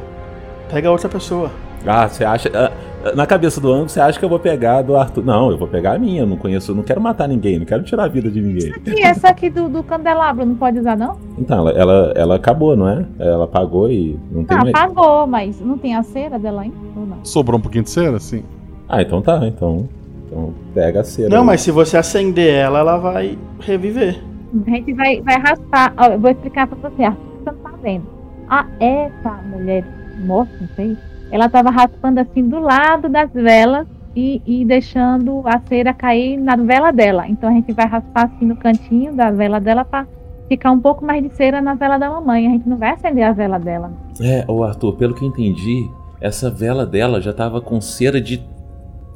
Pega 0.70 0.92
outra 0.92 1.10
pessoa. 1.10 1.50
Ah, 1.86 2.08
você 2.08 2.24
acha. 2.24 2.52
Ah, 2.54 2.72
na 3.14 3.28
cabeça 3.28 3.62
do 3.62 3.72
Angus, 3.72 3.92
você 3.92 4.00
acha 4.00 4.18
que 4.18 4.26
eu 4.26 4.30
vou 4.30 4.40
pegar 4.40 4.82
do 4.82 4.98
Arthur? 4.98 5.24
Não, 5.24 5.52
eu 5.52 5.58
vou 5.58 5.68
pegar 5.68 5.94
a 5.94 6.00
minha. 6.00 6.22
Eu 6.22 6.26
não 6.26 6.38
conheço, 6.38 6.74
não 6.74 6.82
quero 6.82 7.00
matar 7.00 7.28
ninguém, 7.28 7.60
não 7.60 7.66
quero 7.66 7.84
tirar 7.84 8.06
a 8.06 8.08
vida 8.08 8.32
de 8.32 8.42
ninguém. 8.42 8.70
Essa 8.70 8.78
aqui, 8.78 9.04
essa 9.04 9.28
aqui 9.28 9.50
do, 9.50 9.70
do 9.70 9.84
candelabro, 9.84 10.46
não 10.46 10.56
pode 10.56 10.80
usar, 10.80 10.98
não? 10.98 11.18
Então, 11.38 11.70
ela, 11.70 11.72
ela, 11.72 12.14
ela 12.16 12.36
acabou, 12.36 12.76
não 12.76 12.90
é? 12.90 13.06
Ela 13.20 13.46
apagou 13.46 13.92
e 13.92 14.18
não 14.32 14.44
tem. 14.44 14.58
Ah, 14.58 14.62
apagou, 14.62 15.28
mas 15.28 15.62
não 15.62 15.78
tem 15.78 15.96
a 15.96 16.02
cera 16.02 16.40
dela 16.40 16.62
ainda? 16.62 16.76
Ou 16.96 17.06
não? 17.06 17.24
Sobrou 17.24 17.60
um 17.60 17.62
pouquinho 17.62 17.84
de 17.84 17.92
cera, 17.92 18.20
sim. 18.20 18.44
Ah, 18.90 19.02
então 19.02 19.22
tá, 19.22 19.46
então. 19.46 19.88
Então 20.26 20.54
pega 20.74 21.02
a 21.02 21.04
cera. 21.04 21.30
Não, 21.30 21.42
aí. 21.42 21.46
mas 21.46 21.62
se 21.62 21.70
você 21.70 21.98
acender 21.98 22.52
ela, 22.52 22.80
ela 22.80 22.98
vai 22.98 23.38
reviver. 23.60 24.20
A 24.66 24.70
gente 24.70 24.94
vai, 24.94 25.22
vai 25.22 25.38
raspar. 25.38 25.94
Ó, 25.98 26.06
eu 26.06 26.20
vou 26.20 26.32
explicar 26.32 26.66
pra 26.66 26.90
você, 26.90 27.04
Arthur, 27.04 27.22
você 27.44 27.52
não 27.52 27.58
tá 27.58 27.74
vendo. 27.84 28.06
Ah, 28.50 28.66
essa 28.80 29.32
mulher 29.44 29.86
morta, 30.26 30.52
não 30.60 30.68
sei 30.76 30.98
ela 31.36 31.48
estava 31.48 31.70
raspando 31.70 32.22
assim 32.22 32.48
do 32.48 32.60
lado 32.60 33.10
das 33.10 33.30
velas 33.34 33.86
e, 34.16 34.42
e, 34.46 34.64
deixando 34.64 35.42
a 35.46 35.60
cera 35.68 35.94
cair 35.94 36.38
na 36.38 36.56
vela 36.56 36.92
dela. 36.92 37.28
Então 37.28 37.50
a 37.50 37.52
gente 37.52 37.74
vai 37.74 37.86
raspar 37.86 38.28
assim 38.28 38.46
no 38.46 38.56
cantinho 38.56 39.14
da 39.14 39.30
vela 39.30 39.60
dela 39.60 39.84
para 39.84 40.08
ficar 40.48 40.72
um 40.72 40.80
pouco 40.80 41.04
mais 41.04 41.22
de 41.22 41.30
cera 41.36 41.62
na 41.62 41.74
vela 41.74 41.98
da 41.98 42.10
mamãe. 42.10 42.48
A 42.48 42.52
gente 42.52 42.70
não 42.70 42.78
vai 42.78 42.92
acender 42.92 43.26
a 43.26 43.34
vela 43.34 43.60
dela. 43.60 43.92
É, 44.22 44.46
o 44.48 44.64
Arthur, 44.64 44.94
pelo 44.96 45.14
que 45.14 45.26
entendi, 45.26 45.90
essa 46.22 46.50
vela 46.50 46.86
dela 46.86 47.20
já 47.20 47.32
estava 47.32 47.60
com 47.60 47.82
cera 47.82 48.22
de 48.22 48.42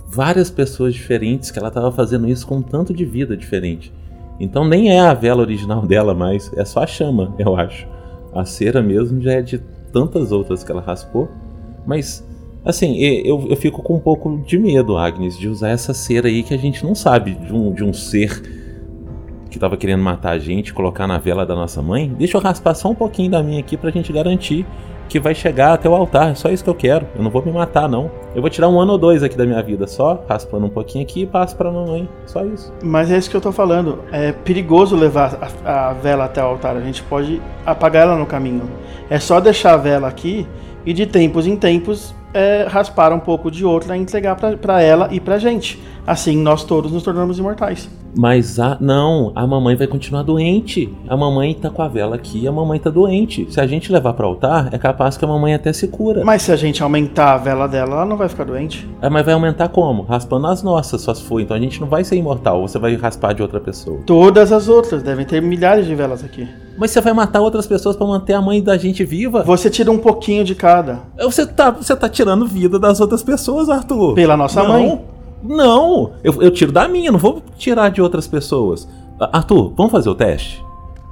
várias 0.05 0.51
pessoas 0.51 0.93
diferentes, 0.93 1.49
que 1.49 1.57
ela 1.57 1.69
estava 1.69 1.89
fazendo 1.89 2.27
isso 2.27 2.45
com 2.45 2.57
um 2.57 2.61
tanto 2.61 2.93
de 2.93 3.05
vida 3.05 3.37
diferente. 3.37 3.93
Então 4.41 4.67
nem 4.67 4.91
é 4.91 4.99
a 4.99 5.13
vela 5.13 5.41
original 5.41 5.83
dela, 5.87 6.13
mas 6.13 6.51
é 6.57 6.65
só 6.65 6.83
a 6.83 6.87
chama, 6.87 7.33
eu 7.39 7.55
acho. 7.55 7.87
A 8.33 8.43
cera 8.43 8.81
mesmo 8.81 9.21
já 9.21 9.31
é 9.31 9.41
de 9.41 9.59
tantas 9.93 10.33
outras 10.33 10.65
que 10.65 10.71
ela 10.71 10.81
raspou. 10.81 11.29
Mas, 11.89 12.23
assim, 12.63 12.99
eu, 12.99 13.47
eu 13.49 13.55
fico 13.55 13.81
com 13.81 13.95
um 13.95 13.99
pouco 13.99 14.37
de 14.45 14.59
medo, 14.59 14.95
Agnes, 14.95 15.35
de 15.35 15.47
usar 15.47 15.69
essa 15.69 15.91
cera 15.91 16.27
aí 16.27 16.43
que 16.43 16.53
a 16.53 16.57
gente 16.57 16.85
não 16.85 16.93
sabe 16.93 17.33
de 17.33 17.51
um, 17.51 17.73
de 17.73 17.83
um 17.83 17.91
ser 17.91 18.43
que 19.49 19.57
tava 19.57 19.75
querendo 19.75 20.03
matar 20.03 20.33
a 20.33 20.37
gente, 20.37 20.71
colocar 20.71 21.07
na 21.07 21.17
vela 21.17 21.47
da 21.47 21.55
nossa 21.55 21.81
mãe. 21.81 22.13
Deixa 22.15 22.37
eu 22.37 22.41
raspar 22.41 22.75
só 22.75 22.91
um 22.91 22.93
pouquinho 22.93 23.31
da 23.31 23.41
minha 23.41 23.59
aqui 23.59 23.75
pra 23.75 23.89
gente 23.89 24.13
garantir 24.13 24.67
que 25.07 25.19
vai 25.19 25.33
chegar 25.33 25.73
até 25.73 25.89
o 25.89 25.95
altar. 25.95 26.29
É 26.29 26.35
só 26.35 26.49
isso 26.49 26.63
que 26.63 26.69
eu 26.69 26.75
quero. 26.75 27.07
Eu 27.15 27.23
não 27.23 27.31
vou 27.31 27.43
me 27.43 27.51
matar, 27.51 27.89
não. 27.89 28.11
Eu 28.35 28.41
vou 28.41 28.49
tirar 28.51 28.69
um 28.69 28.79
ano 28.79 28.91
ou 28.91 28.97
dois 28.99 29.23
aqui 29.23 29.35
da 29.35 29.47
minha 29.47 29.63
vida 29.63 29.87
só, 29.87 30.23
raspando 30.29 30.67
um 30.67 30.69
pouquinho 30.69 31.03
aqui 31.03 31.23
e 31.23 31.25
passo 31.25 31.55
pra 31.55 31.71
mamãe. 31.71 32.07
Só 32.27 32.45
isso. 32.45 32.71
Mas 32.83 33.09
é 33.09 33.17
isso 33.17 33.31
que 33.31 33.35
eu 33.35 33.41
tô 33.41 33.51
falando. 33.51 34.03
É 34.11 34.31
perigoso 34.31 34.95
levar 34.95 35.51
a, 35.65 35.89
a 35.89 35.93
vela 35.93 36.25
até 36.25 36.43
o 36.43 36.45
altar. 36.45 36.77
A 36.77 36.81
gente 36.81 37.01
pode 37.01 37.41
apagar 37.65 38.03
ela 38.03 38.15
no 38.15 38.27
caminho. 38.27 38.69
É 39.09 39.19
só 39.19 39.39
deixar 39.39 39.73
a 39.73 39.77
vela 39.77 40.07
aqui 40.07 40.47
e 40.85 40.93
de 40.93 41.05
tempos 41.05 41.45
em 41.47 41.55
tempos 41.55 42.13
é, 42.33 42.65
raspar 42.69 43.11
um 43.11 43.19
pouco 43.19 43.49
de 43.49 43.65
outra 43.65 43.97
e 43.97 44.01
entregar 44.01 44.35
para 44.35 44.81
ela 44.81 45.09
e 45.11 45.19
pra 45.19 45.37
gente. 45.37 45.81
Assim 46.05 46.37
nós 46.37 46.63
todos 46.63 46.91
nos 46.91 47.03
tornamos 47.03 47.37
imortais. 47.37 47.89
Mas 48.15 48.59
a, 48.59 48.77
não, 48.79 49.31
a 49.35 49.45
mamãe 49.45 49.75
vai 49.75 49.85
continuar 49.85 50.23
doente. 50.23 50.91
A 51.07 51.15
mamãe 51.15 51.53
tá 51.53 51.69
com 51.69 51.81
a 51.81 51.87
vela 51.87 52.15
aqui, 52.15 52.47
a 52.47 52.51
mamãe 52.51 52.79
tá 52.79 52.89
doente. 52.89 53.47
Se 53.51 53.61
a 53.61 53.67
gente 53.67 53.91
levar 53.91 54.13
para 54.13 54.25
altar, 54.25 54.69
é 54.71 54.77
capaz 54.77 55.15
que 55.15 55.23
a 55.23 55.27
mamãe 55.27 55.53
até 55.53 55.71
se 55.71 55.87
cura. 55.87 56.23
Mas 56.25 56.41
se 56.41 56.51
a 56.51 56.55
gente 56.55 56.81
aumentar 56.81 57.33
a 57.33 57.37
vela 57.37 57.67
dela, 57.67 57.97
ela 57.97 58.05
não 58.05 58.17
vai 58.17 58.27
ficar 58.27 58.45
doente. 58.45 58.87
É, 59.01 59.09
mas 59.09 59.23
vai 59.23 59.33
aumentar 59.33 59.69
como? 59.69 60.03
Raspando 60.03 60.47
as 60.47 60.63
nossas, 60.63 61.01
só 61.01 61.13
se 61.13 61.23
for. 61.23 61.39
Então 61.39 61.55
a 61.55 61.59
gente 61.59 61.79
não 61.79 61.87
vai 61.87 62.03
ser 62.03 62.15
imortal, 62.15 62.61
você 62.61 62.79
vai 62.79 62.95
raspar 62.95 63.33
de 63.33 63.41
outra 63.41 63.59
pessoa. 63.59 63.99
Todas 64.05 64.51
as 64.51 64.67
outras, 64.67 65.03
devem 65.03 65.25
ter 65.25 65.41
milhares 65.41 65.85
de 65.85 65.93
velas 65.93 66.23
aqui. 66.23 66.47
Mas 66.79 66.91
você 66.91 67.01
vai 67.01 67.11
matar 67.11 67.41
outras 67.41 67.67
pessoas 67.67 67.97
para 67.97 68.07
manter 68.07 68.33
a 68.33 68.41
mãe 68.41 68.63
da 68.63 68.77
gente 68.77 69.03
viva? 69.03 69.43
Você 69.43 69.69
tira 69.69 69.91
um 69.91 69.97
pouquinho 69.97 70.45
de 70.45 70.55
cada. 70.55 71.01
Você 71.19 71.45
tá, 71.45 71.71
você 71.71 71.93
tá 71.93 72.07
tirando 72.07 72.47
vida 72.47 72.79
das 72.79 73.01
outras 73.01 73.21
pessoas, 73.21 73.69
Arthur. 73.69 74.15
Pela 74.15 74.37
nossa 74.37 74.63
não, 74.63 74.69
mãe. 74.69 75.01
Não, 75.43 76.11
eu, 76.23 76.41
eu 76.41 76.51
tiro 76.51 76.71
da 76.71 76.87
minha, 76.87 77.11
não 77.11 77.19
vou 77.19 77.41
tirar 77.57 77.89
de 77.89 78.01
outras 78.01 78.27
pessoas. 78.27 78.87
Arthur, 79.19 79.73
vamos 79.75 79.91
fazer 79.91 80.09
o 80.09 80.15
teste? 80.15 80.63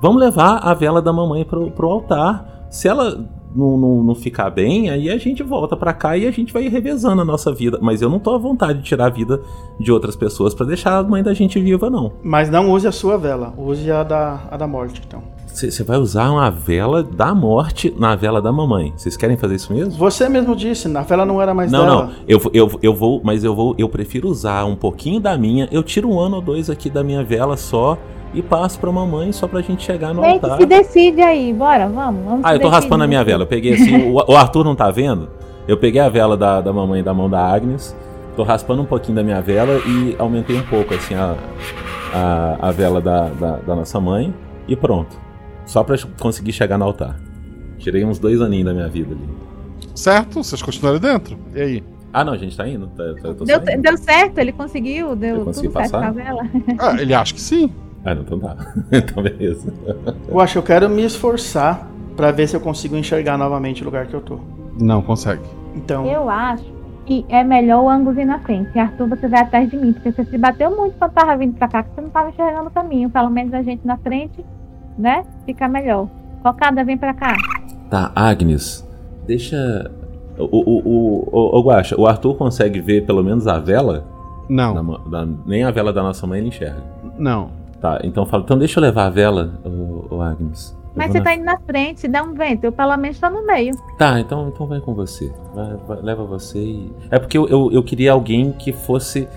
Vamos 0.02 0.22
levar 0.22 0.60
a 0.60 0.73
vela 0.73 1.02
da 1.02 1.11
mamãe 1.11 1.44
pro, 1.44 1.69
pro 1.69 1.89
altar. 1.89 2.68
Se 2.69 2.88
ela 2.88 3.26
não, 3.53 3.77
não, 3.77 4.03
não 4.03 4.15
ficar 4.15 4.49
bem, 4.49 4.89
aí 4.89 5.10
a 5.10 5.18
gente 5.18 5.44
volta 5.44 5.76
pra 5.76 5.91
cá 5.91 6.15
e 6.15 6.26
a 6.26 6.31
gente 6.31 6.53
vai 6.53 6.69
revezando 6.69 7.22
a 7.22 7.26
nossa 7.26 7.52
vida. 7.52 7.77
Mas 7.81 8.02
eu 8.02 8.10
não 8.10 8.19
tô 8.19 8.34
à 8.34 8.38
vontade 8.38 8.80
de 8.80 8.85
tirar 8.85 9.07
a 9.07 9.10
vida 9.10 9.41
de 9.77 9.91
outras 9.91 10.15
pessoas 10.15 10.53
pra 10.53 10.65
deixar 10.65 10.98
a 10.98 11.03
mãe 11.03 11.22
da 11.22 11.34
gente 11.34 11.60
viva, 11.60 11.89
não. 11.89 12.14
Mas 12.23 12.49
não 12.49 12.72
use 12.72 12.88
a 12.88 12.91
sua 12.91 13.18
vela, 13.18 13.53
use 13.57 13.91
a 13.91 14.03
da, 14.03 14.39
a 14.49 14.56
da 14.56 14.68
morte, 14.68 15.02
então. 15.06 15.22
Você 15.57 15.84
vai 15.84 15.97
usar 15.97 16.29
uma 16.29 16.51
vela 16.51 17.01
da 17.01 17.34
morte 17.34 17.91
na 17.97 18.15
vela 18.15 18.39
da 18.41 18.51
mamãe. 18.51 18.93
Vocês 18.95 19.17
querem 19.17 19.35
fazer 19.35 19.55
isso 19.55 19.73
mesmo? 19.73 19.91
Você 19.93 20.29
mesmo 20.29 20.55
disse, 20.55 20.95
a 20.95 21.01
vela 21.01 21.25
não 21.25 21.41
era 21.41 21.53
mais 21.53 21.71
Não, 21.71 21.84
dela. 21.85 22.05
não. 22.05 22.11
Eu, 22.27 22.39
vou- 22.39 22.51
eu, 22.53 22.71
eu 22.84 22.93
vou, 22.93 23.21
mas 23.23 23.43
eu 23.43 23.55
vou, 23.55 23.73
eu 23.77 23.89
prefiro 23.89 24.27
usar 24.29 24.65
um 24.65 24.75
pouquinho 24.75 25.19
da 25.19 25.35
minha. 25.38 25.67
Eu 25.71 25.81
tiro 25.81 26.07
um 26.09 26.19
ano 26.19 26.35
ou 26.35 26.41
dois 26.41 26.69
aqui 26.69 26.89
da 26.89 27.03
minha 27.03 27.23
vela 27.23 27.57
só 27.57 27.97
e 28.34 28.41
passo 28.43 28.77
pra 28.79 28.91
mamãe 28.91 29.31
só 29.31 29.47
pra 29.47 29.61
gente 29.61 29.84
chegar 29.84 30.13
no 30.13 30.21
Gente, 30.21 30.43
altar. 30.43 30.57
se 30.59 30.65
decide 30.67 31.21
aí, 31.21 31.51
bora, 31.53 31.88
vamos. 31.88 32.23
vamos 32.23 32.41
Ah, 32.43 32.53
eu 32.53 32.59
tô 32.59 32.67
raspando 32.69 33.03
a 33.03 33.07
minha 33.07 33.23
vela. 33.23 33.43
Eu 33.43 33.47
peguei 33.47 33.73
assim. 33.73 34.11
o, 34.11 34.15
o 34.31 34.35
Arthur 34.35 34.63
não 34.63 34.75
tá 34.75 34.91
vendo? 34.91 35.27
Eu 35.67 35.77
peguei 35.77 35.99
a 36.01 36.07
vela 36.09 36.38
da, 36.38 36.61
da 36.61 36.71
mamãe 36.71 37.01
da 37.03 37.13
mão 37.13 37.27
da 37.29 37.39
Agnes. 37.43 37.95
Tô 38.35 38.43
raspando 38.43 38.84
um 38.84 38.85
pouquinho 38.85 39.15
da 39.15 39.23
minha 39.23 39.41
vela 39.41 39.79
e 39.88 40.15
aumentei 40.19 40.55
um 40.59 40.63
pouco 40.63 40.93
assim 40.93 41.15
a, 41.15 41.35
a, 42.13 42.67
a 42.67 42.71
vela 42.71 43.01
da, 43.01 43.29
da, 43.29 43.51
da 43.65 43.75
nossa 43.75 43.99
mãe. 43.99 44.31
E 44.67 44.75
pronto. 44.75 45.25
Só 45.68 45.84
pra 45.84 45.95
conseguir 46.19 46.52
chegar 46.53 46.77
no 46.80 46.85
altar. 46.85 47.15
Tirei 47.77 48.03
uns 48.03 48.18
dois 48.18 48.41
aninhos 48.41 48.65
da 48.65 48.73
minha 48.73 48.88
vida 48.88 49.14
ali. 49.14 49.30
Certo? 49.94 50.44
Vocês 50.44 50.61
continuaram 50.61 50.99
dentro? 50.99 51.38
E 51.53 51.61
aí? 51.61 51.84
Ah, 52.11 52.23
não, 52.23 52.34
a 52.34 52.38
gente 52.38 52.57
tá 52.57 52.68
indo? 52.68 52.88
Tá, 52.88 53.03
tá- 53.22 53.45
Deu, 53.45 53.81
deu 53.81 53.98
certo, 53.98 54.39
ele 54.39 54.52
conseguiu, 54.52 55.15
deu 55.15 55.35
Eu 55.35 55.45
tudo 55.45 55.53
certo 55.53 55.73
passar? 55.73 56.06
a 56.07 56.11
vela. 56.11 56.44
Ah, 56.80 56.99
ele 56.99 57.14
acha 57.14 57.34
que 57.34 57.41
sim. 57.41 57.72
Ah, 58.03 58.15
não, 58.15 58.22
então 58.23 58.39
tá. 58.39 58.56
então 58.91 59.22
beleza. 59.22 59.72
Eu 60.27 60.39
acho 60.39 60.53
que 60.53 60.57
eu 60.60 60.64
quero 60.64 60.89
me 60.89 61.03
esforçar 61.03 61.88
pra 62.15 62.31
ver 62.31 62.48
se 62.48 62.56
eu 62.56 62.61
consigo 62.61 62.95
enxergar 62.95 63.38
novamente 63.38 63.81
o 63.84 63.85
lugar 63.85 64.07
que 64.07 64.15
eu 64.15 64.22
tô. 64.22 64.39
Não 64.80 65.02
consegue. 65.02 65.44
Então, 65.76 66.06
Eu 66.07 66.30
acho 66.30 66.65
que 67.06 67.26
é 67.30 67.44
melhor 67.44 67.84
o 67.84 67.89
Angus 67.89 68.18
ir 68.18 68.26
na 68.26 68.39
frente. 68.39 68.69
E 68.76 68.80
Arthur, 68.80 69.07
você 69.10 69.27
vai 69.27 69.41
atrás 69.41 69.69
de 69.69 69.77
mim, 69.77 69.94
porque 69.94 70.11
você 70.11 70.26
se 70.26 70.38
bateu 70.38 70.76
muito 70.76 70.95
quando 70.98 71.11
tava 71.11 71.35
vindo 71.38 71.56
pra 71.56 71.68
cá, 71.68 71.84
que 71.84 71.94
você 71.94 72.02
não 72.02 72.10
tava 72.10 72.30
enxergando 72.30 72.68
o 72.68 72.72
caminho. 72.72 73.10
Pelo 73.10 73.30
menos 73.30 73.53
a 73.53 73.61
gente 73.61 73.85
na 73.85 73.98
frente, 73.98 74.44
né? 74.98 75.24
Fica 75.45 75.68
melhor. 75.68 76.07
Cocada, 76.44 76.84
vem 76.84 76.98
pra 76.98 77.14
cá. 77.14 77.36
Tá, 77.90 78.11
Agnes, 78.15 78.88
deixa. 79.26 79.91
O, 80.38 80.44
o, 80.44 80.80
o, 80.80 81.30
o, 81.32 81.60
o 81.60 81.64
Guaxa, 81.64 81.99
o 81.99 82.06
Arthur 82.06 82.36
consegue 82.36 82.80
ver 82.80 83.06
pelo 83.06 83.24
menos 83.24 83.48
a 83.48 83.57
vela? 83.60 84.06
Não. 84.49 84.74
Da 85.10 85.24
da- 85.24 85.32
nem 85.45 85.64
a 85.64 85.72
vela 85.72 85.91
da 85.91 86.03
nossa 86.03 86.26
mãe 86.28 86.40
ele 86.40 86.49
enxerga. 86.49 86.82
Não. 87.18 87.49
Tá, 87.82 87.99
então 88.03 88.26
fala, 88.26 88.44
então 88.44 88.57
deixa 88.57 88.80
eu 88.80 88.82
levar 88.82 89.06
a 89.06 89.10
vela, 89.10 89.60
o, 89.65 90.15
o 90.15 90.22
Agnes. 90.22 90.76
Eu 90.86 90.91
Mas 90.95 91.11
você 91.11 91.18
na- 91.19 91.24
tá 91.24 91.36
indo 91.36 91.44
na 91.45 91.57
frente, 91.60 92.07
der 92.07 92.22
um 92.24 92.34
vento, 92.34 92.64
eu 92.64 92.72
pelo 92.72 92.95
menos 92.98 93.19
tô 93.19 93.30
no 93.30 93.45
meio. 93.45 93.76
Tá, 93.98 94.19
então, 94.19 94.48
então 94.49 94.65
vai 94.68 94.80
com 94.80 94.94
você. 94.94 95.32
Vai- 95.53 95.78
vai- 95.88 96.02
leva 96.02 96.24
você 96.24 96.60
e. 96.60 96.91
É 97.11 97.19
porque 97.19 97.38
eu, 97.38 97.48
eu, 97.48 97.72
eu 97.72 97.84
queria 97.84 98.11
alguém 98.14 98.52
que 98.52 98.72
fosse 98.72 99.28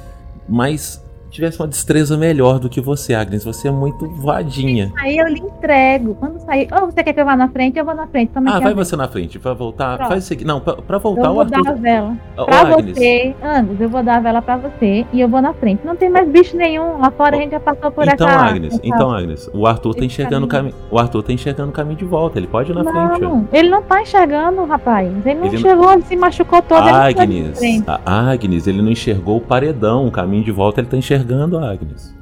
mais. 0.49 1.03
Tivesse 1.31 1.61
uma 1.61 1.69
destreza 1.69 2.16
melhor 2.16 2.59
do 2.59 2.69
que 2.69 2.81
você, 2.81 3.15
Agnes. 3.15 3.44
Você 3.44 3.69
é 3.69 3.70
muito 3.70 4.09
voadinha. 4.09 4.93
Aí 4.98 5.16
eu 5.16 5.27
lhe 5.28 5.40
entrego. 5.40 6.15
Quando 6.15 6.39
sair, 6.40 6.69
ou 6.73 6.86
você 6.90 7.02
quer 7.02 7.12
que 7.12 7.20
eu 7.20 7.24
vá 7.24 7.36
na 7.36 7.48
frente, 7.48 7.78
eu 7.78 7.85
vou 7.85 7.94
na 7.94 8.07
frente. 8.07 8.31
Toma 8.32 8.57
Ah, 8.57 8.61
vai 8.61 8.74
você 8.74 8.97
na 8.97 9.09
frente. 9.09 9.39
Pra 9.39 9.52
voltar. 9.55 9.97
Pronto. 9.97 10.09
Faz 10.09 10.24
o 10.24 10.27
seguinte. 10.27 10.47
Não, 10.47 10.61
pra, 10.61 10.74
pra 10.77 10.97
Eu 10.97 11.01
voltar 11.01 11.31
o 11.31 11.35
vou 11.35 11.44
dar 11.44 11.57
a 11.59 11.61
Arthur. 11.61 11.81
vela 11.81 12.16
Ô, 12.36 12.44
pra 12.44 12.61
Agnes. 12.61 12.97
você, 12.98 13.35
Angus. 13.43 13.81
Eu 13.81 13.89
vou 13.89 14.02
dar 14.02 14.16
a 14.16 14.20
vela 14.20 14.43
pra 14.43 14.57
você 14.57 15.07
e 15.12 15.20
eu 15.20 15.28
vou 15.28 15.40
na 15.40 15.52
frente. 15.55 15.81
Não 15.85 15.97
tem 15.97 16.11
mais 16.11 16.28
bicho 16.28 16.57
nenhum. 16.57 16.98
Lá 16.98 17.11
fora 17.11 17.36
a 17.36 17.40
gente 17.40 17.51
já 17.52 17.61
passou 17.61 17.90
por 17.90 18.07
Então, 18.07 18.28
essa. 18.28 18.39
Agnes, 18.40 18.74
essa- 18.74 18.82
então, 18.85 19.11
Agnes, 19.11 19.51
o 19.55 19.66
Arthur 19.66 19.94
tá 19.94 20.05
enxergando 20.05 20.47
o 20.47 20.48
caminho. 20.48 20.74
O 20.90 20.98
Arthur 20.98 21.23
tá 21.23 21.32
enxergando 21.32 21.70
o 21.70 21.73
caminho 21.73 21.97
de 21.97 22.05
volta. 22.05 22.39
Ele 22.39 22.47
pode 22.47 22.70
ir 22.70 22.74
na 22.74 22.82
frente. 22.82 23.24
ó. 23.24 23.28
Não, 23.28 23.48
ele 23.52 23.69
não 23.69 23.82
tá 23.82 24.02
enxergando, 24.02 24.65
rapaz. 24.65 25.09
Ele 25.09 25.35
não 25.39 25.47
Ele 25.47 25.52
não- 25.52 25.55
enxergou, 25.55 25.93
ele 25.93 26.02
se 26.02 26.16
machucou 26.16 26.61
todo. 26.62 26.82
ele 26.89 26.93
não 26.93 27.01
Agnes, 27.02 27.59
frente. 27.59 27.85
a 27.89 28.31
Agnes, 28.31 28.66
ele 28.66 28.82
não 28.82 28.90
enxergou 28.90 29.36
o 29.36 29.40
paredão. 29.40 30.07
O 30.07 30.11
caminho 30.11 30.43
de 30.44 30.51
volta 30.51 30.81
ele 30.81 30.89
tá 30.89 30.97
enxergando, 30.97 31.19
Agnes. 31.59 32.14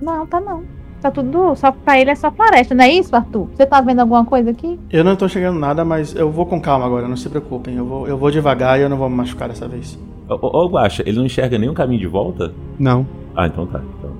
Não, 0.00 0.26
tá 0.26 0.40
não. 0.40 0.64
Tá 1.00 1.10
tudo. 1.10 1.54
Só 1.56 1.72
pra 1.72 2.00
ele 2.00 2.10
é 2.10 2.14
só 2.14 2.30
floresta, 2.30 2.74
não 2.74 2.84
é 2.84 2.90
isso, 2.90 3.14
Arthur? 3.14 3.48
Você 3.54 3.66
tá 3.66 3.80
vendo 3.80 4.00
alguma 4.00 4.24
coisa 4.24 4.50
aqui? 4.50 4.78
eu 4.90 5.02
não 5.02 5.16
tô 5.16 5.28
chegando 5.28 5.58
nada, 5.58 5.84
mas 5.84 6.14
eu 6.14 6.30
vou 6.30 6.46
com 6.46 6.60
calma 6.60 6.86
agora, 6.86 7.08
não 7.08 7.16
se 7.16 7.28
preocupem. 7.28 7.76
Eu 7.76 7.84
vou, 7.84 8.06
eu 8.06 8.16
vou 8.16 8.30
devagar 8.30 8.78
e 8.78 8.82
eu 8.82 8.88
não 8.88 8.96
vou 8.96 9.10
me 9.10 9.16
machucar 9.16 9.48
dessa 9.48 9.66
vez. 9.66 9.98
Ô, 10.28 10.34
ô, 10.34 10.64
ô, 10.64 10.68
Guaxa, 10.68 11.02
ele 11.04 11.18
não 11.18 11.26
enxerga 11.26 11.58
nenhum 11.58 11.74
caminho 11.74 12.00
de 12.00 12.06
volta? 12.06 12.52
Não. 12.78 13.04
Ah, 13.34 13.46
então 13.46 13.66
tá. 13.66 13.80
Então... 13.98 14.12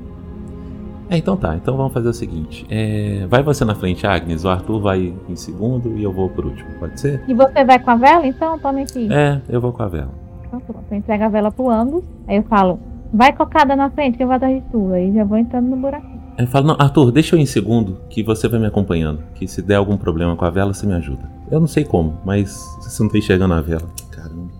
É, 1.08 1.16
então 1.18 1.36
tá. 1.36 1.54
Então 1.54 1.76
vamos 1.76 1.92
fazer 1.92 2.08
o 2.08 2.12
seguinte. 2.14 2.66
É, 2.70 3.26
Vai 3.28 3.42
você 3.42 3.64
na 3.64 3.74
frente, 3.74 4.06
Agnes. 4.06 4.44
O 4.44 4.48
Arthur 4.48 4.80
vai 4.80 5.14
em 5.28 5.36
segundo 5.36 5.96
e 5.96 6.02
eu 6.02 6.10
vou 6.12 6.28
por 6.30 6.46
último. 6.46 6.68
Pode 6.80 6.98
ser? 7.00 7.22
E 7.28 7.34
você 7.34 7.64
vai 7.64 7.78
com 7.78 7.90
a 7.90 7.96
vela? 7.96 8.26
Então 8.26 8.58
tome 8.58 8.82
aqui. 8.82 9.08
É, 9.12 9.40
eu 9.48 9.60
vou 9.60 9.72
com 9.72 9.82
a 9.82 9.88
vela. 9.88 10.10
Então 10.46 10.58
pronto. 10.60 10.84
Eu 10.90 10.96
entrego 10.96 11.24
a 11.24 11.28
vela 11.28 11.52
pro 11.52 11.70
Angus. 11.70 12.02
Aí 12.26 12.36
eu 12.36 12.42
falo, 12.44 12.80
vai 13.12 13.32
cocada 13.32 13.76
na 13.76 13.90
frente 13.90 14.16
que 14.16 14.22
eu 14.22 14.26
vou 14.26 14.36
atrás 14.36 14.54
de 14.54 14.70
tu. 14.70 14.92
Aí 14.92 15.12
já 15.12 15.24
vou 15.24 15.36
entrando 15.36 15.68
no 15.68 15.76
buraquinho. 15.76 16.22
Eu 16.38 16.46
falo, 16.46 16.68
não, 16.68 16.76
Arthur, 16.78 17.12
deixa 17.12 17.36
eu 17.36 17.38
ir 17.38 17.42
em 17.42 17.46
segundo, 17.46 17.98
que 18.08 18.22
você 18.22 18.48
vai 18.48 18.58
me 18.58 18.66
acompanhando. 18.66 19.22
Que 19.34 19.46
se 19.46 19.60
der 19.60 19.74
algum 19.74 19.96
problema 19.96 20.34
com 20.34 20.44
a 20.44 20.50
vela, 20.50 20.72
você 20.72 20.86
me 20.86 20.94
ajuda. 20.94 21.30
Eu 21.50 21.60
não 21.60 21.66
sei 21.66 21.84
como, 21.84 22.18
mas 22.24 22.58
você 22.80 23.02
não 23.02 23.10
tá 23.10 23.18
enxergando 23.18 23.52
a 23.54 23.60
vela. 23.60 23.86
Caramba. 24.10 24.50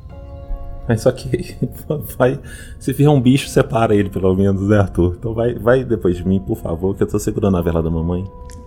Mas 0.86 1.00
só 1.00 1.10
que 1.10 1.56
vai. 2.18 2.38
Se 2.78 2.92
vier 2.92 3.08
um 3.08 3.20
bicho, 3.20 3.48
separa 3.48 3.94
ele, 3.94 4.10
pelo 4.10 4.34
menos, 4.34 4.68
né, 4.68 4.78
Arthur? 4.78 5.16
Então 5.18 5.32
vai, 5.32 5.54
vai 5.54 5.84
depois 5.84 6.16
de 6.16 6.26
mim, 6.28 6.40
por 6.40 6.56
favor, 6.56 6.94
que 6.94 7.02
eu 7.02 7.08
tô 7.08 7.18
segurando 7.18 7.56
a 7.56 7.62
vela 7.62 7.82
da 7.82 7.90
mamãe. 7.90 8.24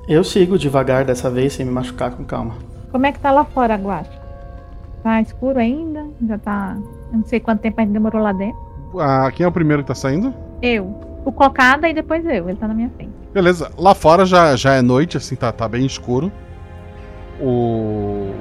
Eu 0.07 0.23
sigo 0.23 0.57
devagar 0.57 1.05
dessa 1.05 1.29
vez, 1.29 1.53
sem 1.53 1.65
me 1.65 1.71
machucar 1.71 2.11
com 2.11 2.23
calma. 2.23 2.55
Como 2.91 3.05
é 3.05 3.11
que 3.11 3.19
tá 3.19 3.31
lá 3.31 3.43
fora, 3.45 3.75
Guacha? 3.75 4.09
Tá 5.03 5.21
escuro 5.21 5.59
ainda? 5.59 6.07
Já 6.27 6.37
tá. 6.39 6.77
Eu 7.11 7.19
não 7.19 7.25
sei 7.25 7.39
quanto 7.39 7.61
tempo 7.61 7.79
a 7.79 7.83
gente 7.83 7.93
demorou 7.93 8.21
lá 8.21 8.31
dentro. 8.31 8.57
Ah, 8.99 9.31
quem 9.31 9.43
é 9.43 9.47
o 9.47 9.51
primeiro 9.51 9.81
que 9.83 9.87
tá 9.87 9.95
saindo? 9.95 10.33
Eu. 10.61 10.85
O 11.25 11.31
cocada 11.31 11.89
e 11.89 11.93
depois 11.93 12.23
eu. 12.25 12.49
Ele 12.49 12.57
tá 12.57 12.67
na 12.67 12.73
minha 12.73 12.89
frente. 12.95 13.11
Beleza. 13.33 13.69
Lá 13.77 13.93
fora 13.95 14.25
já, 14.25 14.55
já 14.55 14.73
é 14.75 14.81
noite, 14.81 15.17
assim, 15.17 15.35
tá, 15.35 15.51
tá 15.51 15.67
bem 15.67 15.85
escuro. 15.85 16.31
O... 17.41 18.31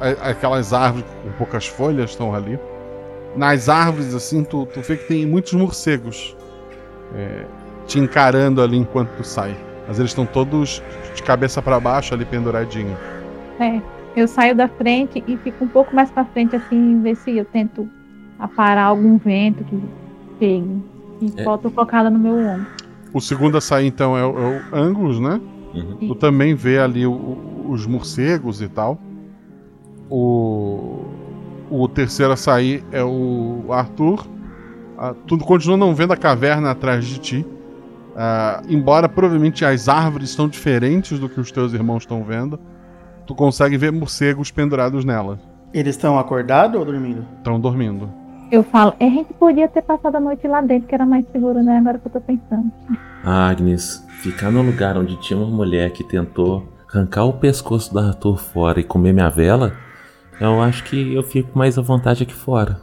a- 0.00 0.30
Aquelas 0.30 0.72
árvores 0.72 1.06
com 1.22 1.30
poucas 1.32 1.66
folhas 1.66 2.10
estão 2.10 2.34
ali. 2.34 2.58
Nas 3.36 3.68
árvores, 3.68 4.14
assim, 4.14 4.44
tu, 4.44 4.66
tu 4.66 4.80
vê 4.80 4.96
que 4.96 5.08
tem 5.08 5.26
muitos 5.26 5.52
morcegos 5.54 6.36
é, 7.14 7.44
te 7.86 7.98
encarando 7.98 8.60
ali 8.60 8.76
enquanto 8.76 9.08
tu 9.16 9.24
sai. 9.24 9.56
Mas 9.88 9.98
eles 9.98 10.10
estão 10.10 10.26
todos 10.26 10.82
de 11.14 11.22
cabeça 11.22 11.62
para 11.62 11.80
baixo 11.80 12.12
ali 12.14 12.24
penduradinho. 12.24 12.96
É. 13.58 13.80
Eu 14.14 14.28
saio 14.28 14.54
da 14.54 14.68
frente 14.68 15.24
e 15.26 15.38
fico 15.38 15.64
um 15.64 15.68
pouco 15.68 15.94
mais 15.96 16.10
pra 16.10 16.24
frente, 16.26 16.54
assim, 16.54 17.00
ver 17.00 17.16
se 17.16 17.34
eu 17.38 17.46
tento 17.46 17.88
aparar 18.38 18.84
algum 18.84 19.16
vento 19.16 19.64
que 19.64 19.82
chegue. 20.46 20.82
E 21.20 21.32
É. 21.36 21.70
focada 21.70 22.10
no 22.10 22.18
meu 22.18 22.34
ombro. 22.36 22.66
O 23.14 23.20
segundo 23.20 23.56
a 23.56 23.60
sair, 23.60 23.86
então, 23.86 24.16
é 24.16 24.24
o, 24.24 24.38
é 24.38 24.62
o 24.72 24.76
Angus, 24.76 25.20
né? 25.20 25.40
Uhum. 25.74 26.08
Tu 26.08 26.14
também 26.16 26.54
vê 26.54 26.78
ali 26.78 27.06
o- 27.06 27.12
o- 27.12 27.66
os 27.70 27.86
morcegos 27.86 28.60
e 28.60 28.68
tal. 28.68 28.98
O, 30.10 31.04
o 31.70 31.88
terceiro 31.88 32.32
a 32.32 32.36
sair 32.36 32.84
é 32.92 33.02
o 33.04 33.66
Arthur. 33.70 34.26
Ah, 34.98 35.14
tu 35.26 35.38
continua 35.38 35.76
não 35.76 35.94
vendo 35.94 36.12
a 36.12 36.16
caverna 36.16 36.70
atrás 36.70 37.04
de 37.06 37.18
ti. 37.18 37.46
Ah, 38.16 38.62
embora 38.68 39.08
provavelmente 39.08 39.64
as 39.64 39.88
árvores 39.88 40.30
estão 40.30 40.48
diferentes 40.48 41.18
do 41.18 41.28
que 41.28 41.40
os 41.40 41.50
teus 41.50 41.72
irmãos 41.72 42.02
estão 42.02 42.22
vendo, 42.22 42.58
tu 43.26 43.34
consegue 43.34 43.76
ver 43.78 43.90
morcegos 43.90 44.50
pendurados 44.50 45.04
nela. 45.04 45.38
Eles 45.72 45.96
estão 45.96 46.18
acordados 46.18 46.78
ou 46.78 46.84
dormindo? 46.84 47.24
Estão 47.38 47.58
dormindo. 47.58 48.10
Eu 48.52 48.62
falo, 48.62 48.92
a 49.00 49.04
gente 49.04 49.32
podia 49.32 49.66
ter 49.66 49.80
passado 49.80 50.14
a 50.16 50.20
noite 50.20 50.46
lá 50.46 50.60
dentro, 50.60 50.86
que 50.86 50.94
era 50.94 51.06
mais 51.06 51.24
seguro, 51.32 51.62
né? 51.62 51.78
Agora 51.78 51.98
que 51.98 52.06
eu 52.06 52.12
tô 52.12 52.20
pensando. 52.20 52.70
Agnes, 53.24 54.06
ficar 54.20 54.50
no 54.50 54.60
lugar 54.60 54.94
onde 54.98 55.16
tinha 55.16 55.38
uma 55.38 55.46
mulher 55.46 55.90
que 55.90 56.04
tentou 56.04 56.68
arrancar 56.86 57.24
o 57.24 57.32
pescoço 57.32 57.90
do 57.90 57.98
Arthur 57.98 58.36
fora 58.36 58.78
e 58.78 58.84
comer 58.84 59.14
minha 59.14 59.30
vela, 59.30 59.72
eu 60.38 60.60
acho 60.60 60.84
que 60.84 61.14
eu 61.14 61.22
fico 61.22 61.58
mais 61.58 61.78
à 61.78 61.80
vontade 61.80 62.24
aqui 62.24 62.34
fora. 62.34 62.78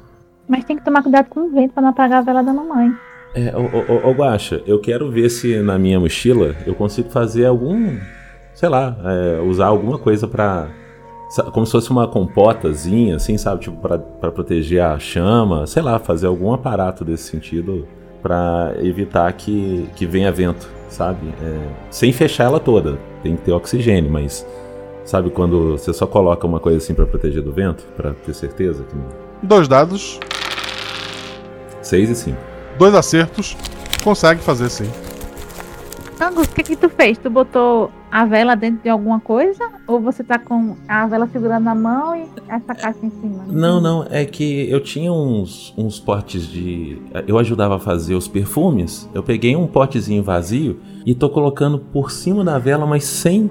Mas 0.47 0.63
tem 0.63 0.75
que 0.75 0.83
tomar 0.83 1.03
cuidado 1.03 1.27
com 1.29 1.41
o 1.41 1.51
vento 1.51 1.71
pra 1.73 1.83
não 1.83 1.89
apagar 1.89 2.17
a 2.17 2.23
vela 2.23 2.41
da 2.41 2.51
mamãe. 2.51 2.91
É, 3.35 3.55
ô, 3.55 3.61
ô, 3.61 4.07
ô, 4.07 4.09
ô 4.09 4.13
Guaxa, 4.13 4.63
eu 4.65 4.79
quero 4.79 5.11
ver 5.11 5.29
se 5.29 5.61
na 5.61 5.77
minha 5.77 5.99
mochila 5.99 6.55
eu 6.65 6.73
consigo 6.73 7.11
fazer 7.11 7.45
algum. 7.45 7.95
Sei 8.55 8.67
lá, 8.67 8.97
é, 9.05 9.41
usar 9.41 9.67
alguma 9.67 9.99
coisa 9.99 10.27
pra. 10.27 10.67
Como 11.51 11.65
se 11.65 11.71
fosse 11.71 11.91
uma 11.91 12.07
compotazinha, 12.07 13.15
assim, 13.17 13.37
sabe? 13.37 13.61
Tipo, 13.61 13.77
pra, 13.77 13.99
pra 13.99 14.31
proteger 14.31 14.81
a 14.83 14.97
chama. 14.97 15.67
Sei 15.67 15.81
lá, 15.81 15.99
fazer 15.99 16.27
algum 16.27 16.51
aparato 16.53 17.05
desse 17.05 17.23
sentido 17.29 17.87
pra 18.21 18.73
evitar 18.81 19.31
que, 19.33 19.87
que 19.95 20.05
venha 20.05 20.31
vento, 20.31 20.67
sabe? 20.89 21.27
É, 21.41 21.67
sem 21.91 22.11
fechar 22.11 22.45
ela 22.45 22.59
toda. 22.59 22.97
Tem 23.21 23.35
que 23.35 23.43
ter 23.43 23.51
oxigênio, 23.51 24.11
mas. 24.11 24.45
Sabe 25.05 25.29
quando 25.29 25.71
você 25.71 25.91
só 25.93 26.05
coloca 26.05 26.45
uma 26.45 26.59
coisa 26.59 26.77
assim 26.77 26.93
pra 26.93 27.05
proteger 27.05 27.41
do 27.41 27.51
vento? 27.51 27.83
Pra 27.95 28.13
ter 28.13 28.33
certeza 28.33 28.83
que 28.83 28.95
não. 28.95 29.05
Dois 29.41 29.67
dados, 29.67 30.19
6 31.81 32.09
e 32.09 32.15
5. 32.15 32.37
dois 32.77 32.93
acertos. 32.93 33.55
Consegue 34.03 34.41
fazer 34.41 34.69
sim. 34.69 34.89
Angus, 36.21 36.47
o 36.47 36.49
que 36.51 36.63
que 36.63 36.75
tu 36.75 36.89
fez? 36.89 37.17
Tu 37.17 37.29
botou 37.29 37.89
a 38.11 38.25
vela 38.25 38.55
dentro 38.55 38.83
de 38.83 38.89
alguma 38.89 39.19
coisa? 39.19 39.69
Ou 39.87 39.99
você 39.99 40.23
tá 40.23 40.39
com 40.39 40.75
a 40.87 41.05
vela 41.07 41.27
segurando 41.27 41.63
na 41.63 41.75
mão 41.75 42.15
e 42.15 42.27
essa 42.47 42.73
caixa 42.73 42.99
em 43.03 43.09
cima? 43.09 43.45
Não, 43.47 43.79
não, 43.79 44.05
é 44.09 44.25
que 44.25 44.69
eu 44.69 44.81
tinha 44.81 45.11
uns, 45.11 45.73
uns 45.77 45.99
potes 45.99 46.47
de. 46.47 47.01
Eu 47.27 47.37
ajudava 47.37 47.75
a 47.75 47.79
fazer 47.79 48.15
os 48.15 48.27
perfumes. 48.27 49.09
Eu 49.13 49.21
peguei 49.23 49.55
um 49.55 49.67
potezinho 49.67 50.23
vazio 50.23 50.79
e 51.05 51.13
tô 51.13 51.29
colocando 51.29 51.79
por 51.79 52.11
cima 52.11 52.43
da 52.43 52.57
vela, 52.57 52.85
mas 52.85 53.03
sem 53.03 53.49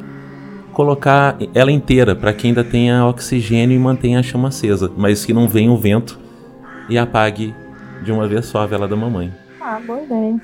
colocar 0.72 1.36
ela 1.54 1.72
inteira, 1.72 2.14
para 2.14 2.32
que 2.32 2.46
ainda 2.46 2.62
tenha 2.62 3.04
oxigênio 3.04 3.74
e 3.74 3.78
mantenha 3.78 4.20
a 4.20 4.22
chama 4.22 4.48
acesa, 4.48 4.90
mas 4.96 5.24
que 5.24 5.32
não 5.32 5.48
venha 5.48 5.72
o 5.72 5.76
vento 5.76 6.18
e 6.88 6.96
apague 6.96 7.52
de 8.04 8.12
uma 8.12 8.28
vez 8.28 8.46
só 8.46 8.60
a 8.60 8.66
vela 8.66 8.86
da 8.86 8.94
mamãe. 8.94 9.32
Ah, 9.60 9.80
boa 9.84 10.00
ideia. 10.00 10.40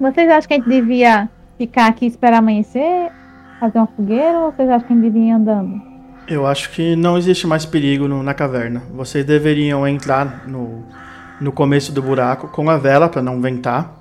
Vocês 0.00 0.28
acham 0.28 0.48
que 0.48 0.54
a 0.54 0.56
gente 0.56 0.68
devia 0.68 1.28
ficar 1.56 1.86
aqui 1.86 2.04
e 2.04 2.08
esperar 2.08 2.38
amanhecer? 2.38 3.12
Fazer 3.60 3.78
uma 3.78 3.86
fogueira 3.88 4.38
ou 4.40 4.52
vocês 4.52 4.68
acham 4.68 4.86
que 4.88 4.92
a 4.92 4.96
gente 4.96 5.04
devia 5.04 5.28
ir 5.28 5.30
andando? 5.32 5.80
Eu 6.26 6.46
acho 6.46 6.70
que 6.70 6.96
não 6.96 7.18
existe 7.18 7.46
mais 7.46 7.64
perigo 7.66 8.08
no- 8.08 8.22
na 8.22 8.32
caverna. 8.34 8.82
Vocês 8.94 9.24
deveriam 9.24 9.86
entrar 9.86 10.48
no, 10.48 10.82
no 11.40 11.52
começo 11.52 11.92
do 11.92 12.00
buraco 12.02 12.48
com 12.48 12.68
a 12.70 12.76
vela 12.78 13.08
para 13.08 13.20
não 13.22 13.40
ventar, 13.40 13.94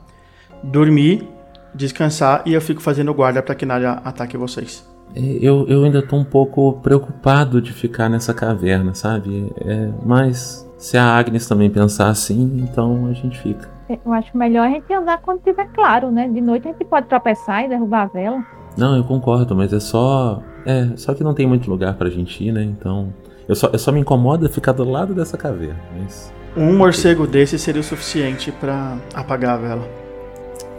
dormir, 0.64 1.28
descansar 1.74 2.42
e 2.46 2.54
eu 2.54 2.62
fico 2.62 2.82
fazendo 2.82 3.14
guarda 3.14 3.42
para 3.42 3.56
que 3.56 3.66
nada 3.66 3.94
ataque 4.06 4.38
vocês. 4.38 4.88
É, 5.16 5.20
Eu, 5.42 5.68
eu 5.68 5.84
ainda 5.84 6.02
tô 6.06 6.16
um 6.16 6.24
pouco 6.24 6.74
preocupado 6.82 7.62
de 7.62 7.74
ficar 7.74 8.10
nessa 8.10 8.34
caverna, 8.34 8.94
sabe? 8.94 9.52
É, 9.66 9.90
mas 10.06 10.68
se 10.78 10.98
a 10.98 11.04
Agnes 11.18 11.48
também 11.48 11.70
pensar 11.70 12.10
assim, 12.10 12.60
então 12.64 13.08
a 13.08 13.14
gente 13.14 13.40
fica. 13.40 13.68
Eu 14.06 14.14
acho 14.14 14.38
melhor 14.38 14.68
a 14.68 14.70
gente 14.70 14.94
andar 14.94 15.18
quando 15.20 15.42
tiver 15.42 15.68
claro, 15.74 16.12
né? 16.12 16.28
De 16.28 16.40
noite 16.42 16.68
a 16.68 16.72
gente 16.72 16.86
pode 16.86 17.08
tropeçar 17.08 17.66
e 17.66 17.70
derrubar 17.70 18.04
a 18.04 18.06
vela. 18.06 18.44
Não, 18.80 18.96
eu 18.96 19.04
concordo, 19.04 19.56
mas 19.56 19.74
é 19.74 19.80
só. 19.80 20.42
É, 20.66 20.90
só 20.96 21.14
que 21.14 21.24
não 21.24 21.34
tem 21.34 21.46
muito 21.46 21.70
lugar 21.70 21.96
pra 21.96 22.10
gente 22.10 22.44
ir, 22.44 22.52
né? 22.52 22.64
Então. 22.64 23.14
Eu 23.48 23.56
só, 23.56 23.68
eu 23.74 23.80
só 23.80 23.92
me 23.92 24.00
incomoda 24.00 24.48
ficar 24.48 24.72
do 24.72 24.84
lado 24.84 25.14
dessa 25.14 25.38
caverna, 25.38 25.80
mas. 26.00 26.32
Um 26.56 26.78
morcego 26.78 27.28
desse 27.28 27.60
seria 27.60 27.82
o 27.82 27.84
suficiente 27.84 28.52
para 28.52 28.98
apagar 29.14 29.56
a 29.56 29.58
vela. 29.58 29.88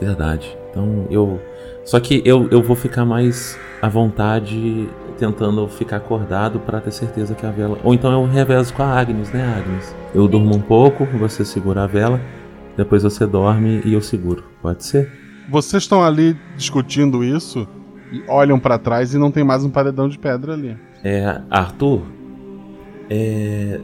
Verdade. 0.01 0.56
Então 0.70 1.06
eu. 1.10 1.40
Só 1.85 1.98
que 1.98 2.22
eu, 2.24 2.48
eu 2.51 2.62
vou 2.62 2.77
ficar 2.77 3.05
mais 3.05 3.59
à 3.82 3.89
vontade 3.89 4.89
tentando 5.18 5.68
ficar 5.68 5.97
acordado 5.97 6.59
pra 6.60 6.81
ter 6.81 6.93
certeza 6.93 7.35
que 7.35 7.44
a 7.44 7.51
vela. 7.51 7.78
Ou 7.85 7.93
então 7.93 8.10
eu 8.12 8.24
revezo 8.24 8.72
com 8.72 8.82
a 8.82 8.98
Agnes, 8.98 9.31
né, 9.32 9.44
Agnes? 9.59 9.94
Eu 10.14 10.27
durmo 10.27 10.55
um 10.55 10.60
pouco, 10.60 11.05
você 11.18 11.44
segura 11.44 11.85
a 11.85 11.86
vela, 11.86 12.20
depois 12.77 13.02
você 13.02 13.27
dorme 13.27 13.82
e 13.85 13.93
eu 13.93 14.01
seguro. 14.01 14.44
Pode 14.62 14.85
ser? 14.85 15.10
Vocês 15.51 15.82
estão 15.82 16.02
ali 16.02 16.36
discutindo 16.56 17.24
isso 17.24 17.68
e 18.12 18.23
olham 18.28 18.59
pra 18.59 18.78
trás 18.78 19.15
e 19.15 19.19
não 19.19 19.31
tem 19.31 19.45
mais 19.45 19.65
um 19.65 19.70
paredão 19.70 20.09
de 20.09 20.19
pedra 20.19 20.53
ali. 20.53 20.77
É, 21.05 21.41
Arthur, 21.51 22.03
é. 23.09 23.81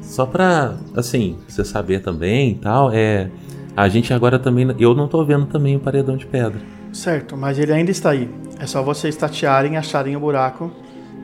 Só 0.00 0.26
pra, 0.26 0.76
assim, 0.96 1.38
você 1.48 1.64
saber 1.64 2.02
também 2.02 2.50
e 2.50 2.54
tal, 2.56 2.90
é. 2.92 3.30
A 3.76 3.88
gente 3.88 4.12
agora 4.12 4.38
também. 4.38 4.74
Eu 4.78 4.94
não 4.94 5.08
tô 5.08 5.24
vendo 5.24 5.46
também 5.46 5.76
o 5.76 5.80
paredão 5.80 6.16
de 6.16 6.26
pedra. 6.26 6.60
Certo, 6.92 7.36
mas 7.36 7.58
ele 7.58 7.72
ainda 7.72 7.90
está 7.90 8.10
aí. 8.10 8.28
É 8.58 8.66
só 8.66 8.82
vocês 8.82 9.16
tatearem, 9.16 9.76
acharem 9.76 10.14
o 10.14 10.20
buraco 10.20 10.70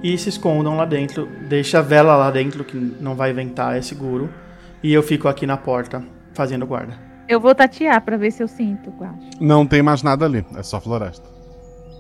e 0.03 0.17
se 0.17 0.31
escondam 0.31 0.77
lá 0.77 0.85
dentro. 0.85 1.29
Deixa 1.49 1.81
a 1.81 1.83
vela 1.83 2.17
lá 2.17 2.31
dentro, 2.31 2.65
que 2.65 2.77
não 3.01 3.15
vai 3.15 3.33
ventar, 3.33 3.77
é 3.77 3.83
seguro. 3.83 4.31
E 4.83 4.93
eu 4.93 5.03
fico 5.03 5.29
aqui 5.29 5.47
na 5.47 5.57
porta, 5.57 6.03
fazendo 6.33 6.67
guarda. 6.67 6.95
Eu 7.29 7.39
vou 7.39 7.55
tatear 7.55 8.01
pra 8.03 8.17
ver 8.17 8.31
se 8.31 8.43
eu 8.43 8.49
sinto, 8.49 8.91
eu 8.99 9.07
acho. 9.07 9.43
Não 9.43 9.67
tem 9.67 9.83
mais 9.83 10.03
nada 10.03 10.25
ali, 10.25 10.47
é 10.57 10.63
só 10.63 10.81
floresta. 10.81 11.38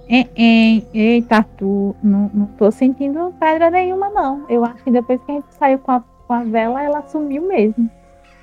Eita, 0.08 1.36
Arthur, 1.36 1.94
não, 2.02 2.30
não 2.32 2.46
tô 2.58 2.70
sentindo 2.70 3.32
pedra 3.38 3.70
nenhuma, 3.70 4.08
não. 4.10 4.44
Eu 4.48 4.64
acho 4.64 4.82
que 4.82 4.90
depois 4.90 5.20
que 5.24 5.30
a 5.30 5.34
gente 5.34 5.46
saiu 5.58 5.78
com 5.78 5.92
a, 5.92 6.02
com 6.26 6.32
a 6.32 6.42
vela, 6.44 6.82
ela 6.82 7.02
sumiu 7.08 7.46
mesmo. 7.46 7.90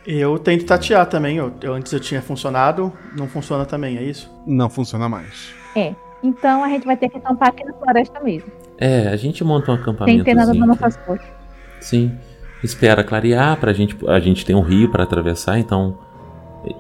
Eu 0.05 0.37
tento 0.37 0.65
tatear 0.65 1.07
também. 1.07 1.37
Eu, 1.37 1.51
eu- 1.61 1.73
antes 1.73 1.91
eu 1.91 1.99
tinha 1.99 2.21
funcionado, 2.21 2.93
não 3.17 3.27
funciona 3.27 3.65
também, 3.65 3.97
é 3.97 4.03
isso? 4.03 4.31
Não 4.45 4.69
funciona 4.69 5.09
mais. 5.09 5.53
É. 5.75 5.95
Então 6.23 6.63
a 6.63 6.69
gente 6.69 6.85
vai 6.85 6.95
ter 6.97 7.09
que 7.09 7.17
acampar 7.17 7.49
aqui 7.49 7.63
na 7.65 7.73
floresta 7.73 8.19
mesmo. 8.19 8.51
É, 8.77 9.07
a 9.07 9.15
gente 9.15 9.43
monta 9.43 9.71
um 9.71 9.75
Sem 9.75 9.81
acampamento. 9.83 10.23
ter 10.23 10.33
nada 10.35 10.53
nas 10.53 10.67
nossas 10.67 10.97
costas. 10.97 11.27
Sim. 11.79 12.11
Espera 12.63 13.03
clarear 13.03 13.57
pra 13.59 13.73
gente. 13.73 13.97
A 14.07 14.19
gente 14.19 14.45
tem 14.45 14.55
um 14.55 14.61
rio 14.61 14.89
pra 14.91 15.03
atravessar, 15.03 15.57
então 15.59 15.97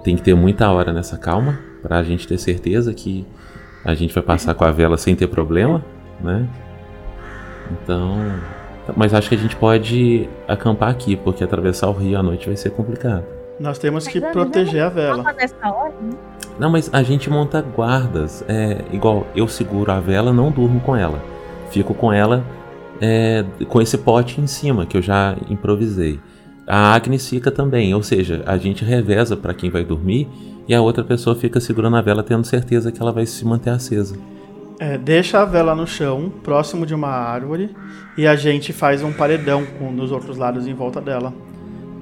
tem 0.03 0.15
que 0.15 0.21
ter 0.21 0.33
muita 0.35 0.69
hora 0.71 0.91
nessa 0.93 1.17
calma 1.17 1.59
pra 1.81 2.01
gente 2.03 2.27
ter 2.27 2.37
certeza 2.39 2.93
que 2.93 3.25
a 3.85 3.93
gente 3.93 4.13
vai 4.13 4.23
passar 4.23 4.55
com 4.55 4.65
a 4.65 4.71
vela 4.71 4.97
sem 4.97 5.15
ter 5.15 5.27
problema, 5.27 5.85
né? 6.19 6.47
Então. 7.71 8.17
Mas 8.95 9.13
acho 9.13 9.29
que 9.29 9.35
a 9.35 9.37
gente 9.37 9.55
pode 9.55 10.29
acampar 10.47 10.89
aqui, 10.89 11.15
porque 11.15 11.43
atravessar 11.43 11.87
o 11.87 11.93
rio 11.93 12.19
à 12.19 12.23
noite 12.23 12.47
vai 12.47 12.55
ser 12.55 12.71
complicado. 12.71 13.23
Nós 13.59 13.79
temos 13.79 14.07
que 14.07 14.19
Mas, 14.19 14.31
proteger 14.31 14.83
a 14.83 14.89
vela. 14.89 15.23
Hora, 15.23 15.93
né? 16.01 16.17
Não, 16.59 16.69
mas 16.69 16.89
a 16.93 17.01
gente 17.01 17.29
monta 17.29 17.61
guardas. 17.61 18.43
É 18.47 18.83
igual 18.91 19.25
eu 19.35 19.47
seguro 19.47 19.91
a 19.91 19.99
vela, 19.99 20.33
não 20.33 20.51
durmo 20.51 20.79
com 20.81 20.95
ela. 20.95 21.21
Fico 21.71 21.93
com 21.93 22.11
ela 22.11 22.43
é, 23.01 23.43
com 23.67 23.81
esse 23.81 23.97
pote 23.97 24.39
em 24.39 24.47
cima 24.47 24.85
que 24.85 24.97
eu 24.97 25.01
já 25.01 25.35
improvisei. 25.49 26.19
A 26.67 26.93
Agnes 26.93 27.29
fica 27.29 27.51
também, 27.51 27.93
ou 27.93 28.01
seja, 28.01 28.43
a 28.45 28.57
gente 28.57 28.83
reveza 28.83 29.37
para 29.37 29.53
quem 29.53 29.69
vai 29.69 29.83
dormir 29.83 30.27
e 30.67 30.73
a 30.73 30.81
outra 30.81 31.03
pessoa 31.03 31.35
fica 31.35 31.59
segurando 31.59 31.95
a 31.95 32.01
vela, 32.01 32.23
tendo 32.23 32.43
certeza 32.43 32.91
que 32.91 33.01
ela 33.01 33.11
vai 33.11 33.25
se 33.25 33.45
manter 33.45 33.69
acesa. 33.69 34.17
É, 34.79 34.97
deixa 34.97 35.41
a 35.41 35.45
vela 35.45 35.75
no 35.75 35.87
chão, 35.87 36.31
próximo 36.43 36.85
de 36.85 36.93
uma 36.93 37.07
árvore, 37.07 37.69
e 38.17 38.27
a 38.27 38.35
gente 38.35 38.73
faz 38.73 39.03
um 39.03 39.13
paredão 39.13 39.65
com 39.79 39.91
nos 39.91 40.11
outros 40.11 40.37
lados 40.37 40.67
em 40.67 40.73
volta 40.73 40.99
dela. 40.99 41.33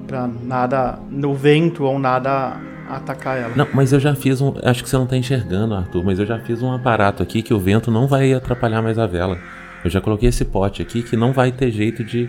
Pra 0.06 0.26
nada, 0.26 0.98
no 1.10 1.34
vento 1.34 1.84
ou 1.84 1.98
nada 1.98 2.56
atacar 2.88 3.38
ela. 3.38 3.52
Não, 3.54 3.68
mas 3.72 3.92
eu 3.92 4.00
já 4.00 4.14
fiz 4.14 4.40
um. 4.40 4.54
Acho 4.62 4.82
que 4.82 4.88
você 4.88 4.96
não 4.96 5.06
tá 5.06 5.16
enxergando, 5.16 5.74
Arthur, 5.74 6.04
mas 6.04 6.18
eu 6.18 6.26
já 6.26 6.38
fiz 6.40 6.62
um 6.62 6.72
aparato 6.72 7.22
aqui 7.22 7.42
que 7.42 7.54
o 7.54 7.58
vento 7.58 7.90
não 7.90 8.06
vai 8.06 8.32
atrapalhar 8.32 8.82
mais 8.82 8.98
a 8.98 9.06
vela. 9.06 9.38
Eu 9.84 9.90
já 9.90 10.00
coloquei 10.00 10.28
esse 10.28 10.44
pote 10.44 10.82
aqui 10.82 11.02
que 11.02 11.16
não 11.16 11.32
vai 11.32 11.52
ter 11.52 11.70
jeito 11.70 12.02
de 12.02 12.28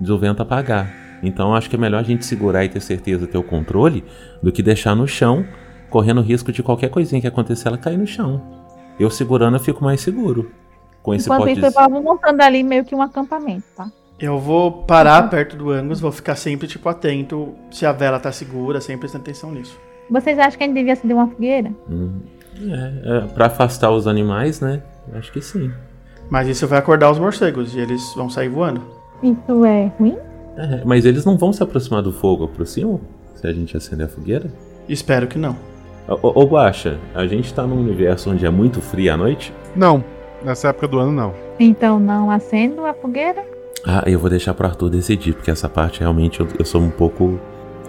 do 0.00 0.18
vento 0.18 0.42
apagar. 0.42 1.07
Então 1.22 1.54
acho 1.54 1.68
que 1.68 1.76
é 1.76 1.78
melhor 1.78 2.00
a 2.00 2.02
gente 2.02 2.24
segurar 2.24 2.64
e 2.64 2.68
ter 2.68 2.80
certeza 2.80 3.26
ter 3.26 3.38
o 3.38 3.42
controle 3.42 4.04
do 4.42 4.52
que 4.52 4.62
deixar 4.62 4.94
no 4.94 5.06
chão, 5.06 5.44
correndo 5.90 6.20
risco 6.20 6.52
de 6.52 6.62
qualquer 6.62 6.90
coisinha 6.90 7.20
que 7.20 7.26
acontecer 7.26 7.68
ela 7.68 7.78
cair 7.78 7.98
no 7.98 8.06
chão. 8.06 8.40
Eu 8.98 9.10
segurando 9.10 9.56
eu 9.56 9.60
fico 9.60 9.84
mais 9.84 10.00
seguro. 10.00 10.50
Com 11.02 11.14
esse 11.14 11.26
Enquanto 11.26 11.40
pote. 11.40 11.52
isso, 11.52 11.66
eu 11.66 11.90
vou 11.90 12.02
montando 12.02 12.42
ali 12.42 12.62
meio 12.62 12.84
que 12.84 12.94
um 12.94 13.00
acampamento, 13.00 13.64
tá? 13.76 13.90
Eu 14.18 14.38
vou 14.38 14.82
parar 14.82 15.30
perto 15.30 15.56
do 15.56 15.70
Angus, 15.70 16.00
vou 16.00 16.10
ficar 16.10 16.34
sempre, 16.34 16.66
tipo, 16.66 16.88
atento 16.88 17.54
se 17.70 17.86
a 17.86 17.92
vela 17.92 18.18
tá 18.18 18.32
segura, 18.32 18.80
sempre 18.80 19.00
prestando 19.00 19.22
atenção 19.22 19.52
nisso. 19.52 19.78
Vocês 20.10 20.38
acham 20.38 20.58
que 20.58 20.64
a 20.64 20.66
gente 20.66 20.74
devia 20.74 20.94
acender 20.94 21.16
uma 21.16 21.28
fogueira? 21.28 21.70
Hum, 21.88 22.20
é, 22.60 23.18
é, 23.18 23.20
pra 23.28 23.46
afastar 23.46 23.90
os 23.92 24.08
animais, 24.08 24.60
né? 24.60 24.82
Acho 25.14 25.30
que 25.32 25.40
sim. 25.40 25.70
Mas 26.28 26.48
isso 26.48 26.66
vai 26.66 26.80
acordar 26.80 27.10
os 27.10 27.18
morcegos 27.18 27.74
e 27.74 27.78
eles 27.78 28.02
vão 28.16 28.28
sair 28.28 28.48
voando. 28.48 28.82
Isso 29.22 29.64
é 29.64 29.92
ruim? 29.98 30.18
É, 30.58 30.82
mas 30.84 31.04
eles 31.04 31.24
não 31.24 31.38
vão 31.38 31.52
se 31.52 31.62
aproximar 31.62 32.02
do 32.02 32.12
fogo, 32.12 32.44
aproximam? 32.44 33.00
Se 33.36 33.46
a 33.46 33.52
gente 33.52 33.76
acender 33.76 34.06
a 34.06 34.08
fogueira? 34.08 34.50
Espero 34.88 35.28
que 35.28 35.38
não. 35.38 35.56
Ô, 36.08 36.42
ô 36.42 36.44
Guaxa, 36.44 36.98
a 37.14 37.26
gente 37.26 37.54
tá 37.54 37.64
num 37.64 37.78
universo 37.78 38.30
onde 38.30 38.44
é 38.44 38.50
muito 38.50 38.80
frio 38.80 39.14
à 39.14 39.16
noite? 39.16 39.52
Não, 39.76 40.02
nessa 40.42 40.68
época 40.68 40.88
do 40.88 40.98
ano 40.98 41.12
não. 41.12 41.34
Então 41.60 42.00
não 42.00 42.30
acendo 42.30 42.84
a 42.84 42.92
fogueira? 42.92 43.44
Ah, 43.86 44.02
eu 44.06 44.18
vou 44.18 44.28
deixar 44.28 44.54
pro 44.54 44.66
Arthur 44.66 44.90
decidir, 44.90 45.34
porque 45.34 45.50
essa 45.50 45.68
parte 45.68 46.00
realmente 46.00 46.40
eu, 46.40 46.48
eu 46.58 46.64
sou 46.64 46.80
um 46.80 46.90
pouco. 46.90 47.38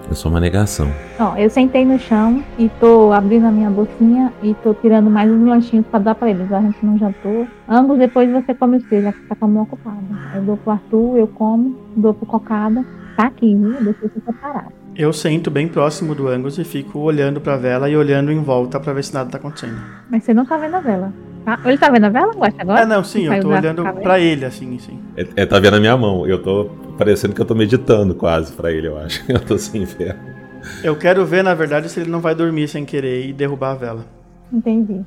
Eu 0.10 0.16
sou 0.16 0.32
uma 0.32 0.40
negação. 0.40 0.92
Ó, 1.20 1.36
eu 1.38 1.52
sentei 1.52 1.86
no 1.86 2.00
chão 2.00 2.44
e 2.58 2.68
tô 2.80 3.14
abrindo 3.14 3.46
a 3.46 3.52
minha 3.52 3.70
bolsinha 3.70 4.34
e 4.42 4.56
tô 4.56 4.74
tirando 4.74 5.08
mais 5.08 5.30
uns 5.30 5.48
lanchinhos 5.48 5.86
pra 5.86 6.00
dar 6.00 6.16
pra 6.16 6.32
eles. 6.32 6.52
A 6.52 6.60
gente 6.60 6.84
não 6.84 6.98
jantou. 6.98 7.48
Ambos 7.68 8.00
depois 8.00 8.28
você 8.32 8.56
come 8.56 8.78
os 8.78 8.90
seus, 8.90 9.04
já 9.04 9.14
que 9.14 9.22
tá 9.28 9.36
com 9.36 9.46
a 9.46 9.48
mão 9.48 9.64
ocupada. 9.64 9.98
Eu 10.34 10.42
dou 10.42 10.58
pro 10.58 10.72
Arthur, 10.72 11.18
eu 11.20 11.28
como, 11.28 11.78
dou 11.96 12.12
pro 12.12 12.26
Cocada. 12.26 12.84
Tá 13.16 13.28
aqui, 13.28 13.56
viu? 13.56 13.84
Deixa 13.84 14.00
eu 14.04 14.12
separado. 14.26 14.72
Eu 14.96 15.14
sento 15.14 15.52
bem 15.52 15.68
próximo 15.68 16.16
do 16.16 16.28
Angus 16.28 16.58
e 16.58 16.64
fico 16.64 16.98
olhando 16.98 17.40
pra 17.40 17.56
vela 17.56 17.88
e 17.88 17.96
olhando 17.96 18.32
em 18.32 18.42
volta 18.42 18.80
pra 18.80 18.94
ver 18.94 19.04
se 19.04 19.14
nada 19.14 19.30
tá 19.30 19.38
acontecendo. 19.38 19.80
Mas 20.10 20.24
você 20.24 20.34
não 20.34 20.44
tá 20.44 20.58
vendo 20.58 20.76
a 20.76 20.80
vela. 20.80 21.14
Tá? 21.46 21.60
Ele 21.64 21.78
tá 21.78 21.90
vendo 21.90 22.06
a 22.06 22.10
vela, 22.10 22.34
Guaxa, 22.34 22.58
agora? 22.60 22.82
Ah, 22.82 22.86
não, 22.86 23.04
sim, 23.04 23.28
eu 23.28 23.40
tô 23.42 23.50
olhando 23.50 23.84
pra 24.02 24.20
ele, 24.20 24.44
assim, 24.44 24.78
sim. 24.80 25.00
É, 25.16 25.44
é, 25.44 25.46
tá 25.46 25.60
vendo 25.60 25.76
a 25.76 25.80
minha 25.80 25.96
mão. 25.96 26.26
Eu 26.26 26.42
tô 26.42 26.72
parecendo 27.00 27.34
que 27.34 27.42
eu 27.42 27.46
tô 27.46 27.56
meditando 27.56 28.14
quase 28.14 28.52
pra 28.54 28.72
ele, 28.72 28.88
eu 28.88 28.98
acho. 28.98 29.24
Eu 29.32 29.40
tô 29.40 29.58
sem 29.58 29.86
fé. 29.86 30.16
Eu 30.84 30.96
quero 30.98 31.26
ver, 31.26 31.42
na 31.44 31.54
verdade, 31.56 31.88
se 31.90 32.02
ele 32.02 32.10
não 32.12 32.20
vai 32.20 32.36
dormir 32.36 32.68
sem 32.68 32.84
querer 32.86 33.28
e 33.28 33.34
derrubar 33.34 33.72
a 33.72 33.76
vela. 33.76 34.06
Entendi. 34.52 35.02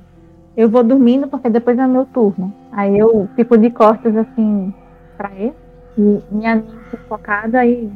Eu 0.57 0.69
vou 0.69 0.83
dormindo 0.83 1.29
porque 1.29 1.51
depois 1.51 1.79
é 1.79 1.87
meu 1.87 2.07
turno. 2.07 2.53
Aí 2.73 2.99
eu 2.99 3.29
fico 3.37 3.57
de 3.59 3.71
costas 3.71 4.17
assim 4.17 4.73
pra 5.17 5.31
ele. 5.37 5.53
E 5.99 6.21
minha 6.31 6.63
focada 7.07 7.65
e 7.67 7.91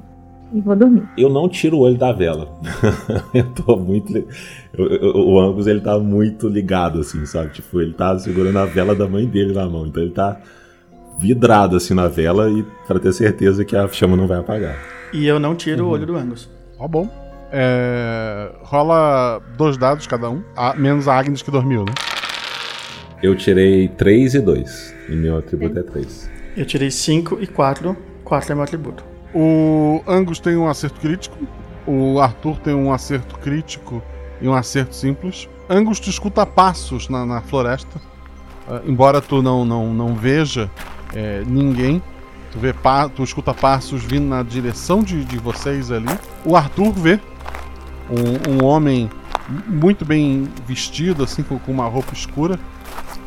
e 0.53 0.61
vou 0.61 0.77
dormir. 0.77 1.03
Eu 1.19 1.29
não 1.29 1.49
tiro 1.49 1.77
o 1.77 1.81
olho 1.81 1.97
da 1.99 2.13
vela. 2.13 2.49
eu 3.35 3.45
tô 3.53 3.77
muito. 3.77 4.17
eu- 4.17 4.87
eu- 4.87 5.17
o 5.17 5.41
Angus, 5.41 5.67
ele 5.67 5.81
tá 5.81 5.99
muito 5.99 6.49
ligado, 6.49 7.01
assim, 7.01 7.25
sabe? 7.27 7.51
Tipo, 7.51 7.81
ele 7.81 7.93
tá 7.95 8.17
segurando 8.19 8.59
a 8.59 8.65
vela 8.65 8.95
da 8.95 9.09
mãe 9.09 9.27
dele 9.27 9.53
na 9.53 9.69
mão. 9.69 9.87
Então 9.87 10.03
ele 10.03 10.13
tá 10.13 10.41
vidrado, 11.19 11.77
assim, 11.77 11.95
na 11.95 12.09
vela 12.09 12.51
e 12.51 12.63
pra 12.87 12.99
ter 12.99 13.13
certeza 13.13 13.65
que 13.65 13.77
a 13.77 13.89
chama 13.89 14.17
não 14.17 14.27
vai 14.27 14.39
apagar. 14.39 14.77
E 15.13 15.27
eu 15.27 15.39
não 15.39 15.55
tiro 15.55 15.87
o 15.87 15.89
olho 15.91 16.07
do 16.07 16.17
Angus. 16.17 16.49
Tá 16.79 16.87
bom. 16.87 17.09
É, 17.53 18.51
rola 18.63 19.41
dois 19.57 19.77
dados 19.77 20.07
cada 20.07 20.29
um, 20.29 20.43
a- 20.57 20.75
menos 20.75 21.07
a 21.09 21.17
Agnes 21.19 21.43
que 21.43 21.51
dormiu, 21.51 21.85
né? 21.85 21.93
Eu 23.23 23.35
tirei 23.35 23.89
3 23.89 24.35
e 24.35 24.41
2. 24.41 24.95
E 25.09 25.13
meu 25.17 25.39
atributo 25.39 25.79
é 25.79 25.83
3. 25.83 26.31
Eu 26.57 26.67
tirei 26.67 26.91
5 26.91 27.39
e 27.41 27.47
4. 27.47 27.97
4 28.25 28.53
é 28.53 28.55
meu 28.55 28.65
atributo. 28.65 29.05
O 29.35 30.03
Angus 30.07 30.39
tem 30.41 30.57
um 30.57 30.69
acerto 30.69 31.01
crítico, 31.01 31.37
o 31.87 32.21
Arthur 32.21 32.59
tem 32.59 32.75
um 32.75 32.93
acerto 32.93 33.39
crítico 33.39 34.03
e 34.41 34.49
um 34.49 34.55
acerto 34.55 34.95
simples. 34.95 35.49
Angus 35.69 36.01
tu 36.01 36.11
escuta 36.11 36.45
passos 36.45 37.09
na, 37.09 37.25
na 37.27 37.41
floresta, 37.41 38.01
ah, 38.69 38.81
embora 38.87 39.21
tu 39.21 39.43
não, 39.43 39.65
não, 39.65 39.93
não 39.93 40.15
veja 40.15 40.71
é, 41.15 41.43
ninguém. 41.47 42.03
Tu, 42.53 42.59
vê 42.59 42.75
tu 43.15 43.23
escuta 43.23 43.53
passos 43.53 44.03
vindo 44.03 44.27
na 44.27 44.43
direção 44.43 45.03
de, 45.03 45.25
de 45.25 45.39
vocês 45.39 45.91
ali. 45.91 46.09
O 46.45 46.57
Arthur 46.57 46.93
vê 46.93 47.21
um, 48.11 48.55
um 48.55 48.65
homem 48.65 49.11
muito 49.67 50.05
bem 50.05 50.49
vestido, 50.67 51.23
assim, 51.25 51.43
com, 51.43 51.59
com 51.59 51.73
uma 51.73 51.87
roupa 51.87 52.13
escura. 52.13 52.59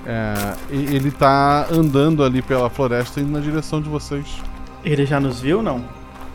É, 0.06 0.56
ele 0.72 1.12
tá 1.12 1.68
andando 1.72 2.24
ali 2.24 2.42
pela 2.42 2.70
floresta 2.70 3.20
indo 3.20 3.32
na 3.32 3.40
direção 3.40 3.82
de 3.82 3.90
vocês. 3.90 4.42
Ele 4.84 5.06
já 5.06 5.20
nos 5.20 5.42
viu, 5.42 5.62
não? 5.62 5.84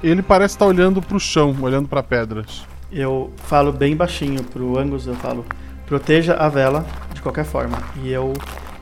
Ele 0.03 0.23
parece 0.23 0.55
estar 0.55 0.67
olhando 0.67 1.01
pro 1.01 1.19
chão, 1.19 1.57
olhando 1.61 1.89
para 1.89 2.03
pedras. 2.03 2.65
Eu 2.93 3.33
falo 3.45 3.73
bem 3.73 3.97
baixinho 3.97 4.45
pro 4.45 4.79
Angus, 4.79 5.07
eu 5.07 5.15
falo, 5.17 5.45
proteja 5.87 6.35
a 6.35 6.49
vela 6.49 6.87
de 7.13 7.21
qualquer 7.23 7.45
forma. 7.45 7.79
E 8.03 8.13
eu 8.13 8.35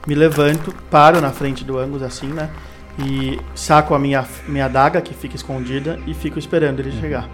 me 0.07 0.15
levanto, 0.15 0.75
paro 0.91 1.21
na 1.21 1.31
frente 1.31 1.65
do 1.65 1.79
Angus 1.79 2.03
assim, 2.03 2.27
né? 2.29 2.51
E 2.99 3.39
saco 3.55 3.95
a 3.95 3.99
minha, 3.99 4.25
minha 4.47 4.67
adaga 4.67 5.01
que 5.01 5.15
fica 5.15 5.35
escondida 5.37 5.99
e 6.07 6.13
fico 6.15 6.39
esperando 6.39 6.81
ele 6.81 6.93
chegar. 6.93 7.29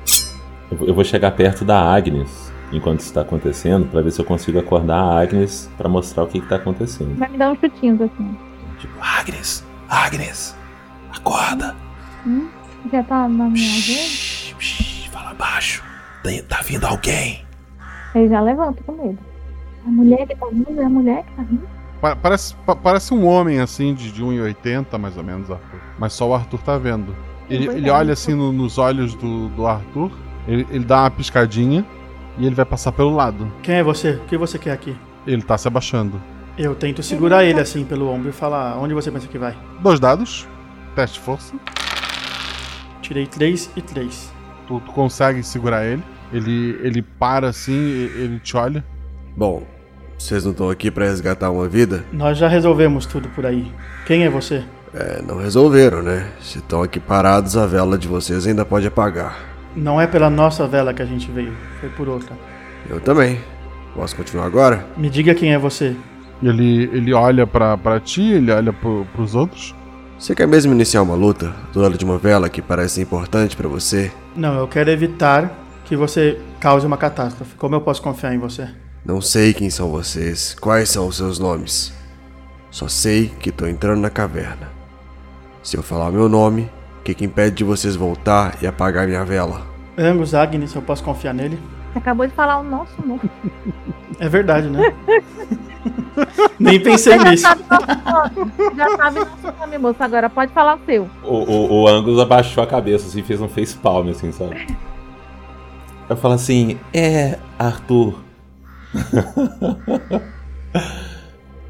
Eu 0.70 0.76
vou- 0.76 0.88
eu 0.88 1.04
chegar 1.04 1.30
perto 1.32 1.64
da 1.64 1.80
Agnes 1.80 2.52
enquanto 2.70 3.00
isso 3.00 3.12
tá 3.12 3.22
acontecendo 3.22 3.86
pra 3.86 4.00
ver 4.02 4.10
se 4.12 4.20
eu 4.20 4.24
consigo 4.24 4.58
acordar 4.58 4.98
a 5.00 5.20
Agnes 5.20 5.68
pra 5.76 5.88
mostrar 5.88 6.24
o 6.24 6.26
que, 6.26 6.40
que 6.40 6.46
tá 6.46 6.56
acontecendo. 6.56 7.16
Vai 7.18 7.28
me 7.28 7.38
dar 7.38 7.50
uns 7.52 7.58
chutinhos 7.58 8.00
assim. 8.02 8.36
Tipo, 8.78 8.94
Agnes, 9.00 9.64
Agnes, 9.88 10.54
acorda. 11.12 11.74
Hum? 12.26 12.48
Já 12.92 13.02
tá 13.02 13.26
na 13.28 13.44
minha 13.48 13.80
vez? 13.82 14.54
Fala 15.10 15.34
baixo. 15.34 15.82
Tá 16.48 16.60
vindo 16.62 16.84
alguém. 16.84 17.44
Ele 18.14 18.28
já 18.28 18.40
levanta 18.40 18.82
com 18.84 18.92
medo. 18.92 19.18
A 19.86 19.88
mulher 19.90 20.26
que 20.26 20.36
tá 20.36 20.46
vindo 20.52 20.80
é 20.80 20.84
a 20.84 20.88
mulher 20.88 21.24
que 21.24 21.32
tá 21.32 21.42
vindo. 21.42 21.68
Pa- 22.00 22.14
parece, 22.16 22.54
pa- 22.66 22.76
parece 22.76 23.12
um 23.12 23.26
homem 23.26 23.60
assim, 23.60 23.92
de, 23.94 24.12
de 24.12 24.22
1,80 24.22 24.96
mais 24.98 25.16
ou 25.16 25.24
menos, 25.24 25.50
Arthur. 25.50 25.80
Mas 25.98 26.12
só 26.12 26.28
o 26.28 26.34
Arthur 26.34 26.60
tá 26.62 26.78
vendo. 26.78 27.14
Ele, 27.50 27.64
Pois 27.66 27.76
ele 27.78 27.88
é. 27.88 27.92
olha 27.92 28.12
assim 28.12 28.34
no- 28.34 28.52
nos 28.52 28.78
olhos 28.78 29.14
do, 29.14 29.48
do 29.48 29.66
Arthur, 29.66 30.10
ele, 30.46 30.66
ele 30.70 30.84
dá 30.84 31.02
uma 31.02 31.10
piscadinha 31.10 31.84
e 32.38 32.46
ele 32.46 32.54
vai 32.54 32.64
passar 32.64 32.92
pelo 32.92 33.14
lado. 33.14 33.50
Quem 33.62 33.76
é 33.76 33.82
você? 33.82 34.12
O 34.12 34.24
que 34.26 34.36
você 34.36 34.58
quer 34.58 34.72
aqui? 34.72 34.96
Ele 35.26 35.42
tá 35.42 35.58
se 35.58 35.66
abaixando. 35.66 36.20
Eu 36.56 36.74
tento 36.74 37.02
segurar 37.02 37.44
ele 37.44 37.60
assim 37.60 37.84
pelo 37.84 38.08
ombro 38.08 38.28
e 38.28 38.32
falar, 38.32 38.76
onde 38.78 38.92
você 38.94 39.10
pensa 39.10 39.26
que 39.28 39.38
vai? 39.38 39.56
Dois 39.80 39.98
dados, 40.00 40.46
teste 40.94 41.18
de 41.18 41.24
força. 41.24 41.54
Tirei 43.02 43.26
3 43.26 43.70
e 43.76 43.82
3. 43.82 44.32
Tu, 44.66 44.80
tu 44.80 44.92
consegue 44.92 45.42
segurar 45.42 45.84
ele. 45.84 46.02
Ele, 46.32 46.78
ele 46.82 47.00
para 47.02 47.48
assim, 47.48 47.72
e- 47.72 48.12
ele 48.16 48.38
te 48.40 48.56
olha. 48.56 48.84
Bom, 49.36 49.62
vocês 50.18 50.44
não 50.44 50.50
estão 50.50 50.68
aqui 50.68 50.90
pra 50.90 51.04
resgatar 51.04 51.50
uma 51.50 51.68
vida? 51.68 52.04
Nós 52.12 52.36
já 52.36 52.48
resolvemos 52.48 53.06
tudo 53.06 53.28
por 53.30 53.46
aí. 53.46 53.72
Quem 54.04 54.24
é 54.24 54.28
você? 54.28 54.64
É, 54.92 55.22
não 55.22 55.38
resolveram, 55.38 56.02
né? 56.02 56.28
Se 56.40 56.58
estão 56.58 56.82
aqui 56.82 56.98
parados, 56.98 57.56
a 57.56 57.66
vela 57.66 57.96
de 57.96 58.08
vocês 58.08 58.46
ainda 58.46 58.64
pode 58.64 58.86
apagar. 58.86 59.38
Não 59.76 60.00
é 60.00 60.06
pela 60.06 60.28
nossa 60.28 60.66
vela 60.66 60.92
que 60.92 61.00
a 61.00 61.06
gente 61.06 61.30
veio, 61.30 61.52
foi 61.80 61.88
por 61.90 62.08
outra. 62.08 62.36
Eu 62.90 63.00
também. 63.00 63.38
Posso 63.94 64.16
continuar 64.16 64.46
agora? 64.46 64.86
Me 64.96 65.08
diga 65.08 65.34
quem 65.34 65.52
é 65.52 65.58
você. 65.58 65.94
Ele, 66.42 66.90
ele 66.92 67.12
olha 67.12 67.46
pra, 67.46 67.76
pra 67.76 68.00
ti, 68.00 68.22
ele 68.22 68.50
olha 68.50 68.72
pro, 68.72 69.06
pros 69.14 69.34
outros. 69.34 69.74
Você 70.18 70.34
quer 70.34 70.48
mesmo 70.48 70.72
iniciar 70.72 71.02
uma 71.02 71.14
luta 71.14 71.54
do 71.72 71.80
lado 71.80 71.96
de 71.96 72.04
uma 72.04 72.18
vela 72.18 72.48
que 72.48 72.60
parece 72.60 73.00
importante 73.00 73.56
pra 73.56 73.68
você? 73.68 74.10
Não, 74.34 74.58
eu 74.58 74.66
quero 74.66 74.90
evitar 74.90 75.52
que 75.84 75.96
você 75.96 76.40
cause 76.60 76.86
uma 76.86 76.96
catástrofe. 76.96 77.54
Como 77.56 77.74
eu 77.74 77.80
posso 77.80 78.02
confiar 78.02 78.34
em 78.34 78.38
você? 78.38 78.68
Não 79.08 79.22
sei 79.22 79.54
quem 79.54 79.70
são 79.70 79.90
vocês, 79.90 80.54
quais 80.60 80.90
são 80.90 81.08
os 81.08 81.16
seus 81.16 81.38
nomes. 81.38 81.94
Só 82.70 82.88
sei 82.88 83.28
que 83.40 83.50
tô 83.50 83.66
entrando 83.66 84.02
na 84.02 84.10
caverna. 84.10 84.68
Se 85.62 85.78
eu 85.78 85.82
falar 85.82 86.10
meu 86.10 86.28
nome, 86.28 86.70
o 87.00 87.04
que, 87.04 87.14
que 87.14 87.24
impede 87.24 87.56
de 87.56 87.64
vocês 87.64 87.96
voltar 87.96 88.58
e 88.60 88.66
apagar 88.66 89.08
minha 89.08 89.24
vela? 89.24 89.66
Angus 89.96 90.34
Agnes, 90.34 90.74
eu 90.74 90.82
posso 90.82 91.02
confiar 91.02 91.32
nele? 91.32 91.58
Você 91.90 92.00
acabou 92.00 92.26
de 92.26 92.34
falar 92.34 92.58
o 92.58 92.62
nosso 92.62 93.00
nome. 93.02 93.22
É 94.20 94.28
verdade, 94.28 94.68
né? 94.68 94.94
Nem 96.60 96.78
pensei 96.78 97.14
Você 97.14 97.24
já 97.24 97.30
nisso. 97.30 97.42
sabe 97.44 97.62
nosso 97.70 98.34
nome. 98.34 98.52
Já 98.76 98.94
sabe 98.94 99.20
nosso 99.20 99.58
nome, 99.58 99.78
moço. 99.78 100.02
Agora 100.02 100.28
pode 100.28 100.52
falar 100.52 100.76
o 100.76 100.80
seu. 100.84 101.08
O, 101.24 101.34
o, 101.34 101.82
o 101.82 101.88
Angus 101.88 102.18
abaixou 102.20 102.62
a 102.62 102.66
cabeça, 102.66 103.06
assim, 103.06 103.22
fez 103.22 103.40
um 103.40 103.48
face 103.48 103.74
palm, 103.74 104.10
assim, 104.10 104.30
sabe? 104.32 104.66
Eu 106.10 106.16
falo 106.18 106.34
assim, 106.34 106.78
é, 106.92 107.38
Arthur. 107.58 108.27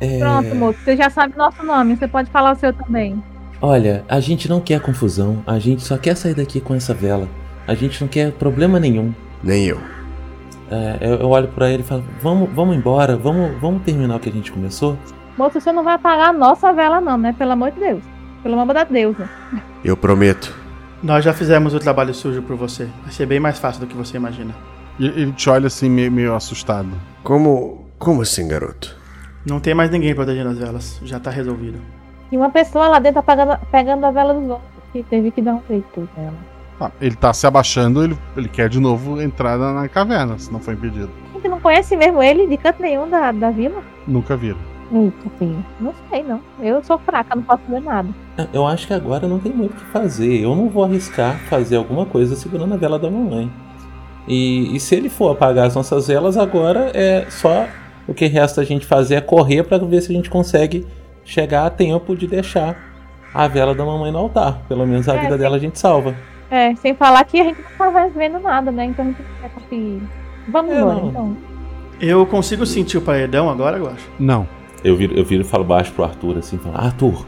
É, 0.00 0.18
Pronto, 0.18 0.54
moço. 0.54 0.78
Você 0.84 0.96
já 0.96 1.10
sabe 1.10 1.36
nosso 1.36 1.62
nome. 1.64 1.96
Você 1.96 2.06
pode 2.06 2.30
falar 2.30 2.52
o 2.52 2.56
seu 2.56 2.72
também. 2.72 3.22
Olha, 3.60 4.04
a 4.08 4.20
gente 4.20 4.48
não 4.48 4.60
quer 4.60 4.80
confusão, 4.80 5.42
a 5.46 5.58
gente 5.58 5.82
só 5.82 5.98
quer 5.98 6.16
sair 6.16 6.34
daqui 6.34 6.60
com 6.60 6.74
essa 6.74 6.94
vela. 6.94 7.28
A 7.66 7.74
gente 7.74 8.00
não 8.00 8.08
quer 8.08 8.32
problema 8.32 8.78
nenhum. 8.78 9.12
Nem 9.42 9.66
eu. 9.66 9.78
É, 10.70 10.98
eu, 11.00 11.14
eu 11.16 11.28
olho 11.28 11.48
pra 11.48 11.70
ele 11.70 11.82
e 11.82 11.86
falo, 11.86 12.04
vamos, 12.20 12.48
vamos 12.52 12.76
embora, 12.76 13.16
vamos, 13.16 13.58
vamos 13.60 13.82
terminar 13.82 14.16
o 14.16 14.20
que 14.20 14.28
a 14.28 14.32
gente 14.32 14.52
começou? 14.52 14.96
Moço, 15.36 15.60
você 15.60 15.72
não 15.72 15.82
vai 15.82 15.94
apagar 15.94 16.28
a 16.28 16.32
nossa 16.32 16.72
vela, 16.72 17.00
não, 17.00 17.18
né? 17.18 17.34
Pelo 17.36 17.52
amor 17.52 17.72
de 17.72 17.80
Deus. 17.80 18.02
Pelo 18.42 18.54
nome 18.54 18.72
da 18.72 18.84
deusa. 18.84 19.28
Eu 19.84 19.96
prometo. 19.96 20.54
Nós 21.02 21.24
já 21.24 21.32
fizemos 21.32 21.74
o 21.74 21.80
trabalho 21.80 22.14
sujo 22.14 22.42
por 22.42 22.56
você. 22.56 22.88
Vai 23.02 23.12
ser 23.12 23.26
bem 23.26 23.40
mais 23.40 23.58
fácil 23.58 23.80
do 23.80 23.86
que 23.86 23.96
você 23.96 24.16
imagina. 24.16 24.54
E 24.98 25.06
ele 25.06 25.32
te 25.32 25.48
olha 25.48 25.66
assim, 25.66 25.88
meio, 25.88 26.10
meio 26.10 26.34
assustado. 26.34 26.90
Como. 27.22 27.86
Como 27.98 28.22
assim, 28.22 28.46
garoto? 28.46 28.96
Não 29.44 29.58
tem 29.58 29.74
mais 29.74 29.90
ninguém 29.90 30.14
protegendo 30.14 30.50
as 30.50 30.58
velas. 30.58 31.00
Já 31.04 31.18
tá 31.18 31.30
resolvido. 31.30 31.80
E 32.30 32.36
uma 32.36 32.50
pessoa 32.50 32.88
lá 32.88 32.98
dentro 32.98 33.20
apagando, 33.20 33.58
pegando 33.70 34.04
a 34.04 34.10
vela 34.10 34.34
dos 34.34 34.50
outros. 34.50 34.68
Que 34.92 35.02
teve 35.02 35.30
que 35.30 35.42
dar 35.42 35.54
um 35.54 35.62
jeito 35.68 36.08
nela. 36.16 36.36
Tá, 36.78 36.92
ele 37.00 37.16
tá 37.16 37.32
se 37.32 37.46
abaixando, 37.46 38.04
ele, 38.04 38.16
ele 38.36 38.48
quer 38.48 38.68
de 38.68 38.78
novo 38.78 39.20
entrar 39.20 39.58
na, 39.58 39.72
na 39.72 39.88
caverna, 39.88 40.38
se 40.38 40.52
não 40.52 40.60
foi 40.60 40.74
impedido. 40.74 41.10
A 41.30 41.34
gente 41.34 41.48
não 41.48 41.60
conhece 41.60 41.96
mesmo 41.96 42.22
ele 42.22 42.46
de 42.46 42.56
canto 42.56 42.80
nenhum 42.80 43.08
da, 43.10 43.32
da 43.32 43.50
vila? 43.50 43.82
Nunca 44.06 44.36
viram. 44.36 44.58
Eita, 44.92 45.28
filho. 45.38 45.64
Não 45.80 45.92
sei, 46.08 46.22
não. 46.22 46.40
Eu 46.60 46.82
sou 46.82 46.98
fraca, 46.98 47.34
não 47.34 47.42
posso 47.42 47.62
ver 47.68 47.80
nada. 47.80 48.08
Eu 48.52 48.66
acho 48.66 48.86
que 48.86 48.94
agora 48.94 49.26
não 49.26 49.38
tem 49.38 49.52
muito 49.52 49.72
o 49.72 49.76
que 49.76 49.84
fazer. 49.86 50.40
Eu 50.40 50.54
não 50.54 50.68
vou 50.68 50.84
arriscar 50.84 51.36
fazer 51.48 51.76
alguma 51.76 52.06
coisa 52.06 52.36
segurando 52.36 52.74
a 52.74 52.76
vela 52.76 52.98
da 52.98 53.10
mamãe. 53.10 53.50
E, 54.28 54.76
e 54.76 54.80
se 54.80 54.94
ele 54.94 55.08
for 55.08 55.32
apagar 55.32 55.66
as 55.66 55.74
nossas 55.74 56.06
velas, 56.08 56.36
agora 56.36 56.90
é 56.94 57.26
só 57.30 57.66
o 58.06 58.12
que 58.14 58.26
resta 58.26 58.60
a 58.60 58.64
gente 58.64 58.84
fazer 58.86 59.14
é 59.16 59.20
correr 59.20 59.62
para 59.64 59.78
ver 59.78 60.00
se 60.02 60.12
a 60.12 60.14
gente 60.14 60.28
consegue 60.30 60.86
chegar 61.24 61.66
a 61.66 61.70
tempo 61.70 62.14
de 62.14 62.26
deixar 62.26 62.76
a 63.34 63.48
vela 63.48 63.74
da 63.74 63.84
mamãe 63.84 64.12
no 64.12 64.18
altar. 64.18 64.60
Pelo 64.68 64.86
menos 64.86 65.08
a 65.08 65.14
É, 65.14 65.20
vida 65.20 65.32
sim. 65.32 65.38
dela 65.38 65.56
a 65.56 65.58
gente 65.60 65.78
salva. 65.78 66.14
É, 66.50 66.74
sem 66.76 66.94
falar 66.94 67.24
que 67.24 67.40
a 67.40 67.44
gente 67.44 67.58
não 67.60 67.76
tá 67.76 67.90
mais 67.90 68.14
vendo 68.14 68.38
nada, 68.38 68.70
né? 68.70 68.84
Então 68.86 69.04
a 69.04 69.08
gente 69.08 69.22
vai 69.40 69.50
conseguir. 69.50 70.02
Vamos 70.48 70.72
É, 70.72 70.78
embora, 70.80 70.94
não. 71.00 71.08
então. 71.08 71.36
Eu 72.00 72.24
consigo 72.26 72.64
sentir 72.64 72.96
o 72.98 73.02
paredão 73.02 73.50
agora, 73.50 73.76
eu 73.76 73.86
acho. 73.88 74.08
Não. 74.18 74.46
Eu 74.84 74.94
viro, 74.96 75.14
eu 75.14 75.24
viro 75.24 75.42
e 75.42 75.44
falo 75.44 75.64
baixo 75.64 75.92
pro 75.92 76.04
Arthur 76.04 76.38
assim, 76.38 76.56
falo, 76.56 76.76
Arthur, 76.78 77.26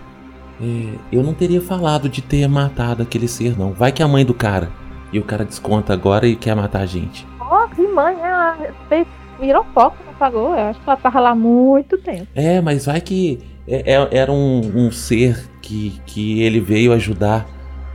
é, 0.62 0.94
eu 1.12 1.22
não 1.22 1.34
teria 1.34 1.60
falado 1.60 2.08
de 2.08 2.22
ter 2.22 2.46
matado 2.48 3.02
aquele 3.02 3.26
ser, 3.26 3.58
não. 3.58 3.72
Vai 3.72 3.90
que 3.90 4.00
é 4.00 4.04
a 4.04 4.08
mãe 4.08 4.24
do 4.24 4.32
cara. 4.32 4.70
E 5.12 5.18
o 5.18 5.24
cara 5.24 5.44
desconta 5.44 5.92
agora 5.92 6.26
e 6.26 6.36
quer 6.36 6.54
matar 6.54 6.80
a 6.82 6.86
gente. 6.86 7.26
Ó, 7.40 7.66
que 7.68 7.82
mãe, 7.88 8.14
ela 8.22 8.56
fez, 8.88 9.06
virou 9.40 9.64
foco, 9.74 9.96
não 10.04 10.12
apagou. 10.12 10.54
Eu 10.54 10.66
acho 10.68 10.80
que 10.80 10.88
ela 10.88 10.96
tava 10.96 11.20
lá 11.20 11.34
muito 11.34 11.98
tempo. 11.98 12.26
É, 12.34 12.60
mas 12.60 12.86
vai 12.86 13.00
que 13.00 13.40
é- 13.66 13.94
é- 13.94 14.08
era 14.12 14.30
um, 14.30 14.60
um 14.86 14.90
ser 14.92 15.48
que, 15.60 16.00
que 16.06 16.42
ele 16.42 16.60
veio 16.60 16.92
ajudar 16.92 17.46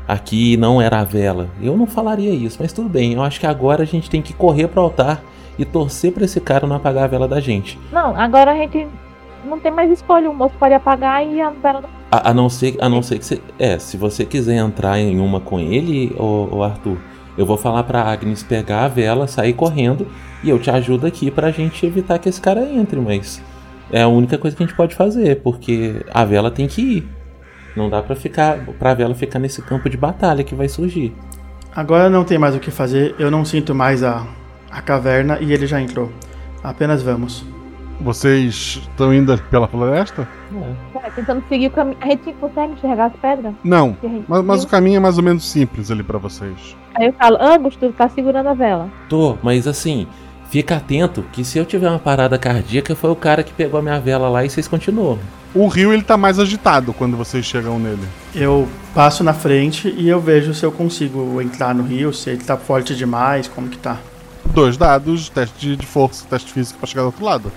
aqui 0.07 0.53
e 0.53 0.57
não 0.57 0.81
era 0.81 0.99
a 0.99 1.03
vela. 1.03 1.47
Eu 1.61 1.75
não 1.77 1.87
falaria 1.87 2.31
isso, 2.31 2.57
mas 2.59 2.73
tudo 2.73 2.89
bem. 2.89 3.13
Eu 3.13 3.23
acho 3.23 3.39
que 3.39 3.47
agora 3.47 3.83
a 3.83 3.85
gente 3.87 4.09
tem 4.09 4.21
que 4.21 4.33
correr 4.33 4.67
pro 4.67 4.81
altar 4.81 5.21
e 5.57 5.63
torcer 5.63 6.11
pra 6.11 6.25
esse 6.25 6.39
cara 6.41 6.67
não 6.67 6.75
apagar 6.75 7.05
a 7.05 7.07
vela 7.07 7.27
da 7.27 7.39
gente. 7.39 7.79
Não, 7.91 8.15
agora 8.19 8.51
a 8.51 8.55
gente 8.55 8.85
não 9.45 9.59
tem 9.59 9.71
mais 9.71 9.89
escolha. 9.89 10.29
O 10.29 10.33
moço 10.33 10.53
pode 10.59 10.73
apagar 10.73 11.25
e 11.25 11.39
a 11.41 11.49
vela 11.49 11.81
não. 11.81 11.89
A, 12.15 12.31
a 12.31 12.33
não 12.33 12.49
ser, 12.49 12.75
a 12.79 12.87
não 12.87 13.01
ser 13.01 13.19
que 13.19 13.25
você. 13.25 13.41
É, 13.59 13.77
se 13.79 13.97
você 13.97 14.25
quiser 14.25 14.55
entrar 14.57 14.99
em 14.99 15.19
uma 15.19 15.39
com 15.39 15.59
ele, 15.59 16.15
ô 16.17 16.63
Arthur, 16.63 16.97
Eu 17.37 17.45
vou 17.45 17.57
falar 17.57 17.83
pra 17.83 18.01
Agnes 18.01 18.43
pegar 18.43 18.85
a 18.85 18.87
vela, 18.87 19.27
sair 19.27 19.53
correndo 19.53 20.07
e 20.43 20.49
eu 20.49 20.57
te 20.57 20.69
ajudo 20.69 21.05
aqui 21.05 21.29
pra 21.29 21.51
gente 21.51 21.85
evitar 21.85 22.17
que 22.17 22.29
esse 22.29 22.39
cara 22.39 22.61
entre, 22.61 22.99
mas 22.99 23.41
é 23.91 24.01
a 24.01 24.07
única 24.07 24.37
coisa 24.37 24.55
que 24.55 24.63
a 24.63 24.65
gente 24.65 24.75
pode 24.75 24.95
fazer, 24.95 25.41
porque 25.41 26.01
a 26.13 26.23
vela 26.23 26.49
tem 26.49 26.67
que 26.67 26.81
ir. 26.81 27.09
Não 27.75 27.89
dá 27.89 28.01
pra 28.01 28.15
ficar, 28.15 28.59
pra 28.79 28.93
vela 28.93 29.13
ficar 29.13 29.37
nesse 29.37 29.61
campo 29.61 29.89
de 29.89 29.97
batalha 29.97 30.43
que 30.43 30.55
vai 30.55 30.69
surgir. 30.69 31.13
Agora 31.75 32.09
não 32.09 32.23
tem 32.23 32.37
mais 32.37 32.55
o 32.55 32.59
que 32.59 32.71
fazer, 32.71 33.15
eu 33.19 33.29
não 33.29 33.43
sinto 33.43 33.75
mais 33.75 34.01
a, 34.01 34.25
a 34.71 34.81
caverna 34.81 35.37
e 35.41 35.51
ele 35.51 35.67
já 35.67 35.81
entrou. 35.81 36.09
Apenas 36.63 37.03
vamos. 37.03 37.45
Vocês 38.01 38.79
estão 38.81 39.13
indo 39.13 39.37
pela 39.49 39.67
floresta? 39.67 40.27
É, 41.03 41.09
tentando 41.11 41.43
seguir 41.47 41.67
o 41.67 41.71
caminho. 41.71 41.97
A 42.01 42.07
gente 42.07 42.33
consegue 42.33 42.73
enxergar 42.73 43.05
as 43.05 43.13
pedras? 43.13 43.53
Não, 43.63 43.97
mas, 44.27 44.43
mas 44.43 44.63
o 44.63 44.67
caminho 44.67 44.97
é 44.97 44.99
mais 44.99 45.17
ou 45.17 45.23
menos 45.23 45.49
simples 45.49 45.89
ali 45.89 46.03
pra 46.03 46.17
vocês. 46.17 46.75
Aí 46.95 47.07
eu 47.07 47.13
falo, 47.13 47.37
Angus, 47.41 47.75
tu 47.75 47.91
tá 47.93 48.07
segurando 48.09 48.47
a 48.49 48.53
vela. 48.53 48.89
Tô, 49.09 49.37
mas 49.41 49.65
assim, 49.67 50.07
fica 50.49 50.75
atento 50.77 51.23
que 51.31 51.43
se 51.43 51.57
eu 51.57 51.65
tiver 51.65 51.89
uma 51.89 51.99
parada 51.99 52.37
cardíaca, 52.37 52.95
foi 52.95 53.09
o 53.11 53.15
cara 53.15 53.43
que 53.43 53.53
pegou 53.53 53.79
a 53.79 53.83
minha 53.83 53.99
vela 53.99 54.29
lá 54.29 54.43
e 54.45 54.49
vocês 54.49 54.67
continuam. 54.67 55.17
O 55.53 55.67
rio 55.67 55.93
ele 55.93 56.03
tá 56.03 56.17
mais 56.17 56.37
agitado 56.37 56.91
quando 56.93 57.15
vocês 57.15 57.45
chegam 57.45 57.79
nele. 57.79 58.05
Eu 58.33 58.67
passo 58.93 59.23
na 59.23 59.33
frente 59.33 59.87
e 59.97 60.07
eu 60.09 60.19
vejo 60.19 60.53
se 60.53 60.65
eu 60.65 60.71
consigo 60.71 61.41
entrar 61.41 61.73
no 61.73 61.83
rio, 61.83 62.11
se 62.13 62.29
ele 62.29 62.43
tá 62.43 62.57
forte 62.57 62.93
demais, 62.93 63.47
como 63.47 63.69
que 63.69 63.77
tá. 63.77 63.97
Dois 64.53 64.75
dados, 64.77 65.29
teste 65.29 65.57
de- 65.59 65.75
de 65.77 65.85
força, 65.85 66.25
teste 66.29 66.51
físico 66.51 66.77
pra 66.79 66.87
chegar 66.87 67.01
do 67.03 67.07
outro 67.07 67.23
lado. 67.25 67.51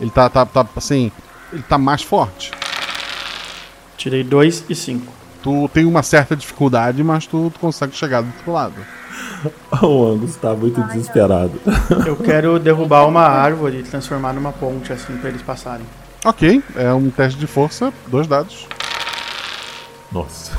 Ele 0.00 0.10
tá, 0.10 0.28
tá, 0.28 0.46
tá 0.46 0.66
assim, 0.76 1.12
ele 1.52 1.62
tá 1.62 1.76
mais 1.76 2.02
forte. 2.02 2.50
Tirei 3.96 4.24
2 4.24 4.64
e 4.68 4.74
5. 4.74 5.12
Tu 5.42 5.70
tem 5.72 5.84
uma 5.84 6.02
certa 6.02 6.34
dificuldade, 6.36 7.02
mas 7.02 7.26
tu, 7.26 7.50
tu 7.50 7.60
consegue 7.60 7.94
chegar 7.94 8.22
do 8.22 8.28
outro 8.28 8.52
lado. 8.52 8.74
o 9.82 10.06
Angus 10.06 10.36
tá 10.36 10.54
muito 10.54 10.82
desesperado. 10.84 11.60
Eu 12.06 12.16
quero 12.16 12.58
derrubar 12.58 13.06
uma 13.06 13.22
árvore 13.28 13.78
e 13.78 13.82
transformar 13.82 14.32
numa 14.32 14.52
ponte 14.52 14.92
assim 14.92 15.16
pra 15.16 15.28
eles 15.28 15.42
passarem. 15.42 15.86
Ok, 16.24 16.62
é 16.76 16.92
um 16.92 17.10
teste 17.10 17.38
de 17.38 17.46
força, 17.46 17.92
dois 18.06 18.26
dados. 18.26 18.66
Nossa. 20.12 20.52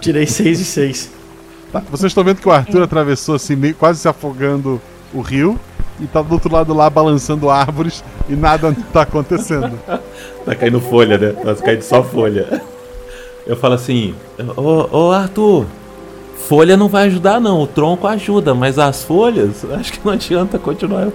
Tirei 0.00 0.26
6 0.26 0.60
e 0.60 0.64
6. 0.64 1.10
Tá, 1.72 1.80
vocês 1.90 2.10
estão 2.10 2.24
vendo 2.24 2.40
que 2.40 2.48
o 2.48 2.52
Arthur 2.52 2.82
atravessou 2.82 3.34
assim, 3.34 3.56
meio, 3.56 3.74
quase 3.74 4.00
se 4.00 4.08
afogando 4.08 4.80
o 5.12 5.20
rio. 5.20 5.58
E 6.00 6.06
tá 6.06 6.22
do 6.22 6.32
outro 6.32 6.52
lado 6.52 6.72
lá 6.74 6.88
balançando 6.88 7.50
árvores 7.50 8.02
e 8.28 8.34
nada 8.34 8.74
tá 8.92 9.02
acontecendo. 9.02 9.78
Tá 10.44 10.56
caindo 10.56 10.80
folha, 10.80 11.16
né? 11.16 11.28
Tá 11.30 11.54
caindo 11.54 11.82
só 11.82 12.02
folha. 12.02 12.60
Eu 13.46 13.56
falo 13.56 13.74
assim, 13.74 14.12
ô, 14.56 14.88
ô 14.90 15.12
Arthur, 15.12 15.66
folha 16.48 16.76
não 16.76 16.88
vai 16.88 17.06
ajudar 17.06 17.40
não, 17.40 17.62
o 17.62 17.66
tronco 17.68 18.08
ajuda, 18.08 18.52
mas 18.52 18.76
as 18.76 19.04
folhas, 19.04 19.64
acho 19.70 19.92
que 19.92 20.04
não 20.04 20.12
adianta 20.12 20.58
continuar 20.58 21.10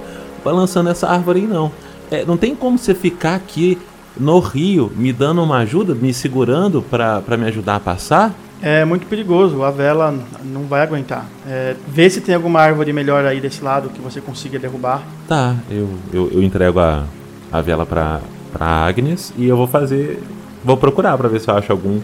balançando 0.45 0.89
essa 0.89 1.09
árvore 1.09 1.41
aí 1.41 1.47
não. 1.47 1.69
É, 2.09 2.23
não 2.23 2.37
tem 2.37 2.55
como 2.55 2.77
você 2.77 2.95
ficar 2.95 3.35
aqui 3.35 3.77
no 4.17 4.39
rio 4.39 4.89
me 4.95 5.11
dando 5.11 5.43
uma 5.43 5.57
ajuda, 5.57 5.93
me 5.93 6.13
segurando 6.13 6.81
pra 6.81 7.37
me 7.37 7.47
ajudar 7.47 7.75
a 7.75 7.79
passar? 7.81 8.33
É 8.61 8.83
muito 8.83 9.05
perigoso, 9.05 9.63
a 9.63 9.69
vela 9.69 10.13
não 10.43 10.63
vai 10.63 10.81
aguentar. 10.81 11.25
É, 11.47 11.75
vê 11.87 12.09
se 12.09 12.21
tem 12.21 12.33
alguma 12.33 12.59
árvore 12.59 12.91
melhor 12.91 13.23
aí 13.25 13.39
desse 13.39 13.63
lado 13.63 13.89
que 13.89 14.01
você 14.01 14.19
consiga 14.19 14.57
derrubar. 14.57 15.03
Tá, 15.27 15.55
eu, 15.69 15.89
eu, 16.11 16.29
eu 16.31 16.41
entrego 16.41 16.79
a, 16.79 17.03
a 17.51 17.61
vela 17.61 17.85
pra, 17.85 18.19
pra 18.51 18.65
Agnes 18.65 19.31
e 19.37 19.47
eu 19.47 19.55
vou 19.55 19.67
fazer. 19.67 20.21
Vou 20.63 20.75
procurar 20.75 21.17
pra 21.17 21.29
ver 21.29 21.39
se 21.39 21.49
eu 21.49 21.55
acho 21.55 21.71
algum, 21.71 21.99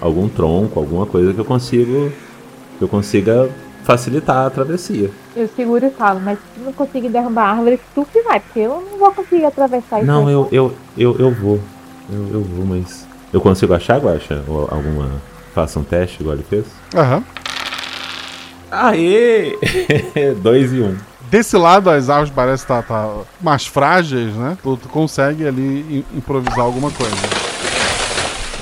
algum 0.00 0.28
tronco, 0.28 0.80
alguma 0.80 1.06
coisa 1.06 1.32
que 1.32 1.38
eu 1.38 1.44
consigo. 1.44 2.10
que 2.78 2.82
eu 2.84 2.88
consiga 2.88 3.48
facilitar 3.84 4.46
a 4.46 4.50
travessia. 4.50 5.10
Eu 5.36 5.48
seguro 5.54 5.86
e 5.86 5.90
falo, 5.90 6.18
mas 6.20 6.38
se 6.38 6.44
tu 6.54 6.64
não 6.64 6.72
conseguir 6.72 7.08
derrubar 7.10 7.44
a 7.44 7.50
árvore, 7.52 7.78
tu 7.94 8.06
que 8.12 8.20
vai, 8.22 8.40
porque 8.40 8.60
eu 8.60 8.84
não 8.90 8.98
vou 8.98 9.12
conseguir 9.12 9.44
atravessar 9.44 9.98
isso. 9.98 10.06
Não, 10.06 10.28
eu, 10.28 10.48
eu, 10.50 10.74
eu, 10.98 11.16
eu 11.18 11.30
vou. 11.30 11.60
Eu, 12.10 12.28
eu 12.32 12.40
vou, 12.42 12.66
mas. 12.66 13.06
Eu 13.32 13.40
consigo 13.40 13.74
achar, 13.74 13.98
Guaxa? 14.00 14.42
Ou 14.48 14.68
alguma. 14.70 15.08
Faça 15.54 15.78
um 15.78 15.84
teste 15.84 16.20
igual 16.20 16.34
ele 16.34 16.44
fez? 16.48 16.64
Aham. 16.94 17.22
Aê! 18.70 19.56
Dois 20.42 20.72
e 20.72 20.80
um. 20.80 20.96
Desse 21.30 21.56
lado, 21.56 21.88
as 21.90 22.10
árvores 22.10 22.32
parecem 22.34 22.64
estar 22.64 22.82
tá, 22.82 23.08
mais 23.40 23.66
frágeis, 23.66 24.34
né? 24.34 24.58
Tu, 24.62 24.76
tu 24.76 24.88
consegue 24.88 25.46
ali 25.46 26.04
im- 26.12 26.18
improvisar 26.18 26.60
alguma 26.60 26.90
coisa. 26.90 27.14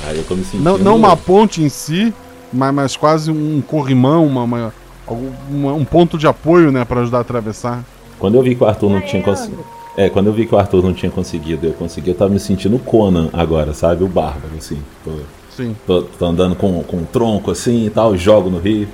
Aí 0.07 0.19
eu 0.19 0.25
tô 0.25 0.35
me 0.35 0.45
sentindo. 0.45 0.63
Não, 0.63 0.79
não 0.79 0.97
uma 0.97 1.17
ponte 1.17 1.63
em 1.63 1.69
si, 1.69 2.13
mas, 2.53 2.75
mas 2.75 2.97
quase 2.97 3.31
um 3.31 3.63
corrimão, 3.63 4.27
uma, 4.27 4.43
uma- 4.45 4.73
uma- 5.51 5.73
um 5.75 5.85
ponto 5.85 6.19
de 6.19 6.27
apoio, 6.27 6.71
né? 6.71 6.85
Pra 6.85 7.01
ajudar 7.01 7.19
a 7.19 7.21
atravessar. 7.23 7.83
Quando 8.19 8.35
eu 8.37 8.43
vi 8.43 8.55
que 8.55 8.63
o 8.63 8.67
Arthur 8.67 8.91
não 8.91 9.01
tinha 9.01 9.23
conseguido. 9.23 9.65
É, 9.97 10.09
quando 10.09 10.27
eu 10.29 10.33
vi 10.33 10.47
que 10.47 10.55
o 10.55 10.59
Arthur 10.59 10.83
não 10.83 10.95
tinha 10.95 11.11
conseguido, 11.11 11.67
eu 11.67 11.73
consegui, 11.73 12.11
eu 12.11 12.15
tava 12.15 12.31
me 12.31 12.41
sentindo 12.41 12.79
Conan 12.79 13.29
agora, 13.33 13.75
sabe? 13.75 14.05
O 14.05 14.09
bárbaro, 14.09 14.55
assim. 14.57 14.83
Tô, 15.05 15.11
Sim. 15.57 15.77
tô, 15.87 16.03
tô 16.03 16.27
andando 16.27 16.55
com, 16.57 16.83
com 16.83 16.99
um 16.99 17.05
tronco 17.05 17.51
assim 17.51 17.87
e 17.87 17.91
tal, 17.91 18.17
jogo 18.17 18.51
no 18.51 18.59
rio. 18.59 18.89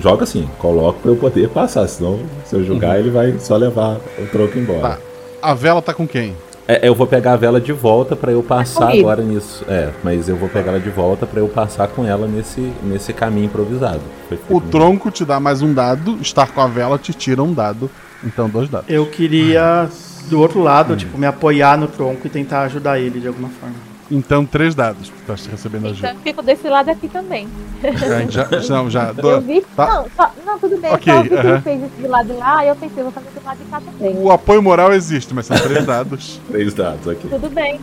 Joga 0.00 0.24
assim, 0.24 0.48
coloco 0.58 0.98
pra 1.00 1.10
eu 1.12 1.16
poder 1.16 1.48
passar, 1.50 1.86
senão 1.86 2.18
se 2.44 2.56
eu 2.56 2.64
jogar 2.64 2.98
ele 2.98 3.10
vai 3.10 3.38
só 3.38 3.56
levar 3.56 3.96
o 4.18 4.26
tronco 4.26 4.58
embora. 4.58 4.80
Tá. 4.80 4.98
A 5.40 5.54
vela 5.54 5.80
tá 5.80 5.94
com 5.94 6.06
quem? 6.06 6.34
É, 6.66 6.86
eu 6.86 6.94
vou 6.94 7.06
pegar 7.06 7.32
a 7.32 7.36
vela 7.36 7.58
de 7.58 7.72
volta 7.72 8.14
pra 8.14 8.30
eu 8.30 8.42
passar 8.42 8.88
comigo. 8.88 9.08
agora 9.08 9.22
nisso. 9.22 9.64
É, 9.66 9.90
mas 10.04 10.28
eu 10.28 10.36
vou 10.36 10.50
pegar 10.50 10.72
ela 10.72 10.80
de 10.80 10.90
volta 10.90 11.26
pra 11.26 11.40
eu 11.40 11.48
passar 11.48 11.88
com 11.88 12.04
ela 12.04 12.26
nesse, 12.26 12.60
nesse 12.82 13.14
caminho 13.14 13.46
improvisado. 13.46 14.02
O 14.50 14.60
tronco 14.60 15.10
te 15.10 15.24
dá 15.24 15.40
mais 15.40 15.62
um 15.62 15.72
dado, 15.72 16.18
estar 16.20 16.52
com 16.52 16.60
a 16.60 16.66
vela 16.66 16.98
te 16.98 17.14
tira 17.14 17.42
um 17.42 17.54
dado. 17.54 17.90
Então, 18.22 18.50
dois 18.50 18.68
dados. 18.68 18.90
Eu 18.90 19.06
queria 19.06 19.88
do 20.28 20.40
outro 20.40 20.60
lado, 20.60 20.94
tipo, 20.94 21.16
me 21.16 21.24
apoiar 21.24 21.78
no 21.78 21.86
tronco 21.86 22.26
e 22.26 22.30
tentar 22.30 22.62
ajudar 22.62 23.00
ele 23.00 23.18
de 23.18 23.28
alguma 23.28 23.48
forma. 23.48 23.87
Então, 24.10 24.46
três 24.46 24.74
dados, 24.74 25.12
tá 25.26 25.34
recebendo 25.34 25.80
Então 25.88 25.90
ajuda. 25.90 26.10
eu 26.12 26.16
fico 26.20 26.42
desse 26.42 26.66
lado 26.68 26.90
aqui 26.90 27.08
também. 27.08 27.46
É, 27.82 28.26
já, 28.30 28.48
não, 28.70 28.88
já. 28.88 29.12
Eu 29.16 29.40
vi. 29.42 29.60
tá. 29.76 29.86
Não, 29.86 30.06
só- 30.16 30.32
não, 30.46 30.58
tudo 30.58 30.78
bem. 30.78 30.92
Ok, 30.94 31.12
só 31.12 31.22
vi 31.22 31.28
que 31.28 31.34
aham. 31.34 31.48
ele 31.50 31.60
fez 31.60 31.82
isso 31.82 32.02
do 32.02 32.08
lado 32.08 32.26
de 32.26 32.32
lá 32.32 32.64
e 32.64 32.68
eu 32.68 32.76
pensei, 32.76 33.02
vou 33.02 33.12
fazer 33.12 33.28
do 33.38 33.44
lado 33.44 33.58
de 33.58 33.64
cá 33.66 33.80
também. 33.82 34.16
O 34.16 34.30
apoio 34.30 34.62
moral 34.62 34.94
existe, 34.94 35.34
mas 35.34 35.44
são 35.44 35.58
três 35.58 35.84
dados. 35.84 36.40
Três 36.48 36.72
dados 36.72 37.06
aqui. 37.06 37.28
Tudo 37.28 37.50
bem. 37.50 37.78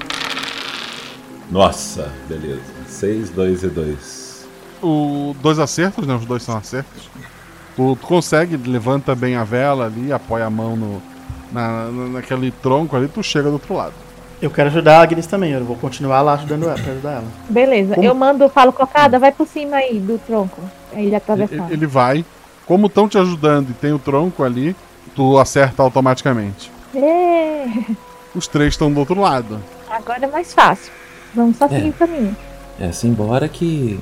Nossa, 1.52 2.12
beleza. 2.28 2.62
6, 2.88 3.30
2 3.30 3.64
e 3.64 3.68
2. 3.68 4.48
O 4.82 5.36
dois 5.42 5.60
acertos, 5.60 6.06
né? 6.08 6.16
Os 6.16 6.26
dois 6.26 6.44
são 6.44 6.58
acertos. 6.58 7.10
Tu, 7.76 7.96
tu 8.02 8.08
consegue, 8.08 8.58
levanta 8.58 9.14
bem 9.16 9.36
a 9.36 9.44
vela 9.44 9.86
ali, 9.86 10.12
apoia 10.12 10.46
a 10.46 10.50
mão 10.50 10.76
no, 10.76 11.02
na- 11.52 11.90
naquele 12.14 12.52
tronco 12.52 12.96
ali, 12.96 13.08
tu 13.08 13.22
chega 13.22 13.48
do 13.50 13.54
outro 13.54 13.76
lado. 13.76 13.94
Eu 14.41 14.49
quero 14.52 14.68
ajudar 14.70 14.99
a 14.99 15.02
Agnes 15.02 15.26
também, 15.28 15.52
eu 15.53 15.64
vou 15.64 15.76
continuar 15.78 16.22
lá 16.22 16.34
ajudando 16.34 16.64
ela, 16.66 16.74
pra 16.76 16.91
ajudar 16.91 17.12
ela. 17.14 17.24
Beleza. 17.49 17.95
Como- 17.95 18.06
Eu 18.07 18.14
mando, 18.14 18.48
falo, 18.49 18.74
cocada, 18.74 19.18
vai 19.18 19.32
por 19.32 19.48
cima 19.48 19.78
aí 19.78 19.99
do 19.99 20.18
tronco. 20.20 20.62
Aí 20.94 21.06
ele 21.07 21.16
atravessar. 21.16 21.72
Ele, 21.72 21.86
vai. 21.88 22.26
Como 22.66 22.88
estão 22.88 23.07
te 23.07 23.18
ajudando 23.18 23.70
e 23.70 23.74
tem 23.74 23.94
o 23.94 23.99
tronco 23.99 24.44
ali, 24.44 24.76
tu 25.16 25.38
acerta 25.38 25.82
automaticamente. 25.82 26.72
Ê, 26.94 27.66
Os 28.36 28.48
três 28.48 28.74
estão 28.74 28.91
do 28.91 28.99
outro 28.99 29.20
lado. 29.20 29.60
agora 29.90 30.26
é 30.26 30.28
mais 30.28 30.53
fácil. 30.53 30.91
Vamos 31.34 31.57
só 31.57 31.68
seguir 31.68 31.90
o 31.90 31.94
caminho. 31.94 32.36
É 32.80 32.88
assim, 32.88 33.10
embora 33.10 33.48
que. 33.48 33.99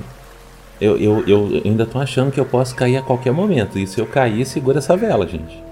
Eu, 0.80 0.96
eu, 0.98 1.24
eu 1.28 1.62
ainda 1.64 1.86
tô 1.86 1.98
achando 2.00 2.32
que 2.32 2.38
eu 2.40 2.44
posso 2.44 2.74
cair 2.74 2.96
a 2.96 3.02
qualquer 3.02 3.32
momento. 3.32 3.78
E 3.78 3.86
se 3.86 4.00
eu 4.00 4.06
cair, 4.06 4.44
segura 4.44 4.78
essa 4.78 4.96
vela, 4.96 5.26
gente. 5.26 5.62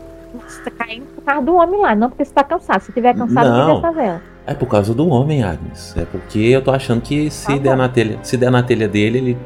Você 0.47 0.61
tá 0.63 0.71
caindo 0.71 1.07
por 1.15 1.23
causa 1.25 1.43
do 1.43 1.55
homem 1.57 1.81
lá, 1.81 1.95
não 1.95 2.09
porque 2.09 2.25
você 2.25 2.33
tá 2.33 2.45
cansado. 2.45 2.81
Se 2.83 2.93
tiver 2.93 3.15
cansado, 3.15 3.49
Não. 3.49 3.77
fica 3.77 3.89
essa 3.89 3.97
vela. 3.97 4.23
É 4.47 4.55
por 4.55 4.67
causa 4.67 4.93
do 4.93 5.07
homem, 5.09 5.43
Agnes. 5.43 5.95
É 5.97 6.05
porque 6.05 6.39
eu 6.39 6.63
tô 6.63 6.71
achando 6.73 7.01
que 7.01 7.31
se 7.31 7.47
Tá 7.47 7.53
der 7.59 7.71
bom. 7.71 7.77
na 7.77 7.89
telha, 7.89 8.19
se 8.23 8.37
der 8.37 8.51
na 8.51 8.63
telha 8.63 8.89
dele, 8.89 9.19
ele 9.19 9.39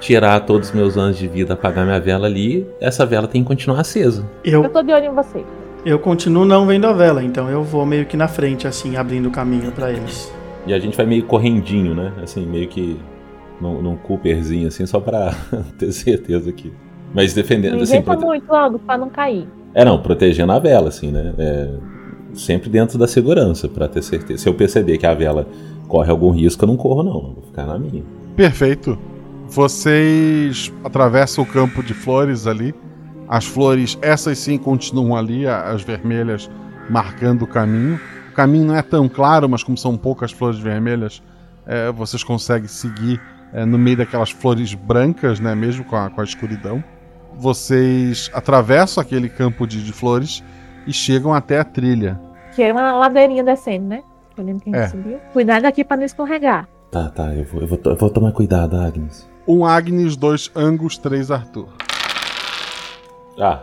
tirar 0.00 0.40
todos 0.40 0.68
os 0.68 0.74
meus 0.74 0.96
anos 0.96 1.16
de 1.18 1.26
vida, 1.26 1.54
apagar 1.54 1.84
minha 1.84 2.00
vela 2.00 2.26
ali, 2.26 2.66
essa 2.80 3.04
vela 3.06 3.26
tem 3.28 3.42
que 3.42 3.48
continuar 3.48 3.80
acesa. 3.80 4.24
Eu 4.44 4.62
Eu, 4.64 4.70
tô 4.70 4.82
de 4.82 4.92
olho 4.92 5.06
em 5.06 5.14
você. 5.14 5.44
eu 5.84 5.98
continuo 5.98 6.44
não 6.44 6.66
vendo 6.66 6.86
a 6.86 6.92
vela, 6.92 7.22
então 7.22 7.48
eu 7.48 7.62
vou 7.64 7.84
meio 7.86 8.06
que 8.06 8.16
na 8.16 8.28
frente, 8.28 8.66
assim, 8.66 8.96
abrindo 8.96 9.26
o 9.28 9.30
caminho 9.32 9.72
pra 9.72 9.90
eles. 9.92 10.32
E 10.66 10.72
a 10.74 10.78
gente 10.78 10.96
vai 10.96 11.06
meio 11.06 11.24
correndinho, 11.24 11.94
né? 11.94 12.12
Assim, 12.22 12.44
meio 12.46 12.68
que 12.68 12.98
num, 13.60 13.80
num 13.82 13.96
Cooperzinho, 13.96 14.68
assim, 14.68 14.84
só 14.86 15.00
pra 15.00 15.32
ter 15.78 15.90
certeza 15.92 16.52
que. 16.52 16.72
Mas 17.14 17.32
defendendo, 17.34 17.74
Não 17.76 17.82
assim, 17.82 17.94
inventa 17.96 18.10
prote- 18.12 18.26
muito 18.26 18.48
logo 18.48 18.78
pra 18.80 18.98
não 18.98 19.08
cair. 19.08 19.48
É, 19.74 19.84
não, 19.84 19.98
protegendo 20.02 20.52
a 20.52 20.58
vela, 20.58 20.88
assim, 20.88 21.10
né? 21.10 21.32
É, 21.38 21.68
sempre 22.38 22.70
dentro 22.70 22.98
da 22.98 23.06
segurança, 23.06 23.68
pra 23.68 23.88
ter 23.88 24.02
certeza. 24.02 24.42
Se 24.42 24.48
eu 24.48 24.54
perceber 24.54 24.98
que 24.98 25.06
a 25.06 25.14
vela 25.14 25.46
corre 25.86 26.10
algum 26.10 26.30
risco, 26.30 26.64
eu 26.64 26.68
não 26.68 26.76
corro, 26.76 27.02
não. 27.02 27.14
Eu 27.14 27.34
Vou 27.34 27.42
ficar 27.46 27.66
na 27.66 27.78
minha. 27.78 28.02
Perfeito. 28.36 28.98
Vocês 29.48 30.72
atravessam 30.84 31.42
o 31.42 31.46
campo 31.46 31.82
de 31.82 31.94
flores 31.94 32.46
ali. 32.46 32.74
As 33.28 33.44
flores, 33.44 33.98
essas 34.00 34.38
sim, 34.38 34.56
continuam 34.56 35.16
ali, 35.16 35.46
as 35.46 35.82
vermelhas 35.82 36.50
marcando 36.88 37.42
o 37.42 37.46
caminho. 37.46 38.00
O 38.30 38.32
caminho 38.32 38.66
não 38.66 38.76
é 38.76 38.82
tão 38.82 39.08
claro, 39.08 39.48
mas 39.48 39.62
como 39.62 39.76
são 39.76 39.96
poucas 39.96 40.32
flores 40.32 40.58
vermelhas, 40.58 41.22
é, 41.66 41.90
vocês 41.92 42.22
conseguem 42.24 42.68
seguir 42.68 43.20
é, 43.52 43.64
no 43.64 43.78
meio 43.78 43.96
daquelas 43.96 44.30
flores 44.30 44.72
brancas, 44.74 45.40
né, 45.40 45.54
mesmo 45.54 45.84
com 45.84 45.96
a, 45.96 46.08
com 46.08 46.20
a 46.20 46.24
escuridão. 46.24 46.82
vocês 47.38 48.30
atravessam 48.34 49.00
aquele 49.00 49.28
campo 49.28 49.66
de, 49.66 49.82
de 49.82 49.92
flores 49.92 50.42
e 50.86 50.92
chegam 50.92 51.32
até 51.32 51.58
a 51.58 51.64
trilha. 51.64 52.18
Que 52.58 52.64
é 52.64 52.72
uma 52.72 52.90
ladeirinha 52.90 53.44
descendo, 53.44 53.86
né? 53.86 54.02
Eu 54.36 54.42
lembro 54.42 54.60
que 54.64 54.70
a 54.70 54.72
gente 54.72 54.84
É. 54.86 54.88
subiu. 54.88 55.18
Cuidado 55.32 55.64
aqui 55.64 55.84
pra 55.84 55.96
não 55.96 56.02
escorregar. 56.02 56.68
Tá, 56.90 57.08
tá, 57.08 57.32
eu 57.32 57.44
vou, 57.44 57.60
eu 57.60 57.68
vou, 57.68 57.78
eu 57.84 57.94
vou 57.96 58.10
tomar 58.10 58.32
cuidado, 58.32 58.76
Agnes. 58.76 59.30
Um 59.46 59.64
Agnes, 59.64 60.16
dois 60.16 60.50
Angus, 60.56 60.98
três 60.98 61.30
Arthur. 61.30 61.68
Ah. 63.40 63.60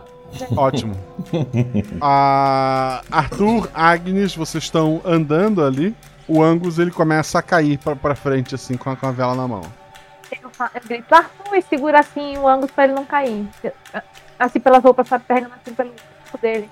Ótimo. 0.56 0.94
A 2.00 3.02
Arthur, 3.12 3.68
Agnes, 3.74 4.34
vocês 4.34 4.64
estão 4.64 5.02
andando 5.04 5.62
ali. 5.62 5.94
O 6.26 6.42
Angus 6.42 6.78
ele 6.78 6.90
começa 6.90 7.38
a 7.38 7.42
cair 7.42 7.76
pra, 7.76 7.94
pra 7.94 8.14
frente, 8.14 8.54
assim, 8.54 8.78
com 8.78 8.88
a, 8.88 8.96
com 8.96 9.08
a 9.08 9.10
vela 9.12 9.34
na 9.34 9.46
mão. 9.46 9.60
Eu, 10.32 10.50
eu 10.74 10.80
grito, 10.88 11.14
Arthur, 11.14 11.54
e 11.54 11.60
segura 11.60 12.00
assim 12.00 12.38
o 12.38 12.48
ângulo 12.48 12.72
pra 12.74 12.84
ele 12.84 12.94
não 12.94 13.04
cair. 13.04 13.46
Assim 14.38 14.58
pelas 14.58 14.82
roupas, 14.82 15.06
sabe? 15.06 15.24
Pegando 15.28 15.52
assim 15.52 15.74
pelo 15.74 15.90
corpo 15.90 16.38
dele. 16.40 16.70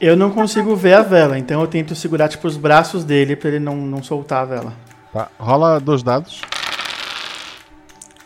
Eu 0.00 0.16
não 0.16 0.30
consigo 0.30 0.74
ver 0.74 0.94
a 0.94 1.02
vela, 1.02 1.38
então 1.38 1.60
eu 1.60 1.66
tento 1.66 1.94
segurar 1.94 2.28
tipo 2.28 2.46
os 2.46 2.56
braços 2.56 3.04
dele 3.04 3.36
pra 3.36 3.50
ele 3.50 3.58
não, 3.58 3.76
não 3.76 4.02
soltar 4.02 4.42
a 4.42 4.44
vela. 4.46 4.72
Tá. 5.12 5.28
Rola 5.38 5.78
dois 5.78 6.02
dados. 6.02 6.40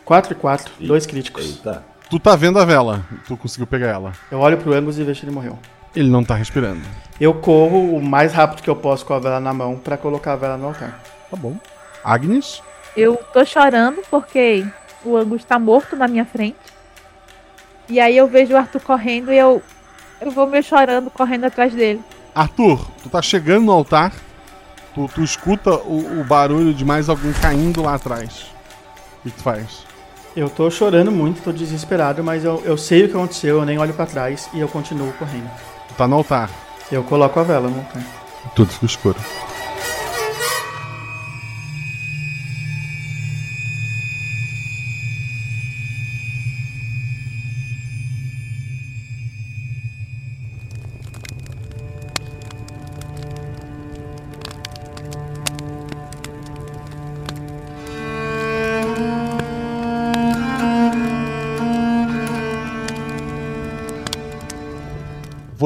4 0.05 0.33
e 0.33 0.35
4, 0.35 0.73
dois 0.79 1.05
críticos. 1.05 1.45
Eita. 1.45 1.83
Tu 2.09 2.19
tá 2.19 2.35
vendo 2.35 2.59
a 2.59 2.65
vela. 2.65 3.03
Tu 3.27 3.35
conseguiu 3.35 3.65
pegar 3.65 3.87
ela. 3.87 4.13
Eu 4.29 4.39
olho 4.39 4.57
pro 4.57 4.73
Angus 4.73 4.99
e 4.99 5.03
vejo 5.03 5.19
que 5.19 5.25
ele 5.25 5.33
morreu. 5.33 5.57
Ele 5.95 6.09
não 6.09 6.23
tá 6.23 6.35
respirando. 6.35 6.81
Eu 7.19 7.33
corro 7.33 7.95
o 7.95 8.01
mais 8.01 8.31
rápido 8.33 8.61
que 8.61 8.69
eu 8.69 8.75
posso 8.75 9.05
com 9.05 9.13
a 9.13 9.19
vela 9.19 9.39
na 9.39 9.53
mão 9.53 9.77
pra 9.77 9.97
colocar 9.97 10.33
a 10.33 10.35
vela 10.35 10.57
no 10.57 10.67
altar. 10.67 11.01
Tá 11.31 11.35
bom. 11.35 11.57
Agnes? 12.03 12.61
Eu 12.95 13.15
tô 13.33 13.43
chorando 13.43 14.01
porque 14.11 14.65
o 15.03 15.17
Angus 15.17 15.43
tá 15.43 15.57
morto 15.57 15.95
na 15.95 16.07
minha 16.07 16.25
frente. 16.25 16.57
E 17.89 17.99
aí 17.99 18.15
eu 18.15 18.27
vejo 18.27 18.53
o 18.53 18.57
Arthur 18.57 18.81
correndo 18.81 19.31
e 19.31 19.37
eu, 19.37 19.61
eu 20.27 20.31
vou 20.31 20.47
meio 20.47 20.63
chorando, 20.63 21.09
correndo 21.09 21.45
atrás 21.45 21.73
dele. 21.73 22.01
Arthur, 22.33 22.85
tu 23.01 23.09
tá 23.09 23.21
chegando 23.21 23.65
no 23.65 23.71
altar. 23.71 24.13
Tu, 24.93 25.09
tu 25.13 25.23
escuta 25.23 25.75
o, 25.75 26.21
o 26.21 26.23
barulho 26.23 26.73
de 26.73 26.85
mais 26.85 27.09
alguém 27.09 27.33
caindo 27.33 27.81
lá 27.81 27.95
atrás. 27.95 28.45
O 29.19 29.23
que 29.23 29.31
tu 29.31 29.43
faz? 29.43 29.83
Eu 30.35 30.49
tô 30.49 30.69
chorando 30.69 31.11
muito, 31.11 31.41
tô 31.41 31.51
desesperado, 31.51 32.23
mas 32.23 32.43
eu, 32.43 32.61
eu 32.65 32.77
sei 32.77 33.05
o 33.05 33.09
que 33.09 33.15
aconteceu, 33.15 33.59
eu 33.59 33.65
nem 33.65 33.77
olho 33.77 33.93
pra 33.93 34.05
trás 34.05 34.49
e 34.53 34.59
eu 34.59 34.67
continuo 34.67 35.11
correndo. 35.13 35.49
Tu 35.87 35.93
tá 35.95 36.07
no 36.07 36.15
altar. 36.15 36.49
Eu 36.91 37.03
coloco 37.03 37.39
a 37.39 37.43
vela 37.43 37.69
no 37.69 37.77
altar. 37.77 38.03
Tudo 38.53 38.71
fica 38.71 38.85
escuro. 38.85 39.17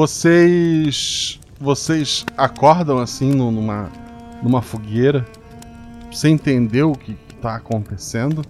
Vocês. 0.00 1.38
Vocês 1.60 2.24
acordam 2.34 3.00
assim 3.00 3.34
nu- 3.34 3.50
numa, 3.50 3.90
numa 4.42 4.62
fogueira, 4.62 5.26
sem 6.10 6.32
entender 6.32 6.84
o 6.84 6.92
que 6.92 7.12
tá 7.42 7.56
acontecendo. 7.56 8.42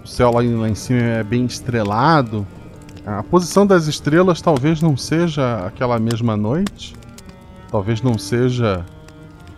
O 0.00 0.06
céu 0.06 0.30
lá 0.30 0.44
em, 0.44 0.54
lá 0.54 0.68
em 0.68 0.74
cima 0.76 1.00
é 1.00 1.24
bem 1.24 1.44
estrelado. 1.46 2.46
A 3.04 3.24
posição 3.24 3.66
das 3.66 3.88
estrelas 3.88 4.40
talvez 4.40 4.80
não 4.80 4.96
seja 4.96 5.66
aquela 5.66 5.98
mesma 5.98 6.36
noite. 6.36 6.94
Talvez 7.68 8.00
não 8.00 8.16
seja 8.16 8.86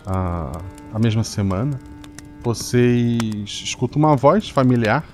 a, 0.07 0.59
a 0.91 0.97
mesma 0.97 1.23
semana. 1.23 1.79
Vocês 2.43 3.61
escutam 3.63 3.99
uma 3.99 4.15
voz 4.15 4.49
familiar. 4.49 5.05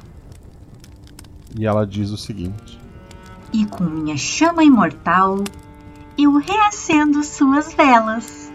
E 1.59 1.65
ela 1.65 1.85
diz 1.85 2.11
o 2.11 2.17
seguinte. 2.17 2.78
E 3.51 3.65
com 3.65 3.83
minha 3.83 4.15
chama 4.15 4.63
imortal, 4.63 5.43
eu 6.17 6.37
reacendo 6.37 7.23
suas 7.23 7.73
velas. 7.73 8.48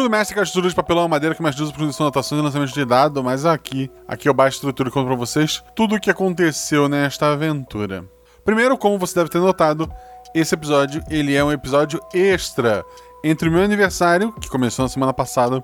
Escudo 0.00 0.10
mestre 0.10 0.38
é 0.38 0.42
a 0.42 0.44
de 0.44 0.74
papelão 0.74 1.04
e 1.04 1.08
madeira 1.08 1.34
que 1.34 1.42
mais 1.42 1.54
usa 1.60 1.70
para 1.70 1.78
produção, 1.78 2.06
anotações 2.06 2.40
e 2.40 2.44
lançamento 2.44 2.72
de 2.72 2.84
dado, 2.86 3.22
mas 3.22 3.44
aqui, 3.44 3.90
aqui 4.08 4.28
eu 4.28 4.34
baixo 4.34 4.54
a 4.54 4.58
estrutura 4.58 4.88
e 4.88 4.92
conto 4.92 5.06
pra 5.06 5.14
vocês 5.14 5.62
tudo 5.76 5.96
o 5.96 6.00
que 6.00 6.10
aconteceu 6.10 6.88
nesta 6.88 7.32
aventura. 7.32 8.04
Primeiro, 8.42 8.78
como 8.78 8.98
você 8.98 9.14
deve 9.16 9.28
ter 9.28 9.38
notado, 9.38 9.92
esse 10.34 10.54
episódio 10.54 11.02
ele 11.10 11.34
é 11.34 11.44
um 11.44 11.52
episódio 11.52 12.00
extra 12.14 12.82
entre 13.22 13.50
o 13.50 13.52
meu 13.52 13.62
aniversário, 13.62 14.32
que 14.32 14.48
começou 14.48 14.84
na 14.84 14.88
semana 14.88 15.12
passada, 15.12 15.62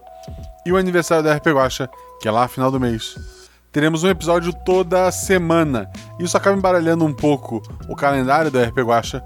e 0.66 0.72
o 0.72 0.76
aniversário 0.76 1.24
da 1.24 1.34
RP 1.34 1.46
Guacha, 1.46 1.88
que 2.20 2.28
é 2.28 2.30
lá 2.30 2.42
no 2.42 2.48
final 2.48 2.70
do 2.70 2.78
mês. 2.78 3.16
Teremos 3.72 4.04
um 4.04 4.08
episódio 4.08 4.52
toda 4.52 5.10
semana. 5.10 5.90
Isso 6.18 6.36
acaba 6.36 6.56
embaralhando 6.56 7.06
um 7.06 7.12
pouco 7.14 7.62
o 7.88 7.96
calendário 7.96 8.50
da 8.50 8.64
RP 8.64 8.80
Guacha 8.80 9.24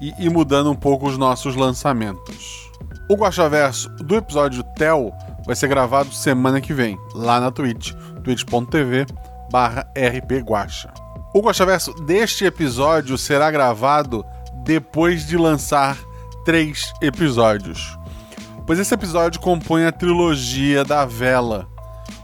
e, 0.00 0.12
e 0.18 0.28
mudando 0.28 0.70
um 0.70 0.76
pouco 0.76 1.08
os 1.08 1.16
nossos 1.16 1.56
lançamentos. 1.56 2.71
O 3.08 3.16
Guaxaverso 3.16 3.88
do 3.96 4.16
episódio 4.16 4.62
Tel 4.62 5.12
vai 5.44 5.56
ser 5.56 5.66
gravado 5.66 6.12
semana 6.14 6.60
que 6.60 6.72
vem, 6.72 6.96
lá 7.14 7.40
na 7.40 7.50
Twitch, 7.50 7.92
twitch.tv 8.22 9.06
barra 9.50 9.86
rpguacha. 9.96 10.88
O 11.34 11.40
Guaxaverso 11.40 11.92
deste 12.04 12.44
episódio 12.44 13.18
será 13.18 13.50
gravado 13.50 14.24
depois 14.64 15.26
de 15.26 15.36
lançar 15.36 15.98
três 16.44 16.92
episódios. 17.02 17.98
Pois 18.66 18.78
esse 18.78 18.94
episódio 18.94 19.40
compõe 19.40 19.84
a 19.84 19.92
trilogia 19.92 20.84
da 20.84 21.04
Vela. 21.04 21.66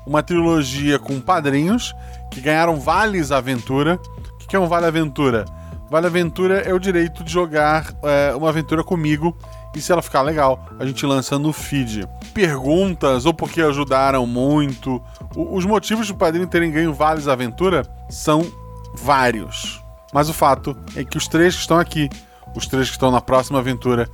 Uma 0.07 0.23
trilogia 0.23 0.99
com 0.99 1.21
padrinhos 1.21 1.95
que 2.31 2.41
ganharam 2.41 2.77
vales 2.77 3.33
aventura. 3.33 3.99
O 4.43 4.47
que 4.47 4.55
é 4.55 4.59
um 4.59 4.69
vale 4.69 4.87
aventura? 4.87 5.45
Vale 5.91 6.07
aventura 6.07 6.61
é 6.61 6.73
o 6.73 6.79
direito 6.79 7.25
de 7.25 7.33
jogar 7.33 7.93
é, 8.03 8.35
uma 8.35 8.51
aventura 8.51 8.85
comigo 8.85 9.37
e 9.75 9.81
se 9.81 9.93
ela 9.93 10.03
ficar 10.03 10.23
legal, 10.23 10.59
a 10.79 10.85
gente 10.87 11.05
lança 11.07 11.39
no 11.39 11.53
feed. 11.53 12.09
Perguntas 12.35 13.27
ou 13.27 13.35
porque 13.35 13.61
ajudaram 13.63 14.27
muito. 14.27 15.03
O- 15.37 15.57
os 15.57 15.65
motivos 15.65 16.07
de 16.07 16.13
o 16.13 16.17
padrinho 16.17 16.47
terem 16.47 16.71
ganho 16.71 16.93
vales 16.95 17.29
aventura 17.29 17.83
são 18.09 18.51
vários. 18.95 19.83
Mas 20.13 20.29
o 20.29 20.35
fato 20.35 20.77
é 20.97 21.05
que 21.05 21.17
os 21.19 21.29
três 21.29 21.55
que 21.55 21.61
estão 21.61 21.79
aqui, 21.79 22.09
os 22.57 22.67
três 22.67 22.87
que 22.87 22.93
estão 22.93 23.11
na 23.11 23.21
próxima 23.21 23.59
aventura 23.59 24.09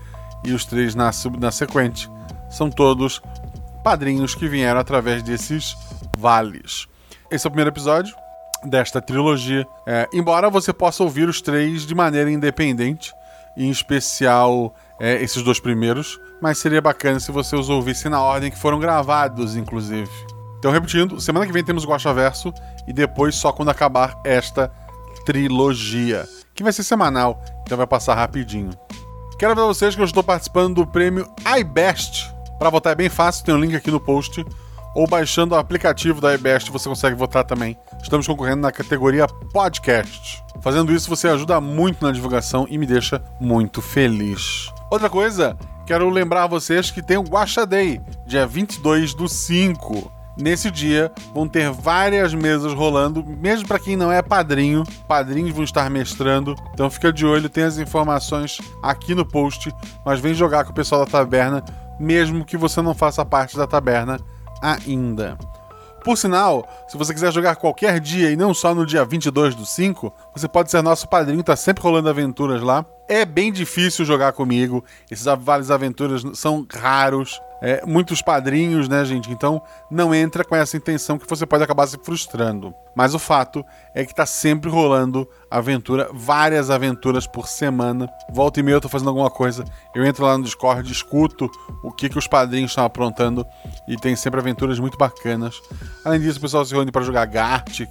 e 0.45 0.53
os 0.53 0.65
três 0.65 0.95
na, 0.95 1.11
na 1.39 1.51
sequente, 1.51 2.11
são 2.51 2.69
todos 2.69 3.23
padrinhos 3.83 4.35
que 4.35 4.49
vieram 4.49 4.81
através 4.81 5.23
desses 5.23 5.77
vales. 6.19 6.87
Esse 7.31 7.47
é 7.47 7.49
o 7.49 7.51
primeiro 7.51 7.71
episódio 7.71 8.15
desta 8.65 9.01
trilogia. 9.01 9.67
É, 9.87 10.09
embora 10.13 10.51
você 10.51 10.73
possa 10.73 11.03
ouvir 11.03 11.29
os 11.29 11.41
três 11.41 11.87
de 11.87 11.95
maneira 11.95 12.31
independente, 12.31 13.13
em 13.57 13.71
especial 13.71 14.75
é, 15.01 15.23
esses 15.23 15.43
dois 15.43 15.61
primeiros, 15.61 16.21
mas 16.41 16.59
seria 16.59 16.81
bacana 16.81 17.19
se 17.21 17.33
você 17.33 17.57
os 17.57 17.69
ouvisse 17.69 18.09
na 18.09 18.21
ordem 18.21 18.51
que 18.51 18.59
foram 18.59 18.79
gravados, 18.79 19.57
inclusive. 19.57 20.11
Então, 20.59 20.73
repetindo, 20.73 21.21
semana 21.21 21.47
que 21.47 21.53
vem 21.53 21.65
temos 21.65 21.85
o 21.85 21.89
Guaxa 21.89 22.13
Verso 22.15 22.53
e 22.87 22.93
depois 22.93 23.35
só 23.35 23.53
quando 23.53 23.69
acabar 23.69 24.19
esta 24.25 24.73
trilogia, 25.25 26.27
que 26.55 26.63
vai 26.63 26.73
ser 26.73 26.85
semanal, 26.85 27.43
então 27.63 27.77
vai 27.77 27.87
passar 27.87 28.15
rapidinho. 28.15 28.71
Quero 29.39 29.53
avisar 29.53 29.67
vocês 29.67 29.95
que 29.95 30.01
eu 30.01 30.07
estou 30.07 30.23
participando 30.23 30.77
do 30.77 30.87
prêmio 30.87 31.29
iBest. 31.59 32.33
Para 32.59 32.71
votar 32.71 32.93
é 32.93 32.97
bem 32.97 33.09
fácil, 33.09 33.45
tem 33.45 33.55
um 33.55 33.59
link 33.59 33.75
aqui 33.75 33.91
no 33.91 34.01
post. 34.01 34.45
Ou 34.95 35.09
baixando 35.09 35.57
o 35.57 35.59
aplicativo 35.59 36.21
da 36.21 36.35
iBest 36.35 36.71
você 36.71 36.89
consegue 36.89 37.17
votar 37.17 37.45
também. 37.45 37.77
Estamos 38.01 38.27
concorrendo 38.27 38.63
na 38.63 38.71
categoria 38.71 39.27
Podcast. 39.53 40.43
Fazendo 40.63 40.93
isso, 40.93 41.11
você 41.11 41.27
ajuda 41.27 41.61
muito 41.61 42.07
na 42.07 42.13
divulgação 42.13 42.67
e 42.71 42.79
me 42.79 42.87
deixa 42.87 43.21
muito 43.41 43.83
feliz. 43.83 44.73
Outra 44.95 45.11
coisa, 45.11 45.59
quero 45.85 46.09
lembrar 46.09 46.47
vocês 46.47 46.89
que 46.89 47.03
tem 47.03 47.17
o 47.17 47.25
Guaxa 47.25 47.67
Day, 47.67 48.01
dia 48.25 48.47
22 48.47 49.13
do 49.13 49.29
5. 49.29 50.13
Nesse 50.39 50.71
dia 50.71 51.11
vão 51.35 51.49
ter 51.49 51.69
várias 51.69 52.33
mesas 52.33 52.73
rolando, 52.73 53.25
mesmo 53.27 53.67
para 53.67 53.81
quem 53.81 53.97
não 53.97 54.13
é 54.13 54.23
padrinho, 54.23 54.85
padrinhos 55.09 55.53
vão 55.53 55.65
estar 55.65 55.91
mestrando. 55.91 56.55
Então 56.73 56.89
fica 56.89 57.13
de 57.13 57.27
olho, 57.27 57.49
tem 57.49 57.65
as 57.65 57.77
informações 57.77 58.61
aqui 58.81 59.17
no 59.17 59.27
post, 59.27 59.75
mas 60.07 60.21
vem 60.21 60.33
jogar 60.33 60.63
com 60.63 60.71
o 60.71 60.75
pessoal 60.75 61.05
da 61.05 61.11
taberna, 61.11 61.65
mesmo 61.99 62.45
que 62.45 62.57
você 62.57 62.81
não 62.81 62.95
faça 62.95 63.25
parte 63.25 63.57
da 63.57 63.67
taberna 63.67 64.21
ainda. 64.63 65.37
Por 66.05 66.19
sinal, 66.19 66.69
se 66.87 66.99
você 66.99 67.15
quiser 67.15 67.33
jogar 67.33 67.57
qualquer 67.57 67.99
dia 67.99 68.31
e 68.31 68.37
não 68.37 68.53
só 68.53 68.75
no 68.75 68.85
dia 68.85 69.07
22 69.07 69.55
do 69.55 69.65
5, 69.65 70.13
você 70.35 70.47
pode 70.47 70.71
ser 70.71 70.83
nosso 70.83 71.09
padrinho, 71.09 71.43
tá 71.43 71.57
sempre 71.57 71.83
rolando 71.83 72.11
aventuras 72.11 72.61
lá. 72.61 72.85
É 73.09 73.25
bem 73.25 73.51
difícil 73.51 74.05
jogar 74.05 74.33
comigo, 74.33 74.85
esses 75.11 75.25
vários 75.41 75.71
aventuras 75.71 76.23
são 76.35 76.67
raros, 76.71 77.41
é, 77.65 77.83
muitos 77.87 78.21
padrinhos, 78.21 78.91
né, 78.91 79.03
gente? 79.07 79.33
Então 79.33 79.63
não 79.91 80.15
entra 80.15 80.45
com 80.45 80.55
essa 80.55 80.77
intenção 80.77 81.19
que 81.19 81.27
você 81.27 81.47
pode 81.47 81.65
acabar 81.65 81.87
se 81.87 81.97
frustrando. 81.97 82.75
Mas 82.95 83.15
o 83.15 83.19
fato 83.19 83.65
é 83.95 84.05
que 84.05 84.15
tá 84.15 84.27
sempre 84.27 84.69
rolando 84.69 85.27
aventura, 85.51 86.11
várias 86.13 86.69
aventuras 86.69 87.27
por 87.27 87.49
semana. 87.49 88.07
Volta 88.31 88.61
e 88.61 88.63
meia 88.63 88.75
eu 88.75 88.83
tô 88.83 88.89
fazendo 88.91 89.09
alguma 89.09 89.31
coisa, 89.31 89.65
eu 89.95 90.05
entro 90.05 90.27
lá 90.27 90.37
no 90.37 90.45
Discord, 90.45 90.93
escuto 90.93 91.51
o 91.83 91.91
que, 91.91 92.11
que 92.11 92.19
os 92.19 92.27
padrinhos 92.27 92.73
estão 92.73 92.85
aprontando 92.85 93.47
e 93.89 93.97
tem 93.97 94.15
sempre 94.15 94.39
aventuras 94.39 94.79
muito 94.79 94.99
bacanas. 94.99 95.59
Além 96.05 96.21
disso, 96.21 96.39
o 96.39 96.43
pessoal 96.43 96.67
se 96.67 96.75
reúne 96.75 96.93
para 96.93 97.03
jogar 97.03 97.25
Gartic, 97.25 97.89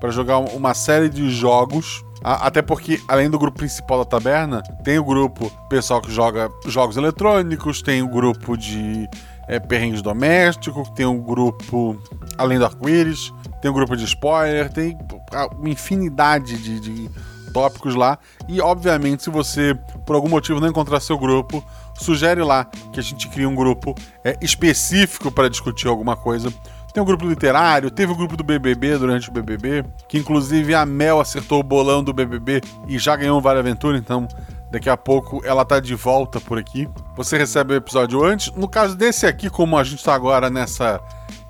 para 0.00 0.10
jogar 0.10 0.38
uma 0.38 0.72
série 0.72 1.10
de 1.10 1.28
jogos. 1.28 2.02
Até 2.22 2.60
porque, 2.60 3.00
além 3.08 3.30
do 3.30 3.38
grupo 3.38 3.58
principal 3.58 3.98
da 3.98 4.04
taberna, 4.04 4.62
tem 4.84 4.98
o 4.98 5.04
grupo 5.04 5.50
pessoal 5.68 6.02
que 6.02 6.12
joga 6.12 6.50
jogos 6.66 6.96
eletrônicos, 6.96 7.80
tem 7.80 8.02
o 8.02 8.08
grupo 8.08 8.56
de 8.56 9.08
é, 9.48 9.58
perrengues 9.58 10.02
domésticos, 10.02 10.90
tem 10.90 11.06
o 11.06 11.20
grupo 11.20 12.00
além 12.36 12.58
do 12.58 12.64
arco-íris, 12.64 13.32
tem 13.60 13.70
o 13.70 13.74
grupo 13.74 13.96
de 13.96 14.04
spoiler, 14.04 14.70
tem 14.70 14.96
uma 15.58 15.68
infinidade 15.68 16.56
de, 16.58 16.80
de 16.80 17.10
tópicos 17.52 17.94
lá. 17.94 18.18
E, 18.48 18.60
obviamente, 18.60 19.22
se 19.22 19.30
você, 19.30 19.74
por 20.06 20.14
algum 20.14 20.28
motivo, 20.28 20.60
não 20.60 20.68
encontrar 20.68 21.00
seu 21.00 21.18
grupo, 21.18 21.64
sugere 21.94 22.42
lá 22.42 22.64
que 22.92 23.00
a 23.00 23.02
gente 23.02 23.28
crie 23.28 23.46
um 23.46 23.54
grupo 23.54 23.94
é, 24.24 24.36
específico 24.40 25.30
para 25.30 25.48
discutir 25.48 25.88
alguma 25.88 26.16
coisa. 26.16 26.52
Tem 26.92 27.00
o 27.00 27.04
um 27.04 27.06
grupo 27.06 27.26
literário, 27.26 27.90
teve 27.90 28.12
o 28.12 28.16
grupo 28.16 28.36
do 28.36 28.42
BBB 28.42 28.98
durante 28.98 29.28
o 29.28 29.32
BBB, 29.32 29.84
que 30.08 30.18
inclusive 30.18 30.74
a 30.74 30.84
Mel 30.84 31.20
acertou 31.20 31.60
o 31.60 31.62
bolão 31.62 32.02
do 32.02 32.12
BBB 32.12 32.60
e 32.88 32.98
já 32.98 33.14
ganhou 33.14 33.38
um 33.38 33.40
Vale 33.40 33.60
Aventura, 33.60 33.96
então 33.96 34.26
daqui 34.70 34.90
a 34.90 34.96
pouco 34.96 35.40
ela 35.44 35.64
tá 35.64 35.78
de 35.78 35.94
volta 35.94 36.40
por 36.40 36.58
aqui. 36.58 36.88
Você 37.16 37.38
recebe 37.38 37.74
o 37.74 37.76
episódio 37.76 38.24
antes. 38.24 38.52
No 38.56 38.68
caso 38.68 38.96
desse 38.96 39.26
aqui, 39.26 39.48
como 39.48 39.78
a 39.78 39.84
gente 39.84 40.02
tá 40.02 40.14
agora 40.14 40.50
nessa 40.50 41.00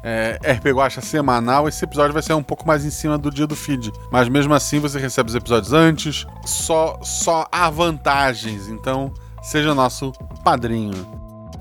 é, 0.03 0.39
RP 0.43 0.67
Guacha 0.75 1.01
semanal, 1.01 1.69
esse 1.69 1.85
episódio 1.85 2.13
vai 2.13 2.23
ser 2.23 2.35
um 2.35 2.43
pouco 2.43 2.67
mais 2.67 2.85
em 2.85 2.91
cima 2.91 3.19
do 3.19 3.31
dia 3.31 3.47
do 3.47 3.57
feed. 3.57 3.93
Mas 4.11 4.29
mesmo 4.29 4.55
assim 4.55 4.79
você 4.79 4.99
recebe 4.99 5.31
os 5.31 5.35
episódios 5.35 5.73
antes, 5.73 6.27
só, 6.45 6.99
só 7.03 7.47
há 7.51 7.69
vantagens, 7.71 8.69
então 8.69 9.13
seja 9.43 9.75
nosso 9.75 10.13
padrinho. 10.43 11.07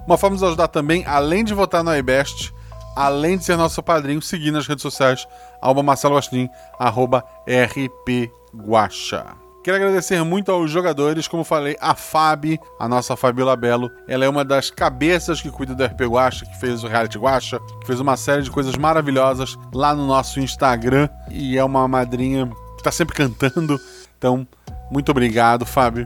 Uma 0.08 0.18
forma 0.18 0.36
de 0.36 0.42
nos 0.42 0.50
ajudar 0.50 0.68
também, 0.70 1.06
além 1.06 1.44
de 1.44 1.54
votar 1.54 1.84
no 1.84 1.96
iBest, 1.96 2.54
além 3.00 3.38
de 3.38 3.46
ser 3.46 3.56
nosso 3.56 3.82
padrinho, 3.82 4.22
seguir 4.22 4.52
nas 4.52 4.68
redes 4.68 4.82
sociais, 4.82 5.26
arroba 5.62 5.82
Marcelo 5.82 6.16
Guaxinim, 6.16 6.50
arroba 6.78 7.24
rpguacha. 7.48 9.26
Quero 9.64 9.78
agradecer 9.78 10.22
muito 10.26 10.52
aos 10.52 10.70
jogadores, 10.70 11.26
como 11.26 11.46
falei, 11.46 11.78
a 11.80 11.96
Fabi, 11.96 12.60
a 12.78 12.90
nossa 12.90 13.16
Fabiola 13.16 13.56
Belo. 13.56 13.90
Ela 14.06 14.26
é 14.26 14.30
uma 14.30 14.44
das 14.44 14.70
cabeças 14.70 15.42
que 15.42 15.50
cuida 15.50 15.74
do 15.74 15.86
RP 15.86 16.02
Guacha, 16.02 16.46
que 16.46 16.60
fez 16.60 16.84
o 16.84 16.88
Reality 16.88 17.18
Guacha, 17.18 17.60
que 17.80 17.88
fez 17.88 18.02
uma 18.02 18.18
série 18.18 18.42
de 18.42 18.52
coisas 18.52 18.76
maravilhosas 18.76 19.58
lá 19.74 19.96
no 19.96 20.06
nosso 20.06 20.42
Instagram 20.42 21.08
e 21.30 21.58
é 21.58 21.64
uma 21.64 21.88
madrinha 21.88 22.48
que 22.48 22.82
está 22.82 22.92
sempre 22.92 23.16
cantando. 23.16 23.80
Então, 24.18 24.46
muito 24.92 25.10
obrigado, 25.10 25.66
Fábio. 25.66 26.06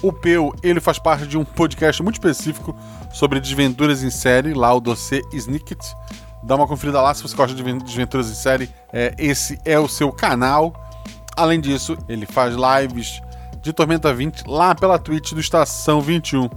O 0.00 0.12
Peu, 0.12 0.54
ele 0.62 0.78
faz 0.78 1.00
parte 1.00 1.26
de 1.26 1.36
um 1.36 1.44
podcast 1.44 2.00
muito 2.00 2.14
específico 2.14 2.76
sobre 3.12 3.40
desventuras 3.40 4.04
em 4.04 4.10
série, 4.10 4.54
lá 4.54 4.72
o 4.72 4.80
Dossiê 4.80 5.22
Snicket. 5.32 5.80
Dá 6.42 6.54
uma 6.54 6.66
conferida 6.66 7.00
lá 7.00 7.12
se 7.14 7.22
você 7.22 7.36
gosta 7.36 7.54
de 7.54 7.62
desventuras 7.62 8.30
em 8.30 8.34
série. 8.34 8.70
É, 8.92 9.14
esse 9.18 9.58
é 9.64 9.78
o 9.78 9.88
seu 9.88 10.12
canal. 10.12 10.72
Além 11.36 11.60
disso, 11.60 11.96
ele 12.08 12.26
faz 12.26 12.54
lives 12.54 13.20
de 13.60 13.72
Tormenta 13.72 14.12
20 14.12 14.44
lá 14.46 14.74
pela 14.74 14.98
Twitch 14.98 15.32
do 15.32 15.40
Estação 15.40 16.00
21. 16.00 16.48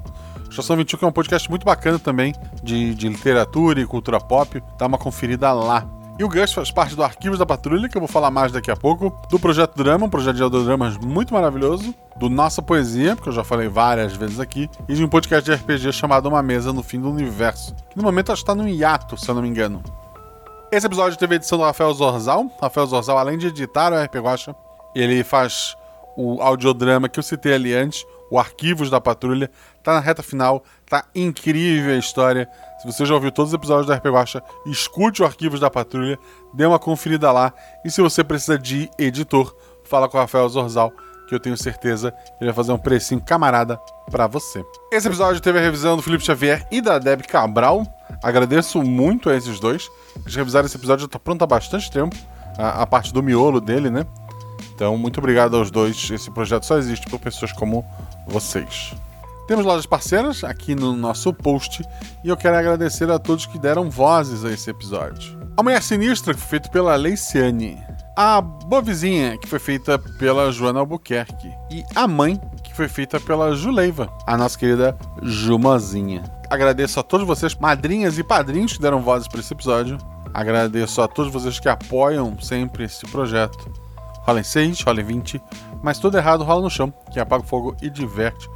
Estação 0.49 0.75
21 0.75 0.97
que 0.97 1.05
é 1.05 1.07
um 1.07 1.11
podcast 1.11 1.49
muito 1.49 1.65
bacana 1.65 1.97
também 1.97 2.33
de, 2.61 2.93
de 2.93 3.07
literatura 3.07 3.81
e 3.81 3.85
cultura 3.85 4.19
pop. 4.19 4.61
Dá 4.77 4.85
uma 4.85 4.97
conferida 4.97 5.51
lá. 5.51 5.87
E 6.21 6.23
o 6.23 6.29
Gus 6.29 6.53
faz 6.53 6.69
parte 6.69 6.95
do 6.95 7.03
Arquivos 7.03 7.39
da 7.39 7.47
Patrulha, 7.47 7.89
que 7.89 7.97
eu 7.97 7.99
vou 7.99 8.07
falar 8.07 8.29
mais 8.29 8.51
daqui 8.51 8.69
a 8.69 8.75
pouco, 8.75 9.11
do 9.27 9.39
Projeto 9.39 9.75
Drama, 9.75 10.05
um 10.05 10.09
projeto 10.09 10.35
de 10.35 10.43
audiodramas 10.43 10.95
muito 10.95 11.33
maravilhoso, 11.33 11.95
do 12.15 12.29
Nossa 12.29 12.61
Poesia, 12.61 13.15
porque 13.15 13.29
eu 13.29 13.33
já 13.33 13.43
falei 13.43 13.67
várias 13.67 14.15
vezes 14.15 14.39
aqui, 14.39 14.69
e 14.87 14.93
de 14.93 15.03
um 15.03 15.07
podcast 15.07 15.43
de 15.43 15.51
RPG 15.51 15.91
chamado 15.91 16.29
Uma 16.29 16.43
Mesa 16.43 16.71
no 16.71 16.83
Fim 16.83 17.01
do 17.01 17.09
Universo, 17.09 17.73
que 17.89 17.97
no 17.97 18.03
momento 18.03 18.31
está 18.31 18.53
no 18.53 18.69
hiato, 18.69 19.17
se 19.17 19.27
eu 19.27 19.33
não 19.33 19.41
me 19.41 19.49
engano. 19.49 19.81
Esse 20.71 20.85
episódio 20.85 21.17
teve 21.17 21.33
a 21.33 21.37
edição 21.37 21.57
do 21.57 21.63
Rafael 21.63 21.91
Zorzal. 21.91 22.55
Rafael 22.61 22.85
Zorzal, 22.85 23.17
além 23.17 23.39
de 23.39 23.47
editar 23.47 23.91
o 23.91 23.99
RP 23.99 24.17
Guacha, 24.17 24.55
ele 24.93 25.23
faz 25.23 25.75
o 26.15 26.39
audiodrama 26.39 27.09
que 27.09 27.17
eu 27.17 27.23
citei 27.23 27.55
ali 27.55 27.73
antes, 27.73 28.05
o 28.29 28.37
Arquivos 28.37 28.91
da 28.91 29.01
Patrulha. 29.01 29.49
Tá 29.81 29.95
na 29.95 29.99
reta 29.99 30.21
final, 30.21 30.63
tá 30.87 31.03
incrível 31.15 31.95
a 31.95 31.97
história. 31.97 32.47
Se 32.81 32.87
você 32.91 33.05
já 33.05 33.13
ouviu 33.13 33.31
todos 33.31 33.51
os 33.51 33.53
episódios 33.53 33.85
da 33.85 33.95
RP 33.95 34.07
Guacha, 34.07 34.41
escute 34.65 35.21
o 35.21 35.25
Arquivos 35.25 35.59
da 35.59 35.69
Patrulha, 35.69 36.17
dê 36.51 36.65
uma 36.65 36.79
conferida 36.79 37.31
lá. 37.31 37.53
E 37.85 37.91
se 37.91 38.01
você 38.01 38.23
precisa 38.23 38.57
de 38.57 38.89
editor, 38.97 39.55
fala 39.83 40.09
com 40.09 40.17
o 40.17 40.19
Rafael 40.19 40.49
Zorzal, 40.49 40.91
que 41.27 41.35
eu 41.35 41.39
tenho 41.39 41.55
certeza 41.55 42.09
que 42.09 42.17
ele 42.43 42.47
vai 42.47 42.55
fazer 42.55 42.71
um 42.71 42.79
precinho 42.79 43.21
camarada 43.21 43.79
para 44.09 44.25
você. 44.25 44.65
Esse 44.91 45.07
episódio 45.07 45.39
teve 45.39 45.59
a 45.59 45.61
revisão 45.61 45.95
do 45.95 46.01
Felipe 46.01 46.25
Xavier 46.25 46.67
e 46.71 46.81
da 46.81 46.97
Deb 46.97 47.21
Cabral. 47.21 47.85
Agradeço 48.23 48.81
muito 48.81 49.29
a 49.29 49.35
esses 49.35 49.59
dois. 49.59 49.87
Eles 50.21 50.35
revisaram 50.35 50.65
esse 50.65 50.75
episódio, 50.75 51.03
já 51.03 51.07
tá 51.07 51.19
pronto 51.19 51.43
há 51.43 51.47
bastante 51.47 51.91
tempo. 51.91 52.15
A, 52.57 52.81
a 52.81 52.87
parte 52.87 53.13
do 53.13 53.21
miolo 53.21 53.61
dele, 53.61 53.91
né? 53.91 54.07
Então, 54.73 54.97
muito 54.97 55.19
obrigado 55.19 55.55
aos 55.55 55.69
dois. 55.69 56.09
Esse 56.09 56.31
projeto 56.31 56.65
só 56.65 56.79
existe 56.79 57.07
por 57.11 57.19
pessoas 57.19 57.51
como 57.51 57.85
vocês. 58.25 58.91
Temos 59.47 59.65
lojas 59.65 59.85
parceiras 59.85 60.43
aqui 60.43 60.75
no 60.75 60.95
nosso 60.95 61.33
post 61.33 61.83
e 62.23 62.29
eu 62.29 62.37
quero 62.37 62.55
agradecer 62.55 63.09
a 63.09 63.19
todos 63.19 63.45
que 63.45 63.59
deram 63.59 63.89
vozes 63.89 64.45
a 64.45 64.51
esse 64.51 64.69
episódio. 64.69 65.39
A 65.57 65.63
Mulher 65.63 65.81
Sinistra, 65.81 66.33
que 66.33 66.39
foi 66.39 66.49
feita 66.49 66.69
pela 66.69 66.95
Leiciane. 66.95 67.77
A 68.15 68.41
Boa 68.41 68.81
Vizinha, 68.81 69.37
que 69.37 69.47
foi 69.47 69.59
feita 69.59 69.97
pela 69.97 70.51
Joana 70.51 70.79
Albuquerque. 70.79 71.51
E 71.69 71.83
A 71.95 72.07
Mãe, 72.07 72.39
que 72.63 72.75
foi 72.75 72.87
feita 72.87 73.19
pela 73.19 73.53
Juleiva, 73.53 74.11
a 74.25 74.37
nossa 74.37 74.57
querida 74.57 74.97
Jumazinha. 75.21 76.23
Agradeço 76.49 76.99
a 76.99 77.03
todos 77.03 77.25
vocês, 77.25 77.55
madrinhas 77.55 78.17
e 78.17 78.23
padrinhos 78.23 78.73
que 78.73 78.81
deram 78.81 79.01
vozes 79.01 79.27
para 79.27 79.39
esse 79.39 79.53
episódio. 79.53 79.97
Agradeço 80.33 81.01
a 81.01 81.07
todos 81.07 81.31
vocês 81.31 81.59
que 81.59 81.67
apoiam 81.67 82.39
sempre 82.39 82.85
esse 82.85 83.05
projeto. 83.07 83.71
Rola 84.23 84.39
em 84.39 84.43
6, 84.43 84.81
rola 84.81 85.01
em 85.01 85.05
20, 85.05 85.41
mas 85.83 85.97
tudo 85.97 86.17
errado 86.17 86.43
rola 86.43 86.61
no 86.61 86.69
chão, 86.69 86.93
que 87.11 87.19
apaga 87.19 87.43
o 87.43 87.47
fogo 87.47 87.75
e 87.81 87.89
diverte. 87.89 88.47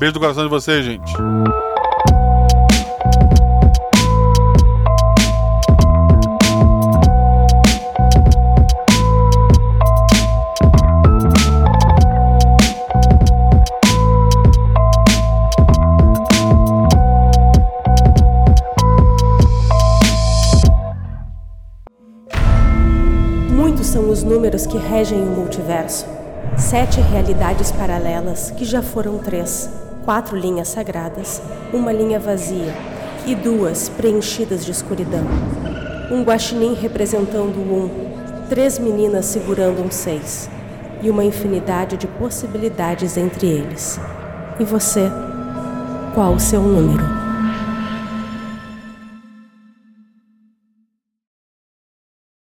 Beijo 0.00 0.14
do 0.14 0.20
coração 0.20 0.44
de 0.44 0.48
vocês, 0.48 0.82
gente. 0.82 1.12
Muitos 23.50 23.88
são 23.88 24.08
os 24.08 24.22
números 24.24 24.66
que 24.66 24.78
regem 24.78 25.20
o 25.20 25.26
multiverso. 25.26 26.06
Sete 26.56 27.02
realidades 27.02 27.70
paralelas, 27.70 28.50
que 28.52 28.64
já 28.64 28.80
foram 28.80 29.18
três. 29.18 29.89
Quatro 30.04 30.36
linhas 30.36 30.68
sagradas, 30.68 31.42
uma 31.72 31.92
linha 31.92 32.18
vazia 32.18 32.74
e 33.26 33.34
duas 33.34 33.88
preenchidas 33.90 34.64
de 34.64 34.70
escuridão. 34.70 35.24
Um 36.10 36.22
guaxinim 36.22 36.74
representando 36.74 37.58
um, 37.58 37.90
três 38.48 38.78
meninas 38.78 39.26
segurando 39.26 39.82
um 39.82 39.90
seis 39.90 40.48
e 41.02 41.10
uma 41.10 41.22
infinidade 41.22 41.96
de 41.96 42.06
possibilidades 42.06 43.16
entre 43.16 43.46
eles. 43.46 44.00
E 44.58 44.64
você? 44.64 45.10
Qual 46.14 46.34
o 46.34 46.40
seu 46.40 46.62
número? 46.62 47.29